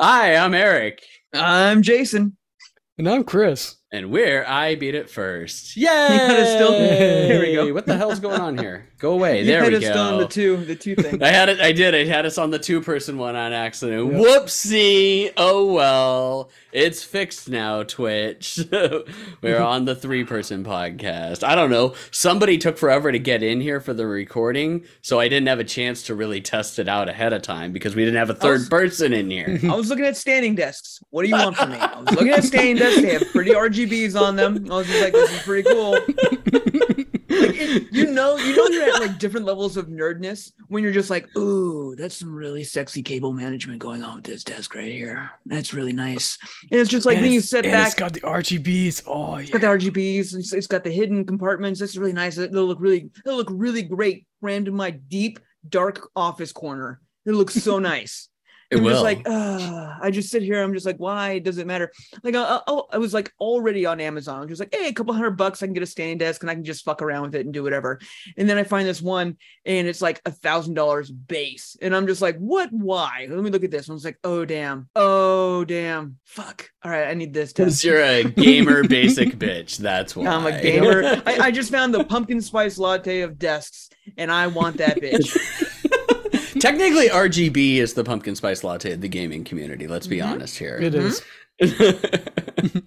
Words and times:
Hi, 0.00 0.34
I'm 0.34 0.54
Eric. 0.54 1.04
I'm 1.32 1.82
Jason. 1.82 2.36
And 2.98 3.08
I'm 3.08 3.22
Chris. 3.22 3.76
And 3.94 4.10
we're 4.10 4.44
I 4.44 4.74
Beat 4.74 4.96
It 4.96 5.08
First. 5.08 5.76
Yay! 5.76 5.86
still- 6.56 6.72
there 6.72 7.38
we 7.38 7.52
go. 7.54 7.64
What 7.74 7.86
the 7.86 7.96
hell's 7.96 8.18
going 8.18 8.40
on 8.40 8.58
here? 8.58 8.88
Go 8.98 9.12
away. 9.12 9.40
You 9.40 9.44
there 9.46 9.62
had 9.62 9.72
we 9.72 9.86
us 9.86 9.94
go. 9.94 10.00
on 10.00 10.18
the 10.18 10.26
two, 10.26 10.56
the 10.64 10.74
two 10.74 10.94
thing. 10.96 11.22
I 11.22 11.28
had 11.28 11.48
it. 11.48 11.60
I 11.60 11.70
did. 11.72 11.94
I 11.94 12.04
had 12.04 12.24
us 12.26 12.36
on 12.38 12.50
the 12.50 12.58
two-person 12.58 13.18
one 13.18 13.36
on 13.36 13.52
accident. 13.52 14.12
Yep. 14.12 14.22
Whoopsie! 14.22 15.32
Oh 15.36 15.72
well, 15.72 16.50
it's 16.72 17.02
fixed 17.04 17.48
now. 17.48 17.82
Twitch. 17.84 18.58
We're 19.42 19.60
on 19.60 19.84
the 19.84 19.94
three-person 19.94 20.64
podcast. 20.64 21.44
I 21.46 21.54
don't 21.54 21.70
know. 21.70 21.94
Somebody 22.10 22.58
took 22.58 22.78
forever 22.78 23.12
to 23.12 23.18
get 23.18 23.42
in 23.42 23.60
here 23.60 23.80
for 23.80 23.92
the 23.94 24.06
recording, 24.06 24.84
so 25.02 25.20
I 25.20 25.28
didn't 25.28 25.48
have 25.48 25.58
a 25.60 25.64
chance 25.64 26.02
to 26.04 26.14
really 26.14 26.40
test 26.40 26.78
it 26.78 26.88
out 26.88 27.08
ahead 27.08 27.32
of 27.32 27.42
time 27.42 27.72
because 27.72 27.94
we 27.94 28.04
didn't 28.04 28.18
have 28.18 28.30
a 28.30 28.34
third 28.34 28.60
was- 28.60 28.68
person 28.68 29.12
in 29.12 29.30
here. 29.30 29.58
I 29.64 29.74
was 29.74 29.88
looking 29.88 30.04
at 30.06 30.16
standing 30.16 30.54
desks. 30.54 31.00
What 31.10 31.22
do 31.22 31.28
you 31.28 31.34
want 31.36 31.56
from 31.56 31.70
me? 31.70 31.76
I 31.78 32.00
was 32.00 32.10
looking 32.12 32.30
at 32.30 32.44
standing 32.44 32.76
desks. 32.76 33.02
They 33.02 33.12
have 33.14 33.26
pretty 33.32 33.54
RGBs 33.88 34.20
on 34.20 34.36
them. 34.36 34.70
I 34.70 34.76
was 34.76 34.86
just 34.86 35.02
like, 35.02 35.12
this 35.12 35.32
is 35.32 35.42
pretty 35.42 35.68
cool. 35.68 35.92
Like, 35.92 37.56
it- 37.60 37.84
you 37.92 38.06
know, 38.10 38.36
you 38.36 38.56
know, 38.56 38.66
you're 38.68 38.84
at 38.94 39.00
like 39.00 39.18
different 39.18 39.46
levels 39.46 39.76
of 39.76 39.86
nerdness 39.88 40.52
when 40.68 40.82
you're 40.82 40.92
just 40.92 41.10
like, 41.10 41.34
ooh, 41.36 41.94
that's 41.96 42.16
some 42.16 42.34
really 42.34 42.62
sexy 42.64 43.02
cable 43.02 43.32
management 43.32 43.80
going 43.80 44.02
on 44.02 44.16
with 44.16 44.24
this 44.24 44.44
desk 44.44 44.74
right 44.74 44.92
here. 44.92 45.30
That's 45.46 45.74
really 45.74 45.92
nice. 45.92 46.38
And 46.70 46.80
it's 46.80 46.90
just 46.90 47.06
like 47.06 47.16
And 47.16 47.24
then 47.24 47.32
you 47.32 47.40
sit 47.40 47.64
back. 47.64 47.86
It's 47.86 47.94
got 47.94 48.12
the 48.12 48.20
RGBs. 48.20 49.02
Oh 49.06 49.36
yeah. 49.36 49.42
It's 49.42 49.50
got 49.50 49.60
the 49.60 49.66
RGBs. 49.66 50.34
It's, 50.34 50.52
it's 50.52 50.66
got 50.66 50.84
the 50.84 50.90
hidden 50.90 51.24
compartments. 51.24 51.80
That's 51.80 51.96
really 51.96 52.12
nice. 52.12 52.38
It'll 52.38 52.66
look 52.66 52.80
really, 52.80 53.10
it'll 53.24 53.36
look 53.38 53.48
really 53.50 53.82
great 53.82 54.26
crammed 54.40 54.68
in 54.68 54.74
my 54.74 54.90
deep, 54.90 55.40
dark 55.68 56.08
office 56.14 56.52
corner. 56.52 57.00
It 57.26 57.32
looks 57.32 57.54
so 57.54 57.78
nice. 57.80 58.28
It 58.74 58.78
I'm 58.78 58.84
will. 58.84 58.90
just 58.90 59.04
like, 59.04 59.22
uh, 59.26 59.94
I 60.02 60.10
just 60.10 60.30
sit 60.30 60.42
here. 60.42 60.62
I'm 60.62 60.74
just 60.74 60.84
like, 60.84 60.96
why 60.96 61.38
does 61.38 61.58
it 61.58 61.66
matter? 61.66 61.92
Like, 62.22 62.34
I, 62.34 62.60
I, 62.66 62.80
I 62.92 62.98
was 62.98 63.14
like 63.14 63.32
already 63.40 63.86
on 63.86 64.00
Amazon. 64.00 64.42
I'm 64.42 64.48
just 64.48 64.60
like, 64.60 64.74
hey, 64.74 64.88
a 64.88 64.92
couple 64.92 65.14
hundred 65.14 65.36
bucks, 65.36 65.62
I 65.62 65.66
can 65.66 65.74
get 65.74 65.82
a 65.82 65.86
standing 65.86 66.18
desk 66.18 66.42
and 66.42 66.50
I 66.50 66.54
can 66.54 66.64
just 66.64 66.84
fuck 66.84 67.02
around 67.02 67.22
with 67.22 67.34
it 67.36 67.44
and 67.44 67.54
do 67.54 67.62
whatever. 67.62 68.00
And 68.36 68.48
then 68.48 68.58
I 68.58 68.64
find 68.64 68.86
this 68.86 69.00
one 69.00 69.36
and 69.64 69.86
it's 69.86 70.02
like 70.02 70.20
a 70.26 70.30
thousand 70.30 70.74
dollars 70.74 71.10
base. 71.10 71.76
And 71.80 71.94
I'm 71.94 72.06
just 72.06 72.20
like, 72.20 72.36
what? 72.38 72.70
Why? 72.72 73.26
Let 73.30 73.42
me 73.42 73.50
look 73.50 73.64
at 73.64 73.70
this. 73.70 73.88
I 73.88 73.92
was 73.92 74.04
like, 74.04 74.18
oh, 74.24 74.44
damn. 74.44 74.88
Oh, 74.96 75.64
damn. 75.64 76.18
Fuck. 76.24 76.70
All 76.82 76.90
right. 76.90 77.08
I 77.08 77.14
need 77.14 77.32
this. 77.32 77.52
Because 77.52 77.84
you're 77.84 78.02
a 78.02 78.24
gamer 78.24 78.86
basic 78.86 79.28
bitch. 79.38 79.78
That's 79.78 80.16
why. 80.16 80.26
I'm 80.26 80.46
a 80.46 80.60
gamer. 80.60 81.22
I, 81.26 81.38
I 81.38 81.50
just 81.52 81.70
found 81.70 81.94
the 81.94 82.04
pumpkin 82.04 82.40
spice 82.40 82.78
latte 82.78 83.20
of 83.20 83.38
desks, 83.38 83.88
and 84.16 84.30
I 84.30 84.48
want 84.48 84.78
that 84.78 85.00
bitch. 85.00 85.36
Technically, 86.64 87.08
RGB 87.10 87.76
is 87.76 87.92
the 87.92 88.04
pumpkin 88.04 88.34
spice 88.34 88.64
latte 88.64 88.92
of 88.92 89.02
the 89.02 89.08
gaming 89.08 89.44
community. 89.44 89.86
Let's 89.86 90.06
be 90.06 90.16
Mhm. 90.20 90.26
honest 90.26 90.56
here. 90.56 90.78
It 90.80 90.94
is. 90.94 91.20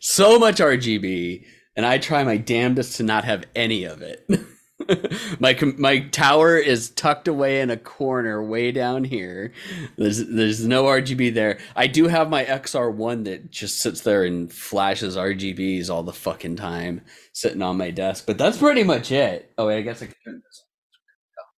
so 0.00 0.38
much 0.38 0.60
RGB, 0.60 1.46
and 1.76 1.86
I 1.86 1.96
try 1.96 2.24
my 2.24 2.36
damnedest 2.36 2.98
to 2.98 3.02
not 3.02 3.24
have 3.24 3.44
any 3.56 3.84
of 3.84 4.02
it. 4.02 4.28
my 5.40 5.54
com- 5.54 5.76
my 5.78 6.00
tower 6.10 6.58
is 6.58 6.90
tucked 6.90 7.26
away 7.26 7.62
in 7.62 7.70
a 7.70 7.78
corner 7.78 8.44
way 8.44 8.70
down 8.70 9.04
here. 9.04 9.54
There's 9.96 10.18
there's 10.26 10.66
no 10.66 10.84
RGB 10.84 11.32
there. 11.32 11.56
I 11.74 11.86
do 11.86 12.08
have 12.08 12.28
my 12.28 12.44
XR1 12.44 13.24
that 13.24 13.50
just 13.50 13.78
sits 13.78 14.02
there 14.02 14.24
and 14.24 14.52
flashes 14.52 15.16
RGBs 15.16 15.88
all 15.88 16.02
the 16.02 16.12
fucking 16.12 16.56
time, 16.56 17.00
sitting 17.32 17.62
on 17.62 17.78
my 17.78 17.90
desk. 17.90 18.24
But 18.26 18.36
that's 18.36 18.58
pretty 18.58 18.84
much 18.84 19.10
it. 19.10 19.52
Oh 19.56 19.68
wait, 19.68 19.78
I 19.78 19.80
guess 19.80 20.02
I 20.02 20.06
can 20.06 20.14
turn 20.22 20.42
this. 20.44 20.63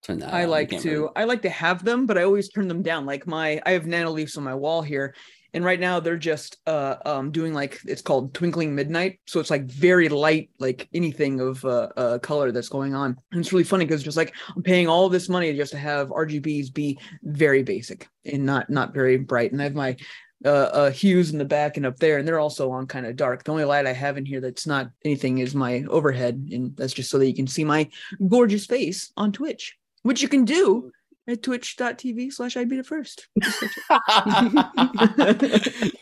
Turn 0.07 0.21
that. 0.21 0.33
I 0.33 0.45
on. 0.45 0.51
like 0.51 0.71
to 0.71 0.89
really- 0.89 1.09
I 1.17 1.25
like 1.25 1.43
to 1.43 1.51
have 1.51 1.85
them, 1.85 2.07
but 2.07 2.17
I 2.17 2.23
always 2.23 2.49
turn 2.49 2.69
them 2.69 2.81
down. 2.81 3.07
Like 3.07 3.27
my 3.27 3.61
I 3.67 3.73
have 3.73 3.87
nanoleafs 3.87 4.39
on 4.39 4.45
my 4.45 4.55
wall 4.55 4.81
here, 4.81 5.17
and 5.53 5.65
right 5.65 5.81
now 5.81 5.99
they're 5.99 6.17
just 6.17 6.59
uh 6.69 6.95
um 7.05 7.33
doing 7.33 7.53
like 7.53 7.81
it's 7.85 8.03
called 8.03 8.33
twinkling 8.33 8.73
midnight, 8.73 9.19
so 9.27 9.41
it's 9.41 9.51
like 9.51 9.65
very 9.65 10.09
light, 10.09 10.51
like 10.61 10.89
anything 10.95 11.41
of 11.41 11.65
uh, 11.65 11.89
uh 11.97 12.19
color 12.21 12.53
that's 12.53 12.69
going 12.69 12.95
on. 12.95 13.17
And 13.33 13.41
it's 13.41 13.53
really 13.53 13.65
funny 13.65 13.85
because 13.85 14.05
just 14.05 14.17
like 14.17 14.33
I'm 14.55 14.63
paying 14.63 14.87
all 14.87 15.09
this 15.09 15.29
money 15.29 15.53
just 15.57 15.73
to 15.73 15.79
have 15.79 16.11
RGBs 16.11 16.73
be 16.73 17.01
very 17.25 17.65
basic 17.65 18.07
and 18.25 18.47
not 18.47 18.71
not 18.71 18.95
very 18.95 19.17
bright. 19.17 19.51
And 19.51 19.61
I 19.61 19.65
have 19.65 19.75
my 19.75 19.97
uh, 20.45 20.49
uh 20.51 20.91
hues 20.93 21.33
in 21.33 21.39
the 21.39 21.45
back 21.45 21.77
and 21.79 21.85
up 21.85 21.97
there, 21.97 22.19
and 22.19 22.29
they're 22.29 22.39
also 22.39 22.71
on 22.71 22.87
kind 22.87 23.07
of 23.07 23.17
dark. 23.17 23.43
The 23.43 23.51
only 23.51 23.65
light 23.65 23.89
I 23.89 23.93
have 23.93 24.19
in 24.19 24.25
here 24.25 24.41
that's 24.41 24.69
not 24.69 24.91
anything 25.05 25.39
is 25.39 25.53
my 25.53 25.83
overhead, 25.89 26.49
and 26.53 26.77
that's 26.77 26.93
just 26.93 27.11
so 27.11 27.19
that 27.19 27.27
you 27.27 27.35
can 27.35 27.49
see 27.49 27.65
my 27.65 27.91
gorgeous 28.29 28.67
face 28.67 29.11
on 29.17 29.33
Twitch, 29.33 29.77
which 30.07 30.23
you 30.23 30.29
can 30.29 30.45
do 30.45 30.93
at 31.29 31.43
twitch.tv 31.43 32.33
slash 32.33 32.57
I 32.57 32.65
beat 32.65 32.79
it 32.81 32.87
first. 32.87 33.27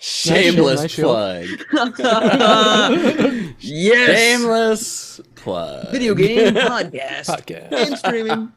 Shameless 0.00 0.94
plug. 0.94 1.46
yes. 3.58 4.18
Shameless 4.18 5.20
plug. 5.34 5.90
Video 5.90 6.14
game 6.14 6.54
podcast 6.54 7.26
Podcast. 7.26 7.72
and 7.72 7.96
streaming. 7.98 8.52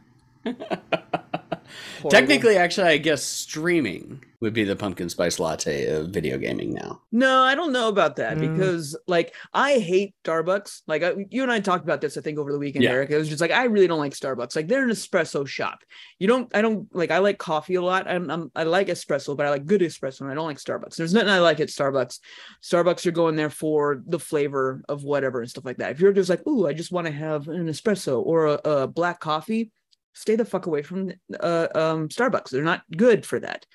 Technically, 2.10 2.58
actually, 2.58 2.88
I 2.88 2.98
guess 2.98 3.24
streaming 3.24 4.24
would 4.40 4.54
be 4.54 4.64
the 4.64 4.76
pumpkin 4.76 5.10
spice 5.10 5.40
latte 5.40 5.88
of 5.88 6.10
video 6.10 6.38
gaming 6.38 6.72
now. 6.72 7.02
No, 7.12 7.42
I 7.42 7.56
don't 7.56 7.72
know 7.74 7.88
about 7.88 8.18
that 8.18 8.38
Mm. 8.38 8.42
because, 8.56 8.96
like, 9.08 9.34
I 9.52 9.80
hate 9.80 10.14
Starbucks. 10.24 10.82
Like, 10.86 11.02
I, 11.02 11.14
you 11.32 11.42
and 11.42 11.52
I 11.52 11.60
talked 11.60 11.84
about 11.84 12.02
this, 12.02 12.18
I 12.18 12.22
think, 12.22 12.38
over 12.38 12.52
the 12.52 12.60
weekend, 12.60 12.84
Yeah. 12.84 12.92
Eric. 12.92 13.10
It 13.10 13.18
was 13.18 13.30
just 13.30 13.42
like 13.42 13.50
I 13.50 13.64
really 13.64 13.88
don't 13.88 13.98
like 13.98 14.14
Starbucks. 14.14 14.56
Like, 14.56 14.68
they're 14.68 14.84
an 14.84 14.92
espresso 14.92 15.48
shop. 15.48 15.80
You 16.20 16.28
don't, 16.28 16.56
I 16.56 16.62
don't 16.62 16.88
like. 16.96 17.10
I 17.10 17.18
like 17.18 17.40
coffee 17.40 17.76
a 17.76 17.82
lot. 17.82 18.08
I'm, 18.08 18.30
I'm 18.30 18.52
I 18.56 18.64
like 18.64 18.88
espresso, 18.90 19.36
but 19.36 19.48
I 19.48 19.50
like 19.50 19.66
good 19.66 19.82
espresso, 19.82 20.22
and 20.22 20.30
I 20.32 20.36
don't 20.36 20.46
like 20.46 20.58
Starbucks. 20.60 20.96
There's 20.98 21.14
nothing 21.16 21.30
I 21.30 21.40
like 21.40 21.60
at 21.60 21.70
Starbucks. 21.70 22.20
Starbucks, 22.62 23.06
you're 23.06 23.12
going 23.14 23.36
there 23.38 23.50
for 23.50 24.04
the 24.06 24.20
flavor 24.20 24.84
of 24.88 25.04
whatever 25.04 25.42
and 25.42 25.50
stuff 25.50 25.66
like 25.66 25.78
that. 25.78 25.92
If 25.92 26.00
you're 26.00 26.14
just 26.14 26.30
like, 26.30 26.46
ooh, 26.46 26.68
I 26.68 26.74
just 26.74 26.92
want 26.92 27.08
to 27.08 27.14
have 27.14 27.48
an 27.48 27.68
espresso 27.68 28.22
or 28.24 28.46
a, 28.46 28.60
a 28.66 28.88
black 28.88 29.20
coffee. 29.20 29.72
Stay 30.18 30.36
the 30.36 30.44
fuck 30.44 30.66
away 30.66 30.82
from 30.82 31.12
uh, 31.40 31.68
um, 31.76 32.10
Starbucks. 32.10 32.50
They're 32.50 32.64
not 32.64 32.82
good 32.96 33.24
for 33.24 33.40
that. 33.40 33.68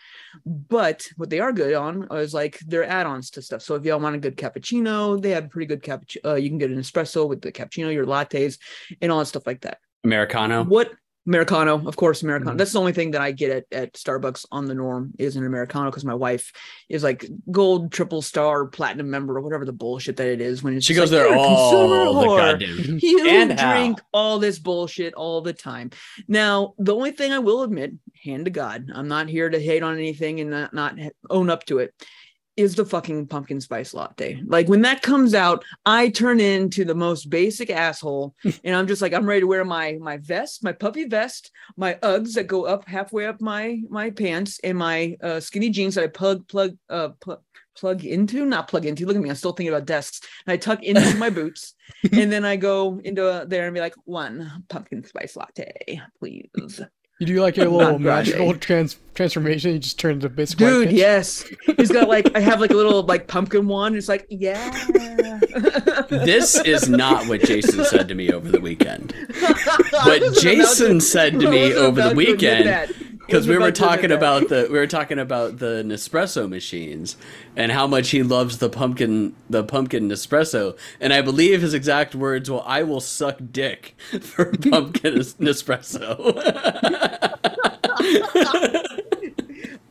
But 0.44 1.06
what 1.16 1.30
they 1.30 1.38
are 1.38 1.52
good 1.52 1.74
on 1.74 2.08
is 2.10 2.34
like 2.34 2.58
their 2.60 2.84
add-ons 2.84 3.30
to 3.30 3.42
stuff. 3.42 3.62
So 3.62 3.76
if 3.76 3.84
y'all 3.84 4.00
want 4.00 4.16
a 4.16 4.18
good 4.18 4.36
cappuccino, 4.36 5.22
they 5.22 5.30
have 5.30 5.50
pretty 5.50 5.66
good 5.66 5.82
cappuccino. 5.82 6.24
Uh, 6.24 6.34
you 6.34 6.48
can 6.48 6.58
get 6.58 6.70
an 6.70 6.80
espresso 6.80 7.28
with 7.28 7.42
the 7.42 7.52
cappuccino, 7.52 7.92
your 7.92 8.06
lattes, 8.06 8.58
and 9.00 9.12
all 9.12 9.20
that 9.20 9.26
stuff 9.26 9.46
like 9.46 9.60
that. 9.60 9.78
Americano. 10.02 10.64
What 10.64 10.90
Americano, 11.26 11.86
of 11.86 11.96
course, 11.96 12.22
Americano. 12.22 12.52
Mhm. 12.54 12.58
That's 12.58 12.72
the 12.72 12.80
only 12.80 12.92
thing 12.92 13.12
that 13.12 13.20
I 13.20 13.30
get 13.30 13.50
at, 13.50 13.64
at 13.70 13.92
Starbucks 13.94 14.44
on 14.50 14.66
the 14.66 14.74
norm 14.74 15.12
is 15.18 15.36
an 15.36 15.46
Americano 15.46 15.88
because 15.90 16.04
my 16.04 16.14
wife 16.14 16.52
is 16.88 17.02
like 17.04 17.24
gold, 17.50 17.92
triple 17.92 18.22
star, 18.22 18.66
platinum 18.66 19.08
member, 19.08 19.36
or 19.38 19.40
whatever 19.40 19.64
the 19.64 19.72
bullshit 19.72 20.16
that 20.16 20.26
it 20.26 20.40
is. 20.40 20.62
When 20.64 20.76
it's 20.76 20.84
She 20.86 20.94
goes 20.94 21.12
like, 21.12 21.20
there 21.20 21.28
"You're 21.28 21.36
a 21.44 21.46
consumer 21.46 21.96
all 22.06 22.20
the 22.20 22.26
goddamn. 22.26 22.98
You 23.02 23.26
And 23.28 23.52
how. 23.58 23.72
drink 23.72 24.00
all 24.12 24.38
this 24.40 24.58
bullshit 24.58 25.14
all 25.14 25.40
the 25.42 25.52
time. 25.52 25.90
Now, 26.26 26.74
the 26.78 26.94
only 26.94 27.12
thing 27.12 27.32
I 27.32 27.38
will 27.38 27.62
admit, 27.62 27.92
hand 28.24 28.46
to 28.46 28.50
God, 28.50 28.88
I'm 28.92 29.06
not 29.08 29.28
here 29.28 29.48
to 29.48 29.60
hate 29.62 29.82
on 29.84 29.94
anything 29.96 30.40
and 30.40 30.50
not, 30.50 30.74
not 30.74 30.96
own 31.30 31.50
up 31.50 31.64
to 31.66 31.78
it, 31.78 31.94
is 32.56 32.74
the 32.74 32.84
fucking 32.84 33.26
pumpkin 33.26 33.60
spice 33.60 33.94
latte. 33.94 34.42
Like 34.46 34.68
when 34.68 34.82
that 34.82 35.02
comes 35.02 35.34
out, 35.34 35.64
I 35.86 36.08
turn 36.08 36.40
into 36.40 36.84
the 36.84 36.94
most 36.94 37.30
basic 37.30 37.70
asshole, 37.70 38.34
and 38.64 38.76
I'm 38.76 38.86
just 38.86 39.02
like, 39.02 39.12
I'm 39.12 39.26
ready 39.26 39.40
to 39.40 39.46
wear 39.46 39.64
my 39.64 39.98
my 40.00 40.18
vest, 40.18 40.62
my 40.64 40.72
puffy 40.72 41.04
vest, 41.04 41.50
my 41.76 41.94
Uggs 42.02 42.34
that 42.34 42.46
go 42.46 42.64
up 42.64 42.86
halfway 42.86 43.26
up 43.26 43.40
my 43.40 43.80
my 43.88 44.10
pants, 44.10 44.60
and 44.62 44.78
my 44.78 45.16
uh, 45.22 45.40
skinny 45.40 45.70
jeans 45.70 45.94
that 45.94 46.04
I 46.04 46.08
plug 46.08 46.46
plug 46.48 46.76
uh. 46.88 47.10
Pl- 47.20 47.42
plug 47.74 48.04
into 48.04 48.44
not 48.44 48.68
plug 48.68 48.84
into 48.84 49.06
look 49.06 49.16
at 49.16 49.22
me 49.22 49.30
i'm 49.30 49.34
still 49.34 49.52
thinking 49.52 49.72
about 49.72 49.86
desks 49.86 50.20
and 50.46 50.52
i 50.52 50.58
tuck 50.58 50.82
into 50.82 51.16
my 51.16 51.30
boots 51.40 51.74
and 52.10 52.32
then 52.32 52.44
I 52.44 52.56
go 52.56 53.00
into 53.04 53.28
uh, 53.28 53.44
there 53.44 53.66
and 53.66 53.74
be 53.74 53.80
like, 53.80 53.94
one 54.04 54.64
pumpkin 54.68 55.04
spice 55.04 55.36
latte, 55.36 56.00
please. 56.18 56.80
You 57.22 57.26
do 57.26 57.40
like 57.40 57.56
your 57.56 57.66
Not 57.70 57.76
little 57.76 57.98
magical 58.00 58.52
trans 58.56 58.98
transformation. 59.14 59.74
You 59.74 59.78
just 59.78 59.96
turn 59.96 60.14
into 60.14 60.28
basic 60.28 60.58
white 60.58 60.70
Dude, 60.70 60.88
bitch. 60.88 60.96
yes. 60.96 61.44
He's 61.76 61.92
got 61.92 62.08
like, 62.08 62.34
I 62.36 62.40
have 62.40 62.58
like 62.60 62.72
a 62.72 62.74
little 62.74 63.04
like 63.04 63.28
pumpkin 63.28 63.68
one. 63.68 63.94
It's 63.94 64.08
like, 64.08 64.26
yeah. 64.28 64.72
This 66.08 66.58
is 66.64 66.88
not 66.88 67.26
what 67.28 67.42
Jason 67.42 67.84
said 67.86 68.08
to 68.08 68.14
me 68.16 68.32
over 68.32 68.48
the 68.50 68.60
weekend. 68.60 69.14
What 69.90 70.34
Jason 70.40 70.94
to- 70.94 71.00
said 71.00 71.38
to 71.38 71.48
me 71.48 71.72
over 71.74 72.00
the 72.00 72.06
about 72.06 72.10
to 72.10 72.16
weekend 72.16 72.66
that. 72.66 72.90
Because 73.32 73.48
we 73.48 73.54
were 73.54 73.68
about 73.68 73.74
to 73.74 73.84
admit 73.84 74.00
talking 74.00 74.12
about 74.12 74.48
the 74.48 74.68
we 74.70 74.78
were 74.78 74.86
talking 74.86 75.18
about 75.18 75.58
the 75.58 75.82
Nespresso 75.84 76.48
machines 76.48 77.16
and 77.56 77.72
how 77.72 77.86
much 77.86 78.10
he 78.10 78.22
loves 78.22 78.58
the 78.58 78.68
pumpkin 78.68 79.34
the 79.48 79.64
pumpkin 79.64 80.08
Nespresso 80.08 80.76
and 81.00 81.12
I 81.12 81.22
believe 81.22 81.62
his 81.62 81.74
exact 81.74 82.14
words 82.14 82.50
well 82.50 82.62
I 82.66 82.82
will 82.82 83.00
suck 83.00 83.38
dick 83.50 83.94
for 84.20 84.46
pumpkin 84.46 85.14
Nespresso. 85.40 86.02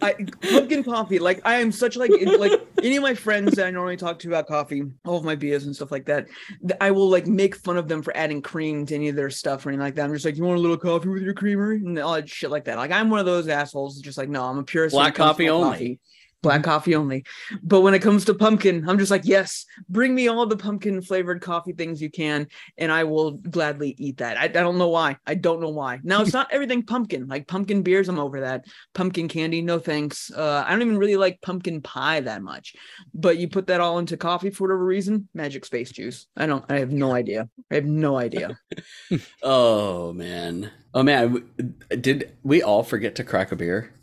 I, 0.02 0.14
pumpkin 0.50 0.84
coffee. 0.84 1.20
Like 1.20 1.42
I 1.46 1.56
am 1.56 1.72
such 1.72 1.96
like 1.98 2.12
in- 2.12 2.40
like 2.40 2.60
any 2.82 2.98
of 2.98 3.04
my 3.04 3.14
friends 3.14 3.56
that 3.56 3.68
I 3.68 3.72
normally 3.72 3.98
talk 3.98 4.20
to 4.20 4.28
about 4.28 4.48
coffee, 4.48 4.84
all 5.06 5.18
of 5.18 5.24
my 5.24 5.36
beers 5.36 5.66
and 5.66 5.76
stuff 5.76 5.92
like 5.92 6.06
that. 6.06 6.28
th- 6.68 6.78
I 6.82 6.92
will 6.92 7.10
like 7.10 7.28
make 7.28 7.56
fun 7.56 7.78
of 7.78 7.88
them 7.88 8.02
for 8.02 8.16
adding 8.16 8.42
cream 8.42 8.86
to 8.88 8.96
any 8.96 9.10
of 9.10 9.16
their 9.16 9.30
stuff 9.30 9.66
or 9.66 9.70
anything 9.70 9.84
like 9.84 9.96
that. 9.96 10.06
I'm 10.06 10.14
just 10.14 10.26
like, 10.26 10.38
you 10.38 10.44
want 10.44 10.58
a 10.58 10.62
little 10.62 10.78
coffee 10.78 11.10
with 11.10 11.24
your 11.24 11.34
creamer 11.34 11.72
and 11.72 11.98
all 12.00 12.14
that 12.14 12.30
shit 12.30 12.50
like 12.52 12.66
that. 12.66 12.78
Like 12.78 12.92
I'm 12.92 13.10
one 13.10 13.20
of 13.20 13.26
those 13.26 13.48
assholes. 13.48 14.00
Just 14.00 14.18
like, 14.18 14.30
no, 14.30 14.44
I'm 14.46 14.58
a 14.58 14.64
purist. 14.64 14.94
Black 14.94 15.16
coffee 15.16 15.50
only. 15.50 16.00
Black 16.42 16.64
coffee 16.64 16.96
only. 16.96 17.26
But 17.64 17.82
when 17.82 17.94
it 17.94 18.02
comes 18.02 18.26
to 18.26 18.34
pumpkin, 18.34 18.88
I'm 18.88 18.98
just 18.98 19.12
like, 19.12 19.26
yes, 19.26 19.66
bring 19.90 20.14
me 20.16 20.28
all 20.28 20.46
the 20.46 20.58
pumpkin 20.58 21.02
flavored 21.02 21.42
coffee 21.42 21.74
things 21.74 22.02
you 22.02 22.10
can, 22.10 22.48
and 22.78 22.92
I 22.92 23.04
will 23.04 23.32
gladly 23.32 23.96
eat 23.98 24.18
that. 24.18 24.38
I, 24.38 24.46
I 24.46 24.48
don't 24.48 24.78
know 24.78 24.90
why. 24.90 25.18
I 25.26 25.36
don't 25.36 25.62
know 25.62 25.70
why. 25.70 26.00
Now 26.04 26.22
it's 26.22 26.34
not 26.34 26.52
everything 26.52 26.84
pumpkin. 26.84 27.28
Like 27.28 27.48
pumpkin 27.48 27.82
beers, 27.82 28.10
I'm 28.10 28.20
over 28.20 28.42
that. 28.42 28.66
Pumpkin 28.94 29.28
candy, 29.28 29.62
no 29.62 29.80
thanks. 29.80 30.32
Uh, 30.32 30.64
I 30.66 30.72
don't 30.72 30.82
even 30.82 30.98
really 30.98 31.18
like 31.18 31.42
pumpkin 31.42 31.82
pie 31.82 32.22
that 32.22 32.42
much. 32.42 32.76
But 33.14 33.38
you 33.38 33.48
put 33.48 33.68
that 33.68 33.82
all 33.82 34.00
into 34.00 34.18
coffee 34.18 34.50
for 34.50 34.68
whatever 34.68 34.86
reason, 34.86 35.28
magic 35.34 35.66
space 35.66 35.92
juice. 35.92 36.28
I 36.36 36.46
don't. 36.46 36.66
I 36.70 36.80
have 36.80 36.92
no 36.92 37.14
idea. 37.14 37.50
I 37.72 37.76
have 37.76 37.86
no 37.86 38.18
idea. 38.18 38.58
Oh 39.44 40.14
man. 40.14 40.72
Oh 40.94 41.04
man. 41.04 41.50
Did 41.90 42.32
we 42.44 42.62
all 42.62 42.84
forget 42.84 43.16
to 43.16 43.24
crack 43.24 43.52
a 43.52 43.56
beer? 43.56 43.94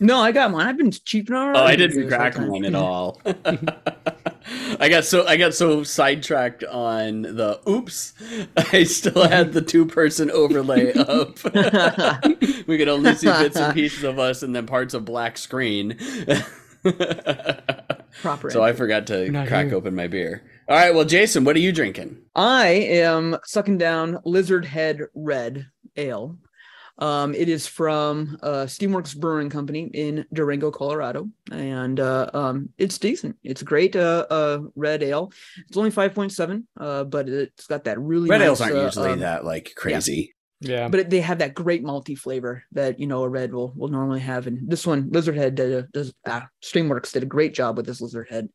No, 0.00 0.18
I 0.20 0.32
got 0.32 0.52
one. 0.52 0.66
I've 0.66 0.76
been 0.76 0.90
cheaping 0.90 1.34
on. 1.34 1.56
Oh, 1.56 1.62
I 1.64 1.76
didn't 1.76 2.08
crack 2.08 2.36
one 2.38 2.64
at 2.64 2.74
all. 2.76 3.20
I 4.80 4.88
got 4.88 5.04
so 5.04 5.26
I 5.26 5.36
got 5.36 5.54
so 5.54 5.82
sidetracked 5.82 6.64
on 6.64 7.22
the 7.22 7.60
oops. 7.68 8.14
I 8.72 8.84
still 8.84 9.28
had 9.28 9.52
the 9.52 9.60
two 9.60 9.84
person 9.86 10.30
overlay 10.30 10.92
up. 10.94 11.42
we 12.66 12.78
could 12.78 12.88
only 12.88 13.14
see 13.14 13.26
bits 13.26 13.56
and 13.56 13.74
pieces 13.74 14.04
of 14.04 14.18
us 14.18 14.42
and 14.42 14.54
then 14.54 14.66
parts 14.66 14.94
of 14.94 15.04
black 15.04 15.36
screen. 15.36 15.98
Proper. 18.22 18.50
so 18.50 18.62
I 18.62 18.72
forgot 18.72 19.06
to 19.08 19.30
crack 19.30 19.66
here. 19.66 19.74
open 19.76 19.94
my 19.94 20.06
beer. 20.06 20.42
All 20.68 20.76
right, 20.76 20.94
well, 20.94 21.04
Jason, 21.04 21.44
what 21.44 21.56
are 21.56 21.60
you 21.60 21.72
drinking? 21.72 22.18
I 22.34 22.66
am 22.68 23.36
sucking 23.44 23.78
down 23.78 24.18
Lizard 24.24 24.64
Head 24.66 25.00
Red 25.14 25.66
Ale. 25.96 26.36
Um, 26.98 27.34
it 27.34 27.48
is 27.48 27.66
from 27.66 28.38
uh, 28.42 28.64
Steamworks 28.66 29.16
Brewing 29.16 29.50
Company 29.50 29.90
in 29.94 30.26
Durango, 30.32 30.70
Colorado, 30.70 31.28
and 31.52 32.00
uh, 32.00 32.28
um, 32.34 32.70
it's 32.76 32.98
decent. 32.98 33.36
It's 33.44 33.62
great 33.62 33.94
uh, 33.94 34.26
uh, 34.28 34.60
red 34.74 35.02
ale. 35.02 35.32
It's 35.68 35.76
only 35.76 35.90
five 35.92 36.14
point 36.14 36.32
seven, 36.32 36.66
uh, 36.78 37.04
but 37.04 37.28
it's 37.28 37.66
got 37.66 37.84
that 37.84 38.00
really 38.00 38.28
Red 38.28 38.38
nice, 38.38 38.46
ales 38.46 38.60
aren't 38.60 38.76
uh, 38.76 38.84
usually 38.84 39.10
um, 39.10 39.20
that 39.20 39.44
like 39.44 39.72
crazy. 39.76 40.34
Yeah. 40.60 40.88
but 40.88 41.08
they 41.08 41.20
have 41.20 41.38
that 41.38 41.54
great 41.54 41.84
malty 41.84 42.18
flavor 42.18 42.64
that 42.72 42.98
you 42.98 43.06
know 43.06 43.22
a 43.22 43.28
red 43.28 43.52
will 43.52 43.72
will 43.76 43.86
normally 43.86 44.18
have. 44.18 44.48
And 44.48 44.68
this 44.68 44.84
one, 44.84 45.08
Lizard 45.12 45.36
Head, 45.36 45.54
did 45.54 45.72
a, 45.72 45.82
does 45.92 46.12
ah, 46.26 46.48
Steamworks 46.64 47.12
did 47.12 47.22
a 47.22 47.26
great 47.26 47.54
job 47.54 47.76
with 47.76 47.86
this 47.86 48.00
Lizard 48.00 48.28
Head, 48.28 48.48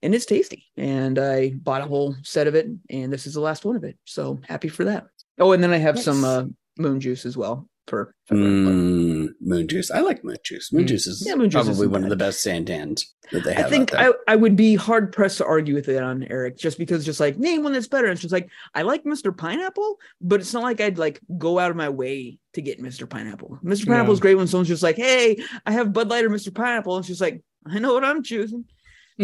and 0.00 0.14
it's 0.14 0.24
tasty. 0.24 0.64
And 0.78 1.18
I 1.18 1.50
bought 1.50 1.82
a 1.82 1.86
whole 1.86 2.16
set 2.22 2.46
of 2.46 2.54
it, 2.54 2.68
and 2.88 3.12
this 3.12 3.26
is 3.26 3.34
the 3.34 3.40
last 3.40 3.66
one 3.66 3.76
of 3.76 3.84
it. 3.84 3.98
So 4.06 4.40
happy 4.48 4.68
for 4.68 4.84
that. 4.84 5.04
Oh, 5.38 5.52
and 5.52 5.62
then 5.62 5.72
I 5.72 5.78
have 5.78 5.98
some 6.00 6.22
Nice. 6.22 6.30
uh, 6.30 6.44
moon 6.78 7.00
juice 7.00 7.26
as 7.26 7.36
well 7.36 7.68
for. 7.86 8.14
for. 8.26 8.34
Mm, 8.34 9.28
moon 9.40 9.68
juice. 9.68 9.90
I 9.90 10.00
like 10.00 10.22
moon 10.24 10.36
juice. 10.44 10.72
Moon 10.72 10.84
Mm. 10.84 10.88
juice 10.88 11.06
is 11.06 11.24
Yeah, 11.26 11.34
moon 11.34 11.50
juice 11.50 11.54
probably 11.64 11.72
isn't 11.72 11.90
one 11.90 12.04
of 12.04 12.10
the 12.10 12.16
best 12.16 12.44
SanTans 12.46 13.04
that 13.32 13.44
they 13.44 13.54
have. 13.54 13.66
I 13.66 13.68
think 13.68 13.92
out 13.92 13.98
there. 13.98 14.14
I, 14.28 14.32
I 14.32 14.36
would 14.36 14.56
be 14.56 14.74
hard 14.74 15.12
pressed 15.12 15.38
to 15.38 15.46
argue 15.46 15.74
with 15.74 15.88
it 15.88 16.02
on 16.02 16.24
Eric 16.24 16.56
just 16.58 16.78
because 16.78 17.04
just 17.04 17.20
like 17.20 17.38
name 17.38 17.62
one 17.62 17.72
that's 17.72 17.88
better. 17.88 18.06
It's 18.08 18.20
just 18.20 18.32
like 18.32 18.48
I 18.74 18.82
like 18.82 19.04
Mr. 19.04 19.36
Pineapple, 19.36 19.98
but 20.20 20.40
it's 20.40 20.52
not 20.54 20.62
like 20.62 20.80
I'd 20.80 20.98
like 20.98 21.20
go 21.38 21.58
out 21.58 21.70
of 21.70 21.76
my 21.76 21.88
way 21.88 22.38
to 22.54 22.62
get 22.62 22.80
Mr. 22.82 23.08
Pineapple. 23.08 23.58
Mr. 23.64 23.86
Pineapple 23.86 24.12
is 24.12 24.20
great 24.20 24.34
when 24.36 24.46
someone's 24.46 24.68
just 24.68 24.82
like, 24.82 24.96
Hey, 24.96 25.42
I 25.66 25.72
have 25.72 25.92
Bud 25.92 26.08
Light 26.08 26.24
or 26.24 26.30
Mr. 26.30 26.54
Pineapple. 26.54 26.96
And 26.96 27.04
she's 27.06 27.20
like, 27.20 27.42
I 27.66 27.78
know 27.78 27.94
what 27.94 28.04
I'm 28.04 28.22
choosing. 28.22 28.64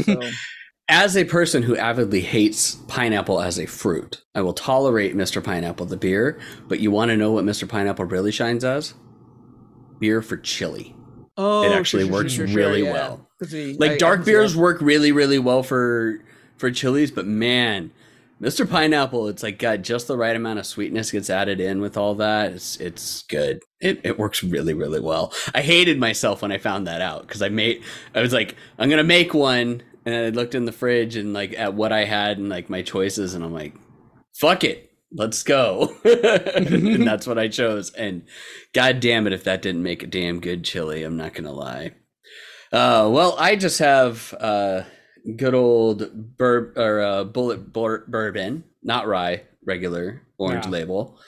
So 0.05 0.21
as 0.88 1.17
a 1.17 1.25
person 1.25 1.62
who 1.62 1.76
avidly 1.76 2.20
hates 2.20 2.76
pineapple 2.88 3.40
as 3.40 3.58
a 3.58 3.67
fruit, 3.67 4.23
I 4.35 4.40
will 4.43 4.55
tolerate 4.55 5.14
Mr. 5.14 5.43
Pineapple 5.43 5.87
the 5.87 5.96
beer, 5.96 6.40
but 6.67 6.81
you 6.81 6.90
want 6.90 7.11
to 7.11 7.17
know 7.17 7.32
what 7.32 7.44
Mr. 7.44 7.69
Pineapple 7.69 8.06
really 8.06 8.32
shines 8.32 8.64
as? 8.64 8.94
Beer 9.99 10.23
for 10.23 10.37
chili. 10.37 10.94
oh 11.37 11.62
it 11.64 11.73
actually 11.76 12.05
sure, 12.05 12.12
works 12.12 12.32
sure, 12.32 12.46
sure, 12.46 12.56
really 12.56 12.85
yeah. 12.85 12.93
well. 12.93 13.29
I- 13.43 13.76
Like 13.79 13.93
I 13.93 13.96
dark 13.99 14.20
see 14.25 14.31
beers 14.32 14.55
that. 14.55 14.61
work 14.61 14.81
really, 14.81 15.12
really 15.12 15.38
well 15.38 15.62
for 15.62 16.20
for 16.56 16.70
chilies, 16.70 17.11
but 17.11 17.26
man, 17.26 17.93
Mr. 18.40 18.69
Pineapple, 18.69 19.29
it's 19.29 19.43
like 19.43 19.58
got 19.58 19.82
just 19.82 20.06
the 20.08 20.17
right 20.17 20.35
amount 20.35 20.58
of 20.58 20.67
sweetness 20.67 21.11
gets 21.11 21.29
added 21.31 21.61
in 21.61 21.81
with 21.81 21.96
all 21.96 22.14
that. 22.17 22.52
It's 22.52 22.76
it's 22.79 23.23
good. 23.25 23.61
It 23.81 24.00
it 24.05 24.19
works 24.19 24.43
really, 24.43 24.75
really 24.75 25.00
well. 25.00 25.32
I 25.55 25.61
hated 25.62 25.99
myself 25.99 26.43
when 26.43 26.52
I 26.52 26.58
found 26.58 26.87
that 26.87 27.00
out 27.00 27.23
because 27.23 27.43
I 27.43 27.49
made 27.49 27.82
I 28.14 28.20
was 28.23 28.32
like, 28.32 28.55
I'm 28.79 28.88
gonna 28.88 29.05
make 29.05 29.35
one, 29.35 29.82
and 30.09 30.27
I 30.27 30.29
looked 30.31 30.55
in 30.55 30.65
the 30.65 30.73
fridge 30.73 31.17
and 31.17 31.33
like 31.33 31.53
at 31.59 31.75
what 31.75 31.93
I 31.93 32.05
had 32.05 32.39
and 32.39 32.49
like 32.49 32.71
my 32.71 32.83
choices, 32.83 33.35
and 33.35 33.45
I'm 33.45 33.53
like, 33.53 33.75
fuck 34.35 34.65
it. 34.65 34.91
Let's 35.11 35.43
go. 35.43 35.95
and 36.05 37.07
that's 37.07 37.27
what 37.27 37.39
I 37.39 37.49
chose. 37.49 37.91
And 37.95 38.27
god 38.75 39.01
damn 39.01 39.27
it 39.27 39.33
if 39.33 39.45
that 39.45 39.63
didn't 39.63 39.83
make 39.83 40.03
a 40.03 40.07
damn 40.07 40.41
good 40.41 40.65
chili, 40.65 41.03
I'm 41.03 41.17
not 41.17 41.33
gonna 41.35 41.53
lie. 41.53 41.93
Uh, 42.73 43.09
well, 43.11 43.35
I 43.39 43.57
just 43.57 43.79
have 43.79 44.35
uh, 44.39 44.83
good 45.37 45.55
old 45.55 46.37
bur- 46.37 46.75
or 46.77 47.01
uh, 47.01 47.25
bullet 47.25 47.73
bur- 47.73 48.05
bourbon, 48.07 48.65
not 48.83 49.07
rye, 49.07 49.45
regular 49.67 50.21
orange 50.39 50.67
Yeah. 50.67 50.71
label. 50.73 51.19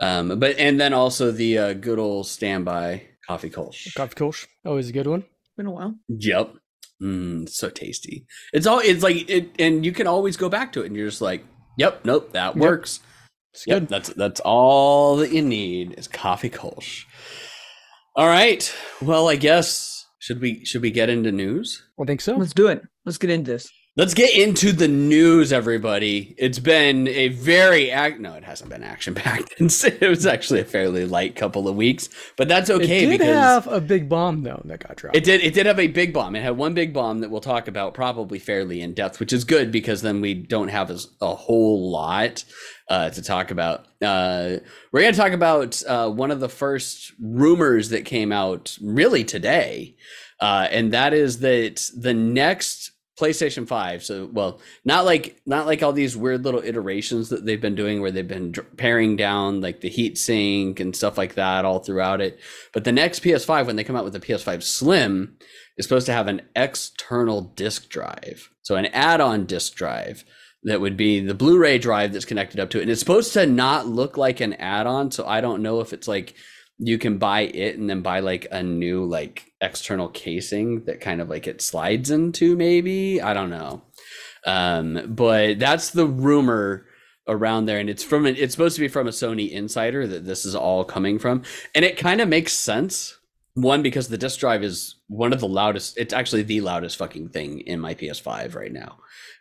Um, 0.00 0.38
but 0.38 0.58
and 0.58 0.80
then 0.80 0.94
also 0.94 1.30
the 1.30 1.58
uh, 1.58 1.72
good 1.74 1.98
old 1.98 2.26
standby 2.26 3.02
coffee 3.26 3.50
Kolsch. 3.50 3.94
Coffee 3.94 4.14
Kolsch. 4.14 4.46
Always 4.64 4.88
a 4.88 4.92
good 4.92 5.06
one. 5.06 5.24
been 5.58 5.66
a 5.66 5.70
while. 5.70 5.94
Yep. 6.08 6.54
Mm, 7.02 7.48
so 7.48 7.68
tasty. 7.68 8.24
It's 8.52 8.66
all 8.66 8.78
it's 8.78 9.02
like 9.02 9.28
it 9.28 9.50
and 9.58 9.84
you 9.84 9.92
can 9.92 10.06
always 10.06 10.36
go 10.36 10.48
back 10.48 10.72
to 10.72 10.82
it 10.82 10.86
and 10.86 10.96
you're 10.96 11.08
just 11.08 11.20
like, 11.20 11.44
yep, 11.76 12.04
nope, 12.04 12.32
that 12.32 12.56
Yep. 12.56 12.62
works. 12.62 13.00
It's 13.52 13.66
Yep, 13.66 13.80
good. 13.80 13.88
that's 13.88 14.08
that's 14.10 14.40
all 14.40 15.16
that 15.16 15.30
you 15.32 15.42
need 15.42 15.94
is 15.98 16.08
coffee 16.08 16.50
Kolsch. 16.50 17.04
All 18.14 18.26
right. 18.28 18.74
Well, 19.02 19.28
I 19.28 19.36
guess 19.36 20.06
should 20.20 20.40
we 20.40 20.64
should 20.64 20.80
we 20.82 20.90
get 20.90 21.10
into 21.10 21.30
news? 21.32 21.82
I 22.00 22.04
think 22.04 22.20
so. 22.22 22.36
Let's 22.36 22.54
do 22.54 22.68
it. 22.68 22.82
Let's 23.04 23.18
get 23.18 23.30
into 23.30 23.50
this. 23.52 23.70
Let's 23.98 24.12
get 24.12 24.36
into 24.36 24.72
the 24.72 24.88
news, 24.88 25.54
everybody. 25.54 26.34
It's 26.36 26.58
been 26.58 27.08
a 27.08 27.28
very 27.28 27.90
act. 27.90 28.20
No, 28.20 28.34
it 28.34 28.44
hasn't 28.44 28.68
been 28.68 28.82
action 28.82 29.14
packed. 29.14 29.54
it 29.58 30.06
was 30.06 30.26
actually 30.26 30.60
a 30.60 30.66
fairly 30.66 31.06
light 31.06 31.34
couple 31.34 31.66
of 31.66 31.76
weeks, 31.76 32.10
but 32.36 32.46
that's 32.46 32.68
okay 32.68 33.04
it 33.04 33.08
did 33.08 33.10
because 33.12 33.26
have 33.28 33.66
a 33.68 33.80
big 33.80 34.10
bomb 34.10 34.42
though 34.42 34.60
that 34.66 34.86
got 34.86 34.98
dropped. 34.98 35.16
it 35.16 35.24
did. 35.24 35.40
It 35.40 35.54
did 35.54 35.64
have 35.64 35.80
a 35.80 35.86
big 35.86 36.12
bomb. 36.12 36.36
It 36.36 36.42
had 36.42 36.58
one 36.58 36.74
big 36.74 36.92
bomb 36.92 37.20
that 37.20 37.30
we'll 37.30 37.40
talk 37.40 37.68
about 37.68 37.94
probably 37.94 38.38
fairly 38.38 38.82
in 38.82 38.92
depth, 38.92 39.18
which 39.18 39.32
is 39.32 39.44
good 39.44 39.72
because 39.72 40.02
then 40.02 40.20
we 40.20 40.34
don't 40.34 40.68
have 40.68 40.90
as, 40.90 41.08
a 41.22 41.34
whole 41.34 41.90
lot 41.90 42.44
uh, 42.90 43.08
to 43.08 43.22
talk 43.22 43.50
about. 43.50 43.86
Uh, 44.02 44.58
we're 44.92 45.00
going 45.00 45.14
to 45.14 45.18
talk 45.18 45.32
about 45.32 45.82
uh, 45.86 46.10
one 46.10 46.30
of 46.30 46.40
the 46.40 46.50
first 46.50 47.14
rumors 47.18 47.88
that 47.88 48.04
came 48.04 48.30
out 48.30 48.76
really 48.82 49.24
today, 49.24 49.96
uh, 50.38 50.68
and 50.70 50.92
that 50.92 51.14
is 51.14 51.38
that 51.38 51.90
the 51.96 52.12
next 52.12 52.85
PlayStation 53.18 53.66
5 53.66 54.04
so 54.04 54.28
well 54.30 54.60
not 54.84 55.06
like 55.06 55.40
not 55.46 55.66
like 55.66 55.82
all 55.82 55.92
these 55.92 56.16
weird 56.16 56.44
little 56.44 56.62
iterations 56.62 57.30
that 57.30 57.46
they've 57.46 57.60
been 57.60 57.74
doing 57.74 58.00
where 58.00 58.10
they've 58.10 58.28
been 58.28 58.52
paring 58.76 59.16
down 59.16 59.62
like 59.62 59.80
the 59.80 59.88
heat 59.88 60.18
sink 60.18 60.80
and 60.80 60.94
stuff 60.94 61.16
like 61.16 61.34
that 61.34 61.64
all 61.64 61.78
throughout 61.78 62.20
it. 62.20 62.38
But 62.72 62.84
the 62.84 62.92
next 62.92 63.22
PS5 63.22 63.66
when 63.66 63.76
they 63.76 63.84
come 63.84 63.96
out 63.96 64.04
with 64.04 64.12
the 64.12 64.20
PS5 64.20 64.62
Slim 64.62 65.38
is 65.76 65.86
supposed 65.86 66.06
to 66.06 66.12
have 66.12 66.28
an 66.28 66.42
external 66.54 67.40
disk 67.40 67.88
drive. 67.88 68.50
So 68.62 68.76
an 68.76 68.86
add-on 68.86 69.46
disk 69.46 69.74
drive 69.74 70.24
that 70.64 70.80
would 70.80 70.96
be 70.96 71.20
the 71.20 71.34
Blu-ray 71.34 71.78
drive 71.78 72.12
that's 72.12 72.24
connected 72.24 72.60
up 72.60 72.70
to 72.70 72.78
it. 72.78 72.82
And 72.82 72.90
it's 72.90 73.00
supposed 73.00 73.32
to 73.34 73.46
not 73.46 73.86
look 73.86 74.16
like 74.16 74.40
an 74.40 74.54
add-on 74.54 75.10
so 75.10 75.26
I 75.26 75.40
don't 75.40 75.62
know 75.62 75.80
if 75.80 75.92
it's 75.92 76.08
like 76.08 76.34
you 76.78 76.98
can 76.98 77.18
buy 77.18 77.42
it 77.42 77.78
and 77.78 77.88
then 77.88 78.02
buy 78.02 78.20
like 78.20 78.46
a 78.50 78.62
new 78.62 79.04
like 79.04 79.52
external 79.60 80.08
casing 80.08 80.84
that 80.84 81.00
kind 81.00 81.20
of 81.20 81.28
like 81.28 81.46
it 81.46 81.62
slides 81.62 82.10
into 82.10 82.56
maybe? 82.56 83.20
I 83.20 83.34
don't 83.34 83.50
know. 83.50 83.82
Um 84.44 85.14
but 85.14 85.58
that's 85.58 85.90
the 85.90 86.06
rumor 86.06 86.86
around 87.28 87.66
there 87.66 87.78
and 87.78 87.90
it's 87.90 88.04
from 88.04 88.26
an, 88.26 88.36
it's 88.36 88.54
supposed 88.54 88.76
to 88.76 88.80
be 88.80 88.88
from 88.88 89.08
a 89.08 89.10
sony 89.10 89.50
insider 89.50 90.06
that 90.06 90.26
this 90.26 90.44
is 90.44 90.54
all 90.54 90.84
coming 90.84 91.18
from 91.18 91.42
and 91.74 91.84
it 91.84 91.96
kind 91.96 92.20
of 92.20 92.28
makes 92.28 92.52
sense. 92.52 93.18
One 93.54 93.82
because 93.82 94.08
the 94.08 94.18
disk 94.18 94.40
drive 94.40 94.62
is 94.62 94.96
one 95.08 95.32
of 95.32 95.40
the 95.40 95.48
loudest 95.48 95.96
it's 95.96 96.12
actually 96.12 96.42
the 96.42 96.60
loudest 96.60 96.98
fucking 96.98 97.30
thing 97.30 97.60
in 97.60 97.80
my 97.80 97.94
ps5 97.94 98.54
right 98.54 98.72
now 98.72 98.98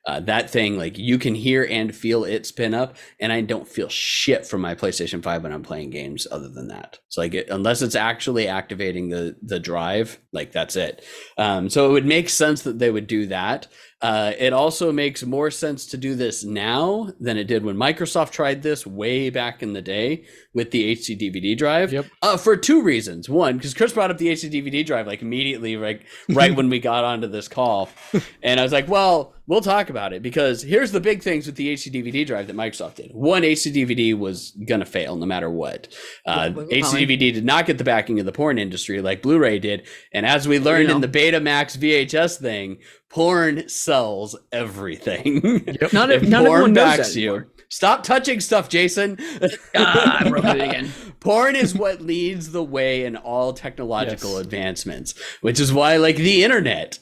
uh, 0.07 0.19
that 0.21 0.49
thing 0.49 0.77
like 0.77 0.97
you 0.97 1.17
can 1.17 1.35
hear 1.35 1.67
and 1.69 1.95
feel 1.95 2.23
it 2.23 2.45
spin 2.45 2.73
up 2.73 2.95
and 3.19 3.31
i 3.31 3.41
don't 3.41 3.67
feel 3.67 3.89
shit 3.89 4.45
from 4.45 4.61
my 4.61 4.75
playstation 4.75 5.21
5 5.21 5.43
when 5.43 5.51
i'm 5.51 5.63
playing 5.63 5.89
games 5.89 6.27
other 6.31 6.49
than 6.49 6.67
that. 6.67 6.99
So 7.09 7.21
like 7.21 7.33
it, 7.33 7.49
unless 7.49 7.81
it's 7.81 7.95
actually 7.95 8.47
activating 8.47 9.09
the 9.09 9.35
the 9.41 9.59
drive 9.59 10.19
like 10.31 10.51
that's 10.51 10.75
it. 10.75 11.03
Um, 11.37 11.69
so 11.69 11.89
it 11.89 11.91
would 11.91 12.05
make 12.05 12.29
sense 12.29 12.63
that 12.63 12.79
they 12.79 12.91
would 12.91 13.07
do 13.07 13.27
that 13.27 13.67
uh, 14.05 14.31
it 14.37 14.53
also 14.53 14.91
makes 14.91 15.23
more 15.23 15.49
sense 15.49 15.85
to 15.87 15.97
do 15.97 16.15
this 16.15 16.43
now 16.43 17.11
than 17.19 17.37
it 17.37 17.45
did 17.45 17.63
when 17.63 17.75
microsoft 17.75 18.31
tried 18.31 18.61
this 18.61 18.85
way 18.85 19.29
back 19.29 19.63
in 19.63 19.73
the 19.73 19.81
day 19.81 20.23
with 20.53 20.71
the 20.71 20.81
hd 20.95 21.19
dvd 21.21 21.57
drive 21.57 21.91
Yep. 21.91 22.05
uh, 22.21 22.37
for 22.37 22.55
two 22.55 22.81
reasons 22.81 23.29
one 23.29 23.57
because 23.57 23.73
chris 23.73 23.93
brought 23.93 24.11
up 24.11 24.17
the 24.17 24.27
hd 24.27 24.51
dvd 24.51 24.85
drive 24.85 25.07
like 25.07 25.21
immediately 25.21 25.75
like 25.77 26.03
right 26.29 26.55
when 26.57 26.69
we 26.69 26.79
got 26.79 27.03
onto 27.03 27.27
this 27.27 27.47
call 27.47 27.89
and 28.43 28.59
i 28.59 28.63
was 28.63 28.71
like 28.71 28.87
well 28.87 29.33
we'll 29.47 29.61
talk 29.61 29.89
about 29.89 30.11
it 30.13 30.21
because 30.23 30.61
here's 30.63 30.91
the 30.91 30.99
big 30.99 31.21
things 31.21 31.45
with 31.45 31.55
the 31.55 31.71
HD 31.75 31.93
DVD 31.93 32.25
drive 32.25 32.47
that 32.47 32.55
Microsoft 32.55 32.95
did. 32.95 33.11
One, 33.13 33.43
HD 33.43 33.71
DVD 33.85 34.17
was 34.17 34.57
gonna 34.67 34.85
fail 34.87 35.15
no 35.17 35.27
matter 35.27 35.51
what. 35.51 35.87
Uh, 36.25 36.45
Yeah, 36.49 36.55
well, 36.55 36.65
HD. 36.65 37.05
DVD 37.07 37.31
did 37.31 37.45
not 37.45 37.67
get 37.67 37.77
the 37.77 37.83
backing 37.83 38.19
of 38.19 38.25
the 38.25 38.31
porn 38.31 38.57
industry 38.57 39.01
like 39.03 39.21
Blu-ray 39.21 39.59
did, 39.59 39.85
and 40.11 40.25
as 40.25 40.47
we 40.47 40.57
learned 40.57 40.87
know. 40.89 40.95
in 40.95 41.01
the 41.01 41.07
Betamax 41.07 41.77
VHS 41.77 42.39
thing, 42.41 42.77
porn 43.15 43.69
sells 43.69 44.35
everything. 44.51 45.41
Yep. 45.81 45.93
Not, 45.93 46.11
if 46.11 46.23
if, 46.23 46.29
not 46.29 46.39
porn 46.45 46.51
everyone 46.51 46.73
knows 46.73 46.97
backs 46.97 47.13
that 47.13 47.19
you, 47.19 47.45
stop 47.69 48.03
touching 48.03 48.41
stuff, 48.41 48.67
Jason. 48.67 49.17
Ah, 49.73 50.17
I 50.19 50.29
broke 50.29 50.43
it 50.43 50.61
again. 50.61 50.91
Porn 51.21 51.55
is 51.55 51.73
what 51.73 52.01
leads 52.01 52.51
the 52.51 52.63
way 52.63 53.05
in 53.05 53.15
all 53.15 53.53
technological 53.53 54.31
Yes. 54.33 54.41
advancements, 54.41 55.13
which 55.41 55.61
is 55.61 55.71
why, 55.71 55.95
like 55.95 56.17
the 56.17 56.43
internet, 56.43 56.99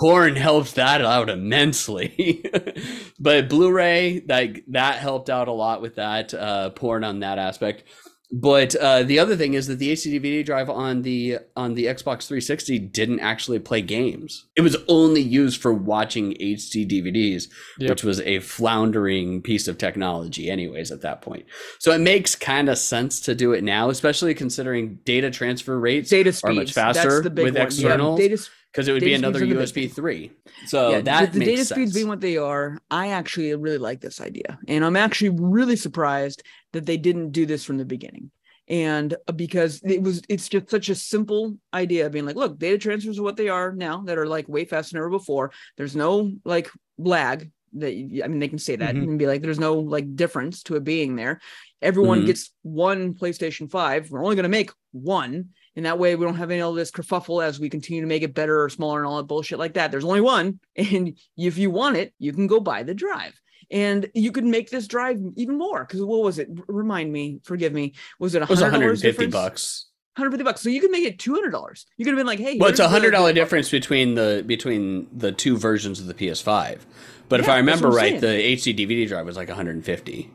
porn 0.00 0.34
helped 0.34 0.74
that 0.74 1.02
out 1.02 1.30
immensely. 1.30 2.44
but 3.20 3.48
Blu-ray, 3.48 4.24
like 4.28 4.64
that 4.68 4.96
helped 4.98 5.30
out 5.30 5.46
a 5.46 5.52
lot 5.52 5.80
with 5.80 5.94
that 5.96 6.34
uh, 6.34 6.70
porn 6.70 7.04
on 7.04 7.20
that 7.20 7.38
aspect. 7.38 7.84
But 8.30 8.74
uh, 8.76 9.04
the 9.04 9.18
other 9.18 9.36
thing 9.36 9.54
is 9.54 9.68
that 9.68 9.78
the 9.78 9.92
HD 9.92 10.20
DVD 10.20 10.44
drive 10.44 10.68
on 10.68 11.00
the 11.00 11.38
on 11.56 11.74
the 11.74 11.86
Xbox 11.86 12.26
360 12.28 12.78
didn't 12.78 13.20
actually 13.20 13.58
play 13.58 13.80
games. 13.80 14.46
It 14.54 14.60
was 14.60 14.76
only 14.86 15.22
used 15.22 15.62
for 15.62 15.72
watching 15.72 16.32
HD 16.34 16.86
DVDs, 16.86 17.48
Yep. 17.78 17.88
which 17.90 18.04
was 18.04 18.20
a 18.20 18.40
floundering 18.40 19.40
piece 19.40 19.66
of 19.66 19.78
technology, 19.78 20.50
anyways, 20.50 20.90
at 20.92 21.00
that 21.00 21.22
point. 21.22 21.46
So 21.78 21.92
it 21.92 22.00
makes 22.00 22.34
kind 22.34 22.68
of 22.68 22.76
sense 22.76 23.18
to 23.20 23.34
do 23.34 23.52
it 23.52 23.64
now, 23.64 23.88
especially 23.88 24.34
considering 24.34 24.98
data 25.04 25.30
transfer 25.30 25.78
rates 25.78 26.10
Data 26.10 26.38
are 26.44 26.52
much 26.52 26.72
faster 26.72 27.08
that's 27.10 27.22
the 27.22 27.30
big 27.30 27.44
with 27.46 27.54
one. 27.54 27.66
externals 27.66 28.20
Yeah, 28.20 28.28
data, 28.28 28.48
because 28.72 28.88
it 28.88 28.92
would 28.92 29.02
be 29.02 29.14
another 29.14 29.38
speeds 29.40 29.94
USB 29.94 29.94
3. 29.94 30.32
So 30.66 30.90
yeah, 30.90 31.00
that 31.00 31.32
the, 31.32 31.38
the 31.38 31.44
data 31.46 31.56
sense. 31.64 31.68
speeds 31.70 31.94
being 31.94 32.08
what 32.08 32.20
they 32.20 32.36
are, 32.36 32.78
I 32.90 33.08
actually 33.08 33.54
really 33.54 33.78
like 33.78 34.00
this 34.02 34.20
idea, 34.20 34.58
and 34.68 34.84
I'm 34.84 34.96
actually 34.96 35.30
really 35.30 35.76
surprised 35.76 36.42
that 36.72 36.86
they 36.86 36.96
didn't 36.96 37.30
do 37.30 37.46
this 37.46 37.64
from 37.64 37.78
the 37.78 37.84
beginning. 37.84 38.30
And 38.68 39.14
uh, 39.26 39.32
because 39.32 39.80
it 39.82 40.02
was, 40.02 40.22
it's 40.28 40.48
just 40.48 40.68
such 40.70 40.90
a 40.90 40.94
simple 40.94 41.56
idea 41.72 42.06
of 42.06 42.12
being 42.12 42.26
like, 42.26 42.36
look, 42.36 42.58
data 42.58 42.76
transfers 42.76 43.18
are 43.18 43.22
what 43.22 43.36
they 43.36 43.48
are 43.48 43.72
now, 43.72 44.02
that 44.02 44.18
are 44.18 44.26
like 44.26 44.46
way 44.48 44.64
faster 44.66 44.92
than 44.92 44.98
ever 44.98 45.10
before. 45.10 45.52
There's 45.76 45.96
no 45.96 46.32
like 46.44 46.70
lag 46.98 47.50
that 47.74 47.88
I 47.88 48.28
mean, 48.28 48.38
they 48.38 48.48
can 48.48 48.58
say 48.58 48.76
that 48.76 48.94
Mhm. 48.94 49.02
and 49.04 49.18
be 49.18 49.26
like, 49.26 49.42
there's 49.42 49.58
no 49.58 49.74
like 49.74 50.16
difference 50.16 50.62
to 50.64 50.76
it 50.76 50.84
being 50.84 51.16
there. 51.16 51.40
Everyone 51.80 52.22
Mhm. 52.22 52.26
gets 52.26 52.50
one 52.62 53.14
PlayStation 53.14 53.70
5. 53.70 54.10
We're 54.10 54.22
only 54.24 54.36
going 54.36 54.44
to 54.44 54.48
make 54.50 54.70
one. 54.92 55.50
And 55.76 55.86
that 55.86 55.98
way 55.98 56.16
we 56.16 56.24
don't 56.24 56.34
have 56.36 56.50
any 56.50 56.60
of 56.60 56.74
this 56.74 56.90
kerfuffle 56.90 57.44
as 57.44 57.60
we 57.60 57.70
continue 57.70 58.00
to 58.00 58.06
make 58.06 58.22
it 58.22 58.34
better 58.34 58.62
or 58.62 58.68
smaller 58.68 58.98
and 58.98 59.06
all 59.06 59.18
that 59.18 59.28
bullshit 59.28 59.58
like 59.58 59.74
that. 59.74 59.90
There's 59.90 60.04
only 60.04 60.20
one. 60.20 60.60
And 60.76 61.16
if 61.36 61.56
you 61.56 61.70
want 61.70 61.96
it, 61.96 62.12
you 62.18 62.32
can 62.32 62.46
go 62.48 62.58
buy 62.60 62.82
the 62.82 62.94
drive. 62.94 63.38
And 63.70 64.08
you 64.14 64.32
could 64.32 64.44
make 64.44 64.70
this 64.70 64.86
drive 64.86 65.18
even 65.36 65.58
more. 65.58 65.84
Because 65.84 66.02
what 66.02 66.22
was 66.22 66.38
it? 66.38 66.48
Remind 66.68 67.12
me, 67.12 67.40
forgive 67.44 67.72
me. 67.72 67.94
Was 68.18 68.34
it 68.34 68.42
a 68.42 68.44
it 68.44 68.48
was 68.50 68.60
hundred 68.60 68.72
150 68.72 69.26
difference? 69.26 69.32
bucks. 69.34 69.84
150 70.16 70.44
bucks. 70.44 70.60
So 70.62 70.68
you 70.70 70.80
could 70.80 70.90
make 70.90 71.04
it 71.04 71.18
$200. 71.18 71.84
You 71.96 72.04
could 72.04 72.12
have 72.12 72.18
been 72.18 72.26
like, 72.26 72.40
hey, 72.40 72.58
Well, 72.58 72.70
it's 72.70 72.80
a 72.80 72.88
hundred 72.88 73.10
dollar 73.12 73.32
difference 73.32 73.70
between 73.70 74.14
the 74.14 74.42
between 74.46 75.06
the 75.16 75.32
two 75.32 75.56
versions 75.56 76.00
of 76.00 76.06
the 76.06 76.14
PS5. 76.14 76.80
But 77.28 77.40
if 77.40 77.48
I 77.48 77.58
remember 77.58 77.88
what 77.90 78.02
I'm 78.02 78.12
right, 78.12 78.20
the 78.20 78.26
HD 78.28 78.74
DVD 78.74 79.06
drive 79.06 79.26
was 79.26 79.36
like 79.36 79.48
150, 79.48 80.30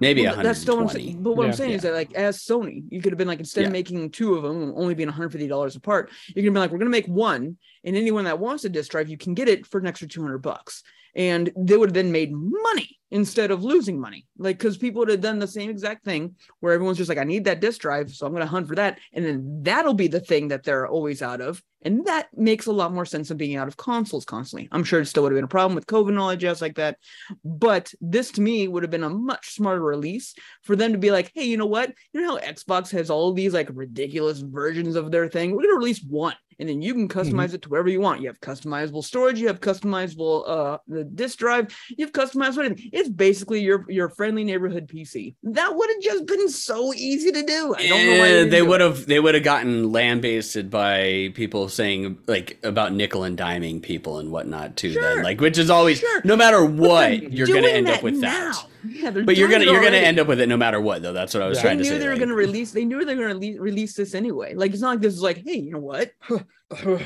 maybe 0.00 0.20
Well, 0.20 0.36
120. 0.36 0.48
that's 0.48 0.60
still 0.60 0.76
what 0.76 0.82
I'm 0.82 0.88
saying. 0.90 1.22
But 1.22 1.34
what 1.34 1.44
I'm 1.44 1.50
Yeah. 1.50 1.56
saying 1.56 1.72
is 1.72 1.82
that, 1.82 1.94
like, 1.94 2.12
as 2.14 2.38
Sony, 2.44 2.84
you 2.90 3.00
could 3.00 3.12
have 3.12 3.18
been 3.18 3.26
like, 3.26 3.38
instead 3.38 3.62
Yeah. 3.62 3.68
of 3.68 3.72
making 3.72 4.10
two 4.10 4.34
of 4.34 4.42
them 4.42 4.74
only 4.76 4.94
being 4.94 5.08
150 5.08 5.48
dollars 5.48 5.76
apart, 5.76 6.10
you 6.34 6.42
can 6.42 6.52
be 6.52 6.60
like, 6.60 6.70
we're 6.70 6.78
gonna 6.78 6.90
make 6.90 7.06
one, 7.06 7.56
and 7.86 7.96
anyone 7.96 8.24
that 8.24 8.38
wants 8.38 8.64
a 8.64 8.68
disc 8.68 8.90
drive, 8.90 9.08
you 9.08 9.16
can 9.16 9.32
get 9.32 9.48
it 9.48 9.66
for 9.66 9.78
an 9.78 9.86
extra 9.86 10.08
200 10.08 10.38
bucks, 10.38 10.82
and 11.14 11.50
they 11.56 11.76
would 11.76 11.88
have 11.88 11.94
then 11.94 12.12
made 12.12 12.32
money 12.32 12.98
instead 13.12 13.52
of 13.52 13.62
losing 13.62 14.00
money, 14.00 14.26
like 14.36 14.58
because 14.58 14.76
people 14.76 14.98
would 14.98 15.08
have 15.08 15.20
done 15.20 15.38
the 15.38 15.46
same 15.46 15.70
exact 15.70 16.04
thing 16.04 16.34
where 16.58 16.72
everyone's 16.72 16.98
just 16.98 17.08
like, 17.08 17.18
I 17.18 17.24
need 17.24 17.44
that 17.44 17.60
disc 17.60 17.80
drive, 17.80 18.10
so 18.10 18.26
I'm 18.26 18.32
gonna 18.32 18.46
hunt 18.46 18.66
for 18.66 18.74
that, 18.74 18.98
and 19.12 19.24
then 19.24 19.60
that'll 19.62 19.94
be 19.94 20.08
the 20.08 20.20
thing 20.20 20.48
that 20.48 20.64
they're 20.64 20.88
always 20.88 21.22
out 21.22 21.40
of, 21.40 21.62
and 21.82 22.04
that 22.06 22.26
makes 22.36 22.66
a 22.66 22.72
lot 22.72 22.92
more 22.92 23.06
sense 23.06 23.28
than 23.28 23.36
being 23.36 23.56
out 23.56 23.68
of 23.68 23.76
consoles 23.76 24.24
constantly. 24.24 24.68
I'm 24.72 24.82
sure 24.82 25.00
it 25.00 25.06
still 25.06 25.22
would 25.22 25.30
have 25.30 25.36
been 25.36 25.44
a 25.44 25.48
problem 25.48 25.76
with 25.76 25.86
COVID 25.86 26.08
and 26.08 26.18
all 26.18 26.34
jazz 26.34 26.60
like 26.60 26.74
that, 26.74 26.98
but 27.44 27.94
this 28.00 28.32
to 28.32 28.40
me 28.40 28.66
would 28.66 28.82
have 28.82 28.90
been 28.90 29.04
a 29.04 29.08
much 29.08 29.54
smarter 29.54 29.82
release 29.82 30.34
for 30.62 30.74
them 30.74 30.92
to 30.92 30.98
be 30.98 31.12
like, 31.12 31.30
hey, 31.32 31.44
you 31.44 31.56
know 31.56 31.66
what? 31.66 31.92
You 32.12 32.22
know 32.22 32.36
how 32.36 32.40
Xbox 32.42 32.90
has 32.90 33.08
all 33.08 33.32
these 33.32 33.54
like 33.54 33.70
ridiculous 33.72 34.40
versions 34.40 34.96
of 34.96 35.12
their 35.12 35.28
thing? 35.28 35.54
We're 35.54 35.62
gonna 35.62 35.78
release 35.78 36.02
one, 36.02 36.34
and 36.58 36.68
then 36.68 36.80
you 36.82 36.94
can 36.94 37.08
customize 37.08 37.52
it 37.54 37.62
to 37.62 37.68
wherever 37.68 37.88
you 37.88 38.00
want. 38.00 38.20
You 38.20 38.28
have 38.28 38.40
customizable 38.40 39.04
storage, 39.04 39.38
you 39.38 39.46
have 39.48 39.60
customizable 39.60 40.48
uh 40.48 40.78
the 40.88 41.04
disk 41.04 41.38
drive, 41.38 41.74
you 41.96 42.04
have 42.04 42.12
customizable 42.12 42.64
anything. 42.64 42.90
It's 42.92 43.08
basically 43.08 43.60
your 43.60 43.84
your 43.88 44.08
friendly 44.08 44.44
neighborhood 44.44 44.88
PC. 44.88 45.34
That 45.42 45.74
would 45.74 45.88
have 45.90 46.00
just 46.02 46.26
been 46.26 46.48
so 46.48 46.92
easy 46.94 47.32
to 47.32 47.42
do. 47.42 47.74
I 47.78 47.86
don't 47.88 48.06
know 48.06 48.18
why 48.18 48.48
they 48.48 48.62
would 48.62 48.80
have 48.80 49.06
they 49.06 49.20
would 49.20 49.34
have 49.34 49.44
gotten 49.44 49.92
lambasted 49.92 50.70
by 50.70 51.32
people 51.34 51.68
saying 51.68 52.18
like 52.26 52.58
about 52.62 52.92
nickel 52.92 53.24
and 53.24 53.36
diming 53.38 53.82
people 53.82 54.18
and 54.18 54.30
whatnot 54.30 54.76
too. 54.76 54.92
Sure. 54.92 55.02
Then 55.02 55.22
like 55.22 55.40
which 55.40 55.58
is 55.58 55.70
always 55.70 55.98
Sure. 56.00 56.20
no 56.24 56.36
matter 56.36 56.64
what 56.64 57.32
you're 57.32 57.46
gonna 57.48 57.68
end 57.68 57.88
up 57.88 58.02
with 58.02 58.14
now. 58.14 58.52
that. 58.52 58.66
Yeah, 59.02 59.10
they're 59.10 59.24
But 59.24 59.36
you're 59.36 59.48
gonna 59.48 59.64
you're 59.64 59.82
gonna 59.82 59.96
end 59.96 60.18
up 60.18 60.26
with 60.26 60.40
it 60.40 60.48
no 60.48 60.56
matter 60.56 60.80
what 60.80 61.02
though. 61.02 61.12
That's 61.12 61.34
what 61.34 61.42
I 61.42 61.48
was 61.48 61.58
Yeah. 61.58 61.62
trying 61.62 61.78
to 61.78 61.84
say. 61.84 61.90
they 61.90 61.96
knew 61.98 62.00
they 62.04 62.08
were 62.20 62.26
to 62.26 62.34
release. 62.34 62.72
They 62.72 62.84
knew 62.84 63.04
they 63.04 63.14
were 63.14 63.28
going 63.28 63.40
to 63.54 63.60
release, 63.60 63.94
this 63.94 64.14
anyway. 64.14 64.54
Like 64.54 64.72
it's 64.72 64.80
not 64.82 64.90
like 64.90 65.00
this 65.00 65.14
is 65.14 65.22
like, 65.22 65.42
hey, 65.44 65.56
you 65.58 65.72
know 65.72 65.78
what? 65.80 66.12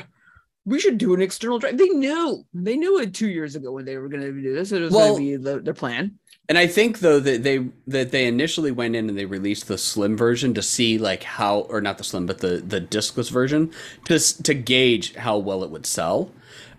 we 0.65 0.79
should 0.79 0.97
do 0.97 1.13
an 1.13 1.21
external 1.21 1.59
drive. 1.59 1.77
They 1.77 1.89
knew. 1.89 2.45
They 2.53 2.77
knew 2.77 2.99
it 2.99 3.13
two 3.13 3.29
years 3.29 3.55
ago 3.55 3.71
when 3.71 3.85
they 3.85 3.97
were 3.97 4.09
going 4.09 4.21
to 4.21 4.31
do 4.31 4.53
this. 4.53 4.71
It 4.71 4.81
was 4.81 4.93
Well- 4.93 5.15
to 5.15 5.19
be 5.19 5.35
the, 5.35 5.59
their 5.59 5.73
plan. 5.73 6.17
And 6.49 6.57
I 6.57 6.67
think 6.67 6.99
though 6.99 7.19
that 7.21 7.43
they 7.43 7.67
that 7.87 8.11
they 8.11 8.25
initially 8.27 8.71
went 8.71 8.93
in 8.95 9.07
and 9.07 9.17
they 9.17 9.23
released 9.25 9.69
the 9.69 9.77
slim 9.77 10.17
version 10.17 10.53
to 10.55 10.61
see 10.61 10.97
like 10.97 11.23
how 11.23 11.59
or 11.69 11.79
not 11.79 11.97
the 11.97 12.03
slim 12.03 12.25
but 12.25 12.39
the 12.39 12.57
the 12.57 12.81
discless 12.81 13.29
version 13.31 13.71
to 14.05 14.19
to 14.43 14.53
gauge 14.53 15.15
how 15.15 15.37
well 15.37 15.63
it 15.63 15.69
would 15.69 15.85
sell. 15.85 16.29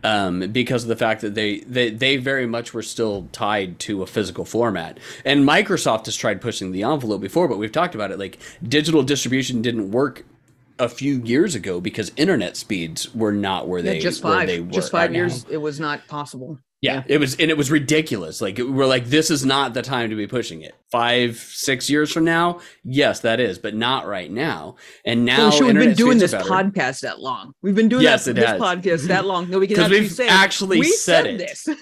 Um, 0.04 0.40
because 0.50 0.82
of 0.82 0.88
the 0.88 0.96
fact 0.96 1.20
that 1.20 1.36
they, 1.36 1.60
they 1.60 1.90
they 1.90 2.16
very 2.16 2.44
much 2.46 2.74
were 2.74 2.82
still 2.82 3.28
tied 3.30 3.78
to 3.80 4.02
a 4.02 4.06
physical 4.06 4.44
format, 4.44 4.98
and 5.24 5.44
Microsoft 5.48 6.06
has 6.06 6.16
tried 6.16 6.40
pushing 6.40 6.72
the 6.72 6.82
envelope 6.82 7.20
before, 7.20 7.46
but 7.46 7.56
we've 7.56 7.70
talked 7.70 7.94
about 7.94 8.10
it. 8.10 8.18
Like 8.18 8.38
digital 8.66 9.04
distribution 9.04 9.62
didn't 9.62 9.92
work 9.92 10.24
a 10.80 10.88
few 10.88 11.22
years 11.22 11.54
ago 11.54 11.80
because 11.80 12.10
internet 12.16 12.56
speeds 12.56 13.14
were 13.14 13.30
not 13.30 13.68
where 13.68 13.78
Yeah, 13.80 13.92
they 13.92 13.98
just 14.00 14.22
five. 14.22 14.48
they 14.48 14.58
were 14.60 14.72
Just 14.72 14.90
five 14.90 15.12
now. 15.12 15.18
years. 15.18 15.44
It 15.48 15.58
was 15.58 15.78
not 15.78 16.08
possible. 16.08 16.58
Yeah, 16.82 17.04
it 17.06 17.18
was, 17.18 17.36
and 17.36 17.48
it 17.50 17.56
was 17.56 17.70
ridiculous. 17.70 18.40
Like 18.40 18.58
it- 18.58 18.64
we're 18.68 18.86
like, 18.86 19.06
this 19.06 19.30
is 19.30 19.46
not 19.46 19.72
the 19.72 19.82
time 19.82 20.10
to 20.10 20.16
be 20.16 20.26
pushing 20.26 20.62
it. 20.62 20.74
Five, 20.90 21.38
six 21.38 21.88
years 21.88 22.12
from 22.12 22.24
now, 22.24 22.60
yes, 22.84 23.20
that 23.20 23.40
is, 23.40 23.58
but 23.58 23.74
not 23.74 24.06
right 24.06 24.30
now. 24.30 24.76
And 25.06 25.24
now, 25.24 25.48
So 25.48 25.58
sure, 25.58 25.66
we've 25.68 25.76
been 25.76 25.94
doing 25.94 26.18
this 26.18 26.32
better. 26.32 26.44
podcast 26.50 27.00
that 27.00 27.18
long. 27.18 27.54
We've 27.62 27.74
been 27.74 27.88
doing 27.88 28.02
Yes, 28.02 28.26
that, 28.26 28.32
it 28.32 28.40
this 28.40 28.50
has. 28.50 28.60
podcast 28.60 29.08
that 29.08 29.24
long. 29.24 29.48
No, 29.48 29.58
we 29.58 29.68
can 29.68 29.80
actually 29.84 30.00
we've 30.00 30.12
say 30.12 30.28
actually 30.28 30.80
we 30.80 30.92
said 30.92 31.26
it. 31.26 31.38
this. 31.38 31.66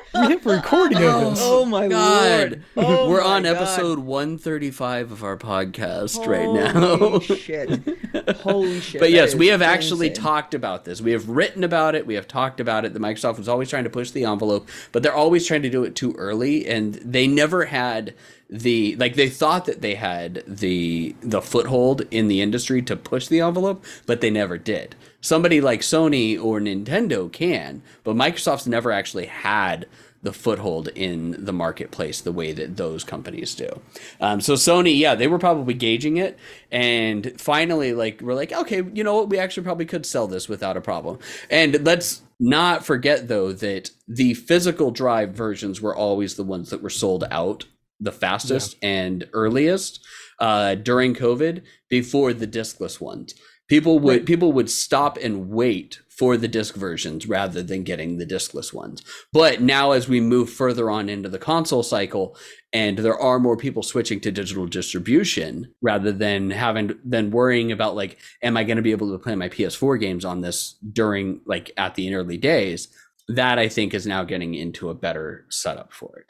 We 0.12 0.32
have 0.34 0.46
a 0.46 0.50
recording 0.56 0.98
of 0.98 1.04
oh, 1.04 1.30
this. 1.30 1.38
Oh 1.42 1.64
my 1.64 1.88
God, 1.88 2.50
lord! 2.50 2.64
Oh 2.76 3.08
we're 3.08 3.20
my 3.22 3.26
on 3.36 3.42
God. 3.44 3.56
episode 3.56 3.98
one 3.98 4.38
thirty-five 4.38 5.12
of 5.12 5.24
our 5.24 5.36
podcast 5.36 6.26
right 6.26 6.48
now. 6.52 6.96
Holy 6.96 7.20
shit! 7.36 8.36
Holy 8.38 8.80
shit! 8.80 9.00
but 9.00 9.10
yes, 9.10 9.34
we 9.34 9.48
have 9.48 9.62
actually 9.62 10.08
insane. 10.08 10.22
talked 10.22 10.54
about 10.54 10.84
this. 10.84 11.00
We 11.00 11.12
have 11.12 11.28
written 11.28 11.64
about 11.64 11.94
it. 11.94 12.06
We 12.06 12.14
have 12.14 12.28
talked 12.28 12.59
about 12.60 12.84
it. 12.84 12.94
The 12.94 13.00
Microsoft 13.00 13.38
was 13.38 13.48
always 13.48 13.70
trying 13.70 13.84
to 13.84 13.90
push 13.90 14.10
the 14.10 14.24
envelope, 14.24 14.68
but 14.92 15.02
they're 15.02 15.14
always 15.14 15.46
trying 15.46 15.62
to 15.62 15.70
do 15.70 15.84
it 15.84 15.94
too 15.94 16.14
early, 16.18 16.66
and 16.66 16.94
they 16.94 17.26
never 17.26 17.66
had 17.66 18.14
the 18.48 18.96
like 18.96 19.14
they 19.14 19.28
thought 19.28 19.64
that 19.66 19.80
they 19.80 19.94
had 19.94 20.42
the 20.46 21.14
the 21.20 21.40
foothold 21.40 22.02
in 22.10 22.26
the 22.28 22.40
industry 22.40 22.82
to 22.82 22.96
push 22.96 23.28
the 23.28 23.40
envelope, 23.40 23.84
but 24.06 24.20
they 24.20 24.30
never 24.30 24.58
did. 24.58 24.96
Somebody 25.20 25.60
like 25.60 25.80
Sony 25.80 26.42
or 26.42 26.60
Nintendo 26.60 27.30
can, 27.30 27.82
but 28.04 28.16
Microsoft's 28.16 28.66
never 28.66 28.90
actually 28.90 29.26
had 29.26 29.86
the 30.22 30.32
foothold 30.32 30.88
in 30.88 31.44
the 31.44 31.52
marketplace 31.52 32.20
the 32.20 32.32
way 32.32 32.52
that 32.52 32.76
those 32.76 33.04
companies 33.04 33.54
do. 33.54 33.80
Um, 34.20 34.40
so 34.40 34.54
Sony, 34.54 34.98
yeah, 34.98 35.14
they 35.14 35.28
were 35.28 35.38
probably 35.38 35.74
gauging 35.74 36.18
it, 36.18 36.38
and 36.70 37.40
finally, 37.40 37.94
like, 37.94 38.20
we're 38.20 38.34
like, 38.34 38.52
okay, 38.52 38.82
you 38.92 39.02
know 39.02 39.16
what, 39.16 39.30
we 39.30 39.38
actually 39.38 39.62
probably 39.62 39.86
could 39.86 40.04
sell 40.04 40.26
this 40.26 40.48
without 40.48 40.76
a 40.76 40.80
problem. 40.80 41.18
And 41.48 41.84
let's 41.84 42.22
not 42.40 42.84
forget 42.84 43.28
though 43.28 43.52
that 43.52 43.90
the 44.08 44.34
physical 44.34 44.90
drive 44.90 45.30
versions 45.30 45.80
were 45.80 45.94
always 45.94 46.34
the 46.34 46.42
ones 46.42 46.70
that 46.70 46.82
were 46.82 46.90
sold 46.90 47.24
out 47.30 47.66
the 48.00 48.10
fastest 48.12 48.76
and 48.82 49.28
earliest 49.34 50.00
uh, 50.38 50.74
during 50.74 51.14
COVID 51.14 51.62
before 51.90 52.32
the 52.32 52.46
discless 52.46 53.00
ones. 53.00 53.34
People 53.70 54.00
would 54.00 54.26
people 54.26 54.52
would 54.52 54.68
stop 54.68 55.16
and 55.16 55.48
wait 55.48 56.00
for 56.08 56.36
the 56.36 56.48
disc 56.48 56.74
versions 56.74 57.28
rather 57.28 57.62
than 57.62 57.84
getting 57.84 58.18
the 58.18 58.26
discless 58.26 58.74
ones. 58.74 59.02
But 59.32 59.62
now 59.62 59.92
as 59.92 60.08
we 60.08 60.20
move 60.20 60.50
further 60.50 60.90
on 60.90 61.08
into 61.08 61.28
the 61.28 61.38
console 61.38 61.84
cycle 61.84 62.36
and 62.72 62.98
there 62.98 63.16
are 63.16 63.38
more 63.38 63.56
people 63.56 63.84
switching 63.84 64.20
to 64.20 64.32
digital 64.32 64.66
distribution 64.66 65.72
rather 65.80 66.10
than 66.10 66.50
having 66.50 66.98
than 67.04 67.30
worrying 67.30 67.70
about 67.70 67.94
like 67.94 68.18
am 68.42 68.56
I 68.56 68.64
going 68.64 68.76
to 68.76 68.82
be 68.82 68.90
able 68.90 69.12
to 69.12 69.22
play 69.22 69.36
my 69.36 69.48
PS4 69.48 70.00
games 70.00 70.24
on 70.24 70.40
this 70.40 70.74
during 70.92 71.40
like 71.46 71.70
at 71.76 71.94
the 71.94 72.12
early 72.12 72.38
days, 72.38 72.88
that 73.28 73.60
I 73.60 73.68
think 73.68 73.94
is 73.94 74.04
now 74.04 74.24
getting 74.24 74.54
into 74.54 74.90
a 74.90 74.94
better 74.94 75.46
setup 75.48 75.92
for 75.92 76.18
it. 76.18 76.26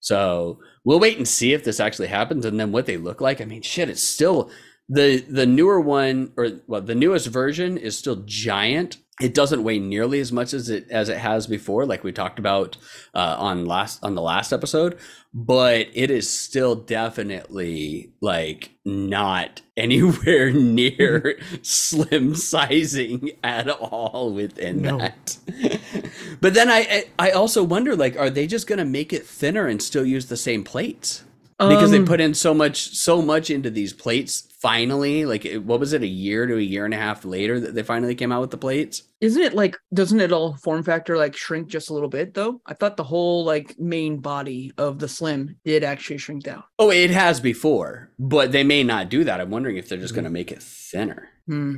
So 0.00 0.60
we'll 0.84 1.00
wait 1.00 1.18
and 1.18 1.28
see 1.28 1.52
if 1.52 1.64
this 1.64 1.80
actually 1.80 2.08
happens 2.08 2.46
and 2.46 2.58
then 2.58 2.72
what 2.72 2.86
they 2.86 2.96
look 2.96 3.20
like. 3.20 3.42
I 3.42 3.44
mean, 3.44 3.62
shit, 3.62 3.90
it's 3.90 4.02
still 4.02 4.50
the 4.88 5.18
the 5.28 5.46
newer 5.46 5.80
one 5.80 6.32
or 6.36 6.50
well, 6.66 6.80
the 6.80 6.94
newest 6.94 7.26
version 7.28 7.76
is 7.76 7.96
still 7.98 8.22
giant. 8.26 8.98
It 9.20 9.34
doesn't 9.34 9.64
weigh 9.64 9.80
nearly 9.80 10.20
as 10.20 10.30
much 10.30 10.54
as 10.54 10.70
it 10.70 10.88
as 10.90 11.08
it 11.08 11.18
has 11.18 11.46
before, 11.48 11.84
like 11.84 12.04
we 12.04 12.12
talked 12.12 12.38
about 12.38 12.76
uh, 13.14 13.34
on 13.38 13.66
last 13.66 14.02
on 14.04 14.14
the 14.14 14.22
last 14.22 14.52
episode. 14.52 14.96
But 15.34 15.88
it 15.92 16.10
is 16.10 16.30
still 16.30 16.74
definitely 16.74 18.12
like 18.20 18.70
not 18.84 19.60
anywhere 19.76 20.52
near 20.52 21.38
slim 21.62 22.34
sizing 22.34 23.32
at 23.44 23.68
all 23.68 24.32
within 24.32 24.82
No. 24.82 24.98
that. 24.98 25.36
but 26.40 26.54
then 26.54 26.70
I 26.70 27.04
I 27.18 27.28
I 27.28 27.30
also 27.32 27.62
wonder 27.64 27.94
like, 27.96 28.16
are 28.16 28.30
they 28.30 28.46
just 28.46 28.66
gonna 28.68 28.84
make 28.84 29.12
it 29.12 29.26
thinner 29.26 29.66
and 29.66 29.82
still 29.82 30.04
use 30.06 30.26
the 30.26 30.36
same 30.36 30.64
plates? 30.64 31.24
Because 31.58 31.90
they 31.90 31.98
Um, 31.98 32.04
put 32.06 32.20
in 32.20 32.34
so 32.34 32.54
much 32.54 32.90
so 32.94 33.20
much 33.20 33.50
into 33.50 33.70
these 33.70 33.92
plates 33.92 34.44
finally 34.60 35.24
like 35.24 35.44
it- 35.44 35.64
what 35.64 35.78
was 35.80 35.92
it 35.92 36.02
a 36.02 36.06
year 36.06 36.46
to 36.46 36.56
a 36.56 36.60
year 36.60 36.84
and 36.84 36.94
a 36.94 36.96
half 36.96 37.24
later 37.24 37.58
that 37.60 37.74
they 37.74 37.82
finally 37.82 38.14
came 38.14 38.30
out 38.32 38.40
with 38.40 38.50
the 38.50 38.56
plates 38.56 39.02
Isn't 39.20 39.42
it 39.42 39.54
like 39.54 39.76
doesn't 39.92 40.20
it 40.20 40.32
all 40.32 40.56
form 40.56 40.82
factor 40.84 41.16
like 41.16 41.36
shrink 41.36 41.68
just 41.68 41.90
a 41.90 41.94
little 41.94 42.08
bit 42.08 42.34
though? 42.34 42.60
I 42.66 42.74
thought 42.74 42.96
the 42.96 43.04
whole 43.04 43.44
like 43.44 43.76
main 43.78 44.18
body 44.18 44.72
of 44.78 44.98
the 45.00 45.08
slim 45.08 45.56
did 45.64 45.82
actually 45.84 46.18
shrink 46.18 46.44
down. 46.44 46.62
oh 46.78 46.90
it 46.90 47.10
has 47.10 47.40
before 47.40 48.10
but 48.18 48.52
they 48.52 48.62
may 48.64 48.82
not 48.84 49.08
do 49.10 49.24
that 49.24 49.40
i'm 49.40 49.50
wondering 49.50 49.76
if 49.76 49.88
they're 49.88 49.98
just 49.98 50.14
going 50.14 50.24
to 50.24 50.30
make 50.30 50.52
it 50.52 50.62
thinner 50.62 51.28
Hmm. 51.46 51.76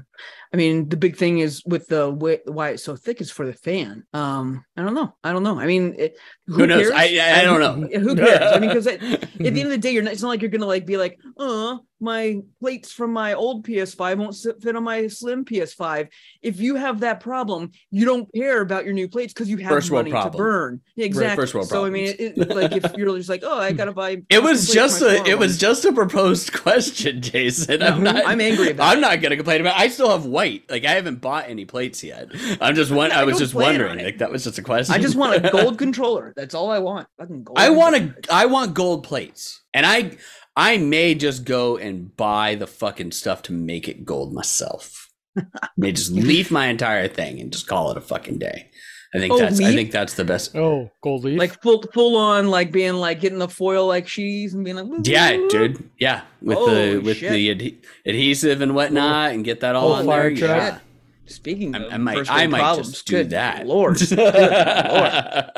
I 0.53 0.57
mean, 0.57 0.89
the 0.89 0.97
big 0.97 1.17
thing 1.17 1.39
is 1.39 1.63
with 1.65 1.87
the 1.87 2.11
way, 2.11 2.41
why 2.45 2.71
it's 2.71 2.83
so 2.83 2.97
thick 2.97 3.21
is 3.21 3.31
for 3.31 3.47
the 3.47 3.53
fan. 3.53 4.05
Um, 4.13 4.65
I 4.77 4.83
don't 4.83 4.95
know. 4.95 5.15
I 5.23 5.33
don't 5.33 5.45
know. 5.45 5.61
I 5.61 5.67
mean, 5.67 5.95
it, 5.97 6.17
who, 6.49 6.55
Who 6.55 6.67
knows? 6.67 6.89
cares? 6.91 6.93
I- 6.95 7.19
I- 7.21 7.41
I 7.41 7.43
don't 7.45 7.61
know. 7.61 7.99
Who 8.01 8.17
cares? 8.17 8.53
I 8.57 8.59
mean, 8.59 8.71
because 8.71 8.87
at, 8.89 9.01
at 9.03 9.21
the 9.39 9.47
end 9.47 9.59
of 9.59 9.71
the 9.71 9.79
day, 9.79 9.93
you're 9.93 10.03
not, 10.03 10.13
it's 10.13 10.23
not 10.23 10.29
like 10.29 10.43
you're 10.43 10.51
gonna 10.51 10.67
like 10.67 10.87
be 10.87 10.97
like, 10.97 11.19
uh, 11.39 11.79
my 12.03 12.39
plates 12.61 12.91
from 12.93 13.13
my 13.13 13.35
old 13.35 13.65
PS5 13.67 14.17
won't 14.17 14.63
fit 14.63 14.75
on 14.75 14.83
my 14.83 15.07
slim 15.07 15.45
PS5. 15.45 16.09
If 16.41 16.59
you 16.59 16.75
have 16.77 17.01
that 17.01 17.21
problem, 17.21 17.73
you 17.91 18.07
don't 18.07 18.27
care 18.35 18.63
about 18.63 18.87
your 18.87 18.95
new 18.95 19.07
plates 19.07 19.35
because 19.35 19.51
you 19.51 19.59
have 19.59 19.69
First 19.69 19.93
money 19.93 20.11
to 20.11 20.31
burn. 20.31 20.81
Yeah, 20.97 21.05
exactly. 21.05 21.43
first 21.43 21.55
world 21.55 21.69
so 21.69 21.85
I 21.85 21.91
mean, 21.91 22.07
it, 22.07 22.39
it- 22.39 22.49
like 22.49 22.73
if 22.73 22.97
you're 22.97 23.17
just 23.19 23.29
like, 23.29 23.43
oh, 23.45 23.59
I 23.59 23.73
gotta 23.73 23.93
buy. 23.93 24.23
it 24.31 24.43
was 24.43 24.69
just 24.73 25.01
a 25.03 25.23
it 25.27 25.39
was 25.39 25.59
just 25.59 25.85
a 25.85 25.93
proposed 25.93 26.53
question 26.55 27.21
jason 27.21 27.83
i'm 27.83 28.03
No, 28.03 28.13
not 28.13 28.27
I'm 28.27 28.41
angry 28.41 28.71
about 28.71 28.91
i'm 28.91 28.99
it. 28.99 29.03
not 29.03 29.21
gonna 29.21 29.37
complain 29.37 29.61
about 29.61 29.77
it. 29.77 29.81
i 29.81 29.89
still 29.89 30.11
have 30.11 30.25
white 30.41 30.71
like 30.71 30.85
i 30.85 30.93
haven't 30.93 31.21
bought 31.21 31.49
any 31.49 31.65
plates 31.65 32.03
yet 32.03 32.29
i'm 32.61 32.75
just 32.75 32.91
one 32.91 33.13
i 33.13 33.21
I 33.21 33.25
was 33.25 33.39
just 33.39 33.55
wondering 33.55 34.03
like 34.03 34.19
that 34.19 34.33
was 34.33 34.45
just 34.45 34.59
a 34.59 34.63
question 34.63 34.95
I 34.95 34.99
just 34.99 35.17
want 35.17 35.45
a 35.45 35.51
gold 35.53 35.79
controller. 35.79 36.33
That's 36.37 36.55
all 36.55 36.71
I 36.71 36.79
want. 36.79 37.07
Fucking 37.19 37.45
gold. 37.45 37.59
I 37.59 37.71
want 37.71 37.97
controller. 37.97 38.43
to. 38.43 38.49
Want 38.49 38.75
gold 38.75 39.05
plates, 39.05 39.63
and 39.75 39.87
I 39.87 40.17
I 40.57 40.79
may 40.79 41.15
just 41.15 41.45
go 41.45 41.77
and 41.77 42.15
buy 42.17 42.55
the 42.55 42.67
fucking 42.67 43.13
stuff 43.13 43.43
to 43.43 43.53
make 43.53 43.89
it 43.89 44.05
gold 44.05 44.33
myself. 44.33 45.09
may 45.77 45.93
just 45.93 46.11
leave 46.13 46.51
my 46.51 46.67
entire 46.67 47.09
thing 47.09 47.41
and 47.41 47.53
just 47.53 47.67
call 47.67 47.91
it 47.91 47.97
a 47.97 48.01
fucking 48.01 48.39
day. 48.39 48.71
I 49.13 49.19
think 49.19 49.33
Oh, 49.33 49.39
that's. 49.39 49.61
I 49.61 49.75
think 49.75 49.91
that's 49.91 50.15
the 50.15 50.25
best. 50.25 50.55
Oh, 50.55 50.91
gold 51.03 51.25
leaf. 51.25 51.39
like 51.39 51.61
full 51.63 51.83
full 51.93 52.17
on 52.17 52.49
like 52.49 52.71
being 52.71 52.95
like 52.95 53.21
getting 53.21 53.39
the 53.41 53.49
foil 53.49 53.87
like 53.89 54.07
she's 54.07 54.55
and 54.55 54.65
being 54.65 54.77
like 54.77 54.87
"Woo, 54.87 55.01
Yeah, 55.05 55.33
woo, 55.33 55.43
woo." 55.43 55.49
dude. 55.49 55.91
Yeah, 55.99 56.23
with 56.41 56.59
the 56.59 56.99
with 57.05 57.17
shit. 57.17 57.33
the 57.33 57.49
adhe- 57.55 57.85
adhesive 58.07 58.61
and 58.61 58.75
whatnot, 58.75 59.33
and 59.33 59.45
get 59.45 59.61
that 59.61 59.75
all 59.75 59.89
Little 59.89 60.01
on 60.01 60.07
fire 60.07 60.29
there. 60.35 60.39
trap. 60.39 60.73
Yeah. 60.75 60.79
Speaking 61.27 61.75
I, 61.75 61.79
of 61.85 61.93
I 61.93 61.97
might. 61.97 62.31
I 62.31 62.39
world 62.43 62.51
might 62.51 62.59
problems, 62.61 62.91
just 62.93 63.07
do 63.07 63.17
good 63.17 63.31
that. 63.31 63.67
Lord, 63.67 63.99
good 64.09 64.19
lord. 64.19 65.53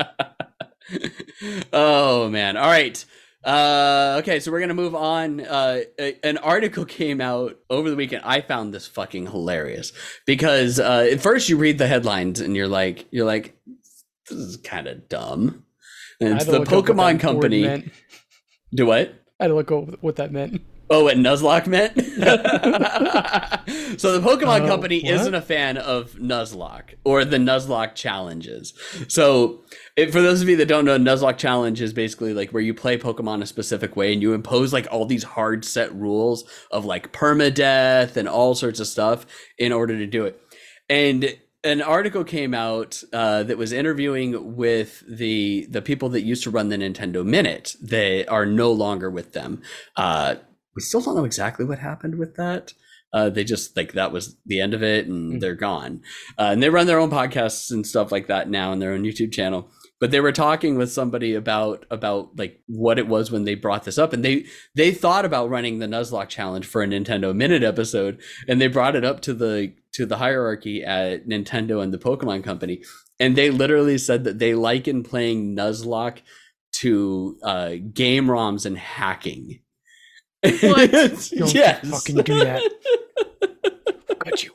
oh 1.72 2.28
man! 2.30 2.56
All 2.56 2.66
right. 2.68 3.04
Uh, 3.44 4.16
okay, 4.20 4.38
so 4.40 4.52
we're 4.52 4.60
gonna 4.60 4.74
move 4.74 4.94
on. 4.94 5.40
Uh, 5.40 5.80
a- 5.98 6.16
an 6.26 6.38
article 6.38 6.84
came 7.00 7.20
out 7.20 7.58
over 7.70 7.90
the 7.90 7.96
weekend. 7.96 8.22
I 8.24 8.40
found 8.40 8.72
this 8.72 8.86
fucking 8.86 9.26
hilarious 9.26 9.92
because 10.26 10.78
uh, 10.78 11.08
at 11.10 11.20
first 11.20 11.48
you 11.48 11.56
read 11.56 11.78
the 11.78 11.86
headlines 11.88 12.40
and 12.40 12.54
you're 12.56 12.68
like, 12.68 13.06
you're 13.10 13.26
like, 13.26 13.56
this 14.28 14.38
is 14.38 14.56
kind 14.58 14.86
of 14.86 15.08
dumb. 15.08 15.64
And 16.20 16.34
it's 16.34 16.44
the 16.44 16.60
look 16.60 16.68
up 16.68 16.72
what 16.72 16.86
that 16.86 16.94
Pokemon 16.94 17.20
company. 17.20 17.90
Do 18.72 18.86
what? 18.86 19.12
I 19.40 19.44
had 19.44 19.48
to 19.48 19.54
look 19.54 19.72
up 19.72 20.02
what 20.02 20.16
that 20.16 20.30
meant. 20.30 20.62
Oh, 20.94 21.04
what 21.04 21.16
Nuzlocke 21.16 21.66
meant? 21.66 21.94
so 23.98 24.18
the 24.18 24.20
Pokemon 24.20 24.62
Oh, 24.62 24.66
Company 24.66 25.02
what? 25.02 25.12
isn't 25.14 25.34
a 25.34 25.40
fan 25.40 25.78
of 25.78 26.12
Nuzlocke 26.12 26.94
or 27.04 27.24
the 27.24 27.38
Nuzlocke 27.38 27.94
challenges. 27.94 28.74
So 29.08 29.62
it, 29.96 30.12
for 30.12 30.20
those 30.20 30.42
of 30.42 30.48
you 30.50 30.56
that 30.56 30.68
don't 30.68 30.84
know, 30.84 30.98
Nuzlocke 30.98 31.38
challenge 31.38 31.80
is 31.80 31.94
basically 31.94 32.34
like 32.34 32.50
where 32.50 32.62
you 32.62 32.74
play 32.74 32.98
Pokemon 32.98 33.42
a 33.42 33.46
specific 33.46 33.96
way 33.96 34.12
and 34.12 34.20
you 34.20 34.34
impose 34.34 34.72
like 34.72 34.86
all 34.90 35.06
these 35.06 35.24
hard 35.24 35.64
set 35.64 35.94
rules 35.94 36.44
of 36.70 36.84
like 36.84 37.12
permadeath 37.12 38.16
and 38.16 38.28
all 38.28 38.54
sorts 38.54 38.78
of 38.78 38.86
stuff 38.86 39.24
in 39.58 39.72
order 39.72 39.96
to 39.96 40.06
do 40.06 40.26
it. 40.26 40.38
And 40.90 41.38
an 41.64 41.80
article 41.80 42.24
came 42.24 42.52
out 42.54 43.02
uh, 43.12 43.44
that 43.44 43.56
was 43.56 43.72
interviewing 43.72 44.56
with 44.56 45.02
the 45.08 45.66
the 45.70 45.80
people 45.80 46.08
that 46.10 46.22
used 46.22 46.42
to 46.42 46.50
run 46.50 46.68
the 46.68 46.76
Nintendo 46.76 47.24
Minute. 47.24 47.76
They 47.80 48.26
are 48.26 48.44
no 48.44 48.72
longer 48.72 49.08
with 49.08 49.32
them. 49.32 49.62
Uh, 49.96 50.34
we 50.74 50.82
still 50.82 51.00
don't 51.00 51.16
know 51.16 51.24
exactly 51.24 51.64
what 51.64 51.78
happened 51.78 52.16
with 52.18 52.36
that. 52.36 52.72
Uh, 53.14 53.28
they 53.28 53.44
just 53.44 53.76
like 53.76 53.92
that 53.92 54.10
was 54.10 54.36
the 54.46 54.58
end 54.60 54.72
of 54.72 54.82
it, 54.82 55.06
and 55.06 55.34
Mm. 55.34 55.40
they're 55.40 55.54
gone. 55.54 56.00
Uh, 56.38 56.48
and 56.52 56.62
they 56.62 56.70
run 56.70 56.86
their 56.86 56.98
own 56.98 57.10
podcasts 57.10 57.70
and 57.70 57.86
stuff 57.86 58.10
like 58.10 58.26
that 58.28 58.48
now, 58.48 58.72
and 58.72 58.80
their 58.80 58.92
own 58.94 59.02
YouTube 59.04 59.32
channel. 59.32 59.70
But 60.00 60.10
they 60.10 60.20
were 60.20 60.32
talking 60.32 60.78
with 60.78 60.90
somebody 60.90 61.34
about 61.34 61.84
about 61.90 62.36
like 62.38 62.60
what 62.68 62.98
it 62.98 63.06
was 63.06 63.30
when 63.30 63.44
they 63.44 63.54
brought 63.54 63.84
this 63.84 63.98
up, 63.98 64.14
and 64.14 64.24
they 64.24 64.46
they 64.74 64.92
thought 64.92 65.26
about 65.26 65.50
running 65.50 65.78
the 65.78 65.86
Nuzlocke 65.86 66.30
challenge 66.30 66.64
for 66.66 66.82
a 66.82 66.86
Nintendo 66.86 67.36
Minute 67.36 67.62
episode, 67.62 68.18
and 68.48 68.60
they 68.60 68.66
brought 68.66 68.96
it 68.96 69.04
up 69.04 69.20
to 69.20 69.34
the 69.34 69.74
to 69.92 70.06
the 70.06 70.16
hierarchy 70.16 70.82
at 70.82 71.28
Nintendo 71.28 71.82
and 71.82 71.92
the 71.92 71.98
Pokemon 71.98 72.42
Company, 72.42 72.82
and 73.20 73.36
they 73.36 73.50
literally 73.50 73.98
said 73.98 74.24
that 74.24 74.38
they 74.38 74.54
liken 74.54 75.02
playing 75.02 75.54
Nuzlocke 75.54 76.20
to 76.80 77.36
uh, 77.42 77.74
game 77.92 78.26
ROMs 78.28 78.64
and 78.64 78.78
hacking. 78.78 79.60
What? 80.42 80.90
Don't 81.36 81.54
yes. 81.54 81.88
fucking 81.88 82.16
do 82.16 82.44
that. 82.44 82.62
Got 84.18 84.42
you. 84.42 84.52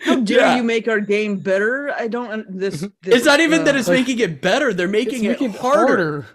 How 0.00 0.20
dare 0.20 0.38
Yeah. 0.38 0.56
you 0.56 0.62
make 0.62 0.88
our 0.88 1.00
game 1.00 1.38
better? 1.38 1.90
I 1.92 2.06
don't. 2.06 2.46
This. 2.58 2.80
this 3.02 3.16
It's 3.16 3.24
not 3.24 3.40
even 3.40 3.64
that 3.64 3.74
uh, 3.74 3.78
it's 3.78 3.88
making 3.88 4.18
it 4.20 4.40
better; 4.40 4.72
they're 4.72 4.86
making 4.88 5.24
It's 5.24 5.40
it 5.40 5.44
making 5.44 5.60
harder. 5.60 6.26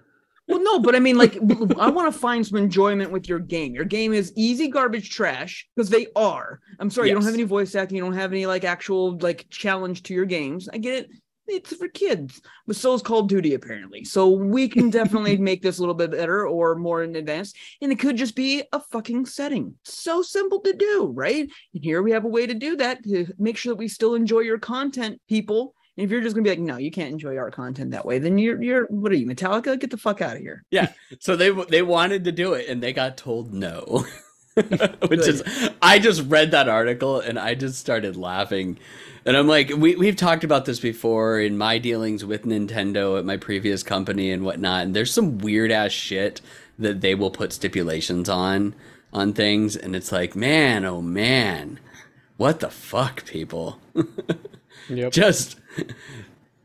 Well, 0.47 0.61
no, 0.61 0.79
but 0.79 0.93
I 0.93 0.99
mean, 0.99 1.17
like, 1.17 1.37
I 1.79 1.89
want 1.89 2.11
to 2.13 2.19
find 2.19 2.45
some 2.45 2.57
enjoyment 2.57 3.11
with 3.11 3.29
your 3.29 3.39
game. 3.39 3.73
Your 3.73 3.85
game 3.85 4.11
is 4.11 4.33
easy 4.35 4.67
garbage 4.67 5.09
trash 5.09 5.65
because 5.73 5.89
they 5.89 6.07
are. 6.17 6.59
I'm 6.79 6.89
sorry, 6.89 7.07
you 7.07 7.13
don't 7.13 7.23
have 7.23 7.33
any 7.33 7.43
voice 7.43 7.75
acting. 7.75 7.95
You 7.97 8.03
don't 8.03 8.13
have 8.13 8.33
any 8.33 8.45
like 8.45 8.65
actual 8.65 9.17
like 9.19 9.47
challenge 9.49 10.03
to 10.03 10.13
your 10.13 10.25
games. 10.25 10.67
I 10.67 10.79
get 10.79 10.95
it. 10.95 11.09
It's 11.47 11.75
for 11.75 11.89
kids, 11.89 12.41
but 12.65 12.75
so 12.75 12.93
is 12.93 13.01
Call 13.01 13.19
of 13.19 13.27
Duty 13.27 13.53
apparently. 13.53 14.05
So 14.05 14.29
we 14.29 14.69
can 14.69 14.89
definitely 14.89 15.37
make 15.49 15.61
this 15.61 15.77
a 15.77 15.81
little 15.81 15.95
bit 15.95 16.11
better 16.11 16.47
or 16.47 16.75
more 16.75 17.03
in 17.03 17.15
advance. 17.15 17.53
And 17.81 17.91
it 17.91 17.99
could 17.99 18.15
just 18.15 18.35
be 18.35 18.63
a 18.71 18.79
fucking 18.79 19.25
setting. 19.25 19.75
So 19.83 20.21
simple 20.21 20.61
to 20.61 20.73
do, 20.73 21.11
right? 21.13 21.49
And 21.73 21.83
here 21.83 22.01
we 22.01 22.11
have 22.11 22.25
a 22.25 22.29
way 22.29 22.47
to 22.47 22.53
do 22.53 22.77
that 22.77 23.03
to 23.03 23.27
make 23.37 23.57
sure 23.57 23.71
that 23.73 23.79
we 23.79 23.87
still 23.89 24.15
enjoy 24.15 24.39
your 24.39 24.59
content, 24.59 25.21
people. 25.27 25.75
And 25.97 26.05
if 26.05 26.11
you're 26.11 26.21
just 26.21 26.35
gonna 26.35 26.43
be 26.43 26.49
like, 26.49 26.59
no, 26.59 26.77
you 26.77 26.91
can't 26.91 27.11
enjoy 27.11 27.37
our 27.37 27.51
content 27.51 27.91
that 27.91 28.05
way, 28.05 28.19
then 28.19 28.37
you're 28.37 28.61
you're 28.61 28.85
what 28.87 29.11
are 29.11 29.15
you, 29.15 29.27
Metallica? 29.27 29.79
Get 29.79 29.91
the 29.91 29.97
fuck 29.97 30.21
out 30.21 30.37
of 30.37 30.41
here. 30.41 30.63
Yeah. 30.71 30.91
So 31.19 31.35
they 31.35 31.51
they 31.69 31.83
wanted 31.83 32.23
to 32.23 32.31
do 32.31 32.53
it, 32.53 32.67
and 32.67 32.81
they 32.81 32.93
got 32.93 33.17
told 33.17 33.53
no. 33.53 34.05
Which 35.07 35.27
is, 35.27 35.43
I 35.81 35.99
just 35.99 36.23
read 36.29 36.51
that 36.51 36.69
article 36.69 37.19
and 37.19 37.39
I 37.39 37.55
just 37.55 37.79
started 37.79 38.15
laughing, 38.15 38.77
and 39.25 39.35
I'm 39.35 39.47
like, 39.47 39.69
we 39.69 39.95
we've 39.95 40.15
talked 40.15 40.43
about 40.43 40.65
this 40.65 40.79
before 40.79 41.39
in 41.39 41.57
my 41.57 41.77
dealings 41.77 42.23
with 42.23 42.45
Nintendo 42.45 43.17
at 43.17 43.25
my 43.25 43.37
previous 43.37 43.81
company 43.83 44.31
and 44.31 44.43
whatnot. 44.43 44.83
And 44.83 44.95
there's 44.95 45.13
some 45.13 45.39
weird 45.39 45.71
ass 45.71 45.91
shit 45.91 46.41
that 46.77 47.01
they 47.01 47.15
will 47.15 47.31
put 47.31 47.53
stipulations 47.53 48.29
on 48.29 48.75
on 49.11 49.33
things, 49.33 49.75
and 49.75 49.95
it's 49.95 50.11
like, 50.11 50.35
man, 50.35 50.85
oh 50.85 51.01
man, 51.01 51.79
what 52.37 52.59
the 52.59 52.69
fuck, 52.69 53.25
people. 53.25 53.79
Yep. 54.89 55.13
just 55.13 55.55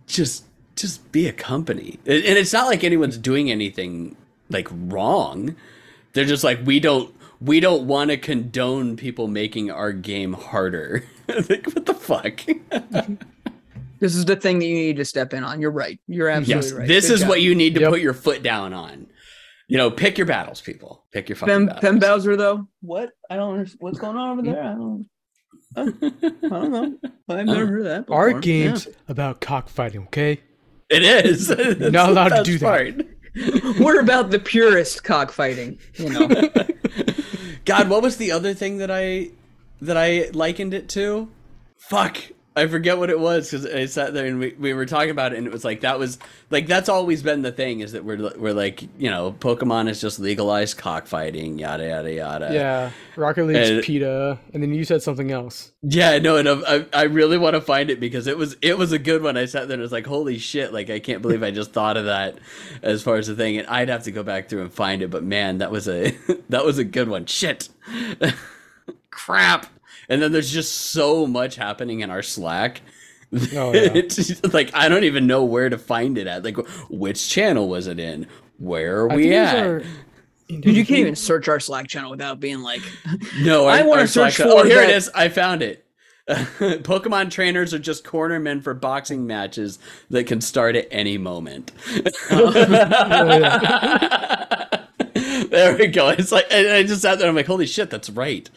just 0.06 0.44
just 0.74 1.12
be 1.12 1.28
a 1.28 1.32
company 1.32 1.98
and 2.06 2.24
it's 2.24 2.52
not 2.52 2.66
like 2.66 2.82
anyone's 2.82 3.18
doing 3.18 3.50
anything 3.50 4.16
like 4.50 4.68
wrong 4.72 5.54
they're 6.12 6.24
just 6.24 6.42
like 6.44 6.58
we 6.64 6.80
don't 6.80 7.14
we 7.40 7.60
don't 7.60 7.86
want 7.86 8.10
to 8.10 8.16
condone 8.16 8.96
people 8.96 9.28
making 9.28 9.70
our 9.70 9.92
game 9.92 10.32
harder. 10.32 11.04
like, 11.28 11.66
what 11.66 11.86
the 11.86 11.94
fuck? 11.94 12.40
This 14.00 14.14
is 14.14 14.24
the 14.26 14.36
thing 14.36 14.60
that 14.60 14.66
you 14.66 14.74
need 14.74 14.96
to 14.98 15.04
step 15.04 15.34
in 15.34 15.42
on. 15.42 15.60
You're 15.60 15.72
right. 15.72 15.98
You're 16.06 16.28
absolutely 16.28 16.66
yes, 16.68 16.72
right. 16.72 16.86
this 16.88 17.08
Good 17.08 17.14
is 17.14 17.20
job. 17.20 17.28
what 17.30 17.40
you 17.42 17.54
need 17.54 17.74
to 17.74 17.80
Yep. 17.80 17.90
put 17.90 18.00
your 18.00 18.14
foot 18.14 18.42
down 18.44 18.72
on. 18.72 19.08
You 19.66 19.76
know, 19.76 19.90
pick 19.90 20.16
your 20.16 20.26
battles, 20.26 20.60
people. 20.60 21.04
Pick 21.10 21.28
your 21.28 21.36
fucking 21.36 21.52
Pen, 21.52 21.66
battles. 21.66 21.80
Pen 21.80 21.98
Bowser 21.98 22.36
though. 22.36 22.68
What? 22.80 23.10
I 23.28 23.36
don't 23.36 23.54
understand. 23.54 23.80
What's 23.80 23.98
going 23.98 24.16
on 24.16 24.38
over 24.38 24.42
there? 24.42 24.62
I 24.62 24.74
don't. 24.74 25.06
I 25.76 26.48
don't 26.48 26.70
know. 26.70 26.98
I've 27.28 27.46
never 27.46 27.66
heard 27.66 27.78
of 27.80 27.84
that. 27.86 28.06
Before. 28.06 28.16
Our 28.16 28.40
game's 28.40 28.86
about 29.08 29.40
cockfighting, 29.40 30.02
okay? 30.04 30.40
it 30.88 31.02
is. 31.02 31.48
That's 31.48 31.92
not 31.92 32.10
allowed 32.10 32.28
to 32.28 32.42
do 32.44 32.56
that. 32.58 33.04
Yeah. 33.34 33.72
We're 33.80 34.00
about 34.00 34.30
the 34.30 34.38
purest 34.38 35.04
cockfighting. 35.04 35.78
You 35.94 36.08
know. 36.10 36.28
God, 37.68 37.90
what 37.90 38.02
was 38.02 38.16
the 38.16 38.32
other 38.32 38.54
thing 38.54 38.78
that 38.78 38.90
I 38.90 39.28
that 39.82 39.98
I 39.98 40.30
likened 40.32 40.72
it 40.72 40.88
to? 40.90 41.28
Fuck. 41.76 42.16
I 42.58 42.66
forget 42.66 42.98
what 42.98 43.08
it 43.10 43.18
was 43.18 43.50
because 43.50 43.64
I 43.66 43.86
sat 43.86 44.12
there 44.14 44.26
and 44.26 44.38
we, 44.38 44.54
we 44.58 44.74
were 44.74 44.84
talking 44.86 45.10
about 45.10 45.32
it 45.32 45.38
and 45.38 45.46
it 45.46 45.52
was 45.52 45.64
like 45.64 45.80
that 45.82 45.98
was 45.98 46.18
like 46.50 46.66
that's 46.66 46.88
always 46.88 47.22
been 47.22 47.42
the 47.42 47.52
thing 47.52 47.80
is 47.80 47.92
that 47.92 48.04
we're 48.04 48.30
we're 48.36 48.52
like 48.52 48.82
you 48.98 49.10
know 49.10 49.32
Pokemon 49.32 49.88
is 49.88 50.00
just 50.00 50.18
legalized 50.18 50.76
cockfighting 50.76 51.58
yada 51.58 51.86
yada 51.88 52.12
yada 52.12 52.48
Yeah. 52.52 52.90
Rocket 53.16 53.44
League's 53.44 53.70
And- 53.70 53.82
PETA, 53.82 54.38
and 54.52 54.62
then 54.62 54.72
you 54.74 54.84
said 54.84 55.02
something 55.02 55.30
else. 55.30 55.72
yeah 55.82 56.18
no 56.18 56.36
and 56.36 56.48
I, 56.48 56.84
I 56.92 57.02
really 57.04 57.38
want 57.38 57.54
to 57.54 57.60
find 57.60 57.90
it 57.90 58.00
because 58.00 58.26
it 58.26 58.36
was 58.36 58.56
it 58.62 58.76
was 58.76 58.92
a 58.92 58.98
good 58.98 59.22
one 59.22 59.36
I 59.36 59.44
sat 59.46 59.68
there 59.68 59.74
and 59.74 59.82
was 59.82 59.92
like 59.92 60.06
holy 60.06 60.38
shit 60.38 60.72
like 60.72 60.90
I 60.90 60.98
can't 60.98 61.22
believe 61.22 61.42
I 61.42 61.50
just 61.50 61.72
thought 61.72 61.96
of 61.96 62.04
that 62.06 62.38
as 62.82 63.02
far 63.02 63.16
as 63.16 63.26
the 63.28 63.34
thing 63.36 63.58
and 63.58 63.66
I'd 63.68 63.88
have 63.88 64.02
to 64.04 64.10
go 64.12 64.22
back 64.22 64.48
through 64.48 64.62
and 64.62 64.72
find 64.72 65.02
it 65.02 65.10
but 65.10 65.22
man 65.24 65.58
that 65.58 65.70
was 65.70 65.88
a 65.88 66.10
that 66.48 66.64
was 66.64 66.78
a 66.78 66.84
good 66.84 67.08
one 67.08 67.26
shit 67.26 67.68
crap 69.10 69.66
and 70.08 70.20
then 70.22 70.32
there's 70.32 70.50
just 70.50 70.72
so 70.92 71.26
much 71.26 71.56
happening 71.56 72.00
in 72.00 72.10
our 72.10 72.22
slack 72.22 72.80
Oh, 73.54 73.72
yeah. 73.74 74.02
like 74.52 74.70
I 74.74 74.88
don't 74.88 75.04
even 75.04 75.26
know 75.26 75.44
where 75.44 75.68
to 75.68 75.76
find 75.76 76.16
it 76.16 76.26
at. 76.26 76.42
Like, 76.44 76.56
which 76.88 77.28
channel 77.28 77.68
was 77.68 77.86
it 77.86 78.00
in? 78.00 78.26
Where 78.58 79.02
are 79.02 79.12
I 79.12 79.16
we 79.16 79.34
at? 79.34 79.58
are 79.66 79.82
Dude, 80.48 80.64
you 80.64 80.86
can't 80.86 81.00
even 81.00 81.14
search 81.14 81.46
our 81.46 81.60
Slack 81.60 81.88
channel 81.88 82.10
without 82.10 82.40
being 82.40 82.60
like, 82.62 82.80
no, 83.40 83.66
I 83.66 83.82
wanna 83.82 84.06
search 84.06 84.36
Slack- 84.36 84.48
oh, 84.48 84.52
for 84.60 84.60
Oh, 84.60 84.64
here 84.64 84.82
it 84.82 84.86
that- 84.86 84.96
is. 84.96 85.10
I 85.14 85.28
found 85.28 85.62
it. 85.62 85.84
Pokemon 86.28 87.30
trainers 87.30 87.74
are 87.74 87.78
just 87.78 88.02
cornermen 88.04 88.62
for 88.62 88.72
boxing 88.72 89.26
matches 89.26 89.78
that 90.08 90.24
can 90.26 90.40
start 90.40 90.74
at 90.76 90.88
any 90.90 91.18
moment. 91.18 91.72
Oh. 92.30 92.52
Oh, 93.10 94.68
there 95.50 95.76
we 95.76 95.86
go. 95.88 96.08
It's 96.10 96.32
like 96.32 96.46
I 96.50 96.82
just 96.82 97.02
sat 97.02 97.18
there. 97.18 97.28
I'm 97.28 97.34
like, 97.34 97.46
holy 97.46 97.66
shit, 97.66 97.90
that's 97.90 98.10
right. 98.10 98.48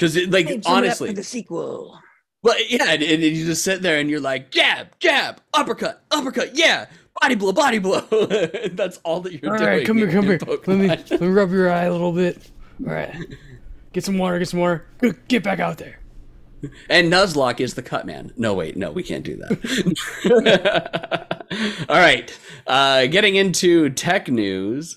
Because 0.00 0.16
like 0.28 0.62
honestly, 0.64 1.12
the 1.12 1.22
sequel. 1.22 1.98
Well, 2.42 2.56
yeah, 2.70 2.92
and, 2.92 3.02
and 3.02 3.22
you 3.22 3.44
just 3.44 3.62
sit 3.62 3.82
there 3.82 4.00
and 4.00 4.08
you're 4.08 4.18
like, 4.18 4.50
jab, 4.50 4.98
jab, 4.98 5.42
uppercut, 5.52 6.02
uppercut, 6.10 6.56
yeah, 6.56 6.86
body 7.20 7.34
blow, 7.34 7.52
body 7.52 7.78
blow. 7.78 8.00
That's 8.72 8.96
all 9.04 9.20
that 9.20 9.34
you're 9.34 9.52
All 9.52 9.58
doing. 9.58 9.68
right, 9.68 9.86
come 9.86 9.98
here, 9.98 10.10
come 10.10 10.24
here. 10.24 10.38
Let 10.40 10.68
me 10.68 10.88
let 10.88 11.20
me 11.20 11.26
rub 11.28 11.50
your 11.52 11.70
eye 11.70 11.84
a 11.84 11.92
little 11.92 12.12
bit. 12.12 12.50
All 12.86 12.94
right, 12.94 13.14
get 13.92 14.02
some 14.02 14.16
water, 14.16 14.38
get 14.38 14.48
some 14.48 14.60
water. 14.60 14.86
Get 15.28 15.42
back 15.42 15.60
out 15.60 15.76
there. 15.76 15.98
And 16.88 17.12
Nuzlocke 17.12 17.60
is 17.60 17.74
the 17.74 17.82
cut 17.82 18.06
man. 18.06 18.32
No, 18.38 18.54
wait, 18.54 18.78
no, 18.78 18.90
we 18.92 19.02
can't 19.02 19.24
do 19.24 19.36
that. 19.36 20.66
all 21.90 21.98
right, 21.98 22.38
uh, 22.66 23.06
getting 23.06 23.36
into 23.36 23.90
tech 23.90 24.28
news, 24.28 24.96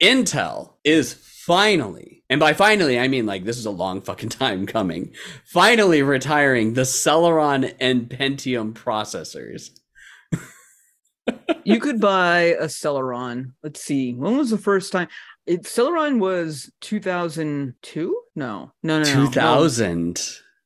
Intel 0.00 0.74
is 0.84 1.14
finally, 1.14 2.15
and 2.30 2.40
by 2.40 2.52
finally 2.52 2.98
I 2.98 3.08
mean 3.08 3.26
like 3.26 3.44
this 3.44 3.58
is 3.58 3.66
a 3.66 3.70
long 3.70 4.00
fucking 4.00 4.28
time 4.30 4.66
coming, 4.66 5.14
finally 5.44 6.02
retiring 6.02 6.74
the 6.74 6.82
Celeron 6.82 7.74
and 7.80 8.08
Pentium 8.08 8.72
processors. 8.74 9.70
You 11.64 11.80
could 11.80 12.00
buy 12.00 12.54
a 12.60 12.66
Celeron. 12.66 13.52
Let's 13.64 13.80
see. 13.80 14.14
When 14.14 14.36
was 14.36 14.50
the 14.50 14.58
first 14.58 14.92
time? 14.92 15.08
It 15.46 15.62
Celeron 15.64 16.20
was 16.20 16.70
2002? 16.82 18.22
No. 18.36 18.72
No, 18.82 18.98
no, 18.98 19.04
no. 19.04 19.04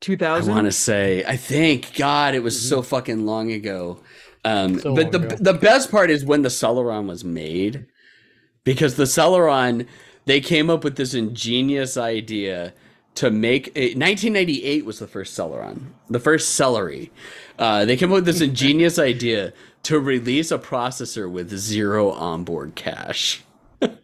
Two 0.00 0.16
thousand. 0.16 0.50
I 0.50 0.54
want 0.54 0.66
to 0.66 0.72
say, 0.72 1.24
I 1.26 1.36
think, 1.36 1.94
God, 1.94 2.34
it 2.34 2.42
was 2.42 2.60
so 2.60 2.80
fucking 2.82 3.24
long 3.26 3.52
ago. 3.52 4.00
Um, 4.44 4.78
So 4.80 4.94
but 4.94 5.12
the 5.12 5.18
ago. 5.20 5.36
the 5.38 5.54
best 5.54 5.90
part 5.90 6.10
is 6.10 6.24
when 6.24 6.42
the 6.42 6.48
Celeron 6.48 7.06
was 7.06 7.24
made, 7.24 7.86
because 8.64 8.96
the 8.96 9.04
Celeron, 9.04 9.86
they 10.30 10.40
came 10.40 10.70
up 10.70 10.84
with 10.84 10.94
this 10.94 11.12
ingenious 11.12 11.96
idea 11.96 12.72
to 13.16 13.30
make 13.32 13.66
it, 13.68 13.98
1998 13.98 14.84
was 14.84 15.00
the 15.00 15.08
first 15.08 15.36
Celeron, 15.36 15.86
the 16.08 16.20
first 16.20 16.54
celery. 16.54 17.10
Uh, 17.58 17.84
they 17.84 17.96
came 17.96 18.10
up 18.10 18.16
with 18.16 18.26
this 18.26 18.40
ingenious 18.40 18.96
idea 19.10 19.52
to 19.82 19.98
release 19.98 20.52
a 20.52 20.58
processor 20.58 21.30
with 21.30 21.50
zero 21.50 22.12
onboard 22.12 22.76
cache. 22.76 23.42
and 23.80 23.98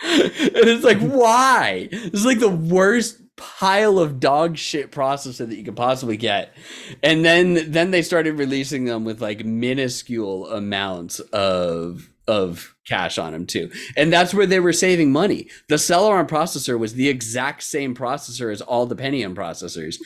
it's 0.00 0.84
like, 0.84 0.98
why? 1.00 1.88
This 1.90 2.12
is 2.14 2.26
like 2.26 2.38
the 2.38 2.48
worst 2.48 3.18
pile 3.36 3.98
of 3.98 4.20
dog 4.20 4.56
shit 4.56 4.92
processor 4.92 5.48
that 5.48 5.56
you 5.56 5.64
could 5.64 5.74
possibly 5.74 6.16
get. 6.16 6.54
And 7.02 7.24
then 7.24 7.72
then 7.72 7.90
they 7.90 8.02
started 8.02 8.38
releasing 8.38 8.84
them 8.84 9.04
with 9.04 9.20
like 9.20 9.44
minuscule 9.44 10.48
amounts 10.48 11.18
of 11.18 12.10
of 12.28 12.71
cache 12.86 13.18
on 13.18 13.32
them 13.32 13.46
too. 13.46 13.70
And 13.96 14.12
that's 14.12 14.34
where 14.34 14.46
they 14.46 14.60
were 14.60 14.72
saving 14.72 15.12
money. 15.12 15.48
The 15.68 15.76
Celeron 15.76 16.28
processor 16.28 16.78
was 16.78 16.94
the 16.94 17.08
exact 17.08 17.62
same 17.62 17.94
processor 17.94 18.52
as 18.52 18.60
all 18.60 18.86
the 18.86 18.96
Pentium 18.96 19.34
processors 19.34 19.96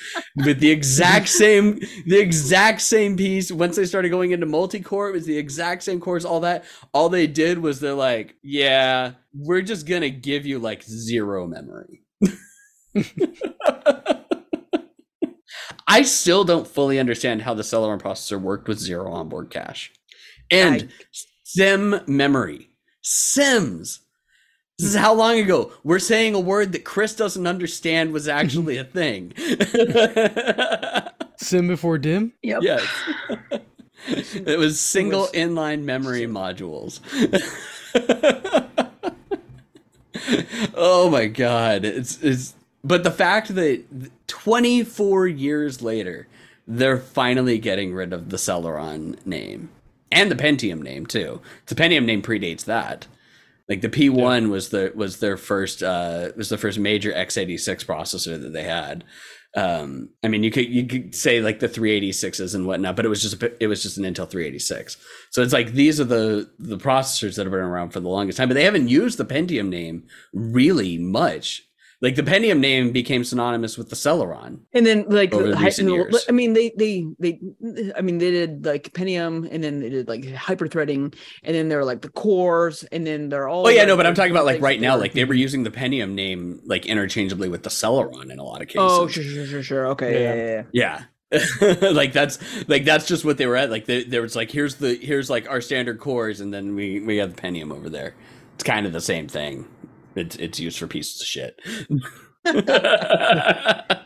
with 0.44 0.60
the 0.60 0.70
exact 0.70 1.28
same 1.30 1.80
the 2.06 2.18
exact 2.18 2.80
same 2.80 3.16
piece. 3.16 3.50
Once 3.50 3.76
they 3.76 3.86
started 3.86 4.10
going 4.10 4.32
into 4.32 4.46
multi-core, 4.46 5.08
it 5.08 5.12
was 5.12 5.26
the 5.26 5.38
exact 5.38 5.82
same 5.82 6.00
cores, 6.00 6.24
all 6.24 6.40
that. 6.40 6.64
All 6.92 7.08
they 7.08 7.26
did 7.26 7.58
was 7.58 7.80
they're 7.80 7.94
like, 7.94 8.36
yeah, 8.42 9.12
we're 9.34 9.62
just 9.62 9.86
gonna 9.86 10.10
give 10.10 10.46
you 10.46 10.58
like 10.58 10.82
zero 10.82 11.46
memory. 11.46 12.02
I 15.88 16.02
still 16.02 16.44
don't 16.44 16.66
fully 16.66 16.98
understand 16.98 17.42
how 17.42 17.54
the 17.54 17.62
Celeron 17.62 18.00
processor 18.00 18.40
worked 18.40 18.68
with 18.68 18.78
zero 18.78 19.12
onboard 19.12 19.50
cache. 19.50 19.92
And 20.50 20.90
SIMM 21.46 22.09
memory. 22.09 22.70
SIMMs. 23.04 24.00
This 24.78 24.88
is 24.88 24.96
how 24.96 25.14
long 25.14 25.38
ago 25.38 25.72
we're 25.85 26.00
saying 26.00 26.35
a 26.35 26.40
word 26.40 26.72
that 26.72 26.85
Chris 26.85 27.14
doesn't 27.14 27.46
understand 27.46 28.12
was 28.12 28.26
actually 28.26 28.78
a 28.78 28.85
thing. 28.85 29.30
SIMM 31.38 31.68
before 31.68 31.98
DIMM. 31.98 32.32
Yep. 32.42 32.62
yes. 32.62 32.85
it 34.09 34.59
was 34.59 34.80
single 34.80 35.28
inline 35.28 35.82
memory 35.82 36.26
modules. 36.26 37.00
oh 40.74 41.09
my 41.11 41.26
god. 41.26 41.85
It's 41.85 42.20
it's 42.22 42.54
but 42.82 43.04
the 43.04 43.12
fact 43.12 43.54
that 43.54 43.85
24 44.26 45.28
years 45.28 45.80
later 45.80 46.26
they're 46.66 46.98
finally 46.98 47.59
getting 47.59 47.94
rid 47.94 48.12
of 48.12 48.30
the 48.30 48.37
Celeron 48.37 49.24
name 49.24 49.70
and 50.16 50.31
the 50.31 50.35
Pentium 50.35 50.83
name 50.83 51.07
too. 51.07 51.40
The 51.66 51.74
Pentium 51.74 52.05
name 52.05 52.22
predates 52.22 52.64
that. 52.64 53.07
Like 53.68 53.81
the 53.81 53.88
P1 53.88 54.48
was 54.48 54.70
the 54.70 54.92
was 54.94 55.18
their 55.18 55.37
first 55.37 55.83
uh 55.83 56.31
was 56.37 56.48
the 56.48 56.59
first 56.59 56.79
major 56.79 57.12
x86 57.12 57.85
processor 57.85 58.40
that 58.40 58.52
they 58.52 58.62
had. 58.62 59.05
Um 59.57 60.11
I 60.24 60.29
mean 60.29 60.42
you 60.42 60.50
could 60.50 60.68
you 60.68 60.87
could 60.87 61.14
say 61.14 61.40
like 61.40 61.59
the 61.59 61.68
386s 61.68 62.55
and 62.55 62.66
whatnot, 62.66 62.96
but 62.96 63.05
it 63.05 63.09
was 63.09 63.22
just 63.22 63.42
a, 63.42 63.62
it 63.62 63.66
was 63.66 63.83
just 63.83 63.98
an 63.98 64.05
Intel 64.05 64.29
386. 64.29 64.96
So 65.31 65.42
it's 65.42 65.52
like 65.52 65.72
these 65.72 66.00
are 66.00 66.05
the 66.05 66.50
the 66.59 66.79
processors 66.79 67.37
that 67.37 67.44
have 67.44 67.52
been 67.52 67.61
around 67.61 67.90
for 67.90 68.00
the 68.00 68.09
longest 68.09 68.38
time, 68.38 68.48
but 68.48 68.55
they 68.55 68.64
haven't 68.64 68.88
used 68.88 69.18
the 69.18 69.24
Pentium 69.24 69.68
name 69.68 70.05
really 70.33 70.96
much. 70.96 71.62
Like 72.02 72.14
the 72.14 72.22
Pentium 72.22 72.59
name 72.61 72.92
became 72.92 73.24
synonymous 73.24 73.78
with 73.78 73.88
the 73.88 73.96
Celeron. 73.96 74.61
And 74.74 74.85
then 74.85 75.06
like 75.09 75.32
Over 75.32 75.44
the 75.44 75.50
the 75.50 75.56
hy- 75.56 75.64
recent 75.64 75.88
the- 75.88 75.94
years. 75.94 76.26
I 76.28 76.32
mean 76.32 76.52
they 76.52 76.70
they 76.76 77.06
they 77.18 77.40
I 77.96 78.02
mean 78.02 78.18
they 78.18 78.30
did 78.30 78.66
like 78.66 78.92
Pentium 78.92 79.48
and 79.50 79.64
then 79.64 79.80
they 79.80 79.88
did 79.88 80.06
like 80.06 80.30
hyper 80.35 80.68
threading 80.68 81.14
and 81.42 81.56
then 81.56 81.68
there 81.70 81.78
were 81.78 81.85
like 81.85 82.02
the 82.02 82.11
cores 82.11 82.85
and 82.92 83.06
then 83.06 83.30
they're 83.30 83.48
all 83.48 83.66
Oh 83.66 83.70
yeah, 83.70 83.87
no, 83.87 83.96
but 83.96 84.06
I'm 84.06 84.14
talking 84.14 84.30
about 84.30 84.44
like 84.44 84.56
things 84.56 84.62
right 84.64 84.80
now, 84.80 84.96
were- 84.96 85.00
like 85.00 85.14
they 85.14 85.24
were 85.24 85.35
using 85.35 85.62
the 85.62 85.70
Pentium 85.70 86.12
name 86.12 86.61
like 86.66 86.85
interchangeably 86.85 87.48
with 87.48 87.62
the 87.62 87.70
Celeron 87.70 88.30
in 88.30 88.38
a 88.38 88.44
lot 88.44 88.61
of 88.61 88.68
oh, 88.68 88.72
cases. 88.72 88.78
Oh 88.78 89.09
sure 89.09 89.22
sure 89.24 89.46
sure 89.46 89.62
sure 89.62 89.87
okay 89.88 90.22
yeah 90.22 90.35
Yeah. 90.35 90.35
yeah, 90.35 90.62
yeah. 90.72 91.04
Yeah. 91.62 91.90
like 91.90 92.12
that's 92.12 92.38
like 92.68 92.85
that's 92.85 93.06
just 93.06 93.24
what 93.24 93.37
they 93.37 93.46
were 93.46 93.56
at. 93.56 93.68
Like 93.70 93.87
they, 93.87 94.04
there 94.04 94.22
was 94.22 94.37
like 94.37 94.50
here's 94.50 94.76
the 94.76 94.94
here's 94.94 95.28
like 95.28 95.50
our 95.50 95.61
standard 95.61 95.98
cores, 95.98 96.40
and 96.40 96.54
then 96.54 96.76
we 96.76 97.00
we 97.00 97.16
have 97.16 97.35
the 97.35 97.42
Pentium 97.42 97.72
over 97.72 97.90
there. 97.90 98.14
It's 98.54 98.62
kind 98.62 98.87
of 98.87 98.92
the 98.92 99.00
same 99.00 99.26
thing. 99.26 99.66
It's 100.16 100.37
it's 100.37 100.59
used 100.59 100.79
for 100.79 100.87
pieces 100.87 101.20
of 101.20 101.26
shit. 101.26 101.61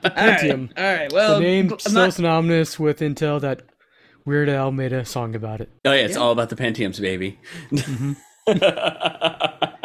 Pentium. 0.05 0.70
All 0.77 0.85
right. 0.85 1.12
Well, 1.12 1.35
the 1.35 1.40
name 1.40 1.73
I'm 1.73 1.79
so 1.79 1.90
not- 1.92 2.14
synonymous 2.14 2.79
with 2.79 3.01
Intel 3.01 3.40
that 3.40 3.62
Weird 4.25 4.49
Al 4.49 4.70
made 4.73 4.92
a 4.92 5.05
song 5.05 5.35
about 5.35 5.61
it. 5.61 5.70
Oh 5.85 5.92
yeah, 5.92 6.03
it's 6.03 6.14
Yeah. 6.16 6.23
all 6.23 6.33
about 6.33 6.49
the 6.51 6.57
Pentiums, 6.57 7.01
baby. 7.01 7.38
Mm-hmm. 7.70 8.12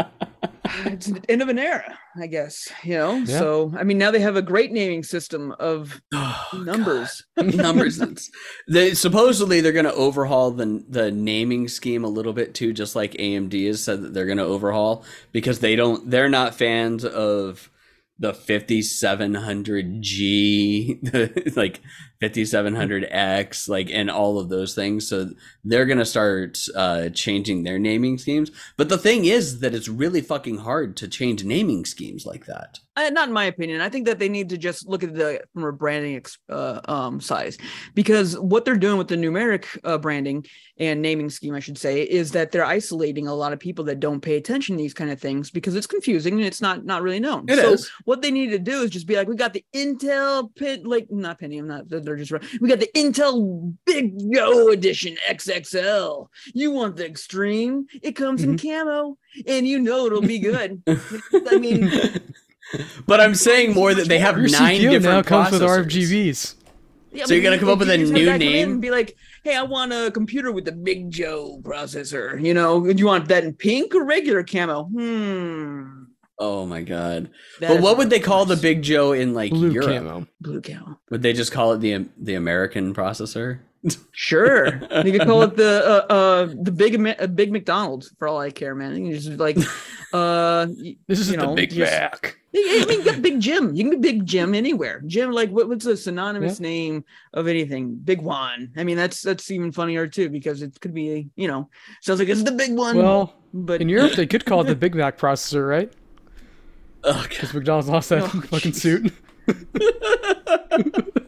it's 0.85 1.07
the 1.07 1.21
end 1.29 1.41
of 1.41 1.49
an 1.49 1.59
era, 1.59 1.97
I 2.19 2.27
guess. 2.27 2.67
You 2.83 2.93
know, 2.95 3.15
Yeah. 3.17 3.39
so 3.39 3.73
I 3.77 3.83
mean, 3.83 3.97
now 3.97 4.11
they 4.11 4.19
have 4.19 4.35
a 4.35 4.41
great 4.41 4.71
naming 4.71 5.03
system 5.03 5.53
of 5.59 6.01
Oh, 6.13 6.63
numbers. 6.65 7.23
numbers. 7.37 8.01
They 8.67 8.93
supposedly 8.93 9.61
they're 9.61 9.71
going 9.71 9.85
to 9.85 9.93
overhaul 9.93 10.51
the 10.51 10.83
the 10.87 11.11
naming 11.11 11.67
scheme 11.67 12.03
a 12.03 12.09
little 12.09 12.33
bit 12.33 12.53
too, 12.53 12.73
just 12.73 12.95
like 12.95 13.11
AMD 13.13 13.67
has 13.67 13.81
said 13.83 14.01
that 14.03 14.13
they're 14.13 14.25
going 14.25 14.37
to 14.37 14.43
overhaul 14.43 15.03
because 15.31 15.59
they 15.59 15.75
don't 15.75 16.09
they're 16.09 16.29
not 16.29 16.55
fans 16.55 17.05
of 17.05 17.69
the 18.17 18.31
5700G, 18.31 21.01
the, 21.11 21.51
like 21.55 21.81
5700X, 22.21 23.67
like 23.67 23.89
and 23.91 24.09
all 24.09 24.39
of 24.39 24.47
those 24.49 24.73
things. 24.73 25.07
So 25.07 25.31
they're 25.63 25.85
going 25.85 25.97
to 25.97 26.05
start 26.05 26.59
uh, 26.75 27.09
changing 27.09 27.63
their 27.63 27.79
naming 27.79 28.17
schemes. 28.17 28.51
But 28.77 28.89
the 28.89 28.97
thing 28.97 29.25
is 29.25 29.59
that 29.59 29.75
it's 29.75 29.89
really 29.89 30.21
fucking 30.21 30.59
hard 30.59 30.95
to 30.97 31.07
change 31.07 31.43
naming 31.43 31.85
schemes 31.85 32.25
like 32.25 32.45
that. 32.45 32.79
Uh, 32.97 33.09
not 33.09 33.27
in 33.27 33.33
my 33.33 33.45
opinion. 33.45 33.81
I 33.81 33.89
think 33.89 34.05
that 34.05 34.19
they 34.19 34.29
need 34.29 34.49
to 34.49 34.57
just 34.57 34.87
look 34.87 35.03
at 35.03 35.13
the 35.13 35.41
from 35.53 35.65
a 35.65 35.73
branding 35.73 36.15
ex- 36.15 36.37
uh, 36.49 36.79
um, 36.85 37.19
size, 37.19 37.57
because 37.93 38.39
what 38.39 38.63
they're 38.63 38.77
doing 38.77 38.97
with 38.97 39.09
the 39.09 39.15
numeric 39.15 39.65
uh, 39.83 39.97
branding 39.97 40.45
and 40.77 41.01
naming 41.01 41.29
scheme, 41.29 41.53
I 41.53 41.59
should 41.59 41.77
say, 41.77 42.03
is 42.03 42.31
that 42.31 42.51
they're 42.51 42.65
isolating 42.65 43.27
a 43.27 43.33
lot 43.33 43.51
of 43.51 43.59
people 43.59 43.83
that 43.85 43.99
don't 43.99 44.21
pay 44.21 44.37
attention 44.37 44.77
to 44.77 44.81
these 44.81 44.93
kind 44.93 45.11
of 45.11 45.19
things 45.19 45.51
because 45.51 45.75
it's 45.75 45.87
confusing 45.87 46.35
and 46.35 46.45
it's 46.45 46.61
not 46.61 46.85
not 46.85 47.01
really 47.01 47.19
known. 47.19 47.45
It 47.49 47.57
so 47.57 47.73
is. 47.73 47.91
what 48.05 48.21
they 48.21 48.31
need 48.31 48.51
to 48.51 48.59
do 48.59 48.83
is 48.83 48.91
just 48.91 49.07
be 49.07 49.17
like, 49.17 49.27
we 49.27 49.35
got 49.35 49.53
the 49.53 49.65
Intel 49.73 50.55
pin, 50.55 50.83
like 50.83 51.11
not 51.11 51.39
penny, 51.39 51.57
I'm 51.57 51.67
not 51.67 51.89
they're 51.89 52.15
just. 52.15 52.31
We 52.61 52.69
got 52.69 52.79
the 52.79 52.89
Intel 52.95 53.75
Big 53.85 54.17
Joe 54.33 54.69
Edition 54.69 55.17
XXL. 55.27 56.27
You 56.53 56.71
want 56.71 56.95
the 56.95 57.05
extreme? 57.05 57.87
It 58.01 58.13
comes 58.13 58.43
in 58.43 58.57
camo, 58.57 59.17
and 59.47 59.67
you 59.67 59.79
know 59.79 60.05
it'll 60.05 60.21
be 60.21 60.39
good. 60.39 60.81
I 60.87 61.57
mean. 61.57 61.91
but 63.07 63.19
I'm 63.21 63.35
saying 63.35 63.73
more 63.73 63.93
that 63.93 64.07
they 64.07 64.19
have 64.19 64.37
Your 64.37 64.49
nine 64.49 64.79
CPU 64.79 64.83
now 64.85 64.91
different 64.91 65.27
comes 65.27 65.51
with 65.51 65.61
processors. 65.61 65.85
RGBs. 65.85 66.55
Yeah, 67.11 67.25
So 67.25 67.33
you're 67.33 67.43
gonna 67.43 67.57
come 67.59 67.69
up 67.69 67.79
with 67.79 67.89
a 67.89 67.97
new 67.97 68.07
that 68.07 68.13
come 68.13 68.27
in 68.33 68.39
name? 68.39 68.71
and 68.73 68.81
be 68.81 68.91
like, 68.91 69.15
hey, 69.43 69.55
I 69.55 69.63
want 69.63 69.93
a 69.93 70.11
computer 70.11 70.51
with 70.51 70.65
the 70.65 70.73
Big 70.73 71.11
Joe 71.11 71.61
processor. 71.63 72.43
You 72.43 72.53
know, 72.53 72.85
do 72.85 72.97
you 72.97 73.05
want 73.05 73.27
that 73.29 73.43
in 73.45 73.53
pink 73.53 73.95
or 73.95 74.03
regular 74.03 74.43
camo? 74.43 74.83
Hmm. 74.85 76.03
Oh 76.37 76.65
my 76.65 76.81
god! 76.81 77.29
that 77.61 77.69
but 77.69 77.79
what 77.81 77.97
would 77.97 78.09
they 78.09 78.19
call 78.19 78.43
the. 78.43 78.57
Big 78.57 78.81
Joe 78.81 79.13
in 79.13 79.33
like 79.33 79.51
Blue 79.51 79.71
Europe? 79.71 79.87
camo. 79.87 80.27
blue 80.41 80.59
camo? 80.59 80.99
Would 81.09 81.21
they 81.21 81.31
just 81.31 81.53
call 81.53 81.71
it 81.71 81.77
the 81.79 82.09
the 82.17 82.33
American 82.35 82.93
processor? 82.93 83.59
Sure, 84.11 84.81
you 85.05 85.11
could 85.11 85.21
call 85.27 85.43
it 85.43 85.55
the 85.55 86.05
uh, 86.09 86.13
uh 86.13 86.45
the 86.61 86.71
big 86.71 86.95
uh, 87.21 87.27
big 87.27 87.51
McDonald's 87.53 88.11
for 88.17 88.27
all 88.27 88.39
I 88.39 88.49
care, 88.49 88.73
man. 88.75 89.05
You 89.05 89.13
just 89.17 89.39
like, 89.39 89.57
uh, 90.13 90.65
This 91.07 91.19
is 91.19 91.29
you 91.29 91.37
the 91.37 91.45
know, 91.45 91.53
Big 91.55 91.69
just- 91.69 91.91
Mac. 91.91 92.37
I 92.57 92.85
mean, 92.87 92.99
you 92.99 93.05
got 93.05 93.21
Big 93.21 93.39
Jim. 93.39 93.75
You 93.75 93.83
can 93.83 93.99
be 93.99 94.11
Big 94.11 94.25
Jim 94.25 94.53
anywhere. 94.55 95.01
Jim, 95.05 95.31
like, 95.31 95.49
what, 95.49 95.67
what's 95.67 95.83
the 95.85 95.97
synonymous 95.97 96.59
name 96.59 97.03
of 97.33 97.47
anything? 97.47 97.95
Big 97.95 98.21
Juan. 98.21 98.71
I 98.77 98.83
mean, 98.83 98.95
that's 98.97 99.21
that's 99.21 99.51
even 99.51 99.71
funnier 99.71 100.07
too 100.07 100.29
because 100.29 100.61
it 100.61 100.79
could 100.79 100.93
be, 100.93 101.29
you 101.35 101.47
know, 101.47 101.69
sounds 102.01 102.19
like 102.19 102.29
it's 102.29 102.43
the 102.43 102.51
big 102.51 102.73
one. 102.73 102.97
Well, 102.97 103.35
but 103.53 103.81
in 103.81 103.89
Europe 103.89 104.13
they 104.13 104.25
could 104.27 104.45
call 104.45 104.61
it 104.61 104.65
the 104.67 104.75
Big 104.75 104.95
Mac 104.95 105.17
processor, 105.17 105.67
right? 105.67 105.91
Oh, 107.07 107.23
Because 107.29 107.53
McDonald's 107.53 107.87
lost 107.87 108.09
that 108.09 108.23
Oh, 108.23 108.27
fucking 108.49 108.71
jeez. 108.71 108.75
suit. 108.75 109.13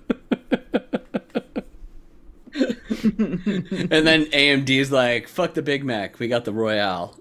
And 3.20 4.06
then 4.08 4.26
AMD's 4.26 4.92
like, 4.92 5.28
"Fuck 5.28 5.54
the 5.54 5.62
Big 5.62 5.84
Mac, 5.84 6.20
we 6.20 6.28
got 6.28 6.46
the 6.46 6.54
Royale." 6.54 7.18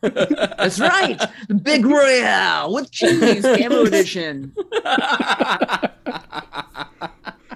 That's 0.00 0.80
right. 0.80 1.20
The 1.48 1.54
Big 1.54 1.84
Royale 1.84 2.72
with 2.72 2.90
cheese 2.90 3.42
camo 3.42 3.84
edition. 3.84 4.54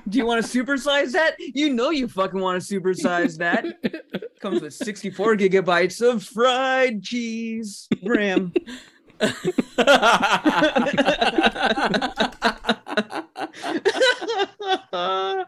Do 0.08 0.18
you 0.18 0.24
want 0.24 0.44
to 0.44 0.64
supersize 0.64 1.12
that? 1.12 1.34
You 1.38 1.72
know 1.72 1.90
you 1.90 2.08
fucking 2.08 2.40
want 2.40 2.62
to 2.62 2.80
supersize 2.80 3.36
that. 3.38 3.64
Comes 4.40 4.62
with 4.62 4.74
64 4.74 5.36
gigabytes 5.36 6.00
of 6.00 6.22
fried 6.22 7.02
cheese 7.02 7.88
RAM. 8.02 8.52
but, 14.90 15.46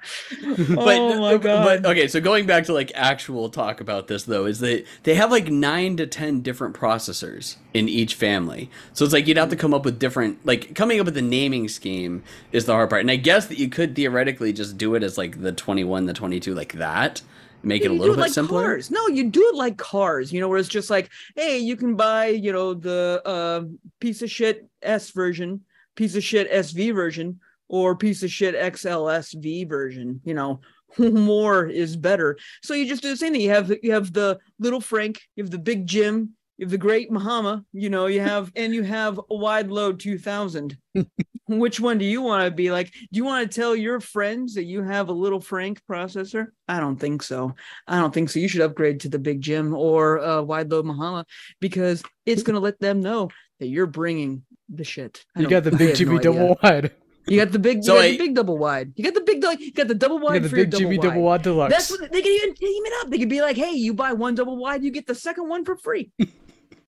oh 0.64 1.20
my 1.20 1.36
god. 1.38 1.82
but 1.82 1.86
okay, 1.86 2.06
so 2.08 2.20
going 2.20 2.46
back 2.46 2.64
to 2.64 2.72
like 2.72 2.92
actual 2.94 3.48
talk 3.48 3.80
about 3.80 4.08
this 4.08 4.24
though, 4.24 4.46
is 4.46 4.60
that 4.60 4.84
they 5.02 5.14
have 5.14 5.30
like 5.30 5.48
nine 5.48 5.96
to 5.96 6.06
ten 6.06 6.40
different 6.40 6.74
processors 6.74 7.56
in 7.74 7.88
each 7.88 8.14
family. 8.14 8.70
So 8.92 9.04
it's 9.04 9.14
like 9.14 9.26
you'd 9.26 9.36
have 9.36 9.50
to 9.50 9.56
come 9.56 9.74
up 9.74 9.84
with 9.84 9.98
different 9.98 10.44
like 10.46 10.74
coming 10.74 11.00
up 11.00 11.06
with 11.06 11.14
the 11.14 11.22
naming 11.22 11.68
scheme 11.68 12.22
is 12.52 12.66
the 12.66 12.72
hard 12.72 12.90
part. 12.90 13.00
And 13.00 13.10
I 13.10 13.16
guess 13.16 13.46
that 13.46 13.58
you 13.58 13.68
could 13.68 13.96
theoretically 13.96 14.52
just 14.52 14.78
do 14.78 14.94
it 14.94 15.02
as 15.02 15.18
like 15.18 15.42
the 15.42 15.52
twenty 15.52 15.84
one, 15.84 16.06
the 16.06 16.14
twenty 16.14 16.40
two, 16.40 16.54
like 16.54 16.74
that. 16.74 17.22
Make 17.62 17.84
it 17.84 17.90
a 17.90 17.92
little 17.92 18.14
do 18.14 18.20
bit 18.20 18.22
like 18.22 18.32
simpler. 18.32 18.62
Cars. 18.62 18.90
No, 18.90 19.06
you 19.08 19.28
do 19.28 19.46
it 19.52 19.54
like 19.54 19.76
cars, 19.76 20.32
you 20.32 20.40
know, 20.40 20.48
where 20.48 20.58
it's 20.58 20.68
just 20.68 20.88
like, 20.88 21.10
hey, 21.36 21.58
you 21.58 21.76
can 21.76 21.94
buy, 21.94 22.28
you 22.28 22.52
know, 22.52 22.72
the 22.72 23.20
uh, 23.24 23.64
piece 24.00 24.22
of 24.22 24.30
shit 24.30 24.66
S 24.82 25.10
version, 25.10 25.60
piece 25.96 26.16
of 26.16 26.24
shit 26.24 26.50
SV 26.50 26.94
version, 26.94 27.40
or 27.68 27.96
piece 27.96 28.22
of 28.22 28.30
shit 28.30 28.54
XLSV 28.54 29.68
version. 29.68 30.20
You 30.24 30.34
know, 30.34 30.60
more 30.98 31.66
is 31.66 31.96
better. 31.96 32.38
So 32.62 32.74
you 32.74 32.86
just 32.86 33.02
do 33.02 33.10
the 33.10 33.16
same 33.16 33.32
thing. 33.32 33.42
You 33.42 33.50
have 33.50 33.72
you 33.82 33.92
have 33.92 34.12
the 34.12 34.38
little 34.58 34.80
Frank, 34.80 35.20
you 35.36 35.44
have 35.44 35.50
the 35.50 35.58
big 35.58 35.86
Jim, 35.86 36.34
you 36.60 36.66
have 36.66 36.70
the 36.70 36.78
great 36.78 37.10
Mahama, 37.10 37.64
you 37.72 37.88
know, 37.88 38.04
you 38.04 38.20
have 38.20 38.52
and 38.56 38.74
you 38.74 38.82
have 38.82 39.18
a 39.30 39.34
wide 39.34 39.70
load 39.70 39.98
2000. 39.98 40.76
Which 41.48 41.80
one 41.80 41.98
do 41.98 42.04
you 42.04 42.20
want 42.22 42.44
to 42.44 42.50
be 42.50 42.70
like? 42.70 42.92
Do 42.92 43.16
you 43.16 43.24
want 43.24 43.50
to 43.50 43.60
tell 43.60 43.74
your 43.74 43.98
friends 43.98 44.54
that 44.54 44.64
you 44.64 44.82
have 44.82 45.08
a 45.08 45.12
little 45.12 45.40
Frank 45.40 45.80
processor? 45.90 46.48
I 46.68 46.78
don't 46.78 46.96
think 46.96 47.22
so. 47.22 47.54
I 47.88 47.98
don't 47.98 48.14
think 48.14 48.30
so. 48.30 48.38
You 48.38 48.46
should 48.46 48.60
upgrade 48.60 49.00
to 49.00 49.08
the 49.08 49.18
Big 49.18 49.40
Jim 49.40 49.74
or 49.74 50.20
uh, 50.20 50.42
Wide 50.42 50.70
Load 50.70 50.84
Mahama 50.84 51.24
because 51.60 52.04
it's 52.24 52.44
going 52.44 52.54
to 52.54 52.60
let 52.60 52.78
them 52.78 53.00
know 53.00 53.30
that 53.58 53.66
you're 53.66 53.86
bringing 53.86 54.42
the 54.70 54.84
shit. 54.84 55.24
I 55.36 55.40
You 55.40 55.48
got 55.48 55.64
the 55.64 55.70
Big 55.76 55.90
GB 55.90 55.90
no 55.90 55.94
Jimmy 55.94 56.18
idea. 56.18 56.32
double 56.32 56.58
wide. 56.62 56.92
You 57.26 57.38
got 57.38 57.52
the 57.52 57.58
big. 57.58 57.84
So 57.84 57.94
you 57.94 57.98
got 58.00 58.04
I- 58.04 58.10
the 58.12 58.18
big 58.18 58.34
double 58.34 58.58
wide. 58.58 58.92
You 58.96 59.04
got 59.04 59.14
the 59.14 59.20
big. 59.20 59.42
You 59.60 59.72
got 59.72 59.88
the 59.88 59.94
double 59.94 60.16
You 60.18 60.24
wide 60.24 60.32
got 60.34 60.42
the 60.44 60.48
for 60.48 60.56
your 60.56 60.64
Big 60.64 60.70
double 60.70 60.80
Jimmy 60.80 60.98
wide. 60.98 61.02
double 61.08 61.22
wide 61.22 61.42
deluxe. 61.42 61.74
That's 61.74 61.90
what 61.90 62.10
they 62.12 62.22
can 62.22 62.32
even 62.32 62.54
team 62.54 62.82
it 62.86 62.92
up. 63.04 63.10
They 63.10 63.18
could 63.18 63.28
be 63.28 63.42
like, 63.42 63.56
"Hey, 63.56 63.72
you 63.72 63.92
buy 63.94 64.12
one 64.14 64.34
double 64.34 64.56
wide, 64.56 64.82
you 64.82 64.90
get 64.90 65.06
the 65.06 65.14
second 65.14 65.48
one 65.48 65.64
for 65.64 65.76
free." 65.76 66.10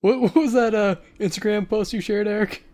What, 0.00 0.20
what 0.20 0.34
was 0.34 0.52
that 0.54 0.74
uh, 0.74 0.96
Instagram 1.20 1.68
post 1.68 1.92
you 1.92 2.00
shared, 2.00 2.26
Eric? 2.26 2.64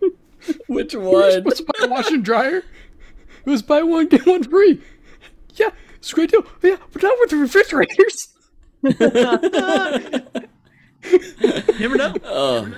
Which 0.66 0.94
You 0.94 1.00
were 1.00 1.10
one? 1.10 1.30
supposed 1.30 1.58
to 1.58 1.64
buy 1.64 1.84
a 1.84 1.88
washer 1.88 2.14
and 2.14 2.24
dryer. 2.24 2.56
It 2.56 3.50
was 3.50 3.62
buy 3.62 3.84
one 3.84 4.08
get 4.08 4.26
one 4.26 4.42
free. 4.42 4.82
Yeah, 5.54 5.70
it's 5.94 6.10
a 6.10 6.14
great 6.16 6.32
deal. 6.32 6.44
Yeah, 6.64 6.78
but 6.92 7.04
not 7.04 7.16
with 7.20 7.30
the 7.30 7.36
refrigerators. 7.36 8.34
Never 11.78 11.96
know. 11.96 12.14
Oh. 12.24 12.72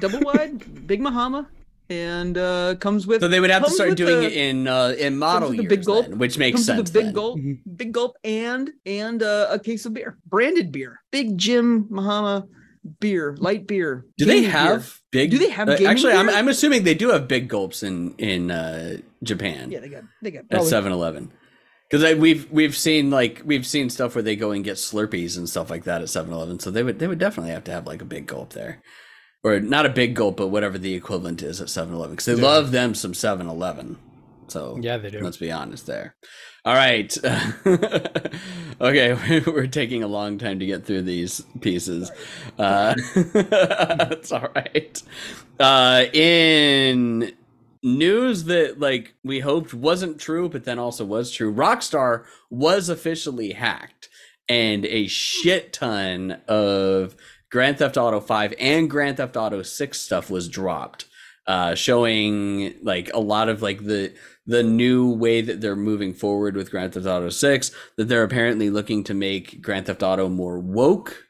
Double 0.00 0.20
wide, 0.20 0.86
big 0.86 1.00
Mahama, 1.00 1.46
and 1.90 2.36
uh 2.36 2.74
comes 2.76 3.06
with. 3.06 3.20
So 3.20 3.28
they 3.28 3.40
would 3.40 3.50
have 3.50 3.64
to 3.64 3.70
start 3.70 3.96
doing 3.96 4.20
the- 4.20 4.26
it 4.26 4.32
in 4.32 4.68
uh, 4.68 4.94
in 4.98 5.18
model 5.18 5.48
with 5.50 5.56
the 5.58 5.62
years, 5.64 5.70
big 5.70 5.84
gulp. 5.84 6.06
then, 6.08 6.18
which 6.18 6.38
makes 6.38 6.56
comes 6.56 6.66
sense. 6.66 6.78
with 6.78 6.88
a 6.90 6.92
big 6.92 7.04
then. 7.06 7.14
gulp, 7.14 7.38
Mhm. 7.38 7.58
big 7.76 7.92
gulp, 7.92 8.16
and 8.24 8.70
and 8.84 9.22
uh, 9.22 9.48
a 9.50 9.58
case 9.58 9.86
of 9.86 9.94
beer, 9.94 10.18
branded 10.26 10.72
beer, 10.72 11.00
Big 11.12 11.36
Jim 11.38 11.84
Mahama 11.90 12.46
beer, 13.00 13.36
light 13.38 13.66
beer. 13.66 14.04
Do 14.18 14.24
they 14.26 14.34
gaming 14.42 14.50
beer. 14.50 14.58
have 14.60 15.00
big? 15.10 15.30
Do 15.30 15.38
they 15.38 15.50
have 15.50 15.68
uh, 15.68 15.76
gaming 15.76 15.86
actually? 15.90 16.12
I'm. 16.14 16.28
I'm 16.30 16.48
assuming 16.48 16.84
they 16.84 16.94
do 16.94 17.08
have 17.10 17.26
big 17.28 17.48
gulps 17.48 17.82
in 17.82 18.14
in 18.18 18.50
uh, 18.50 18.98
Japan 19.22 19.70
Yeah, 19.70 19.80
they 19.80 19.88
got 19.88 20.04
they 20.22 20.30
got. 20.30 20.40
at 20.44 20.50
probably- 20.50 20.70
7-Eleven. 20.70 21.32
Because 21.88 22.16
we've 22.18 22.50
we've 22.50 22.76
seen 22.76 23.10
like 23.10 23.42
we've 23.44 23.64
seen 23.64 23.90
stuff 23.90 24.16
where 24.16 24.22
they 24.22 24.34
go 24.34 24.50
and 24.50 24.64
get 24.64 24.74
Slurpees 24.74 25.36
and 25.38 25.48
stuff 25.48 25.70
like 25.70 25.84
that 25.84 26.02
at 26.02 26.08
7-Eleven. 26.08 26.58
So 26.58 26.72
they 26.72 26.82
would 26.82 26.98
they 26.98 27.06
would 27.06 27.20
definitely 27.20 27.52
have 27.52 27.62
to 27.64 27.70
have 27.70 27.86
like 27.86 28.02
a 28.02 28.04
big 28.04 28.26
gulp 28.26 28.52
there, 28.54 28.82
or 29.46 29.60
not 29.60 29.86
a 29.86 29.90
big 29.90 30.14
gulp, 30.14 30.36
but 30.36 30.48
whatever 30.48 30.76
the 30.76 30.94
equivalent 30.94 31.40
is 31.40 31.60
at 31.60 31.68
7-Eleven. 31.68 32.16
Because 32.16 32.24
they 32.26 32.34
Yeah. 32.34 32.42
love 32.42 32.72
them 32.72 32.94
some 32.96 33.12
7-Eleven. 33.12 33.96
So 34.48 34.76
Yeah, 34.80 34.96
they 34.96 35.10
do. 35.10 35.20
Let's 35.20 35.36
be 35.36 35.52
honest 35.52 35.86
there. 35.86 36.16
All 36.64 36.74
right. 36.74 37.16
okay, 38.80 39.40
we're 39.46 39.68
taking 39.68 40.02
a 40.02 40.08
long 40.08 40.38
time 40.38 40.58
to 40.58 40.66
get 40.66 40.84
through 40.84 41.02
these 41.02 41.42
pieces. 41.60 42.10
Uh, 42.58 42.94
that's 43.32 44.32
all 44.32 44.48
right. 44.54 45.00
Uh, 45.60 46.06
in 46.12 47.32
news 47.84 48.44
that 48.44 48.80
like 48.80 49.14
we 49.22 49.38
hoped 49.38 49.72
wasn't 49.72 50.18
true, 50.18 50.48
but 50.48 50.64
then 50.64 50.78
also 50.80 51.04
was 51.04 51.30
true, 51.30 51.54
Rockstar 51.54 52.24
was 52.50 52.88
officially 52.88 53.52
hacked, 53.52 54.08
and 54.48 54.84
a 54.86 55.06
shit 55.06 55.72
ton 55.72 56.40
of 56.48 57.14
Grand 57.50 57.78
Theft 57.78 57.96
Auto 57.96 58.20
5 58.20 58.54
and 58.58 58.90
Grand 58.90 59.18
Theft 59.18 59.36
Auto 59.36 59.62
6 59.62 60.00
stuff 60.00 60.30
was 60.30 60.48
dropped 60.48 61.06
uh, 61.46 61.74
showing 61.74 62.74
like 62.82 63.10
a 63.14 63.20
lot 63.20 63.48
of 63.48 63.62
like 63.62 63.84
the 63.84 64.12
the 64.46 64.62
new 64.62 65.10
way 65.12 65.40
that 65.40 65.60
they're 65.60 65.76
moving 65.76 66.14
forward 66.14 66.56
with 66.56 66.70
Grand 66.70 66.94
Theft 66.94 67.06
Auto 67.06 67.28
6 67.28 67.70
that 67.96 68.08
they're 68.08 68.22
apparently 68.22 68.70
looking 68.70 69.04
to 69.04 69.14
make 69.14 69.60
Grand 69.62 69.86
Theft 69.86 70.02
Auto 70.02 70.28
more 70.28 70.58
woke 70.58 71.25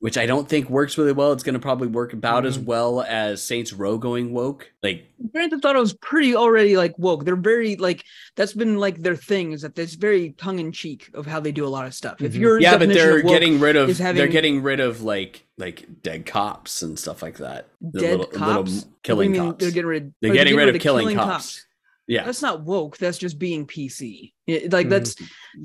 which 0.00 0.16
I 0.16 0.26
don't 0.26 0.48
think 0.48 0.70
works 0.70 0.96
really 0.96 1.12
well. 1.12 1.32
It's 1.32 1.42
going 1.42 1.54
to 1.54 1.58
probably 1.58 1.88
work 1.88 2.12
about 2.12 2.46
as 2.46 2.56
Mhm. 2.56 2.64
well 2.66 3.02
as 3.02 3.42
Saints 3.42 3.72
Row 3.72 3.98
going 3.98 4.32
woke. 4.32 4.70
Like, 4.82 5.06
Grand 5.32 5.50
Theft 5.50 5.64
Auto 5.64 5.80
is 5.82 5.92
pretty 5.94 6.36
already 6.36 6.76
like 6.76 6.96
woke. 6.98 7.24
They're 7.24 7.34
very 7.34 7.74
like 7.76 8.04
that's 8.36 8.52
been 8.52 8.78
like 8.78 8.98
their 9.02 9.16
thing 9.16 9.52
is 9.52 9.62
that 9.62 9.76
it's 9.78 9.94
very 9.94 10.30
tongue 10.38 10.60
in 10.60 10.70
cheek 10.70 11.10
of 11.14 11.26
how 11.26 11.40
they 11.40 11.50
do 11.50 11.66
a 11.66 11.68
lot 11.68 11.86
of 11.86 11.94
stuff. 11.94 12.22
If 12.22 12.34
Mhm. 12.34 12.38
your 12.40 12.60
yeah, 12.60 12.78
but 12.78 12.88
they're 12.90 13.22
getting 13.22 13.58
rid 13.58 13.74
of 13.76 13.88
is 13.90 13.98
they're 13.98 14.28
getting 14.28 14.62
rid 14.62 14.78
of 14.80 15.02
like 15.02 15.44
like 15.58 15.86
dead 16.04 16.24
cops 16.26 16.82
and 16.82 16.96
stuff 16.96 17.20
like 17.20 17.38
that. 17.38 17.66
The 17.80 18.00
dead 18.00 18.10
little- 18.20 18.26
cops, 18.26 18.70
little 18.70 18.88
What 18.90 19.02
killing 19.02 19.32
mean 19.32 19.40
cops. 19.40 19.60
They're 19.64 19.72
getting 19.72 19.88
rid. 19.88 20.14
They're 20.22 20.30
or 20.30 20.34
getting 20.34 20.54
rid 20.56 20.68
of 20.74 20.80
killing 20.80 21.16
cops. 21.16 21.64
Yeah, 22.06 22.24
That's 22.24 22.40
not 22.40 22.62
woke. 22.64 22.96
That's 22.96 23.18
just 23.18 23.38
being 23.38 23.66
PC. 23.66 24.32
It- 24.46 24.72
like 24.72 24.86
Mhm. 24.86 24.90
that's 24.90 25.16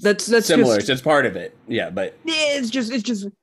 that's 0.01 0.25
that's 0.25 0.47
similar. 0.47 0.73
Just, 0.75 0.79
it's 0.79 0.87
just 0.87 1.03
part 1.03 1.25
of 1.27 1.35
it. 1.37 1.55
Yeah, 1.69 1.89
but 1.91 2.17
it's 2.25 2.69
just 2.71 2.91
it's 2.91 3.03
just 3.03 3.25
like, 3.25 3.33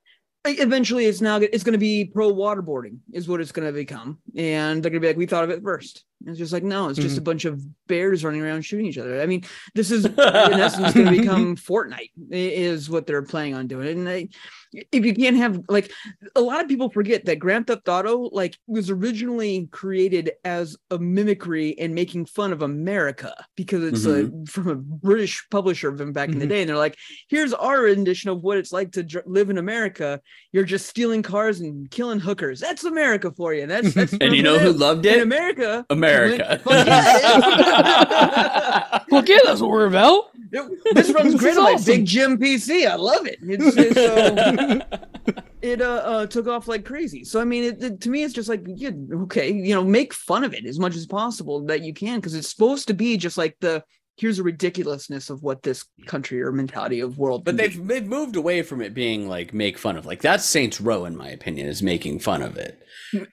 eventually 0.45 1.05
it's 1.05 1.21
now 1.21 1.37
it's 1.37 1.63
going 1.63 1.73
to 1.73 1.79
be 1.79 2.05
pro 2.05 2.31
waterboarding 2.31 2.97
is 3.13 3.27
what 3.27 3.41
it's 3.41 3.51
going 3.51 3.67
to 3.67 3.73
become. 3.73 4.19
And 4.35 4.81
they're 4.81 4.89
going 4.89 5.01
to 5.01 5.05
be 5.05 5.07
like 5.07 5.17
we 5.17 5.25
thought 5.25 5.43
of 5.43 5.49
it 5.49 5.63
first. 5.63 6.03
It's 6.25 6.37
just 6.37 6.53
like 6.53 6.63
no 6.63 6.89
it's 6.89 6.99
just 6.99 7.17
a 7.17 7.19
mm-hmm. 7.19 7.25
bunch 7.25 7.45
of 7.45 7.63
bears 7.87 8.23
running 8.23 8.41
around 8.41 8.63
shooting 8.63 8.85
each 8.85 8.97
other. 8.97 9.21
I 9.21 9.25
mean 9.25 9.43
this 9.75 9.91
is 9.91 10.05
in 10.05 10.19
essence 10.19 10.93
going 10.93 11.07
to 11.07 11.19
become 11.21 11.55
fortnite 11.55 12.11
is 12.29 12.89
what 12.89 13.05
they're 13.05 13.23
planning 13.23 13.55
on 13.55 13.67
doing. 13.67 13.99
And 13.99 14.07
they, 14.07 14.29
if 14.73 15.05
you 15.05 15.13
can't 15.13 15.35
have 15.37 15.61
like 15.67 15.91
a 16.35 16.41
lot 16.41 16.61
of 16.61 16.67
people 16.69 16.89
forget 16.89 17.25
that 17.25 17.39
grand 17.39 17.67
theft 17.67 17.89
auto 17.89 18.29
like 18.31 18.57
was 18.67 18.89
originally 18.89 19.67
created 19.71 20.31
as 20.45 20.77
a 20.91 20.97
mimicry 20.97 21.77
and 21.77 21.93
making 21.93 22.25
fun 22.25 22.53
of 22.53 22.61
america 22.61 23.33
because 23.57 23.83
it's 23.83 24.05
a, 24.05 24.31
from 24.47 24.67
a 24.69 24.75
british 24.75 25.45
publisher 25.51 25.95
from 25.97 26.13
back 26.13 26.29
in 26.29 26.39
the 26.39 26.45
Mhm. 26.45 26.49
day 26.49 26.61
and 26.61 26.69
they're 26.69 26.77
like 26.77 26.95
here's 27.27 27.53
our 27.53 27.81
rendition 27.81 28.29
of 28.29 28.41
what 28.43 28.57
it's 28.57 28.71
like 28.71 28.91
to 28.93 29.03
dr- 29.03 29.25
live 29.27 29.49
in 29.49 29.57
America. 29.57 30.21
You're 30.53 30.63
just 30.65 30.87
stealing 30.87 31.21
cars 31.21 31.59
and 31.61 31.89
killing 31.91 32.19
hookers. 32.19 32.59
That's 32.59 32.83
America 32.83 33.31
for 33.31 33.53
you. 33.53 33.67
That's 33.67 33.93
that's 33.93 34.13
and 34.21 34.33
you 34.35 34.43
know 34.43 34.57
who 34.59 34.71
loved 34.71 35.05
it 35.05 35.13
in 35.13 35.19
it? 35.19 35.23
America. 35.23 35.85
America. 35.89 36.59
Fuck 36.65 36.85
yeah. 36.87 38.99
Well, 39.11 39.23
yeah, 39.25 39.37
that's 39.45 39.61
what 39.61 39.69
we're 39.69 39.87
about. 39.87 40.25
It- 40.51 40.95
this 40.95 41.09
runs 41.11 41.33
This 41.33 41.41
great 41.41 41.57
on 41.57 41.63
my 41.63 41.71
awesome. 41.73 41.85
big 41.85 42.05
Jim 42.05 42.37
PC. 42.37 42.87
I 42.89 42.95
love 42.95 43.25
it. 43.25 43.37
It's, 43.41 43.77
it's, 43.77 43.97
uh, 43.97 44.57
it 45.61 45.81
uh, 45.81 45.85
uh 46.05 46.25
took 46.27 46.47
off 46.47 46.67
like 46.67 46.85
crazy. 46.85 47.23
So 47.23 47.39
I 47.39 47.45
mean, 47.45 47.63
it, 47.63 47.83
it- 47.83 48.01
to 48.01 48.09
me, 48.09 48.23
it's 48.23 48.33
just 48.33 48.49
like, 48.49 48.63
yeah, 48.65 48.91
okay, 49.23 49.51
you 49.51 49.73
know, 49.75 49.83
make 49.83 50.13
fun 50.13 50.43
of 50.43 50.53
it 50.53 50.65
as 50.65 50.79
much 50.79 50.95
as 50.95 51.05
possible 51.05 51.65
that 51.65 51.81
you 51.81 51.93
can, 51.93 52.19
because 52.19 52.35
it's 52.35 52.49
supposed 52.49 52.87
to 52.87 52.93
be 52.93 53.17
just 53.17 53.37
like 53.37 53.55
the 53.61 53.83
here's 54.17 54.39
a 54.39 54.43
ridiculousness 54.43 55.29
of 55.31 55.41
what 55.41 55.63
this 55.63 55.83
country 56.05 56.41
or 56.43 56.51
mentality 56.51 56.99
of 56.99 57.17
world. 57.17 57.43
But 57.43 57.57
they've 57.57 57.87
they've 57.87 58.05
moved 58.05 58.35
away 58.35 58.61
from 58.61 58.81
it 58.81 58.93
being 58.93 59.27
like 59.27 59.53
make 59.53 59.77
fun 59.77 59.97
of. 59.97 60.05
Like 60.05 60.21
that's 60.21 60.45
Saints 60.45 60.79
Row, 60.81 61.05
in 61.05 61.15
my 61.15 61.29
opinion, 61.29 61.67
is 61.67 61.81
making 61.81 62.19
fun 62.19 62.41
of 62.41 62.57
it. 62.57 62.79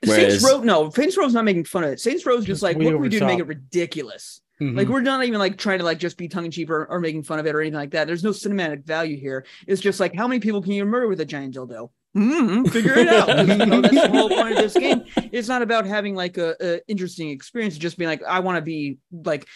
Whereas- 0.05 0.41
Saints 0.41 0.45
Row, 0.45 0.61
no, 0.61 0.91
Saints 0.91 1.17
Row's 1.17 1.35
not 1.35 1.45
making 1.45 1.65
fun 1.65 1.85
of 1.85 1.91
it. 1.91 2.01
Saints 2.01 2.25
Row's 2.25 2.39
just 2.39 2.47
Just 2.47 2.63
like, 2.63 2.77
what 2.77 2.87
can 2.87 3.01
we 3.01 3.09
do 3.09 3.19
the 3.19 3.27
to 3.27 3.27
make 3.27 3.39
it 3.41 3.47
ridiculous? 3.47 4.41
Mhm. 4.61 4.77
Like, 4.77 4.89
we're 4.89 5.01
not 5.01 5.25
even 5.25 5.39
like 5.39 5.57
trying 5.57 5.79
to 5.79 5.85
like 5.85 5.99
just 5.99 6.17
be 6.17 6.29
tongue 6.29 6.45
in 6.45 6.51
cheek 6.51 6.69
or, 6.71 6.87
or 6.87 7.01
making 7.01 7.23
fun 7.23 7.39
of 7.39 7.47
it 7.47 7.55
or 7.55 7.61
anything 7.61 7.79
like 7.79 7.93
that. 7.93 8.07
There's 8.07 8.25
no 8.25 8.31
cinematic 8.31 8.85
value 8.85 9.17
here. 9.17 9.47
It's 9.67 9.81
just 9.81 10.01
like, 10.01 10.15
how 10.15 10.27
many 10.27 10.41
people 10.41 10.63
can 10.63 10.73
you 10.73 10.85
murder 10.85 11.07
with 11.07 11.21
a 11.21 11.25
giant 11.25 11.55
dildo? 11.55 11.91
Mm-hmm, 12.17 12.65
figure 12.65 12.95
it 12.95 13.09
out. 13.09 13.29
You 13.49 13.67
know, 13.67 13.81
that's 13.81 13.95
the 13.95 14.09
whole 14.09 14.29
point 14.29 14.53
of 14.53 14.59
this 14.59 14.75
game. 14.75 15.05
It's 15.31 15.47
not 15.49 15.63
about 15.63 15.87
having 15.87 16.15
like 16.15 16.39
a, 16.39 16.57
a 16.61 16.81
interesting 16.89 17.31
experience. 17.31 17.77
Just 17.79 17.99
being 17.99 18.09
like, 18.09 18.23
I 18.25 18.41
want 18.41 18.57
to 18.57 18.63
be 18.63 18.99
like, 19.13 19.47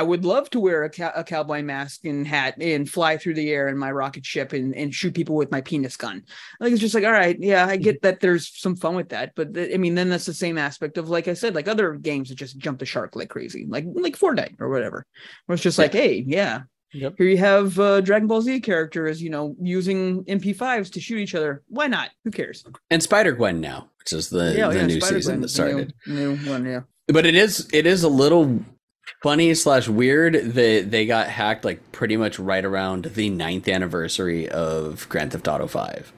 I 0.00 0.02
would 0.02 0.24
love 0.24 0.48
to 0.50 0.60
wear 0.60 0.84
a, 0.84 0.88
cow- 0.88 1.12
a 1.14 1.22
cowboy 1.22 1.60
mask 1.60 2.06
and 2.06 2.26
hat 2.26 2.54
and 2.58 2.88
fly 2.88 3.18
through 3.18 3.34
the 3.34 3.50
air 3.50 3.68
in 3.68 3.76
my 3.76 3.90
rocket 3.92 4.24
ship 4.24 4.54
and, 4.54 4.74
and 4.74 4.94
shoot 4.94 5.12
people 5.14 5.36
with 5.36 5.50
my 5.50 5.60
penis 5.60 5.94
gun. 5.94 6.22
Like 6.58 6.72
it's 6.72 6.80
just 6.80 6.94
like, 6.94 7.04
all 7.04 7.12
right, 7.12 7.36
yeah, 7.38 7.66
I 7.66 7.76
get 7.76 8.00
that 8.00 8.20
there's 8.20 8.48
some 8.58 8.76
fun 8.76 8.94
with 8.94 9.10
that, 9.10 9.32
but 9.36 9.52
th- 9.52 9.74
I 9.74 9.76
mean, 9.76 9.94
then 9.94 10.08
that's 10.08 10.24
the 10.24 10.32
same 10.32 10.56
aspect 10.56 10.96
of 10.96 11.10
like 11.10 11.28
I 11.28 11.34
said, 11.34 11.54
like 11.54 11.68
other 11.68 11.92
games 11.96 12.30
that 12.30 12.36
just 12.36 12.56
jump 12.56 12.78
the 12.78 12.86
shark 12.86 13.14
like 13.14 13.28
crazy, 13.28 13.66
like 13.68 13.84
like 13.92 14.16
Fortnite 14.18 14.58
or 14.58 14.70
whatever, 14.70 15.04
where 15.44 15.54
it's 15.54 15.62
just 15.62 15.76
like, 15.78 15.92
hey, 15.92 16.24
yeah, 16.26 16.62
Yep. 16.94 17.14
here 17.18 17.26
you 17.28 17.36
have 17.38 17.78
uh, 17.78 18.00
Dragon 18.00 18.26
Ball 18.26 18.40
Z 18.40 18.60
characters, 18.60 19.20
you 19.22 19.28
know, 19.30 19.54
using 19.60 20.24
MP5s 20.24 20.90
to 20.94 21.00
shoot 21.00 21.18
each 21.18 21.34
other. 21.34 21.62
Why 21.68 21.86
not? 21.88 22.08
Who 22.24 22.30
cares? 22.30 22.64
And 22.90 23.02
Spider 23.02 23.32
Gwen 23.32 23.60
now, 23.60 23.90
which 23.98 24.12
is 24.14 24.30
the, 24.30 24.54
the 24.72 24.86
new 24.86 25.00
season 25.00 25.42
that 25.42 25.52
the 25.52 25.62
new- 25.66 25.82
started. 25.84 25.94
New, 26.06 26.36
one, 26.50 26.64
yeah. 26.64 26.80
But 27.06 27.26
it 27.26 27.34
is 27.34 27.68
it 27.72 27.86
is 27.86 28.02
a 28.02 28.08
little 28.08 28.64
funny 29.22 29.54
slash 29.54 29.88
weird 29.88 30.34
that 30.34 30.90
they 30.90 31.06
got 31.06 31.28
hacked 31.28 31.64
like 31.64 31.92
pretty 31.92 32.16
much 32.16 32.38
right 32.38 32.64
around 32.64 33.04
the 33.14 33.28
ninth 33.30 33.68
anniversary 33.68 34.48
of 34.48 35.08
Grand 35.08 35.32
Theft 35.32 35.46
Auto 35.48 35.66
Five. 35.66 36.12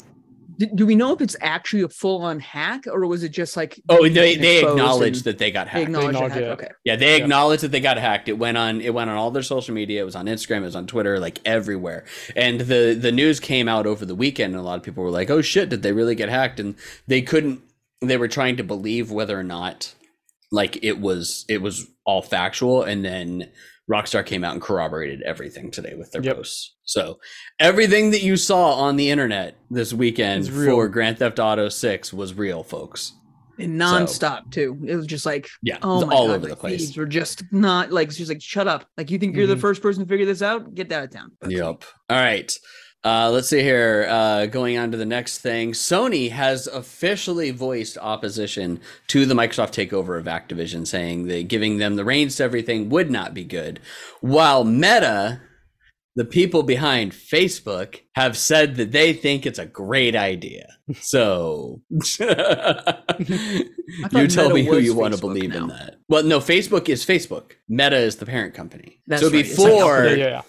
Do, 0.58 0.66
do 0.74 0.86
we 0.86 0.94
know 0.94 1.14
if 1.14 1.22
it's 1.22 1.34
actually 1.40 1.82
a 1.82 1.88
full 1.88 2.22
on 2.22 2.38
hack 2.38 2.84
or 2.86 3.06
was 3.06 3.22
it 3.24 3.30
just 3.30 3.56
like 3.56 3.80
Oh, 3.88 4.06
they 4.06 4.36
they 4.36 4.62
acknowledged 4.62 5.24
that 5.24 5.38
they 5.38 5.50
got 5.50 5.64
they 5.64 5.70
hacked. 5.70 5.82
acknowledged 5.84 6.08
acknowledge 6.16 6.36
it? 6.36 6.42
it. 6.42 6.48
Okay. 6.50 6.68
Yeah, 6.84 6.96
they 6.96 7.16
Yeah. 7.16 7.24
acknowledged 7.24 7.62
that 7.62 7.72
they 7.72 7.80
got 7.80 7.96
hacked. 7.96 8.28
It 8.28 8.34
went 8.38 8.58
on 8.58 8.80
it 8.82 8.92
went 8.92 9.08
on 9.08 9.16
all 9.16 9.30
their 9.30 9.42
social 9.42 9.74
media, 9.74 10.02
it 10.02 10.04
was 10.04 10.14
on 10.14 10.26
Instagram, 10.26 10.58
it 10.58 10.64
was 10.64 10.76
on 10.76 10.86
Twitter, 10.86 11.18
like 11.18 11.38
everywhere. 11.46 12.04
And 12.36 12.60
the 12.60 12.96
the 13.00 13.10
news 13.12 13.40
came 13.40 13.66
out 13.66 13.86
over 13.86 14.04
the 14.04 14.14
weekend 14.14 14.52
and 14.52 14.60
a 14.60 14.64
lot 14.64 14.76
of 14.76 14.82
people 14.82 15.02
were 15.02 15.10
like, 15.10 15.30
"Oh 15.30 15.40
shit, 15.40 15.70
did 15.70 15.82
they 15.82 15.92
really 15.92 16.14
get 16.14 16.28
hacked?" 16.28 16.60
And 16.60 16.74
they 17.06 17.22
couldn't 17.22 17.62
they 18.02 18.18
were 18.18 18.28
trying 18.28 18.56
to 18.58 18.62
believe 18.62 19.10
whether 19.10 19.38
or 19.38 19.44
not 19.44 19.94
like 20.52 20.78
it 20.84 21.00
was 21.00 21.44
it 21.48 21.60
was 21.60 21.88
all 22.04 22.22
factual 22.22 22.82
and 22.84 23.04
then 23.04 23.50
Rockstar 23.90 24.24
came 24.24 24.44
out 24.44 24.52
and 24.52 24.62
corroborated 24.62 25.22
everything 25.22 25.70
today 25.72 25.94
with 25.98 26.12
their 26.12 26.22
Yep. 26.22 26.36
posts. 26.36 26.76
So 26.84 27.18
everything 27.58 28.12
that 28.12 28.22
you 28.22 28.36
saw 28.36 28.74
on 28.74 28.94
the 28.96 29.10
internet 29.10 29.56
this 29.70 29.92
weekend 29.92 30.48
for 30.48 30.86
Grand 30.88 31.18
Theft 31.18 31.40
Auto 31.40 31.68
6 31.68 32.12
was 32.12 32.32
real, 32.34 32.62
folks. 32.62 33.12
And 33.58 33.80
nonstop 33.80 34.50
too. 34.50 34.78
It 34.86 34.94
was 34.96 35.06
just 35.06 35.26
like 35.26 35.48
Yeah, 35.62 35.78
Oh 35.82 36.06
my 36.06 36.14
all 36.14 36.28
God, 36.28 36.36
over 36.36 36.46
the 36.48 36.56
place. 36.56 36.80
These 36.80 36.96
were 36.96 37.06
just 37.06 37.42
not 37.52 37.90
like 37.92 38.10
just 38.10 38.28
like 38.30 38.40
shut 38.40 38.68
up. 38.68 38.86
Like 38.96 39.10
you 39.10 39.18
think 39.18 39.36
you're 39.36 39.46
the 39.48 39.56
Mhm. 39.56 39.60
first 39.60 39.82
person 39.82 40.04
to 40.04 40.08
figure 40.08 40.26
this 40.26 40.42
out? 40.42 40.74
Get 40.74 40.88
that 40.90 41.10
down. 41.10 41.32
Yep. 41.46 41.84
All 42.08 42.16
right. 42.16 42.52
Uh, 43.04 43.30
let's 43.32 43.48
see 43.48 43.62
here. 43.62 44.06
Uh, 44.08 44.46
going 44.46 44.78
on 44.78 44.92
to 44.92 44.96
the 44.96 45.04
next 45.04 45.38
thing. 45.38 45.72
Sony 45.72 46.30
has 46.30 46.68
officially 46.68 47.50
voiced 47.50 47.98
opposition 47.98 48.80
to 49.08 49.26
the 49.26 49.34
Microsoft 49.34 49.72
takeover 49.72 50.18
of 50.18 50.26
Activision, 50.26 50.86
saying 50.86 51.26
that 51.26 51.48
giving 51.48 51.78
them 51.78 51.96
the 51.96 52.04
reins 52.04 52.36
to 52.36 52.44
everything 52.44 52.88
would 52.90 53.10
not 53.10 53.34
be 53.34 53.42
good. 53.42 53.80
While 54.20 54.62
Meta, 54.62 55.40
the 56.14 56.24
people 56.24 56.62
behind 56.62 57.10
Facebook, 57.10 58.00
have 58.14 58.36
said 58.36 58.76
that 58.76 58.92
they 58.92 59.12
think 59.12 59.46
it's 59.46 59.58
a 59.58 59.66
great 59.66 60.14
idea. 60.14 60.68
So 61.00 61.80
you 61.90 62.26
tell 64.28 64.50
Meta 64.50 64.54
me 64.54 64.64
who 64.64 64.76
was 64.76 64.84
you 64.84 64.94
want 64.94 65.14
to 65.14 65.18
Facebook 65.18 65.20
believe 65.22 65.54
in 65.56 65.66
that. 65.68 65.96
Well, 66.08 66.22
no, 66.22 66.38
Facebook 66.38 66.88
is 66.88 67.04
Facebook. 67.04 67.54
Meta 67.68 67.96
is 67.96 68.16
the 68.16 68.26
parent 68.26 68.54
company. 68.54 69.00
That's 69.08 69.22
so 69.22 69.30
right. 69.30 69.40
It's 69.40 69.58
like 69.58 69.68
before 69.68 70.04
yeah, 70.04 70.10
yeah, 70.10 70.28
yeah. 70.28 70.42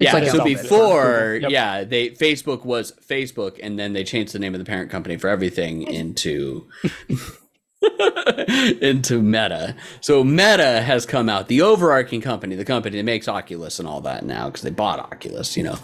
It's 0.00 0.12
yeah, 0.12 0.18
like 0.18 0.28
so 0.28 0.42
before, 0.42 1.38
Yep. 1.40 1.50
yeah, 1.52 1.84
they 1.84 2.10
Facebook 2.10 2.64
was 2.64 2.92
Facebook, 3.08 3.60
and 3.62 3.78
then 3.78 3.92
they 3.92 4.02
changed 4.02 4.32
the 4.32 4.40
name 4.40 4.52
of 4.54 4.58
the 4.58 4.64
parent 4.64 4.90
company 4.90 5.16
for 5.16 5.28
everything 5.28 5.82
into 5.82 6.68
into 8.80 9.22
Meta. 9.22 9.76
So 10.00 10.24
Meta 10.24 10.82
has 10.82 11.06
come 11.06 11.28
out, 11.28 11.48
the 11.48 11.62
overarching 11.62 12.20
company, 12.20 12.56
the 12.56 12.64
company 12.64 12.96
that 12.96 13.04
makes 13.04 13.28
Oculus 13.28 13.78
and 13.78 13.86
all 13.86 14.00
that 14.00 14.24
now, 14.24 14.46
because 14.46 14.62
they 14.62 14.70
bought 14.70 14.98
Oculus. 14.98 15.56
You 15.56 15.62
know, 15.64 15.78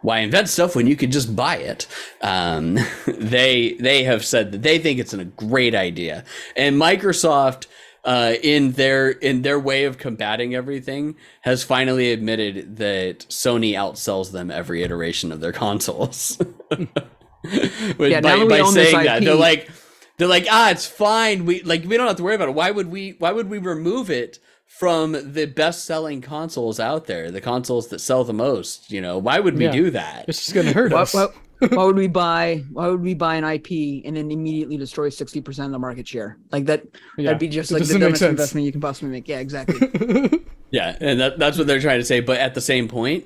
why 0.00 0.20
invent 0.20 0.48
stuff 0.48 0.76
when 0.76 0.86
you 0.86 0.94
could 0.94 1.10
just 1.10 1.34
buy 1.34 1.56
it? 1.56 1.88
Um, 2.22 2.78
they 3.06 3.72
they 3.80 4.04
have 4.04 4.24
said 4.24 4.52
that 4.52 4.62
they 4.62 4.78
think 4.78 5.00
it's 5.00 5.12
a 5.12 5.24
great 5.24 5.74
idea, 5.74 6.24
and 6.56 6.80
Microsoft 6.80 7.66
uh, 8.06 8.34
in 8.42 8.72
their 8.72 9.10
in 9.10 9.42
their 9.42 9.58
way 9.58 9.84
of 9.84 9.98
combating 9.98 10.54
everything, 10.54 11.16
has 11.42 11.62
finally 11.64 12.12
admitted 12.12 12.76
that 12.78 13.26
Sony 13.28 13.72
outsells 13.72 14.32
them 14.32 14.50
every 14.50 14.82
iteration 14.82 15.30
of 15.32 15.40
their 15.40 15.52
consoles. 15.64 16.38
With- 16.70 18.10
Yeah, 18.10 18.20
by, 18.20 18.36
now 18.36 18.48
by 18.48 18.62
saying 18.70 19.04
that, 19.04 19.22
they're 19.22 19.34
like, 19.34 19.70
they're 20.16 20.26
like, 20.28 20.46
ah, 20.50 20.70
it's 20.70 20.86
fine. 20.86 21.44
We 21.44 21.62
like 21.62 21.84
we 21.84 21.96
don't 21.96 22.06
have 22.06 22.16
to 22.16 22.22
worry 22.22 22.34
about 22.34 22.48
it. 22.48 22.54
Why 22.54 22.70
would 22.70 22.90
we? 22.90 23.16
Why 23.18 23.32
would 23.32 23.50
we 23.50 23.58
remove 23.58 24.10
it? 24.10 24.38
From 24.68 25.12
the 25.32 25.46
best-selling 25.46 26.20
consoles 26.20 26.78
out 26.80 27.06
there, 27.06 27.30
the 27.30 27.40
consoles 27.40 27.86
that 27.88 28.00
sell 28.00 28.24
the 28.24 28.34
most, 28.34 28.90
you 28.90 29.00
know, 29.00 29.16
why 29.16 29.38
would 29.40 29.56
we 29.56 29.64
Yeah. 29.64 29.70
do 29.72 29.90
that? 29.92 30.26
It's 30.28 30.40
just 30.44 30.54
gonna 30.54 30.72
hurt 30.72 30.92
us. 30.92 31.14
why, 31.14 31.26
why 31.26 31.32
would 31.60 31.96
we 31.96 32.08
buy 32.08 32.62
why 32.72 32.88
would 32.88 33.00
we 33.00 33.14
buy 33.14 33.36
an 33.36 33.44
IP 33.44 34.04
and 34.04 34.16
then 34.16 34.30
immediately 34.30 34.76
destroy 34.76 35.08
60% 35.08 35.64
of 35.66 35.70
the 35.72 35.78
market 35.78 36.06
share? 36.06 36.38
Like 36.52 36.66
that 36.66 36.84
Yeah, 37.16 37.24
that'd 37.26 37.38
be 37.38 37.48
just 37.48 37.70
it 37.70 37.74
like 37.74 37.84
the 37.84 37.98
dumbest 37.98 38.22
investment 38.22 38.66
you 38.66 38.72
can 38.72 38.80
possibly 38.80 39.10
make. 39.10 39.28
Yeah, 39.28 39.38
exactly. 39.38 40.42
Yeah, 40.72 40.96
and 41.00 41.20
that, 41.20 41.38
that's 41.38 41.56
what 41.56 41.68
they're 41.68 41.80
trying 41.80 42.00
to 42.00 42.04
say. 42.04 42.18
But 42.18 42.38
at 42.40 42.54
the 42.54 42.60
same 42.60 42.88
point, 42.88 43.24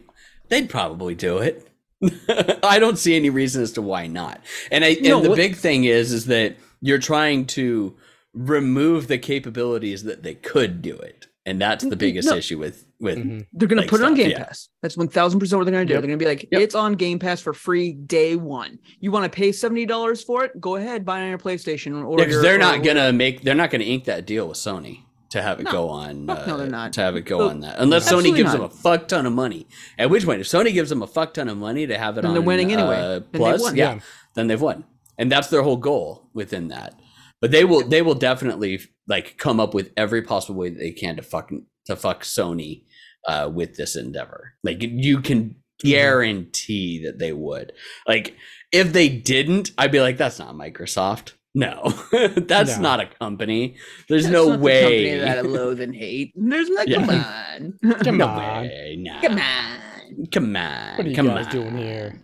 they'd 0.50 0.68
probably 0.68 1.14
do 1.14 1.38
it. 1.38 1.66
I 2.62 2.78
don't 2.78 2.98
see 2.98 3.16
any 3.16 3.30
reason 3.30 3.62
as 3.62 3.72
to 3.72 3.82
why 3.82 4.08
not. 4.08 4.40
And 4.70 4.84
I 4.84 4.88
and 4.88 5.02
No, 5.02 5.20
the 5.22 5.30
what- 5.30 5.36
big 5.36 5.56
thing 5.56 5.84
is 5.84 6.12
is 6.12 6.26
that 6.26 6.56
you're 6.82 6.98
trying 6.98 7.46
to 7.46 7.96
remove 8.34 9.08
the 9.08 9.16
capabilities 9.18 10.02
that 10.04 10.22
they 10.22 10.34
could 10.34 10.82
do 10.82 10.96
it, 10.96 11.28
and 11.46 11.58
that's 11.60 11.82
the 11.82 11.96
biggest 11.96 12.28
No. 12.28 12.36
issue 12.36 12.58
with 12.58 12.84
with 13.00 13.18
Mhm. 13.18 13.46
They're 13.52 13.66
gonna 13.68 13.80
like 13.82 13.90
put 13.90 14.00
it 14.00 14.04
on 14.04 14.10
stuff, 14.14 14.18
Game 14.18 14.30
yeah. 14.32 14.44
Pass. 14.44 14.68
That's 14.82 14.96
one 14.96 15.08
thousand 15.08 15.40
percent 15.40 15.58
what 15.58 15.64
they're 15.64 15.72
gonna 15.72 15.84
do. 15.86 15.94
Yep. 15.94 16.02
They're 16.02 16.08
gonna 16.08 16.18
be 16.18 16.24
like, 16.26 16.48
Yep. 16.52 16.60
it's 16.60 16.74
on 16.74 16.94
Game 16.94 17.18
Pass 17.18 17.40
for 17.40 17.52
free 17.52 17.92
day 17.92 18.36
one. 18.36 18.78
You 19.00 19.10
want 19.10 19.24
to 19.24 19.34
pay 19.34 19.52
seventy 19.52 19.86
dollars 19.86 20.22
for 20.22 20.44
it? 20.44 20.60
Go 20.60 20.76
ahead, 20.76 21.04
buy 21.04 21.20
it 21.20 21.22
on 21.24 21.28
your 21.30 21.38
PlayStation 21.38 22.04
or 22.04 22.18
Yeah, 22.18 22.24
'cause 22.26 22.34
your- 22.34 22.42
they're 22.42 22.54
or 22.56 22.58
not 22.58 22.78
whatever. 22.78 22.94
gonna 23.00 23.12
make 23.12 23.42
they're 23.42 23.54
not 23.54 23.70
gonna 23.70 23.84
ink 23.84 24.04
that 24.04 24.26
deal 24.26 24.48
with 24.48 24.58
Sony 24.58 25.00
to 25.30 25.40
have 25.40 25.60
it 25.60 25.64
No. 25.64 25.72
go 25.72 25.88
on. 25.88 26.26
Fuck 26.26 26.46
no, 26.46 26.54
uh, 26.54 26.56
they're 26.58 26.66
not. 26.66 26.92
to 26.94 27.00
have 27.00 27.16
it 27.16 27.22
go 27.24 27.38
So- 27.38 27.48
on 27.50 27.60
that 27.60 27.76
unless 27.78 28.02
Sony 28.04 28.06
Absolutely 28.18 28.32
gives 28.42 28.52
them 28.52 28.62
a 28.62 28.68
fuck 28.68 29.08
ton 29.08 29.26
of 29.26 29.32
money. 29.32 29.66
At 29.98 30.10
which 30.10 30.24
point, 30.24 30.40
if 30.40 30.46
Sony 30.48 30.72
gives 30.72 30.90
them 30.90 31.02
a 31.02 31.06
fuck 31.06 31.34
ton 31.34 31.48
of 31.48 31.56
money 31.56 31.86
to 31.86 31.96
have 31.96 32.18
it 32.18 32.22
Then 32.22 32.30
on, 32.30 32.34
they're 32.34 32.42
winning 32.42 32.72
anyway. 32.72 32.96
uh, 32.96 33.20
Plus, 33.32 33.60
won. 33.62 33.76
yeah, 33.76 33.94
Yeah. 33.94 34.00
then 34.34 34.48
they've 34.48 34.60
won, 34.60 34.84
and 35.18 35.30
that's 35.32 35.48
their 35.48 35.62
whole 35.62 35.76
goal 35.76 36.28
within 36.34 36.68
that. 36.68 36.94
But 37.40 37.52
they 37.52 37.64
will 37.64 37.82
they 37.88 38.02
will 38.02 38.14
definitely 38.14 38.80
like 39.08 39.38
come 39.38 39.60
up 39.60 39.72
with 39.72 39.92
every 39.96 40.20
possible 40.22 40.60
way 40.60 40.68
that 40.68 40.78
they 40.78 40.90
can 40.90 41.16
to 41.16 41.22
fucking 41.22 41.64
to 41.86 41.96
fuck 41.96 42.22
Sony 42.22 42.82
uh, 43.26 43.50
with 43.52 43.76
this 43.76 43.96
endeavor. 43.96 44.54
Like 44.62 44.78
you 44.82 45.20
can 45.20 45.56
guarantee 45.80 47.04
that 47.04 47.18
they 47.18 47.32
would. 47.32 47.72
Like 48.06 48.34
if 48.72 48.92
they 48.92 49.08
didn't, 49.08 49.70
I'd 49.78 49.92
be 49.92 50.00
like, 50.00 50.16
that's 50.16 50.38
not 50.38 50.54
Microsoft. 50.54 51.32
No, 51.54 51.92
that's 52.36 52.76
No. 52.76 52.82
not 52.82 53.00
a 53.00 53.06
company. 53.06 53.76
There's 54.08 54.22
That's 54.22 54.32
no 54.32 54.50
not 54.50 54.58
the 54.58 54.64
way. 54.64 54.82
company 54.82 55.18
that 55.18 55.38
I 55.38 55.40
loathe 55.40 55.80
and 55.80 55.94
hate. 55.96 56.32
There's 56.36 56.68
like, 56.76 56.88
Yeah. 56.88 57.04
come 57.04 57.10
on, 57.10 57.94
Come 58.04 58.16
no 58.18 58.26
on. 58.28 58.62
way. 58.62 58.96
Nah. 59.00 59.20
come 59.20 59.38
on. 59.38 60.26
Come 60.32 60.56
on. 60.56 60.96
What 60.96 61.06
are 61.06 61.10
you 61.10 61.16
come 61.16 61.26
guys 61.26 61.46
on. 61.46 61.52
doing 61.52 61.76
here? 61.78 62.22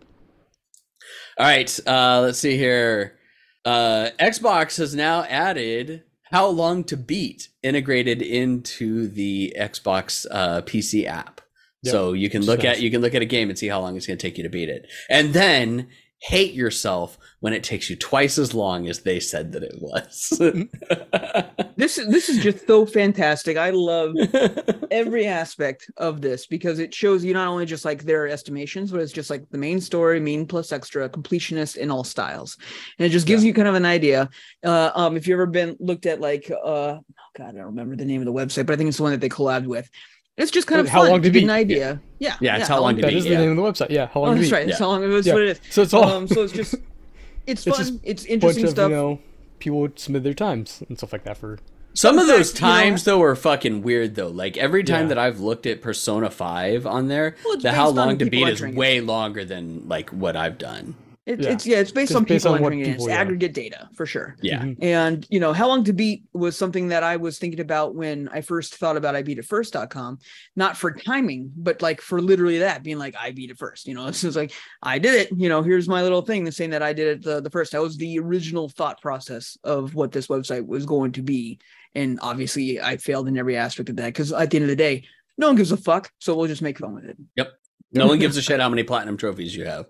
All 1.38 1.46
right, 1.46 1.80
uh, 1.88 2.20
let's 2.22 2.38
see 2.38 2.56
here. 2.56 3.18
Uh, 3.64 4.10
Xbox 4.20 4.78
has 4.78 4.94
now 4.94 5.24
added 5.24 6.04
how 6.30 6.46
long 6.48 6.84
to 6.84 6.96
beat 6.96 7.48
integrated 7.62 8.22
into 8.22 9.08
the 9.08 9.54
Xbox 9.58 10.26
uh, 10.30 10.62
PC 10.62 11.06
app. 11.06 11.40
Yep, 11.82 11.92
So 11.92 12.12
you 12.14 12.30
can 12.30 12.42
look 12.44 12.62
nice. 12.62 12.78
at 12.78 12.82
you 12.82 12.90
can 12.90 13.00
look 13.00 13.14
at 13.14 13.22
a 13.22 13.26
game 13.26 13.48
and 13.48 13.58
see 13.58 13.68
how 13.68 13.80
long 13.80 13.96
it's 13.96 14.06
going 14.06 14.18
to 14.18 14.22
take 14.22 14.36
you 14.38 14.42
to 14.44 14.50
beat 14.50 14.68
it, 14.68 14.88
and 15.08 15.32
then 15.34 15.88
hate 16.20 16.54
yourself 16.54 17.18
when 17.40 17.52
it 17.52 17.62
takes 17.62 17.90
you 17.90 17.96
twice 17.96 18.38
as 18.38 18.54
long 18.54 18.88
as 18.88 19.00
they 19.00 19.20
said 19.20 19.52
that 19.52 19.62
it 19.62 19.76
was. 19.80 20.40
This 21.76 21.98
is 21.98 22.08
this 22.08 22.30
is 22.30 22.42
just 22.42 22.66
so 22.66 22.86
fantastic. 22.86 23.58
I 23.58 23.68
love 23.68 24.14
every 24.90 25.26
aspect 25.26 25.90
of 25.98 26.22
this 26.22 26.46
because 26.46 26.78
it 26.78 26.94
shows 26.94 27.22
you 27.22 27.34
not 27.34 27.48
only 27.48 27.66
just 27.66 27.84
like 27.84 28.02
their 28.02 28.26
estimations, 28.28 28.90
but 28.90 29.02
it's 29.02 29.12
just 29.12 29.28
like 29.28 29.46
the 29.50 29.58
main 29.58 29.78
story, 29.82 30.18
main 30.18 30.46
plus 30.46 30.72
extra, 30.72 31.06
completionist 31.06 31.76
in 31.76 31.90
all 31.90 32.02
styles, 32.02 32.56
and 32.98 33.04
it 33.04 33.10
just 33.10 33.26
gives 33.26 33.44
you 33.44 33.52
kind 33.52 33.68
of 33.68 33.74
an 33.74 33.84
idea. 33.84 34.30
Uh, 34.64 34.90
um, 34.94 35.18
if 35.18 35.26
you 35.26 35.34
ever 35.34 35.44
been 35.44 35.76
looked 35.78 36.06
at 36.06 36.18
like, 36.18 36.50
uh, 36.50 36.56
oh 36.64 37.04
god, 37.36 37.48
I 37.50 37.52
don't 37.52 37.66
remember 37.66 37.94
the 37.94 38.06
name 38.06 38.22
of 38.22 38.26
the 38.26 38.32
website, 38.32 38.64
but 38.64 38.72
I 38.72 38.76
think 38.76 38.88
it's 38.88 38.96
the 38.96 39.02
one 39.02 39.12
that 39.12 39.20
they 39.20 39.28
collabed 39.28 39.66
with. 39.66 39.90
It's 40.36 40.50
just 40.50 40.66
kind 40.66 40.80
of 40.82 40.88
How 40.88 41.00
fun 41.02 41.10
long 41.12 41.22
to 41.22 41.28
get 41.30 41.32
beat. 41.34 41.44
an 41.44 41.50
idea. 41.50 42.00
Yeah, 42.18 42.36
Yeah, 42.40 42.58
it's 42.58 42.68
how 42.68 42.80
long 42.80 42.96
to 42.96 43.02
That 43.02 43.08
beat, 43.08 43.16
is 43.18 43.24
the 43.24 43.30
yeah. 43.30 43.40
name 43.40 43.50
of 43.50 43.56
the 43.56 43.62
website. 43.62 43.90
Yeah, 43.90 44.06
how 44.12 44.20
long 44.20 44.30
Oh, 44.30 44.34
to 44.34 44.40
that's 44.40 44.52
right. 44.52 44.66
That's 44.66 44.78
Yeah. 44.80 44.84
how 44.86 44.90
long. 44.92 45.10
That's 45.10 45.26
Yeah. 45.26 45.32
what 45.32 45.42
it 45.42 45.48
is. 45.48 45.60
So 45.70 45.82
it's 45.82 45.94
all 45.94 46.04
Um, 46.04 46.28
so 46.28 46.42
it's 46.42 46.52
just, 46.52 46.74
it's 47.46 47.64
It's 47.66 47.76
fun. 47.76 47.78
just 47.78 47.94
It's 48.02 48.24
a 48.24 48.26
bunch 48.28 48.30
interesting 48.32 48.64
of 48.64 48.70
stuff. 48.70 48.90
you 48.90 48.96
know 48.96 49.18
people 49.58 49.80
would 49.80 49.98
submit 49.98 50.22
their 50.24 50.34
times 50.34 50.82
and 50.88 50.98
stuff 50.98 51.12
like 51.12 51.24
that 51.24 51.38
for. 51.38 51.58
Some 51.94 52.18
of 52.18 52.26
those 52.26 52.50
fact, 52.50 52.60
you 52.60 52.66
know- 52.66 52.72
times 52.74 53.04
though 53.04 53.22
are 53.22 53.34
fucking 53.34 53.82
weird 53.82 54.14
though. 54.16 54.28
Like 54.28 54.58
every 54.58 54.84
time 54.84 55.04
Yeah. 55.04 55.08
that 55.08 55.18
I've 55.18 55.40
looked 55.40 55.64
at 55.66 55.80
Persona 55.80 56.28
5 56.30 56.86
on 56.86 57.08
there, 57.08 57.34
Well, 57.44 57.56
the 57.58 57.72
how 57.72 57.88
long 57.88 58.18
to 58.18 58.26
beat 58.26 58.42
is 58.42 58.60
entering 58.60 58.74
it. 58.74 58.78
way 58.78 59.00
longer 59.00 59.42
than 59.46 59.84
like 59.88 60.10
what 60.10 60.36
I've 60.36 60.58
done. 60.58 60.94
It, 61.26 61.40
Yeah. 61.40 61.50
It's 61.50 61.66
yeah, 61.66 61.78
it's 61.78 61.90
based 61.90 62.10
Just 62.10 62.16
on 62.16 62.24
based 62.24 62.44
people 62.44 62.54
on 62.54 62.62
what 62.62 62.72
entering 62.72 62.88
it. 62.88 62.94
It's 62.94 63.08
yeah. 63.08 63.16
aggregate 63.16 63.52
data 63.52 63.88
for 63.94 64.06
sure. 64.06 64.36
Yeah. 64.42 64.62
Mhm. 64.62 64.76
And 64.80 65.26
you 65.28 65.40
know, 65.40 65.52
how 65.52 65.66
long 65.66 65.82
to 65.84 65.92
beat 65.92 66.22
was 66.32 66.56
something 66.56 66.88
that 66.88 67.02
I 67.02 67.16
was 67.16 67.38
thinking 67.38 67.58
about 67.58 67.96
when 67.96 68.28
I 68.28 68.42
first 68.42 68.76
thought 68.76 68.96
about 68.96 69.16
I 69.16 69.22
beat 69.22 69.38
it 69.38 69.44
first.com, 69.44 70.20
not 70.54 70.76
for 70.76 70.92
timing, 70.92 71.52
but 71.56 71.82
like 71.82 72.00
for 72.00 72.22
literally 72.22 72.58
that 72.58 72.84
being 72.84 72.98
like 72.98 73.16
I 73.18 73.32
beat 73.32 73.50
it 73.50 73.58
first. 73.58 73.88
You 73.88 73.94
know, 73.94 74.06
it's 74.08 74.20
just 74.20 74.36
like 74.36 74.52
I 74.82 75.00
did 75.00 75.14
it. 75.14 75.36
You 75.36 75.48
know, 75.48 75.62
here's 75.62 75.88
my 75.88 76.00
little 76.00 76.22
thing 76.22 76.44
the 76.44 76.52
saying 76.52 76.70
that 76.70 76.82
I 76.82 76.92
did 76.92 77.08
it 77.08 77.24
the, 77.24 77.40
the 77.40 77.50
first. 77.50 77.72
That 77.72 77.82
was 77.82 77.96
the 77.96 78.20
original 78.20 78.68
thought 78.68 79.00
process 79.02 79.58
of 79.64 79.96
what 79.96 80.12
this 80.12 80.28
website 80.28 80.64
was 80.64 80.86
going 80.86 81.10
to 81.12 81.22
be. 81.22 81.58
And 81.96 82.20
obviously 82.22 82.80
I 82.80 82.98
failed 82.98 83.26
in 83.26 83.36
every 83.36 83.56
aspect 83.56 83.88
of 83.88 83.96
that 83.96 84.06
because 84.06 84.32
at 84.32 84.50
the 84.50 84.58
end 84.58 84.64
of 84.64 84.68
the 84.68 84.76
day, 84.76 85.04
no 85.38 85.48
one 85.48 85.56
gives 85.56 85.72
a 85.72 85.76
fuck. 85.76 86.12
So 86.20 86.36
we'll 86.36 86.46
just 86.46 86.62
make 86.62 86.78
fun 86.78 86.94
with 86.94 87.04
it. 87.04 87.16
Yep. 87.34 87.52
No 87.92 88.06
one 88.06 88.18
gives 88.20 88.36
a 88.36 88.42
shit 88.42 88.60
how 88.60 88.68
many 88.68 88.84
platinum 88.84 89.16
trophies 89.16 89.56
you 89.56 89.64
have. 89.64 89.86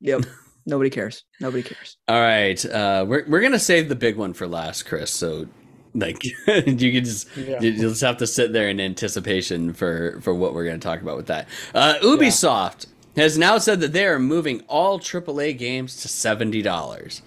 Yep. 0.00 0.24
Nobody 0.66 0.90
cares. 0.90 1.24
Nobody 1.40 1.62
cares. 1.62 1.96
All 2.08 2.20
right, 2.20 2.64
uh, 2.66 3.04
we're 3.08 3.24
we're 3.28 3.40
gonna 3.40 3.58
save 3.58 3.88
the 3.88 3.94
big 3.96 4.16
one 4.16 4.32
for 4.32 4.46
last, 4.46 4.84
Chris. 4.84 5.10
So, 5.10 5.46
like, 5.94 6.22
you 6.46 6.92
can 6.92 7.04
just 7.04 7.28
Yeah. 7.36 7.60
you 7.60 7.70
you'll 7.70 7.90
just 7.90 8.02
have 8.02 8.18
to 8.18 8.26
sit 8.26 8.52
there 8.52 8.68
in 8.68 8.80
anticipation 8.80 9.72
for 9.72 10.20
for 10.20 10.34
what 10.34 10.54
we're 10.54 10.64
gonna 10.66 10.78
talk 10.78 11.02
about 11.02 11.16
with 11.16 11.26
that. 11.26 11.48
Uh, 11.74 11.94
Ubisoft 12.02 12.86
has 13.16 13.36
now 13.36 13.58
said 13.58 13.80
that 13.80 13.92
they 13.92 14.06
are 14.06 14.18
moving 14.18 14.60
all 14.68 14.98
AAA 14.98 15.56
games 15.58 16.00
to 16.02 16.08
seventy 16.08 16.62
dollars, 16.62 17.22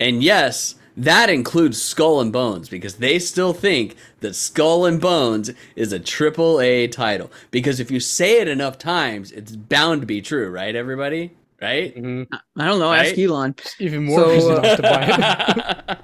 and 0.00 0.22
yes. 0.22 0.74
That 0.98 1.28
includes 1.28 1.82
Skull 1.82 2.22
and 2.22 2.32
Bones 2.32 2.70
because 2.70 2.94
they 2.94 3.18
still 3.18 3.52
think 3.52 3.96
that 4.20 4.34
Skull 4.34 4.86
and 4.86 4.98
Bones 4.98 5.50
is 5.74 5.92
a 5.92 5.98
triple 6.00 6.58
A 6.58 6.88
title. 6.88 7.30
Because 7.50 7.80
if 7.80 7.90
you 7.90 8.00
say 8.00 8.40
it 8.40 8.48
enough 8.48 8.78
times, 8.78 9.30
it's 9.30 9.54
bound 9.54 10.00
to 10.00 10.06
be 10.06 10.22
true, 10.22 10.48
right, 10.48 10.74
everybody? 10.74 11.32
Right? 11.60 11.94
Mhm. 11.96 12.26
I 12.58 12.66
don't 12.66 12.78
know. 12.78 12.92
Ask 12.92 13.16
Elon. 13.18 13.54
Even 13.78 14.04
more 14.04 14.20
So, 14.20 14.30
reason 14.30 14.52
uh, 14.64 14.76
to 14.76 14.82
buy 14.82 15.98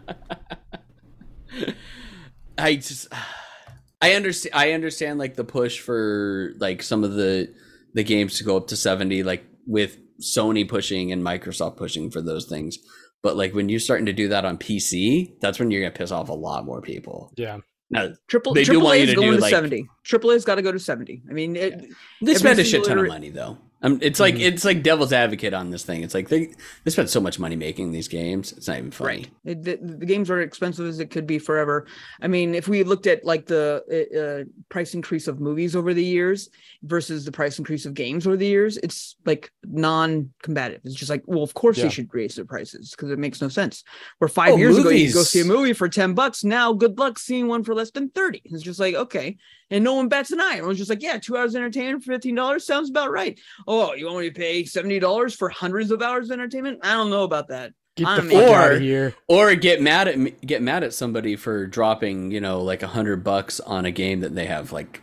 it. 1.54 1.74
I 2.58 2.74
just 2.76 3.08
I 4.00 4.14
understand 4.14 4.54
I 4.54 4.72
understand 4.72 5.18
like 5.18 5.34
the 5.36 5.44
push 5.44 5.78
for 5.80 6.52
like 6.58 6.82
some 6.82 7.04
of 7.04 7.12
the 7.14 7.52
the 7.94 8.02
games 8.02 8.38
to 8.38 8.44
go 8.44 8.56
up 8.56 8.68
to 8.68 8.76
70 8.76 9.22
like 9.22 9.44
with 9.66 9.98
Sony 10.20 10.68
pushing 10.68 11.12
and 11.12 11.22
Microsoft 11.24 11.76
pushing 11.76 12.10
for 12.10 12.20
those 12.22 12.46
things. 12.46 12.78
But 13.22 13.36
like 13.36 13.54
when 13.54 13.68
you're 13.68 13.78
starting 13.80 14.06
to 14.06 14.12
do 14.12 14.28
that 14.28 14.44
on 14.44 14.56
PC, 14.58 15.34
that's 15.40 15.58
when 15.60 15.70
you're 15.70 15.80
going 15.82 15.92
to 15.92 15.98
piss 15.98 16.10
off 16.10 16.28
a 16.28 16.32
lot 16.32 16.64
more 16.64 16.80
people. 16.80 17.32
Yeah. 17.36 17.58
Now, 17.90 18.08
Triple 18.26 18.54
They 18.54 18.64
do 18.64 18.80
want 18.80 18.94
A 18.94 18.98
you 18.98 19.04
is 19.04 19.10
to 19.10 19.14
going 19.16 19.30
do, 19.32 19.36
to 19.36 19.42
like- 19.42 19.50
seventy. 19.50 19.86
Triple 20.04 20.32
A's 20.32 20.44
got 20.44 20.54
to 20.56 20.62
go 20.62 20.72
to 20.72 20.78
seventy. 20.80 21.22
I 21.30 21.32
mean, 21.34 21.54
it, 21.54 21.78
they 22.22 22.32
Every 22.32 22.34
spend 22.36 22.58
a 22.58 22.64
shit 22.64 22.84
ton 22.84 22.98
of 22.98 23.06
money 23.06 23.28
though. 23.30 23.58
Um, 23.84 23.98
it's 24.00 24.20
like 24.20 24.36
it's 24.38 24.64
like 24.64 24.82
devil's 24.82 25.12
advocate 25.12 25.52
on 25.54 25.70
this 25.70 25.84
thing. 25.84 26.02
It's 26.04 26.14
like 26.14 26.28
they 26.28 26.54
they 26.84 26.90
spend 26.90 27.10
so 27.10 27.20
much 27.20 27.38
money 27.38 27.56
making 27.56 27.90
these 27.92 28.08
games. 28.08 28.52
It's 28.52 28.68
not 28.68 28.78
even 28.78 28.90
funny. 28.92 29.26
it- 29.44 29.62
the, 29.64 29.76
the 29.76 30.06
games 30.06 30.30
are 30.30 30.40
expensive 30.40 30.86
as 30.86 31.00
it 31.00 31.10
could 31.10 31.26
be 31.26 31.38
forever. 31.38 31.86
I 32.20 32.28
mean, 32.28 32.54
if 32.54 32.68
we 32.68 32.84
looked 32.84 33.06
at 33.06 33.24
like 33.24 33.46
the 33.46 33.82
uh, 34.14 34.18
uh, 34.18 34.44
price 34.68 34.94
increase 34.94 35.26
of 35.28 35.40
movies 35.40 35.74
over 35.74 35.92
the 35.94 36.04
years 36.04 36.48
versus 36.84 37.24
the 37.24 37.32
price 37.32 37.58
increase 37.58 37.84
of 37.86 37.94
games 37.94 38.26
over 38.26 38.36
the 38.36 38.46
years, 38.46 38.76
it's 38.78 39.16
like 39.26 39.50
non-combative. 39.64 40.80
It's 40.84 40.94
just 40.94 41.10
like, 41.10 41.22
well, 41.26 41.42
of 41.42 41.54
course 41.54 41.78
Yeah. 41.78 41.84
they 41.84 41.90
should 41.90 42.12
raise 42.12 42.34
their 42.36 42.44
prices 42.44 42.90
because 42.92 43.10
it 43.10 43.18
makes 43.18 43.40
no 43.42 43.48
sense. 43.48 43.84
Where 44.18 44.28
five 44.28 44.54
Oh, 44.54 44.56
years 44.56 44.78
ago 44.78 44.90
you 44.90 45.12
go 45.12 45.22
see 45.22 45.40
a 45.40 45.44
movie 45.44 45.72
for 45.72 45.88
ten 45.88 46.14
bucks, 46.14 46.44
now 46.44 46.72
good 46.72 46.98
luck 46.98 47.18
seeing 47.18 47.48
one 47.48 47.64
for 47.64 47.74
less 47.74 47.90
than 47.90 48.10
thirty. 48.10 48.42
It's 48.44 48.62
just 48.62 48.80
like 48.80 48.94
okay, 48.94 49.36
and 49.70 49.82
no 49.84 49.94
one 49.94 50.08
bats 50.08 50.32
an 50.32 50.40
eye. 50.40 50.54
Everyone's 50.56 50.78
just 50.78 50.90
like, 50.90 51.02
yeah, 51.02 51.18
two 51.18 51.36
hours 51.36 51.54
entertainment 51.56 52.04
for 52.04 52.12
fifteen 52.12 52.34
dollars 52.34 52.66
sounds 52.66 52.90
about 52.90 53.10
right. 53.10 53.38
Oh, 53.74 53.94
you 53.94 54.04
want 54.06 54.18
me 54.20 54.28
to 54.30 54.34
pay 54.38 54.64
seventy 54.64 54.98
dollars 54.98 55.34
for 55.34 55.48
hundreds 55.48 55.90
of 55.90 56.02
hours 56.02 56.28
of 56.28 56.32
entertainment? 56.34 56.80
I 56.82 56.92
don't 56.92 57.08
know 57.10 57.22
about 57.24 57.48
that. 57.48 57.72
Get 57.96 58.06
I 58.06 58.16
the 58.16 58.22
mean- 58.22 58.38
fuck 58.38 58.50
out 58.50 58.70
Or- 58.70 58.72
of 58.74 58.80
here. 58.82 59.14
Or 59.28 59.54
get 59.54 59.80
mad 59.80 60.08
at 60.08 60.18
me, 60.18 60.32
get 60.44 60.60
mad 60.62 60.82
at 60.84 60.92
somebody 60.94 61.36
for 61.36 61.66
dropping, 61.66 62.30
you 62.30 62.40
know, 62.40 62.60
like 62.62 62.82
a 62.82 62.86
hundred 62.88 63.24
bucks 63.24 63.60
on 63.60 63.84
a 63.86 63.90
game 63.90 64.20
that 64.20 64.34
they 64.34 64.46
have 64.46 64.72
like 64.72 65.00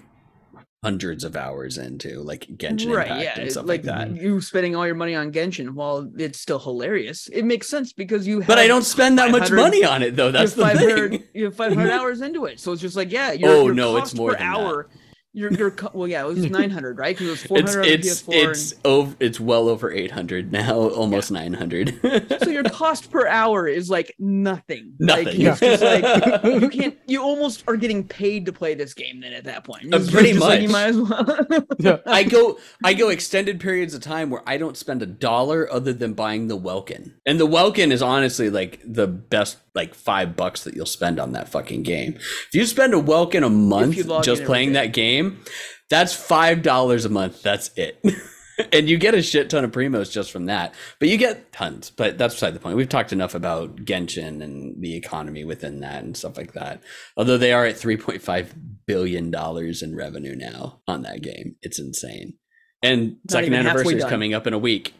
hundreds 0.84 1.24
of 1.26 1.36
hours 1.36 1.78
into, 1.78 2.22
like 2.22 2.48
Genshin 2.56 2.96
right 2.96 3.08
Impact 3.08 3.24
yeah 3.24 3.34
and 3.36 3.44
it's 3.44 3.56
stuff 3.56 3.66
like 3.66 3.84
like, 3.86 4.10
that. 4.14 4.16
you 4.22 4.40
spending 4.40 4.78
all 4.78 4.86
your 4.86 4.96
money 4.96 5.14
on 5.14 5.30
genshin 5.34 5.72
while 5.72 6.10
it's 6.18 6.40
still 6.40 6.58
hilarious 6.58 7.28
it 7.34 7.44
makes 7.44 7.68
sense 7.68 7.92
because 7.92 8.26
you 8.26 8.44
But 8.46 8.60
I 8.60 8.68
don't 8.68 8.84
spend 8.86 9.20
that 9.20 9.30
much 9.30 9.52
money 9.52 9.84
on 9.84 10.02
it 10.04 10.16
though. 10.16 10.32
That's 10.32 10.56
you 10.56 10.64
the 10.64 10.70
500 10.70 11.12
thing. 11.12 11.24
you 11.34 11.44
have 11.46 11.56
500 11.58 11.92
hours 12.00 12.22
into 12.22 12.46
it 12.46 12.62
so 12.62 12.72
it's 12.72 12.82
just 12.82 12.96
like 12.96 13.12
yeah 13.12 13.34
your, 13.34 13.50
Oh, 13.50 13.66
your 13.66 13.74
no, 13.74 13.98
it's 13.98 14.16
more 14.16 14.32
per 14.32 14.38
than 14.38 14.48
that. 14.54 14.86
Hour 15.36 15.40
your 15.40 15.52
your 15.54 15.72
co- 15.72 15.92
well 15.94 16.08
yeah 16.08 16.24
it 16.24 16.28
was 16.28 16.44
900 16.50 16.98
right 16.98 17.16
because 17.16 17.28
it 17.28 17.32
was 17.32 17.44
400 17.44 17.86
It's 17.86 18.28
on 18.28 18.34
it's 18.34 18.46
PS4 18.46 18.50
it's 18.50 18.74
over. 18.84 19.16
It's 19.20 19.40
well 19.40 19.70
over 19.70 19.92
eight 19.92 20.12
hundred 20.12 20.52
now, 20.52 20.76
almost 20.90 21.32
nine 21.32 21.54
hundred. 21.54 22.00
so 22.42 22.50
your 22.50 22.64
cost 22.70 23.12
per 23.12 23.28
hour 23.28 23.68
is 23.68 23.90
like 23.90 24.16
nothing 24.18 24.94
like 25.00 25.26
Nothing. 25.26 25.42
it's 25.46 25.60
just 25.60 25.84
like 25.84 26.44
you 26.62 26.70
can't 26.72 26.98
you 27.08 27.22
almost 27.22 27.64
are 27.68 27.76
getting 27.76 28.08
paid 28.08 28.46
to 28.48 28.54
play 28.54 28.74
this 28.74 28.94
game 28.94 29.22
then 29.22 29.34
at 29.34 29.44
that 29.44 29.64
point 29.64 29.94
Uh, 29.94 29.98
It's 29.98 30.10
pretty 30.12 30.30
just 30.34 30.42
like 30.42 30.62
you 30.62 30.70
might 30.70 30.88
as 30.88 30.98
well 30.98 31.38
Yeah. 31.78 31.98
I 32.06 32.24
go 32.24 32.58
I 32.84 32.94
go 32.94 33.10
extended 33.10 33.60
periods 33.60 33.94
of 33.94 34.02
time 34.02 34.30
where 34.30 34.42
I 34.48 34.58
don't 34.58 34.78
spend 34.78 35.02
a 35.02 35.06
dollar 35.06 35.72
other 35.72 35.94
than 35.94 36.14
buying 36.14 36.48
the 36.48 36.56
Welkin. 36.58 37.14
And 37.26 37.40
the 37.40 37.46
Welkin 37.46 37.92
is 37.92 38.02
honestly 38.02 38.50
like 38.50 38.80
the 38.86 39.08
best 39.08 39.58
like 39.80 39.96
five 39.96 40.36
bucks 40.36 40.66
that 40.66 40.76
you'll 40.76 40.86
spend 40.86 41.20
on 41.20 41.32
that 41.32 41.48
fucking 41.48 41.84
game. 41.84 42.16
If 42.16 42.50
you 42.54 42.66
spend 42.66 42.94
a 42.94 43.00
Welkin 43.00 43.44
a 43.44 43.50
month 43.50 43.96
just 44.24 44.44
playing 44.44 44.74
that 44.74 44.92
game, 44.92 45.40
that's 45.90 46.14
five 46.14 46.62
dollars 46.62 47.06
a 47.06 47.10
month. 47.10 47.42
That's 47.42 47.72
it. 47.78 48.04
and 48.74 48.90
you 48.90 48.98
get 48.98 49.16
a 49.16 49.22
shit 49.22 49.50
ton 49.50 49.64
of 49.64 49.72
primos 49.72 50.12
just 50.12 50.32
from 50.32 50.48
that. 50.48 50.74
But 51.00 51.08
you 51.08 51.18
get 51.18 51.54
tons. 51.54 51.92
But 51.92 52.18
that's 52.18 52.36
beside 52.36 52.54
the 52.54 52.60
point. 52.60 52.76
We've 52.76 52.90
talked 52.90 53.14
enough 53.14 53.36
about 53.36 53.78
Genshin 53.78 54.44
and 54.44 54.82
the 54.82 54.96
economy 54.96 55.46
within 55.46 55.80
that 55.80 56.04
and 56.04 56.16
stuff 56.16 56.36
like 56.38 56.54
that. 56.54 56.84
Although 57.16 57.38
they 57.38 57.54
are 57.54 57.66
at 57.66 57.76
3.5 57.76 58.48
billion 58.86 59.32
dollars 59.32 59.82
in 59.82 59.96
revenue 59.96 60.36
now 60.36 60.82
on 60.88 61.04
that 61.04 61.22
game, 61.22 61.56
it's 61.62 61.80
insane. 61.80 62.34
And 62.84 63.18
Not 63.30 63.32
second 63.32 63.54
anniversary 63.54 63.96
is 63.96 64.06
coming 64.06 64.34
up 64.34 64.46
in 64.46 64.54
a 64.54 64.60
week. 64.60 64.94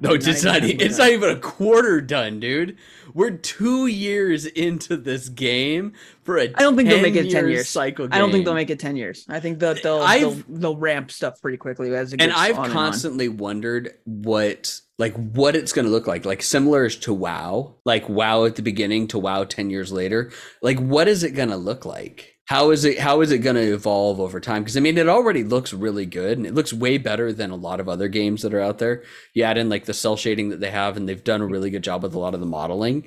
No, 0.00 0.14
it's 0.14 0.26
Not 0.26 0.36
even 0.36 0.46
not. 0.46 0.62
halfway 0.62 0.84
It's 0.84 0.98
not 0.98 1.10
even 1.10 1.30
a 1.30 1.38
quarter 1.38 2.00
done, 2.00 2.40
dude. 2.40 2.76
We're 3.14 3.30
two 3.30 3.86
years 3.86 4.46
into 4.46 4.96
this 4.96 5.28
game 5.28 5.92
for 6.22 6.38
a. 6.38 6.44
I 6.54 6.60
don't 6.60 6.76
think 6.76 6.88
they'll 6.88 7.02
make 7.02 7.16
it 7.16 7.30
10 7.30 7.48
years. 7.48 7.68
Cycle. 7.68 8.08
I 8.10 8.18
don't 8.18 8.32
think 8.32 8.44
they'll 8.44 8.54
make 8.54 8.70
it 8.70 8.80
10 8.80 8.96
years. 8.96 9.26
I 9.28 9.40
think 9.40 9.58
that 9.60 9.82
they'll, 9.82 10.06
they'll 10.06 10.42
they'll 10.48 10.76
ramp 10.76 11.10
stuff 11.10 11.40
pretty 11.40 11.58
quickly 11.58 11.94
as 11.94 12.12
it 12.12 12.18
gets 12.18 12.32
and 12.32 12.40
I've 12.40 12.58
on 12.58 12.70
constantly 12.70 13.28
wondered 13.28 13.94
what 14.04 14.80
like 14.98 15.14
what 15.14 15.56
it's 15.56 15.72
going 15.72 15.84
to 15.84 15.90
look 15.90 16.06
like 16.06 16.24
like 16.24 16.42
similar 16.42 16.88
to 16.88 17.12
WoW 17.12 17.74
like 17.84 18.08
WoW 18.08 18.44
at 18.44 18.56
the 18.56 18.62
beginning 18.62 19.08
to 19.08 19.18
WoW 19.18 19.44
10 19.44 19.70
years 19.70 19.92
later 19.92 20.30
like 20.62 20.78
what 20.78 21.08
is 21.08 21.24
it 21.24 21.32
going 21.32 21.48
to 21.48 21.56
look 21.56 21.84
like 21.84 22.31
how 22.46 22.70
is 22.70 22.84
it 22.84 22.98
how 22.98 23.20
is 23.20 23.30
it 23.30 23.38
going 23.38 23.56
to 23.56 23.72
evolve 23.72 24.20
over 24.20 24.40
time? 24.40 24.62
Because 24.62 24.76
I 24.76 24.80
mean 24.80 24.98
it 24.98 25.08
already 25.08 25.44
looks 25.44 25.72
really 25.72 26.06
good 26.06 26.38
and 26.38 26.46
it 26.46 26.54
looks 26.54 26.72
way 26.72 26.98
better 26.98 27.32
than 27.32 27.50
a 27.50 27.56
lot 27.56 27.80
of 27.80 27.88
other 27.88 28.08
games 28.08 28.42
that 28.42 28.54
are 28.54 28.60
out 28.60 28.78
there. 28.78 29.04
You 29.34 29.44
add 29.44 29.58
in 29.58 29.68
like 29.68 29.84
the 29.84 29.94
cel 29.94 30.16
shading 30.16 30.48
that 30.50 30.60
they 30.60 30.70
have 30.70 30.96
and 30.96 31.08
they've 31.08 31.22
done 31.22 31.40
a 31.40 31.46
really 31.46 31.70
good 31.70 31.84
job 31.84 32.02
with 32.02 32.14
a 32.14 32.18
lot 32.18 32.34
of 32.34 32.40
the 32.40 32.46
modeling. 32.46 33.06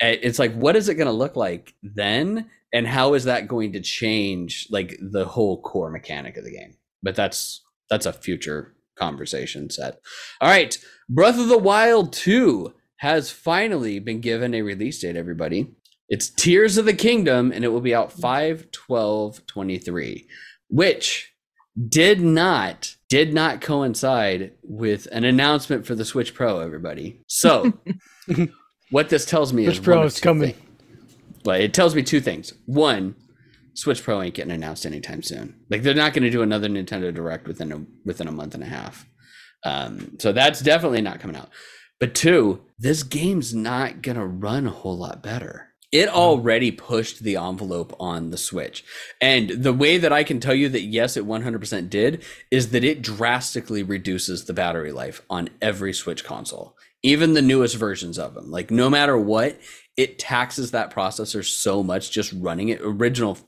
It's 0.00 0.38
like 0.38 0.54
what 0.54 0.76
is 0.76 0.88
it 0.88 0.96
going 0.96 1.06
to 1.06 1.12
look 1.12 1.36
like 1.36 1.74
then 1.82 2.50
and 2.72 2.86
how 2.86 3.14
is 3.14 3.24
that 3.24 3.48
going 3.48 3.72
to 3.72 3.80
change 3.80 4.66
like 4.70 4.98
the 5.00 5.24
whole 5.24 5.62
core 5.62 5.90
mechanic 5.90 6.36
of 6.36 6.44
the 6.44 6.52
game? 6.52 6.76
But 7.02 7.14
that's 7.14 7.62
that's 7.88 8.06
a 8.06 8.12
future 8.12 8.74
conversation 8.96 9.70
set. 9.70 10.00
All 10.40 10.48
right 10.48 10.76
breath 11.08 11.38
of 11.38 11.48
the 11.48 11.58
wild 11.58 12.12
2 12.12 12.74
has 12.96 13.30
finally 13.30 13.98
been 13.98 14.20
given 14.20 14.54
a 14.54 14.62
release 14.62 15.00
date 15.00 15.16
everybody 15.16 15.74
it's 16.08 16.28
tears 16.28 16.76
of 16.76 16.84
the 16.84 16.92
kingdom 16.92 17.52
and 17.52 17.64
it 17.64 17.68
will 17.68 17.80
be 17.80 17.94
out 17.94 18.12
5 18.12 18.70
12 18.70 19.46
23 19.46 20.28
which 20.68 21.32
did 21.88 22.20
not 22.20 22.94
did 23.08 23.34
not 23.34 23.60
coincide 23.60 24.52
with 24.62 25.06
an 25.12 25.24
announcement 25.24 25.86
for 25.86 25.94
the 25.94 26.04
switch 26.04 26.34
pro 26.34 26.60
everybody 26.60 27.22
so 27.26 27.72
what 28.90 29.08
this 29.08 29.24
tells 29.24 29.52
me 29.52 29.64
Switch 29.64 29.78
is 29.78 29.84
Pro 29.84 30.02
is 30.04 30.20
coming. 30.20 30.52
things. 30.52 30.62
But 31.42 31.60
it 31.60 31.74
tells 31.74 31.94
me 31.94 32.02
two 32.02 32.20
things. 32.20 32.52
One, 32.66 33.16
Switch 33.74 34.02
Pro 34.02 34.22
ain't 34.22 34.34
getting 34.34 34.52
announced 34.52 34.86
anytime 34.86 35.22
soon. 35.22 35.56
Like 35.68 35.82
they're 35.82 35.94
not 35.94 36.14
going 36.14 36.22
to 36.22 36.30
do 36.30 36.42
another 36.42 36.68
Nintendo 36.68 37.12
Direct 37.12 37.46
within 37.48 37.72
a 37.72 37.84
within 38.04 38.28
a 38.28 38.32
month 38.32 38.54
and 38.54 38.62
a 38.62 38.66
half. 38.66 39.04
Um, 39.64 40.16
so 40.20 40.32
that's 40.32 40.60
definitely 40.60 41.02
not 41.02 41.20
coming 41.20 41.36
out. 41.36 41.50
But 41.98 42.14
two, 42.14 42.62
this 42.78 43.02
game's 43.02 43.54
not 43.54 44.02
going 44.02 44.16
to 44.16 44.26
run 44.26 44.66
a 44.66 44.70
whole 44.70 44.98
lot 44.98 45.22
better. 45.22 45.73
It 45.94 46.08
um, 46.08 46.16
already 46.16 46.72
pushed 46.72 47.20
the 47.20 47.36
envelope 47.36 47.94
on 48.00 48.30
the 48.30 48.36
Switch. 48.36 48.84
And 49.20 49.48
the 49.50 49.72
way 49.72 49.96
that 49.96 50.12
I 50.12 50.24
can 50.24 50.40
tell 50.40 50.54
you 50.54 50.68
that 50.70 50.82
yes, 50.82 51.16
it 51.16 51.24
100% 51.24 51.88
did 51.88 52.24
is 52.50 52.70
that 52.70 52.82
it 52.82 53.00
drastically 53.00 53.84
reduces 53.84 54.44
the 54.44 54.52
battery 54.52 54.90
life 54.90 55.22
on 55.30 55.50
every 55.62 55.92
Switch 55.92 56.24
console, 56.24 56.76
even 57.04 57.34
the 57.34 57.42
newest 57.42 57.76
versions 57.76 58.18
of 58.18 58.34
them. 58.34 58.50
Like, 58.50 58.72
no 58.72 58.90
matter 58.90 59.16
what, 59.16 59.60
it 59.96 60.18
taxes 60.18 60.72
that 60.72 60.92
processor 60.92 61.44
so 61.44 61.84
much 61.84 62.10
just 62.10 62.32
running 62.32 62.70
it 62.70 62.80
original 62.82 63.38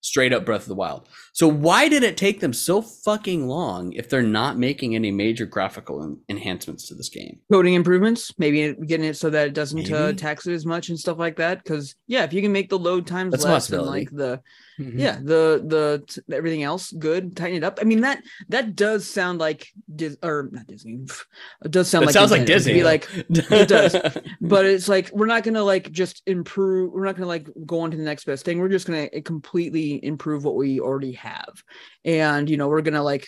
straight 0.00 0.32
up 0.32 0.44
Breath 0.44 0.62
of 0.62 0.68
the 0.68 0.76
Wild. 0.76 1.08
So 1.36 1.46
why 1.48 1.90
did 1.90 2.02
it 2.02 2.16
take 2.16 2.40
them 2.40 2.54
so 2.54 2.80
fucking 2.80 3.46
long 3.46 3.92
if 3.92 4.08
they're 4.08 4.22
not 4.22 4.56
making 4.56 4.94
any 4.94 5.10
major 5.10 5.44
graphical 5.44 6.02
en- 6.02 6.18
enhancements 6.30 6.88
to 6.88 6.94
this 6.94 7.10
game? 7.10 7.40
coding 7.52 7.74
improvements, 7.74 8.32
maybe 8.38 8.72
getting 8.86 9.04
it 9.04 9.18
so 9.18 9.28
that 9.28 9.48
it 9.48 9.52
doesn't 9.52 9.92
uh, 9.92 10.14
tax 10.14 10.46
it 10.46 10.54
as 10.54 10.64
much 10.64 10.88
and 10.88 10.98
stuff 10.98 11.18
like 11.18 11.36
that. 11.36 11.62
Because 11.62 11.94
yeah, 12.06 12.24
if 12.24 12.32
you 12.32 12.40
can 12.40 12.52
make 12.52 12.70
the 12.70 12.78
load 12.78 13.06
times 13.06 13.32
That's 13.32 13.44
less 13.44 13.68
and 13.70 13.82
like 13.82 14.10
the 14.10 14.40
Mhm. 14.78 14.98
yeah 14.98 15.18
the 15.22 15.64
the 15.66 16.04
t- 16.06 16.20
everything 16.30 16.62
else 16.62 16.92
good, 16.92 17.34
tighten 17.34 17.56
it 17.56 17.64
up. 17.64 17.78
I 17.80 17.84
mean 17.84 18.02
that 18.02 18.22
that 18.50 18.76
does 18.76 19.08
sound 19.08 19.38
like 19.38 19.66
Dis 19.94 20.18
or 20.22 20.50
not 20.52 20.66
Disney. 20.66 20.98
It 21.64 21.70
does 21.70 21.88
sound 21.88 22.02
It 22.02 22.06
like 22.08 22.12
sounds 22.12 22.30
like 22.30 22.42
Nintendo. 22.42 22.46
Disney. 22.46 22.72
Be 22.74 22.82
like, 22.84 23.08
it 23.30 23.68
does. 23.68 23.96
but 24.42 24.66
it's 24.66 24.86
like 24.86 25.10
we're 25.14 25.24
not 25.24 25.44
gonna 25.44 25.62
like 25.62 25.92
just 25.92 26.22
improve. 26.26 26.92
We're 26.92 27.06
not 27.06 27.16
gonna 27.16 27.26
like 27.26 27.48
go 27.64 27.80
on 27.80 27.90
to 27.90 27.96
the 27.96 28.02
next 28.02 28.24
best 28.24 28.44
thing. 28.44 28.58
We're 28.58 28.68
just 28.68 28.86
gonna 28.86 29.08
completely 29.22 30.04
improve 30.04 30.44
what 30.44 30.56
we 30.56 30.78
already 30.78 31.12
have, 31.12 31.25
and 32.04 32.48
you 32.48 32.56
know 32.56 32.68
we're 32.68 32.82
gonna 32.82 33.02
like 33.02 33.26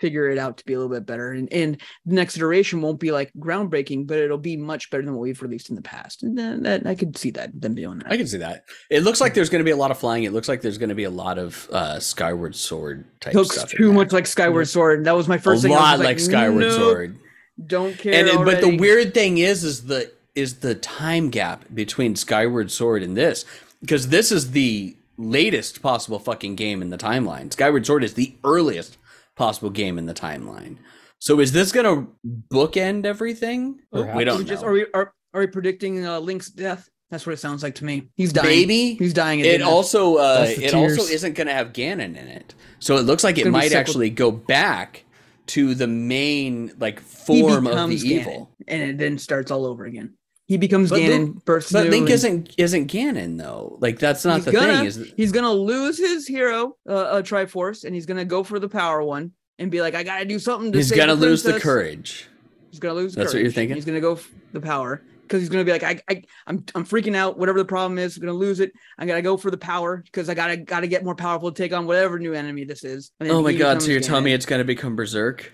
figure 0.00 0.28
it 0.28 0.38
out 0.38 0.58
to 0.58 0.64
be 0.66 0.74
a 0.74 0.78
little 0.78 0.94
bit 0.94 1.06
better. 1.06 1.32
And 1.32 1.50
and 1.52 1.80
the 2.04 2.14
next 2.14 2.36
iteration 2.36 2.82
won't 2.82 3.00
be 3.00 3.10
like 3.12 3.32
groundbreaking, 3.38 4.06
but 4.06 4.18
it'll 4.18 4.36
be 4.36 4.56
much 4.56 4.90
better 4.90 5.02
than 5.02 5.14
what 5.14 5.20
we've 5.22 5.40
released 5.40 5.70
in 5.70 5.76
the 5.76 5.82
past. 5.82 6.22
And 6.22 6.36
then 6.36 6.64
that 6.64 6.86
I 6.86 6.94
could 6.94 7.16
see 7.16 7.30
that 7.30 7.58
them 7.58 7.74
doing 7.74 8.00
that. 8.00 8.12
I 8.12 8.16
can 8.16 8.26
see 8.26 8.38
that. 8.38 8.64
It 8.90 9.02
looks 9.02 9.20
like 9.20 9.34
there's 9.34 9.48
going 9.48 9.60
to 9.60 9.64
be 9.64 9.70
a 9.70 9.76
lot 9.76 9.90
of 9.90 9.98
flying. 9.98 10.24
It 10.24 10.32
looks 10.32 10.48
like 10.48 10.60
there's 10.60 10.78
going 10.78 10.88
to 10.90 10.94
be 10.94 11.04
a 11.04 11.10
lot 11.10 11.38
of 11.38 11.68
uh, 11.72 12.00
Skyward 12.00 12.54
Sword 12.54 13.06
type 13.20 13.34
looks 13.34 13.56
stuff. 13.56 13.70
too 13.70 13.92
much 13.92 14.12
like 14.12 14.26
Skyward 14.26 14.68
Sword. 14.68 15.04
That 15.04 15.16
was 15.16 15.28
my 15.28 15.38
first 15.38 15.64
a 15.64 15.68
thing. 15.68 15.76
I 15.76 15.80
was 15.80 15.82
lot 15.82 15.96
just 15.96 16.04
like, 16.04 16.18
Skyward 16.20 16.60
nope, 16.60 16.72
Sword. 16.72 17.18
Don't 17.66 17.96
care. 17.96 18.14
And 18.14 18.28
it- 18.28 18.44
but 18.44 18.60
the 18.60 18.76
weird 18.76 19.14
thing 19.14 19.38
is, 19.38 19.64
is 19.64 19.86
the 19.86 20.12
is 20.34 20.56
the 20.58 20.74
time 20.74 21.30
gap 21.30 21.64
between 21.72 22.16
Skyward 22.16 22.70
Sword 22.72 23.04
and 23.04 23.16
this 23.16 23.44
because 23.80 24.08
this 24.08 24.32
is 24.32 24.50
the 24.50 24.96
latest 25.16 25.82
possible 25.82 26.18
fucking 26.18 26.56
game 26.56 26.82
in 26.82 26.90
the 26.90 26.98
timeline. 26.98 27.52
Skyward 27.52 27.86
Sword 27.86 28.04
is 28.04 28.14
the 28.14 28.34
earliest 28.44 28.98
possible 29.36 29.70
game 29.70 29.98
in 29.98 30.06
the 30.06 30.14
timeline. 30.14 30.76
So 31.18 31.40
is 31.40 31.52
this 31.52 31.72
gonna 31.72 32.06
bookend 32.52 33.06
everything? 33.06 33.80
Perhaps. 33.92 34.16
We 34.16 34.22
Are 34.22 34.24
don't 34.26 34.38
we 34.38 34.44
know. 34.44 34.48
just 34.48 34.64
are 34.64 34.72
we 34.72 34.86
are, 34.94 35.12
are 35.32 35.40
we 35.40 35.46
predicting 35.46 36.06
uh, 36.06 36.20
Link's 36.20 36.50
death? 36.50 36.88
That's 37.10 37.26
what 37.26 37.32
it 37.32 37.38
sounds 37.38 37.62
like 37.62 37.76
to 37.76 37.84
me. 37.84 38.08
He's 38.16 38.32
dying. 38.32 38.48
Maybe 38.48 38.94
he's 38.94 39.12
dying. 39.14 39.40
it 39.40 39.46
end 39.46 39.62
also 39.62 40.16
uh, 40.16 40.40
That's 40.44 40.56
the 40.56 40.64
it 40.64 40.74
also 40.74 41.02
isn't 41.02 41.34
going 41.34 41.46
to 41.46 41.52
have 41.52 41.72
Ganon 41.72 42.00
in 42.00 42.16
it, 42.16 42.54
so 42.80 42.96
it 42.96 43.02
looks 43.02 43.22
like 43.22 43.38
it 43.38 43.48
might 43.50 43.64
sequel- 43.68 43.78
actually 43.78 44.10
go 44.10 44.30
back 44.32 45.04
to 45.46 45.74
the 45.74 45.86
main 45.86 46.72
like 46.78 47.00
form 47.00 47.66
of 47.66 47.88
the 47.90 47.96
Ganon, 47.96 48.02
evil. 48.04 48.50
and 48.66 48.82
it 48.82 48.98
then 48.98 49.18
starts 49.18 49.50
all 49.50 49.64
over 49.66 49.84
again. 49.84 50.14
He 50.46 50.58
becomes 50.58 50.90
But 50.90 51.00
Ganon, 51.00 51.42
bursts 51.44 51.72
But 51.72 51.88
Link 51.88 52.02
and 52.02 52.10
isn't 52.10 52.54
isn't 52.58 52.90
Ganon 52.90 53.38
though. 53.38 53.78
Like 53.80 53.98
that's 53.98 54.24
not 54.24 54.42
the 54.42 54.52
gonna, 54.52 54.76
thing. 54.76 54.86
Is 54.86 55.12
he's 55.16 55.32
gonna 55.32 55.52
lose 55.52 55.96
his 55.96 56.26
hero, 56.26 56.76
uh, 56.86 56.92
uh, 56.92 57.22
Triforce, 57.22 57.84
and 57.84 57.94
he's 57.94 58.04
gonna 58.04 58.26
go 58.26 58.44
for 58.44 58.58
the 58.58 58.68
power 58.68 59.02
one 59.02 59.32
and 59.58 59.70
be 59.70 59.80
like, 59.80 59.94
"I 59.94 60.02
gotta 60.02 60.26
do 60.26 60.38
something 60.38 60.70
to 60.72 60.82
save. 60.82 60.90
he's 60.90 60.98
gonna 60.98 61.14
lose 61.14 61.42
the 61.42 61.58
courage. 61.58 62.28
He's 62.70 62.78
gonna 62.78 62.94
lose. 62.94 63.14
That's 63.14 63.32
what 63.32 63.40
you're 63.40 63.52
thinking? 63.52 63.76
He's 63.76 63.86
gonna 63.86 64.00
go 64.00 64.14
f- 64.14 64.30
the 64.52 64.60
power 64.60 65.02
because 65.22 65.40
he's 65.40 65.48
gonna 65.48 65.64
be 65.64 65.72
like, 65.72 65.82
I, 65.82 66.00
I, 66.08 66.22
I'm, 66.46 66.64
I'm 66.74 66.84
freaking 66.84 67.16
out. 67.16 67.38
Whatever 67.38 67.58
the 67.58 67.64
problem 67.64 67.98
is, 67.98 68.16
I'm 68.16 68.20
gonna 68.20 68.34
lose 68.34 68.60
it. 68.60 68.72
I 68.98 69.06
gotta 69.06 69.22
go 69.22 69.36
for 69.36 69.50
the 69.50 69.56
power 69.56 70.02
because 70.04 70.28
I 70.28 70.34
gotta, 70.34 70.58
gotta 70.58 70.86
get 70.86 71.04
more 71.04 71.14
powerful 71.14 71.50
to 71.50 71.62
take 71.62 71.72
on 71.72 71.86
whatever 71.86 72.18
new 72.18 72.34
enemy 72.34 72.64
this 72.64 72.84
is. 72.84 73.12
Oh 73.22 73.42
my 73.42 73.54
god! 73.54 73.82
So 73.82 73.90
you're 73.90 74.00
telling 74.00 74.24
me 74.24 74.34
it's 74.34 74.46
gonna 74.46 74.64
become 74.64 74.94
Berserk? 74.94 75.52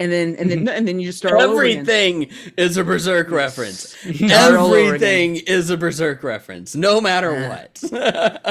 And 0.00 0.10
then, 0.10 0.34
and 0.36 0.50
then, 0.50 0.68
and 0.68 0.88
then 0.88 0.98
you 0.98 1.06
just 1.06 1.18
start 1.18 1.34
all 1.34 1.42
over 1.42 1.62
again. 1.62 1.80
Everything 1.80 2.30
is 2.56 2.76
a 2.76 2.84
Berserk 2.84 3.30
reference. 3.30 3.90
Start 4.14 4.56
all 4.56 4.66
over 4.66 4.76
again. 4.76 4.86
Everything 4.86 5.36
is 5.46 5.70
a 5.70 5.76
Berserk 5.76 6.24
reference, 6.24 6.74
no 6.74 7.00
matter 7.00 7.32
Yeah. 7.32 7.48
what. 7.48 7.82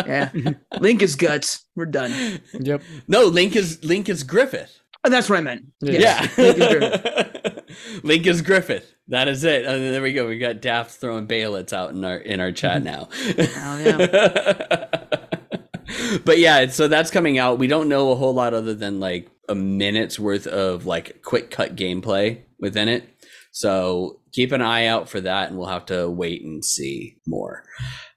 Yeah, 0.07 0.29
Link 0.79 1.01
is 1.01 1.15
guts. 1.15 1.65
We're 1.75 1.85
done. 1.85 2.39
Yep. 2.53 2.81
No, 3.07 3.25
Link 3.25 3.55
is 3.55 3.83
Link 3.83 4.09
is 4.09 4.23
Griffith. 4.23 4.79
And 5.03 5.13
that's 5.13 5.29
what 5.29 5.37
I 5.37 5.41
meant. 5.41 5.65
Yeah. 5.81 5.99
Yes, 5.99 6.37
Link 6.37 6.57
is 6.57 6.67
Griffith. 6.67 7.63
Link 8.03 8.27
is 8.27 8.41
Griffith. 8.41 8.93
That 9.09 9.27
is 9.27 9.43
it. 9.43 9.65
And 9.65 9.93
there 9.93 10.01
we 10.01 10.13
go. 10.13 10.27
We 10.27 10.37
got 10.37 10.61
Daft 10.61 10.91
throwing 10.91 11.27
Behelits 11.27 11.73
out 11.73 11.91
in 11.91 12.03
our 12.05 12.17
in 12.17 12.39
our 12.39 12.51
chat 12.51 12.83
mm-hmm. 12.83 12.85
now. 12.85 13.09
Oh, 13.65 13.77
yeah. 13.79 14.87
but 16.25 16.39
yeah, 16.39 16.67
so 16.67 16.87
that's 16.87 17.11
coming 17.11 17.37
out. 17.37 17.59
We 17.59 17.67
don't 17.67 17.89
know 17.89 18.11
a 18.11 18.15
whole 18.15 18.33
lot 18.33 18.53
other 18.53 18.73
than 18.73 18.99
like 18.99 19.29
a 19.49 19.55
minute's 19.55 20.19
worth 20.19 20.47
of 20.47 20.85
like 20.85 21.21
quick 21.23 21.51
cut 21.51 21.75
gameplay 21.75 22.41
within 22.59 22.87
it. 22.87 23.09
So 23.51 24.19
keep 24.31 24.51
an 24.51 24.61
eye 24.61 24.87
out 24.87 25.07
for 25.09 25.21
that, 25.21 25.49
and 25.49 25.57
we'll 25.59 25.67
have 25.67 25.85
to 25.87 26.09
wait 26.09 26.43
and 26.43 26.65
see 26.65 27.17
more. 27.27 27.63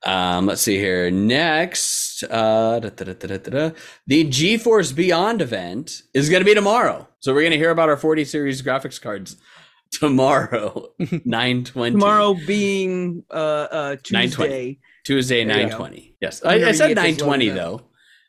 Um, 0.05 0.47
let's 0.47 0.63
see 0.63 0.79
here. 0.79 1.11
Next, 1.11 2.23
uh, 2.25 2.81
da, 2.81 2.89
da, 2.89 3.13
da, 3.13 3.71
the 4.07 4.25
GeForce 4.25 4.95
Beyond 4.95 5.43
event 5.43 6.03
is 6.15 6.31
going 6.31 6.41
to 6.41 6.45
be 6.47 6.55
tomorrow. 6.55 7.07
So 7.21 7.35
we're 7.35 7.43
going 7.43 7.51
to 7.53 7.59
hear 7.59 7.71
about 7.71 7.91
our 7.91 7.97
40 7.99 8.25
series 8.25 8.63
graphics 8.63 8.99
cards 9.01 9.37
tomorrow, 9.93 10.87
920. 10.99 11.91
Tomorrow 11.93 12.35
being 12.47 13.23
uh 13.31 13.35
uh 13.35 13.97
9:20. 13.97 14.03
Tuesday. 14.03 14.79
Tuesday, 15.05 15.45
There 15.45 15.57
you 15.57 15.63
nine 15.65 15.71
go. 15.71 15.77
twenty. 15.77 16.17
Yes, 16.21 16.43
I, 16.45 16.55
I 16.55 16.73
said 16.73 16.89
get 16.89 16.95
this 16.97 17.05
nine 17.05 17.17
twenty 17.17 17.49
loaded 17.51 17.63
though. 17.63 17.81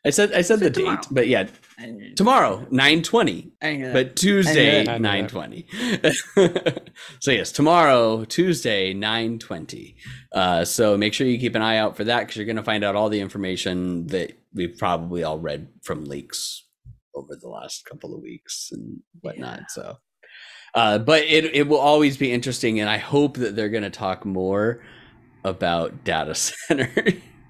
I 0.08 0.10
said 0.10 0.32
I 0.32 0.40
said 0.40 0.60
the 0.60 0.72
Said 0.72 0.74
date, 0.74 1.06
but 1.10 1.28
yeah, 1.28 1.48
tomorrow 2.16 2.66
nine 2.70 3.02
twenty. 3.02 3.52
I 3.60 3.66
didn't 3.66 3.78
hear 3.80 3.92
that. 3.92 4.06
But 4.06 4.16
Tuesday 4.16 4.80
I 4.80 4.84
know 4.84 4.96
nine 4.96 5.28
twenty. 5.28 5.66
so 7.20 7.30
yes, 7.30 7.52
tomorrow 7.52 8.24
Tuesday 8.24 8.94
nine 8.94 9.38
twenty. 9.38 9.96
Uh, 10.32 10.64
so 10.64 10.96
make 10.96 11.12
sure 11.12 11.26
you 11.26 11.38
keep 11.38 11.54
an 11.54 11.60
eye 11.60 11.76
out 11.76 11.94
for 11.94 12.04
that 12.04 12.20
because 12.20 12.36
you're 12.36 12.46
going 12.46 12.56
to 12.56 12.62
find 12.62 12.84
out 12.84 12.96
all 12.96 13.10
the 13.10 13.20
information 13.20 14.06
that 14.06 14.32
we've 14.54 14.78
probably 14.78 15.22
all 15.24 15.38
read 15.38 15.68
from 15.82 16.06
leaks 16.06 16.64
over 17.14 17.36
the 17.36 17.48
last 17.48 17.84
couple 17.84 18.14
of 18.14 18.22
weeks 18.22 18.70
and 18.72 19.00
whatnot. 19.20 19.70
So 19.70 19.98
Uh, 20.74 20.96
but 20.96 21.24
it 21.24 21.54
it 21.54 21.68
will 21.68 21.76
always 21.92 22.16
be 22.16 22.32
interesting, 22.32 22.80
and 22.80 22.88
I 22.88 22.96
hope 22.96 23.36
that 23.36 23.56
they're 23.56 23.68
going 23.68 23.82
to 23.82 23.90
talk 23.90 24.24
more 24.24 24.82
about 25.44 26.02
data 26.04 26.34
center 26.66 26.90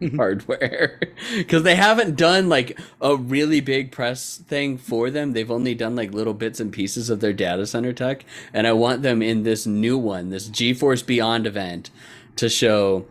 Mm-hmm. 0.08 0.16
hardware 0.16 1.00
because 1.36 1.64
they 1.64 1.74
haven't 1.74 2.16
done 2.16 2.48
like 2.48 2.78
a 3.00 3.16
really 3.16 3.60
big 3.60 3.90
press 3.90 4.36
thing 4.36 4.78
for 4.78 5.10
them. 5.10 5.32
They've 5.32 5.50
only 5.50 5.74
done 5.74 5.96
like 5.96 6.12
little 6.14 6.34
bits 6.34 6.60
and 6.60 6.72
pieces 6.72 7.10
of 7.10 7.18
their 7.18 7.32
data 7.32 7.66
center 7.66 7.92
tech, 7.92 8.24
and 8.52 8.68
I 8.68 8.74
want 8.74 9.02
them 9.02 9.22
in 9.22 9.42
this 9.42 9.66
new 9.66 9.98
one, 9.98 10.30
this 10.30 10.48
GeForce 10.48 11.04
Beyond 11.04 11.48
event, 11.48 11.90
to 12.36 12.48
show 12.48 13.06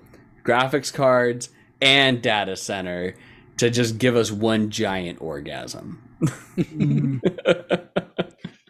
graphics 0.46 0.94
cards 0.94 1.50
and 1.82 2.22
data 2.22 2.56
center 2.56 3.16
to 3.58 3.70
just 3.70 3.98
give 3.98 4.16
us 4.16 4.32
one 4.32 4.70
giant 4.70 5.22
orgasm. 5.22 6.02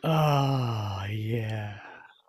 Oh 0.03 1.05
yeah. 1.09 1.76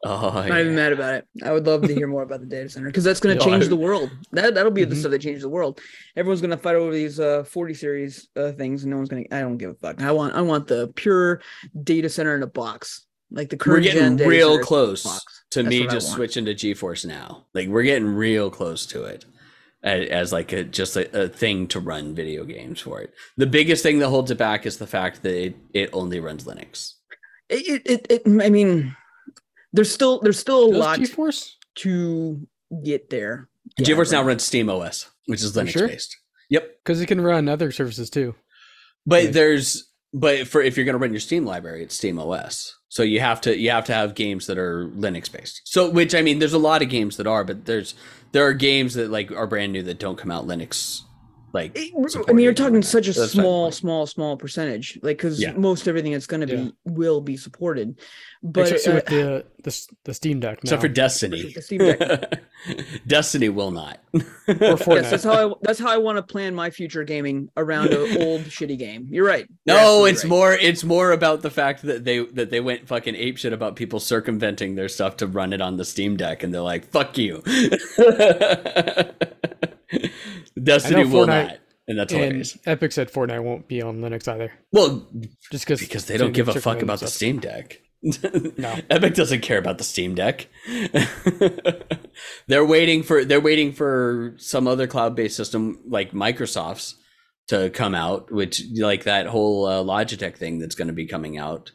Oh, 0.04 0.28
I'm 0.30 0.48
not 0.48 0.60
even 0.60 0.74
mad 0.76 0.92
about 0.92 1.14
it. 1.14 1.28
I 1.42 1.50
would 1.52 1.66
love 1.66 1.82
to 1.82 1.92
hear 1.92 2.06
more 2.06 2.22
about 2.22 2.38
the 2.40 2.46
data 2.46 2.68
center 2.68 2.86
because 2.86 3.02
that's 3.02 3.18
going 3.18 3.36
to 3.36 3.44
Yeah, 3.44 3.50
change 3.50 3.66
the 3.68 3.76
world. 3.76 4.10
That 4.30 4.54
that'll 4.54 4.70
be 4.70 4.84
the 4.84 4.94
Mhm. 4.94 4.98
stuff 5.00 5.10
that 5.10 5.20
changes 5.20 5.42
the 5.42 5.48
world. 5.48 5.80
Everyone's 6.16 6.40
going 6.40 6.52
to 6.52 6.56
fight 6.56 6.76
over 6.76 6.92
these 6.92 7.18
uh 7.18 7.42
40 7.42 7.74
series 7.74 8.28
uh, 8.36 8.52
things, 8.52 8.84
and 8.84 8.90
no 8.92 8.96
one's 8.98 9.08
going 9.08 9.24
to. 9.24 9.34
I 9.34 9.40
don't 9.40 9.56
give 9.56 9.70
a 9.70 9.74
fuck. 9.74 10.00
I 10.00 10.12
want 10.12 10.34
I 10.34 10.42
want 10.42 10.68
the 10.68 10.92
pure 10.94 11.40
data 11.82 12.08
center 12.08 12.36
in 12.36 12.44
a 12.44 12.46
box, 12.46 13.06
like 13.32 13.48
the 13.50 13.56
current. 13.56 13.84
we're 13.84 13.92
getting 13.92 14.16
real 14.16 14.60
close 14.60 15.02
to 15.50 15.62
That's 15.64 15.70
me 15.70 15.86
just 15.88 16.12
switching 16.12 16.44
to 16.44 16.54
GeForce 16.54 17.04
now. 17.04 17.46
Like 17.52 17.68
we're 17.68 17.82
getting 17.82 18.06
real 18.06 18.50
close 18.50 18.86
to 18.86 19.02
it 19.02 19.24
as, 19.82 20.08
as 20.10 20.32
like 20.32 20.52
a 20.52 20.62
just 20.62 20.96
a, 20.96 21.24
a 21.24 21.28
thing 21.28 21.66
to 21.68 21.80
run 21.80 22.14
video 22.14 22.44
games 22.44 22.80
for 22.80 23.00
it. 23.00 23.12
The 23.36 23.46
biggest 23.46 23.82
thing 23.82 23.98
that 23.98 24.10
holds 24.10 24.30
it 24.30 24.38
back 24.38 24.64
is 24.64 24.76
the 24.76 24.86
fact 24.86 25.22
that 25.22 25.34
it, 25.34 25.56
it 25.74 25.90
only 25.92 26.20
runs 26.20 26.44
Linux. 26.44 26.92
It, 27.48 27.82
it, 27.84 27.90
it, 27.90 28.06
it 28.26 28.42
I 28.42 28.48
mean, 28.50 28.94
there's 29.72 29.92
still 29.92 30.20
there's 30.20 30.38
still 30.38 30.68
a 30.68 30.70
Does 30.72 30.78
lot 30.80 30.98
GeForce? 30.98 31.52
to 31.76 32.46
get 32.84 33.10
there. 33.10 33.48
Yeah, 33.78 33.86
GeForce 33.86 34.12
now 34.12 34.22
runs 34.22 34.42
Steam 34.44 34.68
OS, 34.70 35.10
which 35.26 35.42
is 35.42 35.54
Linux 35.56 35.68
sure? 35.70 35.88
based. 35.88 36.16
Yep. 36.50 36.78
Because 36.84 37.00
it 37.00 37.06
can 37.06 37.20
run 37.20 37.48
other 37.48 37.70
services 37.70 38.08
too. 38.10 38.34
But 39.06 39.24
Right. 39.24 39.32
there's 39.32 39.84
but 40.14 40.48
for 40.48 40.62
if 40.62 40.76
you're 40.76 40.86
going 40.86 40.94
to 40.94 40.98
run 40.98 41.12
your 41.12 41.20
Steam 41.20 41.44
library, 41.44 41.82
it's 41.82 41.94
Steam 41.94 42.18
OS. 42.18 42.74
So 42.88 43.02
you 43.02 43.20
have 43.20 43.40
to 43.42 43.56
you 43.56 43.70
have 43.70 43.84
to 43.84 43.94
have 43.94 44.14
games 44.14 44.46
that 44.46 44.56
are 44.58 44.88
Linux 44.88 45.30
based. 45.30 45.60
So 45.64 45.90
which 45.90 46.14
I 46.14 46.22
mean, 46.22 46.38
there's 46.38 46.54
a 46.54 46.58
lot 46.58 46.80
of 46.82 46.88
games 46.88 47.16
that 47.18 47.26
are, 47.26 47.44
but 47.44 47.66
there's 47.66 47.94
there 48.32 48.46
are 48.46 48.54
games 48.54 48.94
that 48.94 49.10
like 49.10 49.30
are 49.30 49.46
brand 49.46 49.72
new 49.72 49.82
that 49.82 49.98
don't 49.98 50.16
come 50.18 50.30
out 50.30 50.46
Linux. 50.46 51.02
Like 51.58 51.76
I 52.28 52.32
mean, 52.32 52.44
you're 52.44 52.54
talking 52.54 52.82
such 52.82 53.08
a 53.08 53.12
That's 53.12 53.34
fine. 53.34 53.42
small, 53.42 53.72
small, 53.72 54.06
small 54.06 54.36
percentage, 54.36 54.98
like 55.02 55.16
because 55.18 55.40
Yeah. 55.40 55.52
most 55.52 55.88
everything 55.88 56.12
that's 56.12 56.26
going 56.28 56.46
to 56.46 56.54
Yeah. 56.54 56.62
be 56.64 56.72
will 56.84 57.20
be 57.20 57.36
supported. 57.36 57.98
But 58.42 58.66
Especially 58.72 58.92
uh, 58.92 58.94
with 58.94 59.06
the, 59.06 59.44
the 59.64 59.86
the 60.04 60.14
Steam 60.14 60.38
Deck. 60.38 60.58
except 60.62 60.80
now. 60.80 60.88
for 60.88 60.92
Destiny. 60.94 61.52
the 61.52 61.60
Steam 61.62 61.78
Deck. 61.80 62.42
Destiny 63.08 63.48
will 63.48 63.72
not. 63.72 63.98
Or 64.14 64.22
yes, 64.48 65.10
that's 65.10 65.24
how 65.24 65.50
I 65.50 65.54
that's 65.62 65.80
how 65.80 65.90
I 65.90 65.96
want 65.96 66.18
to 66.18 66.22
plan 66.22 66.54
my 66.54 66.70
future 66.70 67.02
gaming 67.02 67.48
around 67.56 67.88
an 67.92 68.16
old 68.22 68.42
shitty 68.42 68.78
game. 68.78 69.08
You're 69.10 69.26
right. 69.26 69.46
You're 69.64 69.76
No, 69.76 70.04
it's 70.04 70.22
right. 70.22 70.28
more 70.30 70.52
it's 70.54 70.84
more 70.84 71.10
about 71.10 71.42
the 71.42 71.50
fact 71.50 71.82
that 71.82 72.04
they 72.04 72.20
that 72.20 72.50
they 72.50 72.60
went 72.60 72.86
fucking 72.86 73.16
ape 73.16 73.38
shit 73.38 73.52
about 73.52 73.74
people 73.74 73.98
circumventing 73.98 74.76
their 74.76 74.88
stuff 74.88 75.16
to 75.16 75.26
run 75.26 75.52
it 75.52 75.60
on 75.60 75.76
the 75.76 75.84
Steam 75.84 76.16
Deck 76.16 76.44
and 76.44 76.54
they're 76.54 76.60
like, 76.60 76.86
fuck 76.86 77.18
you. 77.18 77.42
Destiny 80.62 81.04
will 81.04 81.26
Fortnite 81.26 81.46
not. 81.46 81.58
And 81.88 81.98
that's 81.98 82.12
and 82.12 82.22
hilarious. 82.22 82.58
Epic 82.66 82.92
said 82.92 83.10
Fortnite 83.10 83.42
won't 83.42 83.66
be 83.66 83.80
on 83.80 84.00
Linux 84.00 84.28
either. 84.28 84.52
Well, 84.72 85.06
Just 85.50 85.64
because 85.64 85.80
because 85.80 86.04
they 86.04 86.18
don't 86.18 86.32
give 86.32 86.48
a 86.48 86.60
fuck 86.60 86.82
about 86.82 87.00
the 87.00 87.08
Steam 87.08 87.38
Deck. 87.38 87.80
No. 88.00 88.76
Epic 88.90 89.14
doesn't 89.14 89.40
care 89.40 89.58
about 89.58 89.78
the 89.78 89.84
Steam 89.84 90.14
Deck. 90.14 90.46
they're 92.46 92.64
waiting 92.64 93.02
for 93.02 93.24
they're 93.24 93.40
waiting 93.40 93.72
for 93.72 94.36
some 94.36 94.68
other 94.68 94.86
cloud-based 94.86 95.34
system 95.34 95.80
like 95.84 96.12
Microsoft's 96.12 96.94
to 97.48 97.70
come 97.70 97.96
out, 97.96 98.30
which 98.30 98.62
like 98.76 99.02
that 99.02 99.26
whole 99.26 99.66
uh, 99.66 99.82
Logitech 99.82 100.36
thing 100.36 100.60
that's 100.60 100.76
going 100.76 100.86
to 100.86 100.94
be 100.94 101.06
coming 101.06 101.38
out 101.38 101.72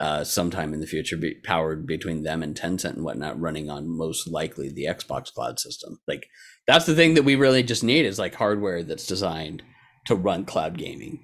uh, 0.00 0.24
sometime 0.24 0.72
in 0.72 0.80
the 0.80 0.86
future, 0.86 1.16
be 1.16 1.34
powered 1.34 1.86
between 1.86 2.22
them 2.22 2.42
and 2.42 2.56
Tencent 2.56 2.94
and 2.94 3.04
whatnot, 3.04 3.40
running 3.40 3.68
on 3.68 3.88
most 3.88 4.28
likely 4.28 4.70
the 4.70 4.84
Xbox 4.84 5.32
cloud 5.32 5.58
system. 5.58 6.00
Like 6.06 6.28
that's 6.68 6.84
the 6.84 6.94
thing 6.94 7.14
that 7.14 7.24
we 7.24 7.34
really 7.34 7.64
just 7.64 7.82
need 7.82 8.04
is 8.06 8.18
like 8.18 8.34
hardware 8.34 8.84
that's 8.84 9.06
designed 9.06 9.62
to 10.06 10.14
run 10.14 10.44
cloud 10.44 10.76
gaming 10.78 11.18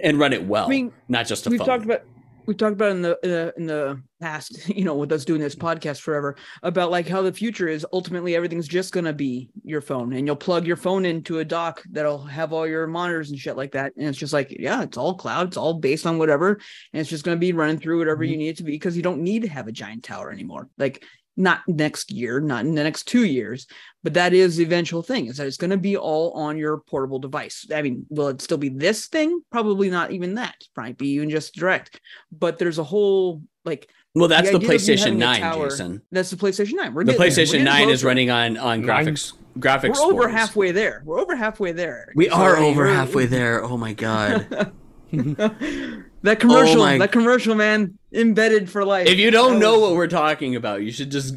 and 0.00 0.18
run 0.18 0.32
it 0.32 0.44
well, 0.44 0.64
I 0.66 0.68
mean, 0.68 0.92
not 1.08 1.26
just 1.26 1.46
a 1.46 1.50
we've 1.50 1.58
phone. 1.58 1.68
talked 1.68 1.84
about 1.84 2.02
we've 2.46 2.56
talked 2.56 2.72
about 2.72 2.90
in 2.90 3.02
the 3.02 3.46
uh, 3.48 3.52
in 3.56 3.66
the 3.66 4.02
past, 4.20 4.68
you 4.74 4.84
know, 4.84 4.94
with 4.94 5.12
us 5.12 5.24
doing 5.24 5.40
this 5.40 5.54
podcast 5.54 6.00
forever 6.00 6.34
about 6.62 6.90
like 6.90 7.06
how 7.06 7.20
the 7.22 7.32
future 7.32 7.68
is 7.68 7.86
ultimately 7.92 8.34
everything's 8.34 8.66
just 8.66 8.92
gonna 8.92 9.12
be 9.12 9.50
your 9.62 9.82
phone, 9.82 10.14
and 10.14 10.26
you'll 10.26 10.34
plug 10.34 10.66
your 10.66 10.76
phone 10.76 11.04
into 11.04 11.40
a 11.40 11.44
dock 11.44 11.82
that'll 11.92 12.24
have 12.24 12.52
all 12.52 12.66
your 12.66 12.86
monitors 12.86 13.30
and 13.30 13.38
shit 13.38 13.56
like 13.56 13.72
that, 13.72 13.92
and 13.96 14.08
it's 14.08 14.18
just 14.18 14.32
like 14.32 14.50
yeah, 14.58 14.82
it's 14.82 14.96
all 14.96 15.14
cloud, 15.14 15.48
it's 15.48 15.56
all 15.56 15.74
based 15.74 16.06
on 16.06 16.18
whatever, 16.18 16.58
and 16.92 17.00
it's 17.00 17.10
just 17.10 17.24
gonna 17.24 17.36
be 17.36 17.52
running 17.52 17.78
through 17.78 17.98
whatever 17.98 18.24
you 18.24 18.38
need 18.38 18.48
it 18.48 18.56
to 18.56 18.64
be 18.64 18.72
because 18.72 18.96
you 18.96 19.02
don't 19.02 19.20
need 19.20 19.42
to 19.42 19.48
have 19.48 19.68
a 19.68 19.72
giant 19.72 20.02
tower 20.02 20.30
anymore, 20.30 20.68
like. 20.78 21.04
Not 21.40 21.60
next 21.66 22.10
year, 22.12 22.38
not 22.40 22.66
in 22.66 22.74
the 22.74 22.82
next 22.84 23.04
two 23.04 23.24
years, 23.24 23.66
but 24.02 24.12
that 24.14 24.34
is 24.34 24.56
the 24.58 24.62
eventual 24.64 25.02
thing 25.02 25.26
is 25.26 25.38
that 25.38 25.46
it's 25.46 25.56
going 25.56 25.70
to 25.70 25.78
be 25.78 25.96
all 25.96 26.32
on 26.32 26.58
your 26.58 26.78
portable 26.78 27.18
device. 27.18 27.66
I 27.74 27.80
mean, 27.80 28.04
will 28.10 28.28
it 28.28 28.42
still 28.42 28.58
be 28.58 28.68
this 28.68 29.06
thing? 29.08 29.40
Probably 29.50 29.88
not 29.88 30.10
even 30.12 30.34
that. 30.34 30.54
Might 30.76 30.98
be 30.98 31.08
even 31.12 31.30
just 31.30 31.54
direct. 31.54 31.98
But 32.30 32.58
there's 32.58 32.78
a 32.78 32.84
whole 32.84 33.42
like 33.64 33.88
Well, 34.14 34.28
that's 34.28 34.50
the, 34.50 34.56
idea 34.56 34.68
of 34.68 34.72
you 34.74 34.78
PlayStation 34.78 35.16
9, 35.16 35.40
tower- 35.40 35.70
Jason. 35.70 36.02
that's 36.12 36.28
the 36.30 36.36
PlayStation 36.36 36.74
9. 36.74 36.92
We're 36.92 37.04
The 37.04 37.12
getting 37.12 37.34
there. 37.34 37.44
We're 37.46 37.46
PlayStation 37.60 37.64
9 37.64 37.88
is 37.88 38.04
running 38.04 38.30
on 38.30 38.56
on 38.58 38.82
graphics 38.82 39.32
graphics. 39.58 39.94
We're 39.96 40.12
over 40.12 40.28
halfway 40.28 40.72
there. 40.72 41.02
We're 41.06 41.20
over 41.20 41.34
halfway 41.34 41.72
there. 41.72 42.12
We 42.14 42.28
So, 42.28 42.34
are 42.34 42.56
over 42.58 42.86
halfway 42.86 43.24
there. 43.36 43.64
Oh 43.64 43.76
my 43.78 43.94
god. 43.94 44.72
that 46.22 46.40
commercial, 46.40 46.82
Oh 46.82 46.98
that 46.98 47.12
commercial, 47.12 47.54
man, 47.54 47.98
embedded 48.12 48.68
for 48.70 48.84
life. 48.84 49.06
if 49.08 49.18
you 49.18 49.30
don't 49.30 49.58
know 49.58 49.78
what 49.78 49.94
we're 49.94 50.06
talking 50.06 50.56
about, 50.56 50.82
you 50.82 50.92
should 50.92 51.10
just 51.10 51.34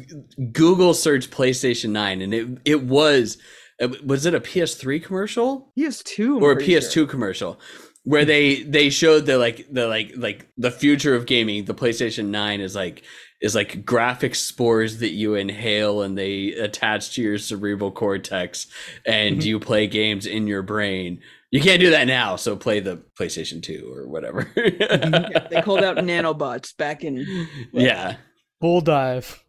Google 0.52 0.94
search 0.94 1.30
PlayStation 1.30 1.90
9 1.90 2.20
and 2.22 2.34
it 2.34 2.48
it 2.64 2.82
was 2.84 3.38
uh, 3.80 3.88
was 4.04 4.26
it 4.26 4.34
a 4.34 4.40
PS3 4.40 5.02
commercial 5.02 5.72
PS2 5.78 6.36
I'm 6.36 6.42
or 6.42 6.52
a 6.52 6.56
PS2 6.56 6.92
sure. 6.92 7.06
commercial 7.06 7.60
where 8.04 8.24
they 8.24 8.62
they 8.62 8.90
showed 8.90 9.26
the 9.26 9.38
like 9.38 9.66
the 9.72 9.86
like 9.88 10.12
like 10.16 10.46
the 10.58 10.70
future 10.70 11.14
of 11.14 11.26
gaming, 11.26 11.64
the 11.64 11.74
PlayStation 11.74 12.26
9 12.26 12.60
is 12.60 12.74
like 12.76 13.02
is 13.40 13.54
like 13.54 13.84
graphic 13.84 14.34
spores 14.34 14.98
that 15.00 15.10
you 15.10 15.34
inhale 15.34 16.02
and 16.02 16.16
they 16.16 16.48
attach 16.52 17.14
to 17.14 17.22
your 17.22 17.36
cerebral 17.38 17.90
cortex 17.90 18.66
and 19.06 19.38
Mhm. 19.40 19.44
you 19.44 19.60
play 19.60 19.86
games 19.86 20.24
in 20.26 20.46
your 20.46 20.62
brain. 20.62 21.20
You 21.54 21.60
can't 21.60 21.78
do 21.78 21.90
that 21.90 22.08
now, 22.08 22.34
so 22.34 22.56
play 22.56 22.80
the 22.80 23.00
PlayStation 23.16 23.62
2 23.62 23.88
or 23.94 24.08
whatever. 24.08 24.50
Yeah, 24.56 25.46
they 25.48 25.62
called 25.62 25.84
out 25.84 25.98
nanobots 25.98 26.76
back 26.76 27.04
in. 27.04 27.46
yeah. 27.72 28.16
Full 28.60 28.80
dive. 28.80 29.40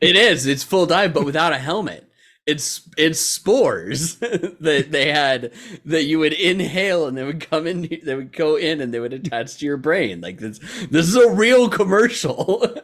It 0.00 0.14
is. 0.14 0.46
It's 0.46 0.62
full 0.62 0.86
dive, 0.86 1.12
but 1.12 1.24
without 1.24 1.52
a 1.52 1.58
helmet. 1.58 2.07
It's 2.48 2.88
it's 2.96 3.20
spores 3.20 4.16
that 4.20 4.86
they 4.90 5.12
had 5.12 5.52
that 5.84 6.04
you 6.04 6.18
would 6.18 6.32
inhale 6.32 7.06
and 7.06 7.16
they 7.16 7.22
would 7.24 7.40
come 7.40 7.66
in. 7.66 7.86
They 8.02 8.14
would 8.14 8.32
go 8.32 8.56
in 8.56 8.80
and 8.80 8.92
they 8.92 9.00
would 9.00 9.12
attach 9.12 9.58
to 9.58 9.66
your 9.66 9.76
brain. 9.76 10.22
Like 10.22 10.38
this. 10.38 10.58
This 10.90 11.06
is 11.08 11.14
a 11.16 11.30
real 11.30 11.68
commercial. 11.68 12.64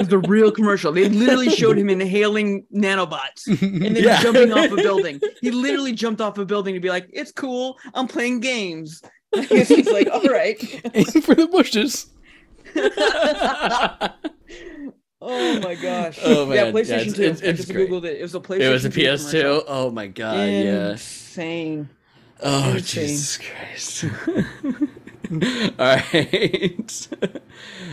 It's 0.00 0.12
a 0.12 0.18
real 0.18 0.52
commercial. 0.52 0.92
They 0.92 1.08
literally 1.08 1.50
showed 1.50 1.76
him 1.76 1.90
inhaling 1.90 2.64
nanobots 2.72 3.48
and 3.48 3.82
then 3.82 3.96
Yeah. 4.04 4.22
jumping 4.22 4.52
off 4.52 4.70
a 4.70 4.76
building. 4.76 5.20
He 5.40 5.50
literally 5.50 5.90
jumped 5.92 6.20
off 6.20 6.38
a 6.38 6.44
building 6.44 6.74
to 6.74 6.80
be 6.80 6.88
like, 6.88 7.10
"It's 7.12 7.32
cool. 7.32 7.76
I'm 7.94 8.06
playing 8.06 8.38
games." 8.38 9.02
He's 9.34 9.90
like, 9.90 10.08
"All 10.08 10.22
right." 10.22 10.56
Aim 10.94 11.20
for 11.20 11.34
the 11.34 11.48
bushes. 11.48 12.06
Oh 15.20 15.60
my 15.60 15.74
gosh. 15.74 16.18
Oh, 16.22 16.52
Yeah, 16.52 16.64
man. 16.64 16.72
PlayStation 16.74 16.88
Yeah, 16.88 16.96
it's- 17.00 17.16
2. 17.16 17.22
it's- 17.22 17.42
I 17.42 17.52
just 17.52 17.72
great. 17.72 17.90
googled 17.90 18.04
it. 18.04 18.18
It 18.18 18.22
was 18.22 18.34
a 18.34 18.40
PlayStation 18.40 18.60
it 18.60 18.68
was 18.70 18.84
a 18.84 18.90
PS2. 18.90 19.40
commercial. 19.40 19.64
Oh 19.68 19.90
my 19.90 20.06
god. 20.06 20.48
Yeah. 20.48 20.90
Insane. 20.92 21.88
Oh 22.40 22.74
Insane. 22.74 23.08
Jesus 23.08 23.38
Christ. 23.38 24.04
All 25.78 25.96
right. 26.12 27.08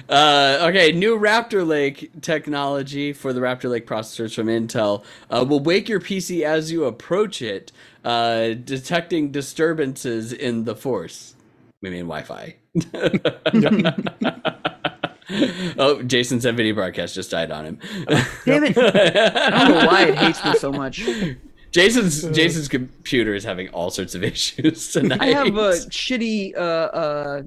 Uh, 0.07 0.67
okay, 0.69 0.91
new 0.91 1.17
Raptor 1.17 1.65
Lake 1.65 2.11
technology 2.21 3.11
for 3.11 3.33
the 3.33 3.39
Raptor 3.39 3.71
Lake 3.71 3.87
processors 3.87 4.35
from 4.35 4.45
Intel 4.45 5.03
uh, 5.31 5.43
will 5.49 5.61
wake 5.61 5.89
your 5.89 5.99
PC 5.99 6.43
as 6.43 6.71
you 6.71 6.83
approach 6.85 7.41
it, 7.41 7.71
uh, 8.03 8.49
detecting 8.49 9.31
disturbances 9.31 10.31
in 10.31 10.65
the 10.65 10.75
force. 10.75 11.33
We 11.81 11.89
mean 11.89 12.07
Wi-Fi. 12.07 12.55
oh, 15.77 16.01
Jason's 16.03 16.45
video 16.45 16.73
broadcast 16.73 17.15
just 17.15 17.31
died 17.31 17.51
on 17.51 17.65
him. 17.65 17.79
Damn 18.45 18.63
it. 18.63 18.77
I 18.77 19.67
don't 19.67 19.79
know 19.79 19.87
why 19.87 20.03
it 20.05 20.15
hates 20.15 20.43
me 20.45 20.53
so 20.55 20.71
much. 20.71 21.07
Jason's 21.71 22.23
Jason's 22.29 22.67
computer 22.67 23.33
is 23.33 23.43
having 23.43 23.69
all 23.69 23.89
sorts 23.89 24.15
of 24.15 24.23
issues 24.23 24.91
tonight. 24.91 25.21
I 25.21 25.27
have 25.27 25.47
a 25.47 25.71
shitty 25.71 26.55
uh 26.55 26.59
uh 26.59 27.43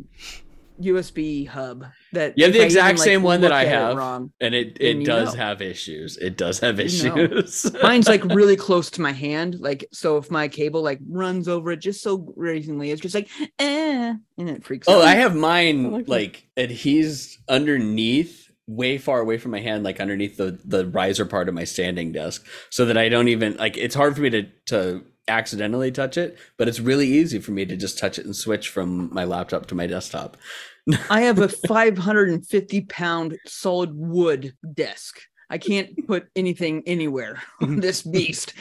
USB 0.80 1.46
hub 1.46 1.84
that 2.12 2.34
You 2.36 2.44
have 2.44 2.52
the 2.52 2.62
exact 2.64 2.90
even, 2.94 2.98
like, 2.98 3.04
same 3.04 3.22
one 3.22 3.40
that 3.42 3.52
I 3.52 3.62
it 3.64 3.68
have. 3.68 3.96
Wrong. 3.96 4.32
and 4.40 4.54
it 4.54 4.76
it 4.80 5.04
does 5.04 5.34
know. 5.34 5.40
have 5.44 5.60
issues. 5.62 6.16
It 6.16 6.36
does 6.36 6.60
have 6.60 6.78
You 6.80 7.08
know. 7.08 7.16
issues. 7.16 7.72
Mine's 7.82 8.08
like 8.08 8.24
really 8.24 8.56
close 8.56 8.90
to 8.92 9.00
my 9.00 9.12
hand, 9.12 9.60
like 9.60 9.86
so. 9.92 10.16
If 10.18 10.30
my 10.30 10.48
cable 10.48 10.82
like 10.82 11.00
runs 11.08 11.48
over 11.48 11.72
it 11.72 11.80
just 11.80 12.02
so 12.02 12.32
recently, 12.36 12.90
it's 12.90 13.00
just 13.02 13.14
like 13.14 13.28
eh, 13.58 14.14
and 14.38 14.48
it 14.50 14.64
freaks. 14.64 14.88
Out. 14.88 14.94
Oh, 14.96 14.98
out. 15.00 15.06
I 15.08 15.14
have 15.16 15.34
mine 15.34 15.86
I 15.86 15.88
like, 15.88 16.08
like 16.08 16.48
adhesed 16.56 17.38
underneath, 17.48 18.50
way 18.66 18.98
far 18.98 19.20
away 19.20 19.38
from 19.38 19.50
my 19.50 19.60
hand, 19.60 19.84
like 19.84 20.00
underneath 20.00 20.36
the 20.36 20.58
the 20.64 20.86
riser 20.86 21.26
part 21.26 21.48
of 21.48 21.54
my 21.54 21.64
standing 21.64 22.12
desk, 22.12 22.46
so 22.70 22.84
that 22.86 22.96
I 22.96 23.08
don't 23.08 23.28
even 23.28 23.56
like. 23.56 23.76
It's 23.76 23.94
hard 23.94 24.14
for 24.16 24.22
me 24.22 24.30
to 24.30 24.42
to 24.66 25.04
accidentally 25.28 25.90
touch 25.90 26.16
it, 26.16 26.38
but 26.56 26.68
it's 26.68 26.80
really 26.80 27.06
easy 27.06 27.38
for 27.38 27.52
me 27.52 27.64
to 27.66 27.76
just 27.76 27.98
touch 27.98 28.18
it 28.18 28.24
and 28.24 28.34
switch 28.34 28.68
from 28.68 29.12
my 29.12 29.24
laptop 29.24 29.66
to 29.66 29.74
my 29.74 29.86
desktop. 29.86 30.36
I 31.10 31.22
have 31.22 31.38
a 31.38 31.48
550 31.48 32.80
pound 32.82 33.38
solid 33.46 33.90
wood 33.94 34.54
desk. 34.74 35.20
I 35.50 35.56
can't 35.56 36.06
put 36.06 36.28
anything 36.36 36.82
anywhere 36.86 37.42
on 37.62 37.76
this 37.80 38.02
beast. 38.02 38.52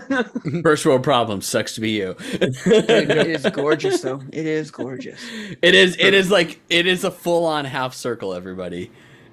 First 0.62 0.86
world 0.86 1.02
problem 1.02 1.42
sucks 1.42 1.74
to 1.74 1.80
be 1.80 1.90
you. 1.90 2.16
it 2.18 3.28
is 3.28 3.46
gorgeous, 3.52 4.00
though. 4.00 4.22
It 4.32 4.46
is 4.46 4.70
gorgeous. 4.70 5.20
It 5.60 5.74
is. 5.74 5.96
It 5.98 6.14
is 6.14 6.30
like 6.30 6.60
it 6.70 6.86
is 6.86 7.04
a 7.04 7.10
full 7.10 7.44
on 7.44 7.66
half 7.66 7.92
circle. 7.92 8.32
Everybody, 8.32 8.90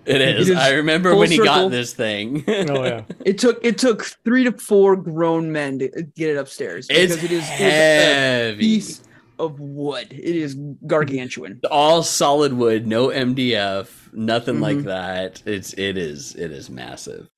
it 0.10 0.22
is. 0.39 0.49
is 0.49 0.57
I 0.57 0.74
remember 0.74 1.16
when 1.16 1.30
he 1.30 1.38
circle. 1.38 1.53
got 1.53 1.72
this 1.72 1.93
thing. 1.93 2.43
Oh 2.47 2.84
yeah. 2.84 3.03
It 3.26 3.38
took 3.38 3.64
it 3.64 3.78
took 3.78 4.03
three 4.26 4.43
to 4.45 4.51
four 4.53 4.95
grown 4.95 5.51
men 5.51 5.80
to 5.80 5.89
get 6.16 6.30
it 6.32 6.38
upstairs 6.38 6.88
because 6.88 7.12
it 7.12 7.18
is, 7.18 7.24
it 7.24 7.32
is 7.32 7.43
a 7.43 7.45
heavy. 7.51 8.57
piece 8.60 9.01
of 9.38 9.60
wood. 9.60 10.07
It 10.12 10.36
is 10.36 10.55
gargantuan. 10.86 11.62
all 11.72 12.03
solid 12.03 12.53
wood, 12.53 12.86
no 12.88 13.07
MDF, 13.07 14.10
nothing 14.14 14.60
like 14.60 14.78
Mhm. 14.78 14.84
that. 14.86 15.41
It's 15.45 15.74
it 15.74 15.97
is 15.97 16.36
it 16.36 16.51
is 16.51 16.70
massive. 16.70 17.30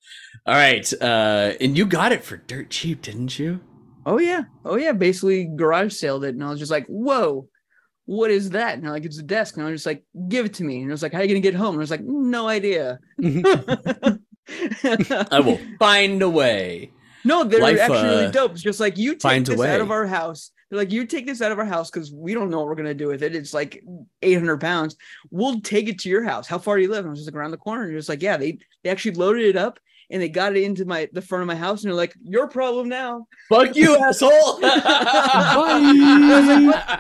All 0.48 0.56
right, 0.56 0.92
uh, 1.02 1.54
and 1.62 1.78
you 1.78 1.86
got 1.86 2.12
it 2.12 2.24
for 2.24 2.38
dirt 2.38 2.70
cheap, 2.72 3.04
didn't 3.04 3.38
you? 3.38 3.60
Oh 4.08 4.18
yeah, 4.18 4.46
oh 4.66 4.76
yeah. 4.78 4.94
Basically, 4.94 5.46
garage 5.46 5.94
sailed 5.94 6.24
it, 6.26 6.34
and 6.34 6.44
I 6.44 6.50
was 6.50 6.58
just 6.58 6.72
like, 6.72 6.88
"Whoa, 6.88 7.48
what 8.12 8.30
is 8.30 8.50
that?" 8.50 8.74
And 8.74 8.84
they're 8.84 8.92
like, 8.92 9.06
"It's 9.06 9.20
a 9.20 9.24
desk." 9.24 9.56
And 9.56 9.66
I 9.66 9.70
was 9.70 9.80
just 9.80 9.86
like, 9.86 10.04
"Give 10.28 10.46
it 10.46 10.54
to 10.56 10.64
me." 10.64 10.82
And 10.82 10.92
I 10.92 10.94
was 10.94 11.02
like, 11.02 11.14
"How 11.14 11.20
are 11.20 11.24
you 11.24 11.30
gonna 11.30 11.40
get 11.40 11.56
home?" 11.56 11.76
And 11.76 11.80
I 11.80 11.84
was 11.84 11.92
like, 11.92 12.04
"No 12.04 12.48
idea." 12.48 13.00
I 15.32 15.40
will 15.40 15.60
find 15.80 16.22
a 16.22 16.30
way. 16.30 16.92
No, 17.24 17.44
they're 17.44 17.62
Life, 17.62 17.80
actually 17.80 18.00
uh, 18.00 18.04
really 18.04 18.32
dope. 18.32 18.52
It's 18.52 18.62
just 18.62 18.80
like 18.80 18.98
you 18.98 19.16
take 19.16 19.46
this 19.46 19.62
out 19.62 19.82
of 19.82 19.92
our 19.92 20.06
house. 20.06 20.52
They're 20.70 20.80
like, 20.80 20.92
you 20.92 21.06
take 21.06 21.26
this 21.26 21.42
out 21.42 21.52
of 21.52 21.60
our 21.60 21.66
house 21.66 21.92
because 21.92 22.12
we 22.14 22.34
don't 22.34 22.50
know 22.50 22.58
what 22.60 22.68
we're 22.68 22.76
gonna 22.76 22.94
do 22.94 23.08
with 23.08 23.24
it. 23.24 23.36
It's 23.36 23.54
like 23.54 23.84
800 24.22 24.60
pounds. 24.60 24.96
We'll 25.30 25.62
take 25.62 25.88
it 25.88 26.00
to 26.00 26.10
your 26.10 26.24
house. 26.24 26.48
How 26.48 26.58
far 26.58 26.78
do 26.78 26.82
you 26.82 26.90
live? 26.90 27.00
And 27.00 27.08
I 27.08 27.12
was 27.12 27.20
just 27.20 27.28
like 27.30 27.36
around 27.36 27.52
the 27.52 27.58
corner. 27.58 27.84
And 27.84 27.92
you're 27.92 28.00
just 28.00 28.10
like, 28.10 28.22
yeah, 28.22 28.38
they 28.38 28.58
they 28.84 28.90
actually 28.90 29.16
loaded 29.16 29.46
it 29.46 29.56
up 29.56 29.80
and 30.10 30.22
they 30.22 30.30
got 30.30 30.56
it 30.56 30.64
into 30.64 30.86
my 30.86 31.10
the 31.14 31.22
front 31.22 31.42
of 31.42 31.48
my 31.48 31.56
house. 31.56 31.84
And 31.84 31.90
they're 31.90 31.98
like, 31.98 32.16
your 32.24 32.48
problem 32.48 32.90
now. 32.90 33.28
Fuck 33.50 33.76
you, 33.76 33.98
asshole. 33.98 34.60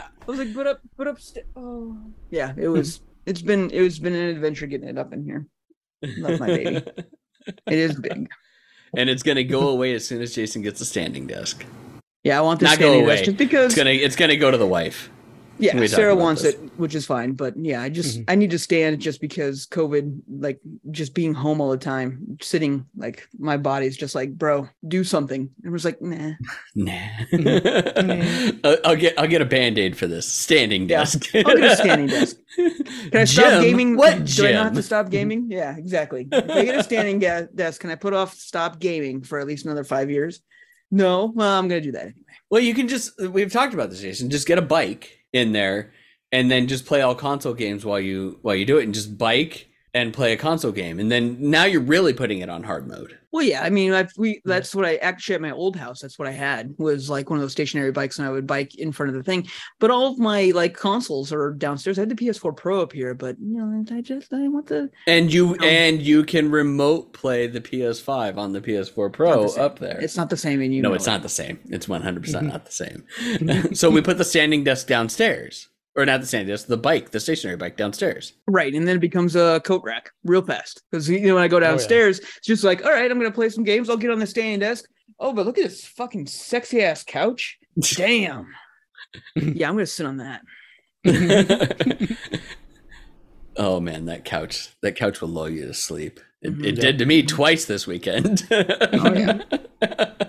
I 0.21 0.31
was 0.31 0.39
like, 0.39 0.53
put 0.53 0.67
up, 0.67 0.79
put 0.97 1.07
up. 1.07 1.19
St- 1.19 1.45
oh, 1.55 1.97
yeah. 2.29 2.53
It 2.57 2.67
was. 2.67 3.01
It's 3.25 3.41
been. 3.41 3.69
It 3.71 3.81
was 3.81 3.99
been 3.99 4.13
an 4.13 4.29
adventure 4.29 4.67
getting 4.67 4.87
it 4.87 4.97
up 4.97 5.13
in 5.13 5.23
here. 5.23 5.47
Love 6.17 6.39
my 6.39 6.47
baby. 6.47 6.77
It 7.47 7.55
is 7.67 7.99
big. 7.99 8.29
and 8.97 9.09
it's 9.09 9.23
gonna 9.23 9.43
go 9.43 9.69
away 9.69 9.93
as 9.93 10.05
soon 10.05 10.21
as 10.21 10.33
Jason 10.33 10.61
gets 10.61 10.81
a 10.81 10.85
standing 10.85 11.27
desk. 11.27 11.65
Yeah, 12.23 12.37
I 12.37 12.41
want 12.41 12.59
this 12.59 12.69
Not 12.69 12.79
go 12.79 12.85
standing 12.85 13.05
away. 13.05 13.15
desk 13.15 13.25
just 13.25 13.37
because. 13.37 13.65
It's 13.65 13.75
gonna 13.75 13.89
it's 13.91 14.15
gonna 14.15 14.37
go 14.37 14.51
to 14.51 14.57
the 14.57 14.67
wife. 14.67 15.09
Yeah, 15.59 15.75
We 15.75 15.81
talked 15.81 15.91
Sarah 15.91 16.15
wants 16.15 16.41
this. 16.41 16.55
It, 16.55 16.70
which 16.81 16.95
is 16.95 17.05
fine. 17.05 17.33
But 17.33 17.53
yeah, 17.55 17.81
I 17.81 17.89
just 17.89 18.19
mm-hmm. 18.19 18.29
I 18.29 18.35
need 18.35 18.49
to 18.51 18.59
stand 18.59 18.99
just 18.99 19.21
because 19.21 19.67
COVID, 19.67 20.21
like 20.27 20.59
just 20.89 21.13
being 21.13 21.33
home 21.33 21.61
all 21.61 21.69
the 21.69 21.77
time, 21.77 22.37
sitting 22.41 22.85
like 22.97 23.27
my 23.37 23.55
body's 23.55 23.95
just 23.95 24.15
like, 24.15 24.35
bro, 24.37 24.67
do 24.87 25.03
something. 25.03 25.49
And 25.63 25.69
I 25.69 25.71
was 25.71 25.85
like, 25.85 26.01
nah. 26.01 26.31
Nah. 26.75 26.91
Mm-hmm. 27.31 28.59
I'll 28.63 28.77
I'll 28.83 28.95
get 28.95 29.17
I'll 29.19 29.27
get 29.27 29.41
a 29.41 29.45
band-aid 29.45 29.95
for 29.95 30.07
this. 30.07 30.27
Standing 30.31 30.89
Yeah, 30.89 30.99
desk. 30.99 31.27
I'll 31.35 31.43
get 31.43 31.71
a 31.71 31.75
standing 31.83 32.07
desk. 32.07 32.37
Can 32.55 32.73
I 33.13 33.23
stop 33.25 33.45
Jim, 33.45 33.61
gaming? 33.61 33.95
What 33.95 34.25
Do 34.25 34.47
I 34.47 34.51
not 34.53 34.63
have 34.65 34.73
to 34.73 34.83
stop 34.83 35.09
gaming? 35.09 35.47
Yeah, 35.49 35.77
exactly. 35.77 36.27
If 36.31 36.49
I 36.49 36.65
get 36.65 36.79
a 36.79 36.83
standing 36.83 37.19
ga- 37.19 37.47
desk, 37.53 37.81
can 37.81 37.91
I 37.91 37.95
put 37.95 38.13
off 38.13 38.33
stop 38.33 38.79
gaming 38.79 39.21
for 39.21 39.39
at 39.39 39.47
least 39.47 39.65
another 39.65 39.83
five 39.83 40.09
years? 40.09 40.41
No, 40.89 41.31
well, 41.35 41.59
I'm 41.59 41.67
gonna 41.67 41.79
do 41.79 41.91
that 41.93 42.01
anyway. 42.01 42.15
Well, 42.49 42.61
you 42.61 42.73
can 42.73 42.87
just 42.87 43.21
we've 43.21 43.51
talked 43.51 43.75
about 43.75 43.91
this, 43.91 44.01
Jason. 44.01 44.31
Just 44.31 44.47
get 44.47 44.57
a 44.57 44.63
bike 44.63 45.19
in 45.31 45.51
there 45.51 45.93
and 46.31 46.49
then 46.51 46.67
just 46.67 46.85
play 46.85 47.01
all 47.01 47.15
console 47.15 47.53
games 47.53 47.85
while 47.85 47.99
you 47.99 48.39
while 48.41 48.55
you 48.55 48.65
do 48.65 48.77
it 48.77 48.83
and 48.83 48.93
just 48.93 49.17
bike 49.17 49.67
and 49.93 50.13
play 50.13 50.31
a 50.31 50.37
console 50.37 50.71
game. 50.71 50.99
And 51.01 51.11
then 51.11 51.35
now 51.49 51.65
you're 51.65 51.81
really 51.81 52.13
putting 52.13 52.39
it 52.39 52.47
on 52.49 52.63
hard 52.63 52.87
mode. 52.87 53.17
Well, 53.33 53.43
yeah, 53.43 53.61
I 53.61 53.69
mean, 53.69 53.91
I've, 53.93 54.11
we 54.17 54.41
that's 54.45 54.73
what 54.73 54.85
I 54.85 54.95
actually 54.97 55.35
at 55.35 55.41
my 55.41 55.51
old 55.51 55.75
house. 55.75 55.99
That's 55.99 56.17
what 56.17 56.29
I 56.29 56.31
had 56.31 56.73
was 56.77 57.09
like 57.09 57.29
one 57.29 57.39
of 57.39 57.41
those 57.43 57.51
stationary 57.51 57.91
bikes, 57.91 58.17
and 58.17 58.25
I 58.25 58.31
would 58.31 58.47
bike 58.47 58.75
in 58.75 58.93
front 58.93 59.09
of 59.09 59.15
the 59.15 59.23
thing. 59.23 59.47
But 59.79 59.91
all 59.91 60.07
of 60.11 60.17
my 60.17 60.51
like 60.55 60.77
consoles 60.77 61.33
are 61.33 61.51
downstairs. 61.51 61.97
I 61.97 62.03
had 62.03 62.09
the 62.09 62.15
PS4 62.15 62.55
Pro 62.55 62.81
up 62.81 62.93
here, 62.93 63.13
but 63.13 63.35
you 63.39 63.57
know, 63.57 63.85
I 63.93 63.99
just 64.01 64.33
I 64.33 64.47
want 64.47 64.67
the 64.67 64.89
And 65.07 65.31
you 65.33 65.55
Um, 65.55 65.63
and 65.63 66.01
you 66.01 66.23
can 66.23 66.51
remote 66.51 67.11
play 67.13 67.47
the 67.47 67.61
PS5 67.61 68.37
on 68.37 68.53
the 68.53 68.61
PS4 68.61 69.11
Pro 69.11 69.49
the 69.49 69.61
up 69.61 69.79
there. 69.79 69.99
it's 70.01 70.15
not 70.17 70.29
the 70.29 70.37
same. 70.37 70.61
And 70.61 70.73
you 70.73 70.81
no, 70.81 70.93
it's 70.93 71.07
it. 71.07 71.09
not 71.11 71.21
the 71.21 71.29
same. 71.29 71.59
It's 71.69 71.87
100% 71.87 72.01
Mm-hmm. 72.21 72.47
not 72.47 72.65
the 72.65 72.71
same. 72.71 73.73
so 73.75 73.89
we 73.89 74.01
put 74.01 74.17
the 74.17 74.25
standing 74.25 74.63
desk 74.63 74.87
downstairs. 74.87 75.67
Or 75.97 76.05
not 76.05 76.21
the 76.21 76.27
standing 76.27 76.47
desk, 76.47 76.67
the 76.67 76.77
bike, 76.77 77.11
the 77.11 77.19
stationary 77.19 77.57
bike 77.57 77.75
downstairs. 77.75 78.33
right. 78.47 78.73
And 78.73 78.87
then 78.87 78.95
it 78.95 79.01
becomes 79.01 79.35
a 79.35 79.59
coat 79.65 79.81
rack 79.83 80.09
real 80.23 80.41
fast 80.41 80.83
because 80.89 81.09
you 81.09 81.19
know 81.27 81.35
when 81.35 81.43
I 81.43 81.49
go 81.49 81.57
yeah. 81.59 81.67
downstairs, 81.67 82.19
it's 82.19 82.47
just 82.47 82.63
like, 82.63 82.85
all 82.85 82.91
right, 82.91 83.11
I'm 83.11 83.17
gonna 83.17 83.29
play 83.31 83.49
some 83.49 83.65
games. 83.65 83.89
I'll 83.89 83.97
get 83.97 84.09
on 84.11 84.19
the 84.19 84.25
standing 84.27 84.59
desk. 84.59 84.85
Oh, 85.19 85.33
but 85.33 85.45
look 85.45 85.57
at 85.57 85.65
this 85.65 85.85
fucking 85.85 86.27
sexy 86.27 86.81
ass 86.81 87.03
couch. 87.03 87.59
Damn. 87.95 88.47
yeah, 89.35 89.67
I'm 89.67 89.75
gonna 89.75 89.85
sit 89.85 90.05
on 90.05 90.17
that. 90.17 90.41
oh 93.57 93.79
man, 93.79 94.05
that 94.05 94.23
couch. 94.25 94.69
That 94.81 94.95
couch 94.95 95.21
will 95.21 95.29
lull 95.29 95.49
you 95.49 95.67
to 95.67 95.73
sleep. 95.73 96.19
It, 96.41 96.57
Mhm. 96.57 96.65
it 96.65 96.71
did 96.79 96.97
to 96.99 97.05
me 97.05 97.21
twice 97.23 97.65
this 97.65 97.85
weekend. 97.85 98.47
Oh, 98.49 99.13
yeah. 99.13 99.41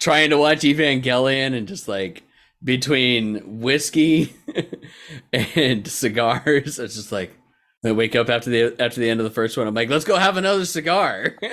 Trying 0.00 0.30
to 0.30 0.38
watch 0.38 0.60
Evangelion 0.60 1.54
and 1.54 1.68
just 1.68 1.86
like 1.86 2.24
between 2.62 3.60
whiskey 3.60 4.34
and 5.32 5.86
cigars, 5.86 6.78
it's 6.78 6.96
just 6.96 7.12
like 7.12 7.32
I 7.84 7.92
wake 7.92 8.16
up 8.16 8.28
after 8.28 8.50
the 8.50 8.82
after 8.82 9.00
the 9.00 9.08
end 9.08 9.20
of 9.20 9.24
the 9.24 9.30
first 9.30 9.56
one. 9.56 9.66
I'm 9.66 9.74
like, 9.74 9.88
let's 9.88 10.04
go 10.04 10.16
have 10.16 10.36
another 10.36 10.64
cigar. 10.64 11.36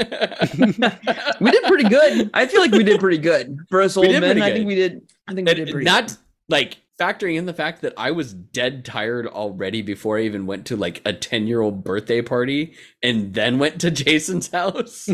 We 1.40 1.52
did 1.52 1.64
pretty 1.66 1.90
good. 1.90 2.30
I 2.34 2.46
feel 2.46 2.62
like 2.62 2.72
we 2.72 2.84
did 2.84 3.00
pretty 3.00 3.18
good 3.18 3.58
for 3.70 3.82
us 3.82 3.98
old 3.98 4.08
men. 4.08 4.42
I 4.42 4.52
think 4.54 4.68
we 4.68 4.76
did. 4.76 5.12
I 5.28 5.34
think 5.34 5.48
we 5.48 5.54
did 5.56 5.70
pretty 5.70 5.86
good. 5.86 5.92
not 5.92 6.08
good. 6.08 6.18
like 6.50 6.78
factoring 7.00 7.38
in 7.38 7.46
the 7.46 7.54
fact 7.54 7.82
that 7.82 7.94
I 7.98 8.12
was 8.12 8.34
dead 8.34 8.86
tired 8.86 9.28
already 9.28 9.82
before 9.82 10.18
I 10.18 10.22
even 10.22 10.46
went 10.46 10.66
to 10.68 10.76
like 10.76 11.02
a 11.06 11.14
10 11.14 11.48
year 11.48 11.62
old 11.62 11.84
birthday 11.84 12.22
party 12.22 12.76
and 13.02 13.34
then 13.34 13.60
went 13.60 13.82
to 13.82 13.92
Jason's 13.92 14.50
house. 14.52 15.10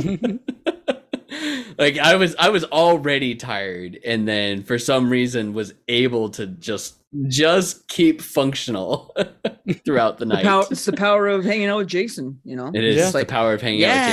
Like 1.77 1.97
I 1.97 2.15
was 2.15 2.35
I 2.39 2.49
was 2.49 2.63
already 2.65 3.35
tired 3.35 3.99
and 4.05 4.27
then 4.27 4.63
for 4.63 4.77
some 4.79 5.09
reason 5.09 5.53
was 5.53 5.73
able 5.87 6.29
to 6.31 6.47
just 6.47 6.95
just 7.27 7.87
keep 7.87 8.21
functional 8.21 9.15
throughout 9.85 10.17
the 10.19 10.25
The 10.25 10.33
night. 10.35 10.43
power, 10.45 10.65
it's 10.69 10.85
the 10.85 10.93
power 10.93 11.27
of 11.27 11.43
hanging 11.43 11.67
out 11.67 11.77
with 11.77 11.87
Jason. 11.87 12.39
You 12.43 12.55
know, 12.55 12.71
it 12.73 12.83
is 12.83 12.97
Yeah. 12.97 13.11
the 13.11 13.25
power 13.25 13.53
of 13.53 13.61
hanging 13.61 13.83
out 13.83 13.95
with 13.95 14.07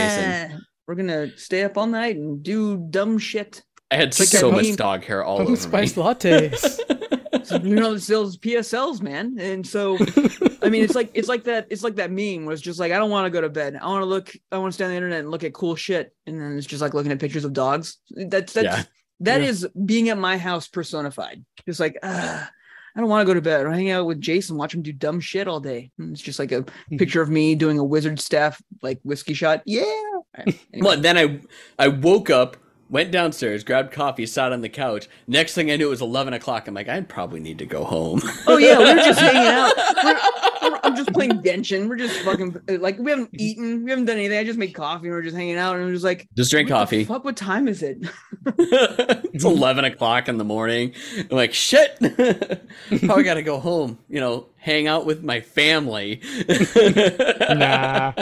Jason. 0.51 0.67
we're 0.87 0.95
gonna 0.95 1.37
stay 1.37 1.63
up 1.65 1.77
all 1.77 1.87
night 1.87 2.17
and 2.17 2.43
do 2.43 2.77
dumb 2.91 3.19
shit. 3.19 3.63
I 3.91 3.97
had 3.97 4.19
like 4.19 4.29
so 4.29 4.51
that 4.51 4.57
much 4.57 4.77
dog 4.77 5.05
hair 5.05 5.23
all 5.25 5.41
over 5.41 5.57
spice 5.57 5.97
me. 5.97 6.03
lattes. 6.03 6.81
You 7.51 7.75
know, 7.75 7.95
it's 7.95 8.07
those 8.07 8.37
PSLs, 8.37 9.03
man. 9.03 9.37
And 9.39 9.67
so, 9.67 9.97
I 10.63 10.69
mean, 10.69 10.85
it's 10.85 10.95
like 10.95 11.11
it's 11.15 11.29
like 11.29 11.45
that. 11.45 11.67
It's 11.71 11.83
like 11.83 11.97
that 11.97 12.11
meme 12.11 12.45
where 12.45 12.53
it's 12.53 12.63
just 12.63 12.81
like 12.81 12.93
I 12.93 12.99
don't 12.99 13.11
want 13.11 13.27
to 13.27 13.31
go 13.31 13.41
to 13.41 13.49
bed. 13.49 13.79
I 13.81 13.87
want 13.87 14.03
to 14.03 14.07
look. 14.07 14.33
I 14.53 14.59
want 14.59 14.73
to 14.73 14.75
stay 14.75 14.85
on 14.85 14.91
the 14.91 14.97
internet 14.97 15.21
and 15.21 15.31
look 15.31 15.45
at 15.45 15.53
cool 15.55 15.77
shit. 15.77 16.15
And 16.27 16.41
then 16.41 16.57
it's 16.57 16.67
just 16.67 16.83
like 16.83 16.95
looking 16.95 17.13
at 17.13 17.19
pictures 17.21 17.45
of 17.45 17.53
dogs. 17.53 17.99
That's 18.11 18.53
that's 18.53 18.65
Yeah. 18.65 18.83
that 19.21 19.43
Yeah. 19.43 19.49
is 19.49 19.69
being 19.85 20.09
at 20.09 20.19
my 20.19 20.39
house 20.39 20.69
personified. 20.69 21.45
Just 21.67 21.81
like 21.81 21.97
I 22.97 23.01
don't 23.01 23.09
want 23.11 23.27
to 23.27 23.31
go 23.31 23.35
to 23.35 23.43
bed. 23.43 23.67
or 23.67 23.73
hang 23.73 23.91
out 23.91 24.07
with 24.07 24.21
Jason, 24.21 24.57
watch 24.57 24.75
him 24.75 24.83
do 24.83 24.93
dumb 24.93 25.21
shit 25.21 25.47
all 25.47 25.61
day. 25.61 25.91
And 25.99 26.13
it's 26.13 26.23
just 26.23 26.39
like 26.39 26.53
a 26.53 26.65
hmm. 26.89 26.97
picture 26.97 27.21
of 27.21 27.29
me 27.29 27.55
doing 27.55 27.79
a 27.79 27.85
wizard 27.85 28.19
staff 28.21 28.61
like 28.83 29.01
whiskey 29.03 29.35
shot. 29.35 29.63
Yeah. 29.67 29.83
Right, 30.37 30.47
anyway. 30.73 30.81
Well, 30.81 31.01
then 31.01 31.19
I 31.19 31.41
I 31.79 31.89
woke 31.89 32.31
up, 32.31 32.57
went 32.89 33.11
downstairs, 33.11 33.65
grabbed 33.65 33.93
coffee, 33.93 34.27
sat 34.27 34.53
on 34.53 34.61
the 34.61 34.69
couch. 34.69 35.09
Next 35.27 35.55
thing 35.55 35.71
I 35.71 35.77
knew, 35.77 35.87
it 35.87 35.91
was 35.91 36.03
eleven 36.03 36.35
o'clock. 36.35 36.69
I'm 36.69 36.75
like, 36.75 36.89
I 36.89 37.01
probably 37.01 37.41
need 37.41 37.59
to 37.59 37.67
go 37.67 37.85
home. 37.85 38.21
Oh 38.47 38.59
yeah, 38.59 38.79
we're 38.79 38.97
just 38.97 39.21
hanging 39.21 39.49
out. 39.49 39.73
We're- 40.05 40.21
I'm 40.87 40.95
just 40.95 41.13
playing 41.13 41.43
Genshin. 41.43 41.89
We're 41.89 41.97
just 41.97 42.21
fucking 42.21 42.61
like 42.81 42.99
we 42.99 43.11
haven't 43.11 43.33
mm-hmm. 43.33 43.41
eaten, 43.41 43.85
we 43.85 43.91
haven't 43.91 44.07
done 44.07 44.19
anything. 44.19 44.39
I 44.39 44.45
just 44.45 44.59
made 44.59 44.75
coffee 44.75 45.07
and 45.07 45.15
we're 45.15 45.23
just 45.23 45.37
hanging 45.37 45.57
out 45.57 45.77
and 45.77 45.85
I'm 45.85 45.93
just 45.93 46.05
like, 46.05 46.29
Just 46.37 46.51
drink 46.51 46.71
what 46.71 46.77
the 46.77 46.81
coffee. 46.81 47.05
fuck, 47.05 47.25
what 47.25 47.37
time 47.37 47.69
is 47.69 47.83
it? 47.83 47.99
it's 48.47 49.45
11 49.45 49.85
o'clock 49.85 50.29
in 50.29 50.39
the 50.39 50.45
morning. 50.45 50.95
I'm 51.19 51.37
like, 51.37 51.53
shit. 51.53 51.99
Probably 52.01 53.25
got 53.25 53.35
to 53.35 53.43
go 53.43 53.59
home, 53.59 53.99
you 54.09 54.21
know, 54.21 54.47
hang 54.57 54.87
out 54.87 55.07
with 55.07 55.25
my 55.25 55.41
family. 55.41 56.21
Nah. 56.49 58.13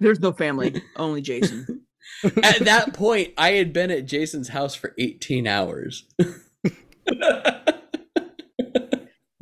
There's 0.00 0.20
no 0.20 0.32
family, 0.32 0.82
only 0.96 1.20
Jason. 1.20 1.81
At 2.42 2.60
that 2.60 2.94
point, 2.94 3.32
I 3.36 3.52
had 3.52 3.72
been 3.72 3.90
at 3.90 4.06
Jason's 4.06 4.48
house 4.48 4.74
for 4.74 4.94
18 4.98 5.46
hours. 5.46 6.04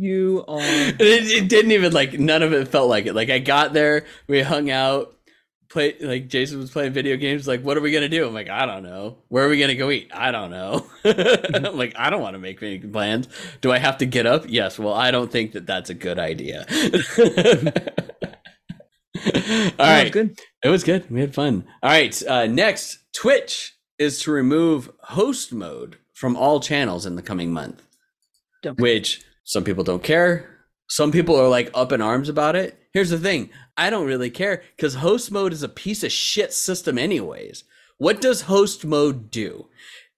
You 0.00 0.44
are 0.48 0.60
it, 0.62 0.98
it 0.98 1.48
didn't 1.50 1.72
even 1.72 1.92
like 1.92 2.18
none 2.18 2.42
of 2.42 2.54
it 2.54 2.68
felt 2.68 2.88
like 2.88 3.04
it. 3.04 3.14
Like 3.14 3.28
I 3.28 3.38
got 3.38 3.74
there, 3.74 4.06
we 4.28 4.40
hung 4.40 4.70
out, 4.70 5.14
play 5.68 5.94
like 6.00 6.28
Jason 6.28 6.58
was 6.58 6.70
playing 6.70 6.94
video 6.94 7.18
games. 7.18 7.46
Like, 7.46 7.62
what 7.62 7.76
are 7.76 7.82
we 7.82 7.92
gonna 7.92 8.08
do? 8.08 8.26
I'm 8.26 8.32
like, 8.32 8.48
I 8.48 8.64
don't 8.64 8.82
know. 8.82 9.18
Where 9.28 9.44
are 9.44 9.50
we 9.50 9.60
gonna 9.60 9.74
go 9.74 9.90
eat? 9.90 10.10
I 10.14 10.30
don't 10.30 10.50
know. 10.50 10.86
I'm 11.04 11.76
like, 11.76 11.94
I 11.98 12.08
don't 12.08 12.22
want 12.22 12.32
to 12.32 12.38
make 12.38 12.62
any 12.62 12.78
plans. 12.78 13.28
Do 13.60 13.72
I 13.72 13.78
have 13.78 13.98
to 13.98 14.06
get 14.06 14.24
up? 14.24 14.44
Yes. 14.48 14.78
Well, 14.78 14.94
I 14.94 15.10
don't 15.10 15.30
think 15.30 15.52
that 15.52 15.66
that's 15.66 15.90
a 15.90 15.94
good 15.94 16.18
idea. 16.18 16.64
All 19.22 19.22
was 19.22 19.74
right, 19.78 20.10
good. 20.10 20.38
It 20.62 20.68
was 20.68 20.84
good. 20.84 21.10
We 21.10 21.20
had 21.20 21.34
fun. 21.34 21.64
All 21.82 21.90
right, 21.90 22.22
uh, 22.26 22.46
next, 22.46 22.98
Twitch 23.14 23.74
is 23.98 24.20
to 24.22 24.30
remove 24.30 24.90
host 25.00 25.52
mode 25.52 25.98
from 26.14 26.36
all 26.36 26.60
channels 26.60 27.06
in 27.06 27.16
the 27.16 27.22
coming 27.22 27.52
month 27.52 27.82
Don't- 28.62 28.78
which 28.80 29.22
some 29.44 29.64
people 29.64 29.84
don't 29.84 30.02
care. 30.02 30.46
Some 30.88 31.12
people 31.12 31.36
are 31.36 31.48
like 31.48 31.70
up 31.74 31.92
in 31.92 32.00
arms 32.02 32.28
about 32.28 32.56
it. 32.56 32.76
Here's 32.92 33.10
the 33.10 33.18
thing 33.18 33.50
I 33.76 33.90
don't 33.90 34.06
really 34.06 34.30
care 34.30 34.62
because 34.76 34.94
host 34.96 35.30
mode 35.30 35.52
is 35.52 35.62
a 35.62 35.68
piece 35.68 36.02
of 36.02 36.10
shit 36.12 36.52
system, 36.52 36.98
anyways. 36.98 37.64
What 37.98 38.20
does 38.20 38.42
host 38.42 38.84
mode 38.84 39.30
do? 39.30 39.68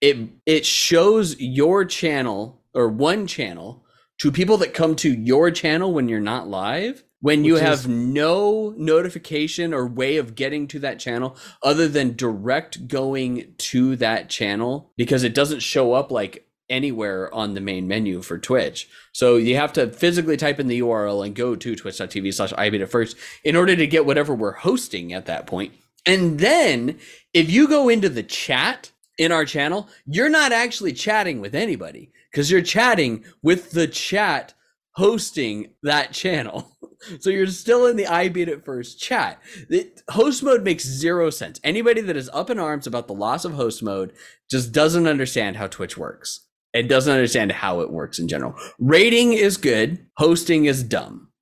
It 0.00 0.16
it 0.46 0.64
shows 0.66 1.38
your 1.38 1.84
channel 1.84 2.62
or 2.74 2.88
one 2.88 3.26
channel 3.26 3.84
to 4.20 4.32
people 4.32 4.56
that 4.58 4.74
come 4.74 4.96
to 4.96 5.12
your 5.12 5.50
channel 5.50 5.92
when 5.92 6.08
you're 6.08 6.20
not 6.20 6.48
live. 6.48 7.04
When 7.22 7.44
you 7.44 7.54
Which 7.54 7.62
have 7.62 7.78
is- 7.80 7.88
no 7.88 8.74
notification 8.76 9.72
or 9.72 9.86
way 9.86 10.16
of 10.18 10.34
getting 10.34 10.66
to 10.68 10.78
that 10.80 10.98
channel 10.98 11.36
other 11.62 11.88
than 11.88 12.16
direct 12.16 12.88
going 12.88 13.54
to 13.58 13.96
that 13.96 14.28
channel 14.28 14.92
because 14.96 15.22
it 15.22 15.32
doesn't 15.34 15.60
show 15.60 15.92
up 15.94 16.10
like 16.10 16.46
anywhere 16.68 17.32
on 17.34 17.54
the 17.54 17.60
main 17.60 17.86
menu 17.86 18.22
for 18.22 18.38
Twitch. 18.38 18.88
So 19.12 19.36
you 19.36 19.56
have 19.56 19.72
to 19.74 19.88
physically 19.92 20.36
type 20.36 20.58
in 20.58 20.66
the 20.66 20.80
URL 20.80 21.24
and 21.24 21.34
go 21.34 21.54
to 21.54 21.76
twitch.tv 21.76 22.34
slash 22.34 22.52
ibit 22.54 22.88
first 22.88 23.16
in 23.44 23.54
order 23.56 23.76
to 23.76 23.86
get 23.86 24.04
whatever 24.04 24.34
we're 24.34 24.52
hosting 24.52 25.12
at 25.12 25.26
that 25.26 25.46
point. 25.46 25.72
And 26.04 26.40
then 26.40 26.98
if 27.32 27.48
you 27.50 27.68
go 27.68 27.88
into 27.88 28.08
the 28.08 28.22
chat 28.24 28.90
in 29.16 29.30
our 29.30 29.44
channel, 29.44 29.88
you're 30.06 30.28
not 30.28 30.50
actually 30.50 30.92
chatting 30.92 31.40
with 31.40 31.54
anybody 31.54 32.10
because 32.32 32.50
you're 32.50 32.62
chatting 32.62 33.22
with 33.42 33.70
the 33.70 33.86
chat 33.86 34.54
hosting 34.94 35.74
that 35.82 36.12
channel. 36.12 36.70
So 37.18 37.30
you're 37.30 37.48
still 37.48 37.86
in 37.86 37.96
the 37.96 38.06
I 38.06 38.28
beat 38.28 38.48
it 38.48 38.64
first 38.64 39.00
chat. 39.00 39.42
The 39.68 39.90
host 40.08 40.40
mode 40.44 40.62
makes 40.62 40.84
zero 40.84 41.30
sense. 41.30 41.58
Anybody 41.64 42.00
that 42.00 42.16
is 42.16 42.30
up 42.32 42.48
in 42.48 42.60
arms 42.60 42.86
about 42.86 43.08
the 43.08 43.12
loss 43.12 43.44
of 43.44 43.54
host 43.54 43.82
mode 43.82 44.12
just 44.48 44.70
doesn't 44.70 45.08
understand 45.08 45.56
how 45.56 45.66
Twitch 45.66 45.98
works. 45.98 46.46
It 46.72 46.84
doesn't 46.84 47.12
understand 47.12 47.50
how 47.50 47.80
it 47.80 47.90
works 47.90 48.20
in 48.20 48.28
general. 48.28 48.54
Raiding 48.78 49.32
is 49.32 49.56
good, 49.56 50.06
hosting 50.16 50.66
is 50.66 50.84
dumb. 50.84 51.32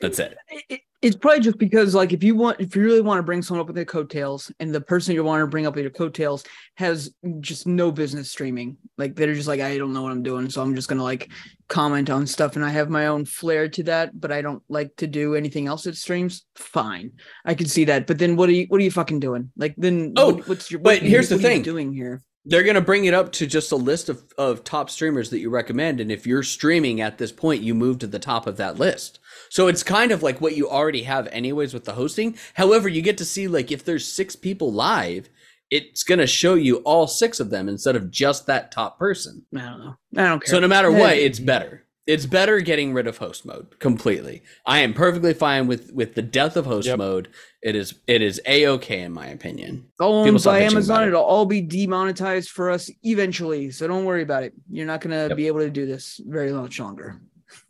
That's 0.00 0.20
it. 0.20 0.36
It- 0.50 0.64
it- 0.68 0.80
it's 1.00 1.14
probably 1.16 1.40
just 1.40 1.58
because 1.58 1.94
like 1.94 2.12
if 2.12 2.24
you 2.24 2.34
want 2.34 2.60
if 2.60 2.74
you 2.74 2.82
really 2.82 3.00
want 3.00 3.18
to 3.18 3.22
bring 3.22 3.40
someone 3.40 3.60
up 3.60 3.66
with 3.68 3.76
their 3.76 3.84
coattails 3.84 4.50
and 4.58 4.74
the 4.74 4.80
person 4.80 5.14
you 5.14 5.22
want 5.22 5.40
to 5.40 5.46
bring 5.46 5.66
up 5.66 5.74
with 5.76 5.82
your 5.82 5.92
coattails 5.92 6.42
has 6.74 7.14
just 7.40 7.66
no 7.68 7.92
business 7.92 8.30
streaming 8.30 8.76
like 8.96 9.14
they're 9.14 9.34
just 9.34 9.46
like 9.46 9.60
i 9.60 9.78
don't 9.78 9.92
know 9.92 10.02
what 10.02 10.10
i'm 10.10 10.22
doing 10.24 10.50
so 10.50 10.60
i'm 10.60 10.74
just 10.74 10.88
gonna 10.88 11.02
like 11.02 11.30
comment 11.68 12.10
on 12.10 12.26
stuff 12.26 12.56
and 12.56 12.64
i 12.64 12.70
have 12.70 12.90
my 12.90 13.06
own 13.06 13.24
flair 13.24 13.68
to 13.68 13.82
that 13.84 14.18
but 14.20 14.32
i 14.32 14.42
don't 14.42 14.62
like 14.68 14.94
to 14.96 15.06
do 15.06 15.34
anything 15.36 15.68
else 15.68 15.84
that 15.84 15.96
streams 15.96 16.46
fine 16.56 17.12
i 17.44 17.54
can 17.54 17.66
see 17.68 17.84
that 17.84 18.06
but 18.08 18.18
then 18.18 18.34
what 18.34 18.48
are 18.48 18.52
you 18.52 18.66
what 18.68 18.80
are 18.80 18.84
you 18.84 18.90
fucking 18.90 19.20
doing 19.20 19.50
like 19.56 19.74
then 19.78 20.12
Oh, 20.16 20.34
what- 20.34 20.48
what's 20.48 20.70
your 20.70 20.80
but 20.80 21.00
what 21.00 21.08
here's 21.08 21.28
the 21.28 21.36
what 21.36 21.42
thing. 21.42 21.62
doing 21.62 21.92
here 21.92 22.22
They're 22.44 22.62
going 22.64 22.76
to 22.76 22.80
bring 22.80 23.04
it 23.04 23.12
up 23.14 23.30
to 23.32 23.46
just 23.46 23.72
a 23.72 23.76
list 23.76 24.08
of, 24.08 24.22
of 24.38 24.64
top 24.64 24.88
streamers 24.88 25.28
that 25.30 25.40
you 25.40 25.50
recommend. 25.50 26.00
And 26.00 26.10
if 26.10 26.26
you're 26.26 26.42
streaming 26.42 27.02
at 27.02 27.18
this 27.18 27.30
point, 27.30 27.62
you 27.62 27.74
move 27.74 27.98
to 27.98 28.06
the 28.06 28.18
top 28.18 28.46
of 28.46 28.56
that 28.56 28.78
list. 28.78 29.18
So 29.50 29.66
it's 29.68 29.82
kind 29.82 30.12
of 30.12 30.22
like 30.22 30.40
what 30.40 30.56
you 30.56 30.68
already 30.68 31.02
have, 31.04 31.26
anyways, 31.28 31.72
with 31.74 31.84
the 31.84 31.92
hosting. 31.94 32.36
However, 32.54 32.88
you 32.88 33.02
get 33.02 33.18
to 33.18 33.24
see, 33.24 33.48
like, 33.48 33.70
if 33.72 33.84
there's 33.84 34.06
six 34.06 34.36
people 34.36 34.72
live, 34.72 35.28
it's 35.70 36.02
going 36.02 36.18
to 36.18 36.26
show 36.26 36.54
you 36.54 36.76
all 36.78 37.06
six 37.06 37.40
of 37.40 37.50
them 37.50 37.68
instead 37.68 37.94
of 37.96 38.10
just 38.10 38.46
that 38.46 38.72
top 38.72 38.98
person. 38.98 39.44
i 39.54 39.60
don't 39.60 39.78
know 39.84 39.96
i 40.16 40.28
don't 40.28 40.42
care 40.42 40.54
So 40.54 40.60
no 40.60 40.68
matter 40.68 40.90
what, 40.90 41.16
it's 41.18 41.38
better. 41.38 41.84
It's 42.06 42.24
better 42.24 42.60
getting 42.60 42.94
rid 42.94 43.06
of 43.06 43.18
host 43.18 43.44
mode 43.44 43.78
completely. 43.80 44.42
I 44.64 44.78
am 44.78 44.94
perfectly 44.94 45.34
fine 45.34 45.66
with 45.66 45.92
with 45.92 46.14
the 46.14 46.22
death 46.22 46.56
of 46.56 46.64
host 46.64 46.86
Yep. 46.86 46.96
mode. 46.96 47.28
It 47.62 47.76
is 47.76 47.96
it 48.06 48.22
is 48.22 48.40
a 48.46 48.66
okay 48.68 49.00
in 49.02 49.12
my 49.12 49.26
opinion. 49.26 49.84
all 50.00 50.26
owned 50.26 50.42
by 50.42 50.60
Amazon. 50.60 51.02
it. 51.04 51.08
It'll 51.08 51.22
all 51.22 51.44
be 51.44 51.60
demonetized 51.60 52.48
for 52.48 52.70
us 52.70 52.90
eventually, 53.02 53.70
so 53.72 53.86
don't 53.86 54.06
worry 54.06 54.22
about 54.22 54.42
it. 54.42 54.54
You're 54.70 54.86
not 54.86 55.02
gonna 55.02 55.28
Yep. 55.28 55.36
be 55.36 55.48
able 55.48 55.60
to 55.60 55.68
do 55.68 55.84
this 55.84 56.18
very 56.26 56.50
much 56.50 56.80
longer. 56.80 57.20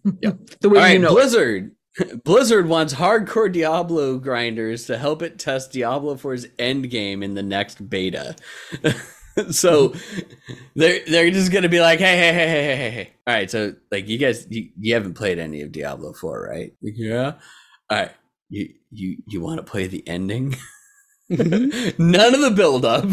Yep. 0.05 0.39
the 0.61 0.69
All 0.69 0.75
way 0.75 0.81
right, 0.81 0.93
you 0.95 0.99
know. 0.99 1.09
it. 1.09 1.13
Blizzard. 1.13 1.75
Blizzard 2.25 2.69
wants 2.69 2.95
hardcore 2.95 3.53
Diablo 3.53 4.19
grinders 4.19 4.87
to 4.87 4.99
help 4.99 5.23
it 5.23 5.39
test 5.39 5.73
Diablo 5.73 6.15
4's 6.15 6.47
endgame 6.59 7.25
in 7.25 7.35
the 7.35 7.43
next 7.43 7.89
beta. 7.89 8.37
so 9.51 9.91
mm-hmm. 9.91 10.55
they're 10.77 11.01
they're 11.07 11.31
just 11.31 11.53
gonna 11.53 11.69
be 11.69 11.81
like, 11.81 11.99
hey, 11.99 12.17
hey, 12.17 12.33
hey, 12.33 12.49
hey, 12.49 12.63
hey, 12.63 12.77
hey, 12.77 12.91
hey. 12.91 13.13
All 13.27 13.35
right, 13.35 13.51
so 13.51 13.75
like 13.91 14.09
you 14.09 14.19
guys 14.19 14.47
you, 14.49 14.71
you 14.79 14.95
haven't 14.95 15.15
played 15.15 15.39
any 15.39 15.63
of 15.63 15.73
Diablo 15.73 16.13
4, 16.13 16.49
right? 16.51 16.73
Yeah. 16.81 17.35
All 17.91 17.99
right. 17.99 18.13
You 18.51 18.73
you 18.91 19.19
you 19.27 19.41
want 19.41 19.59
to 19.59 19.71
play 19.71 19.87
the 19.87 20.07
ending? 20.07 20.57
Mm-hmm. 21.31 22.11
None 22.11 22.35
of 22.35 22.41
the 22.41 22.51
build 22.51 22.87
up. 22.87 23.05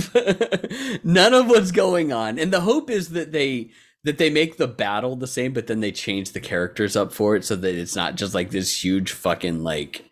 None 1.04 1.34
of 1.34 1.48
what's 1.48 1.72
going 1.72 2.14
on. 2.14 2.40
And 2.40 2.54
the 2.54 2.62
hope 2.62 2.90
is 2.90 3.10
that 3.10 3.34
they 3.34 3.72
that 4.06 4.20
they 4.20 4.30
make 4.30 4.58
the 4.58 4.68
battle 4.68 5.16
the 5.16 5.28
same, 5.28 5.51
but 5.51 5.68
then 5.68 5.82
they 5.82 5.91
change 5.91 6.32
the 6.32 6.39
characters 6.39 6.95
up 6.95 7.12
for 7.12 7.36
it 7.36 7.43
so 7.43 7.56
that 7.56 7.76
it's 7.76 7.95
not 7.95 8.16
just 8.16 8.34
like 8.34 8.51
this 8.51 8.84
huge 8.84 9.12
fucking 9.12 9.64
like 9.64 10.10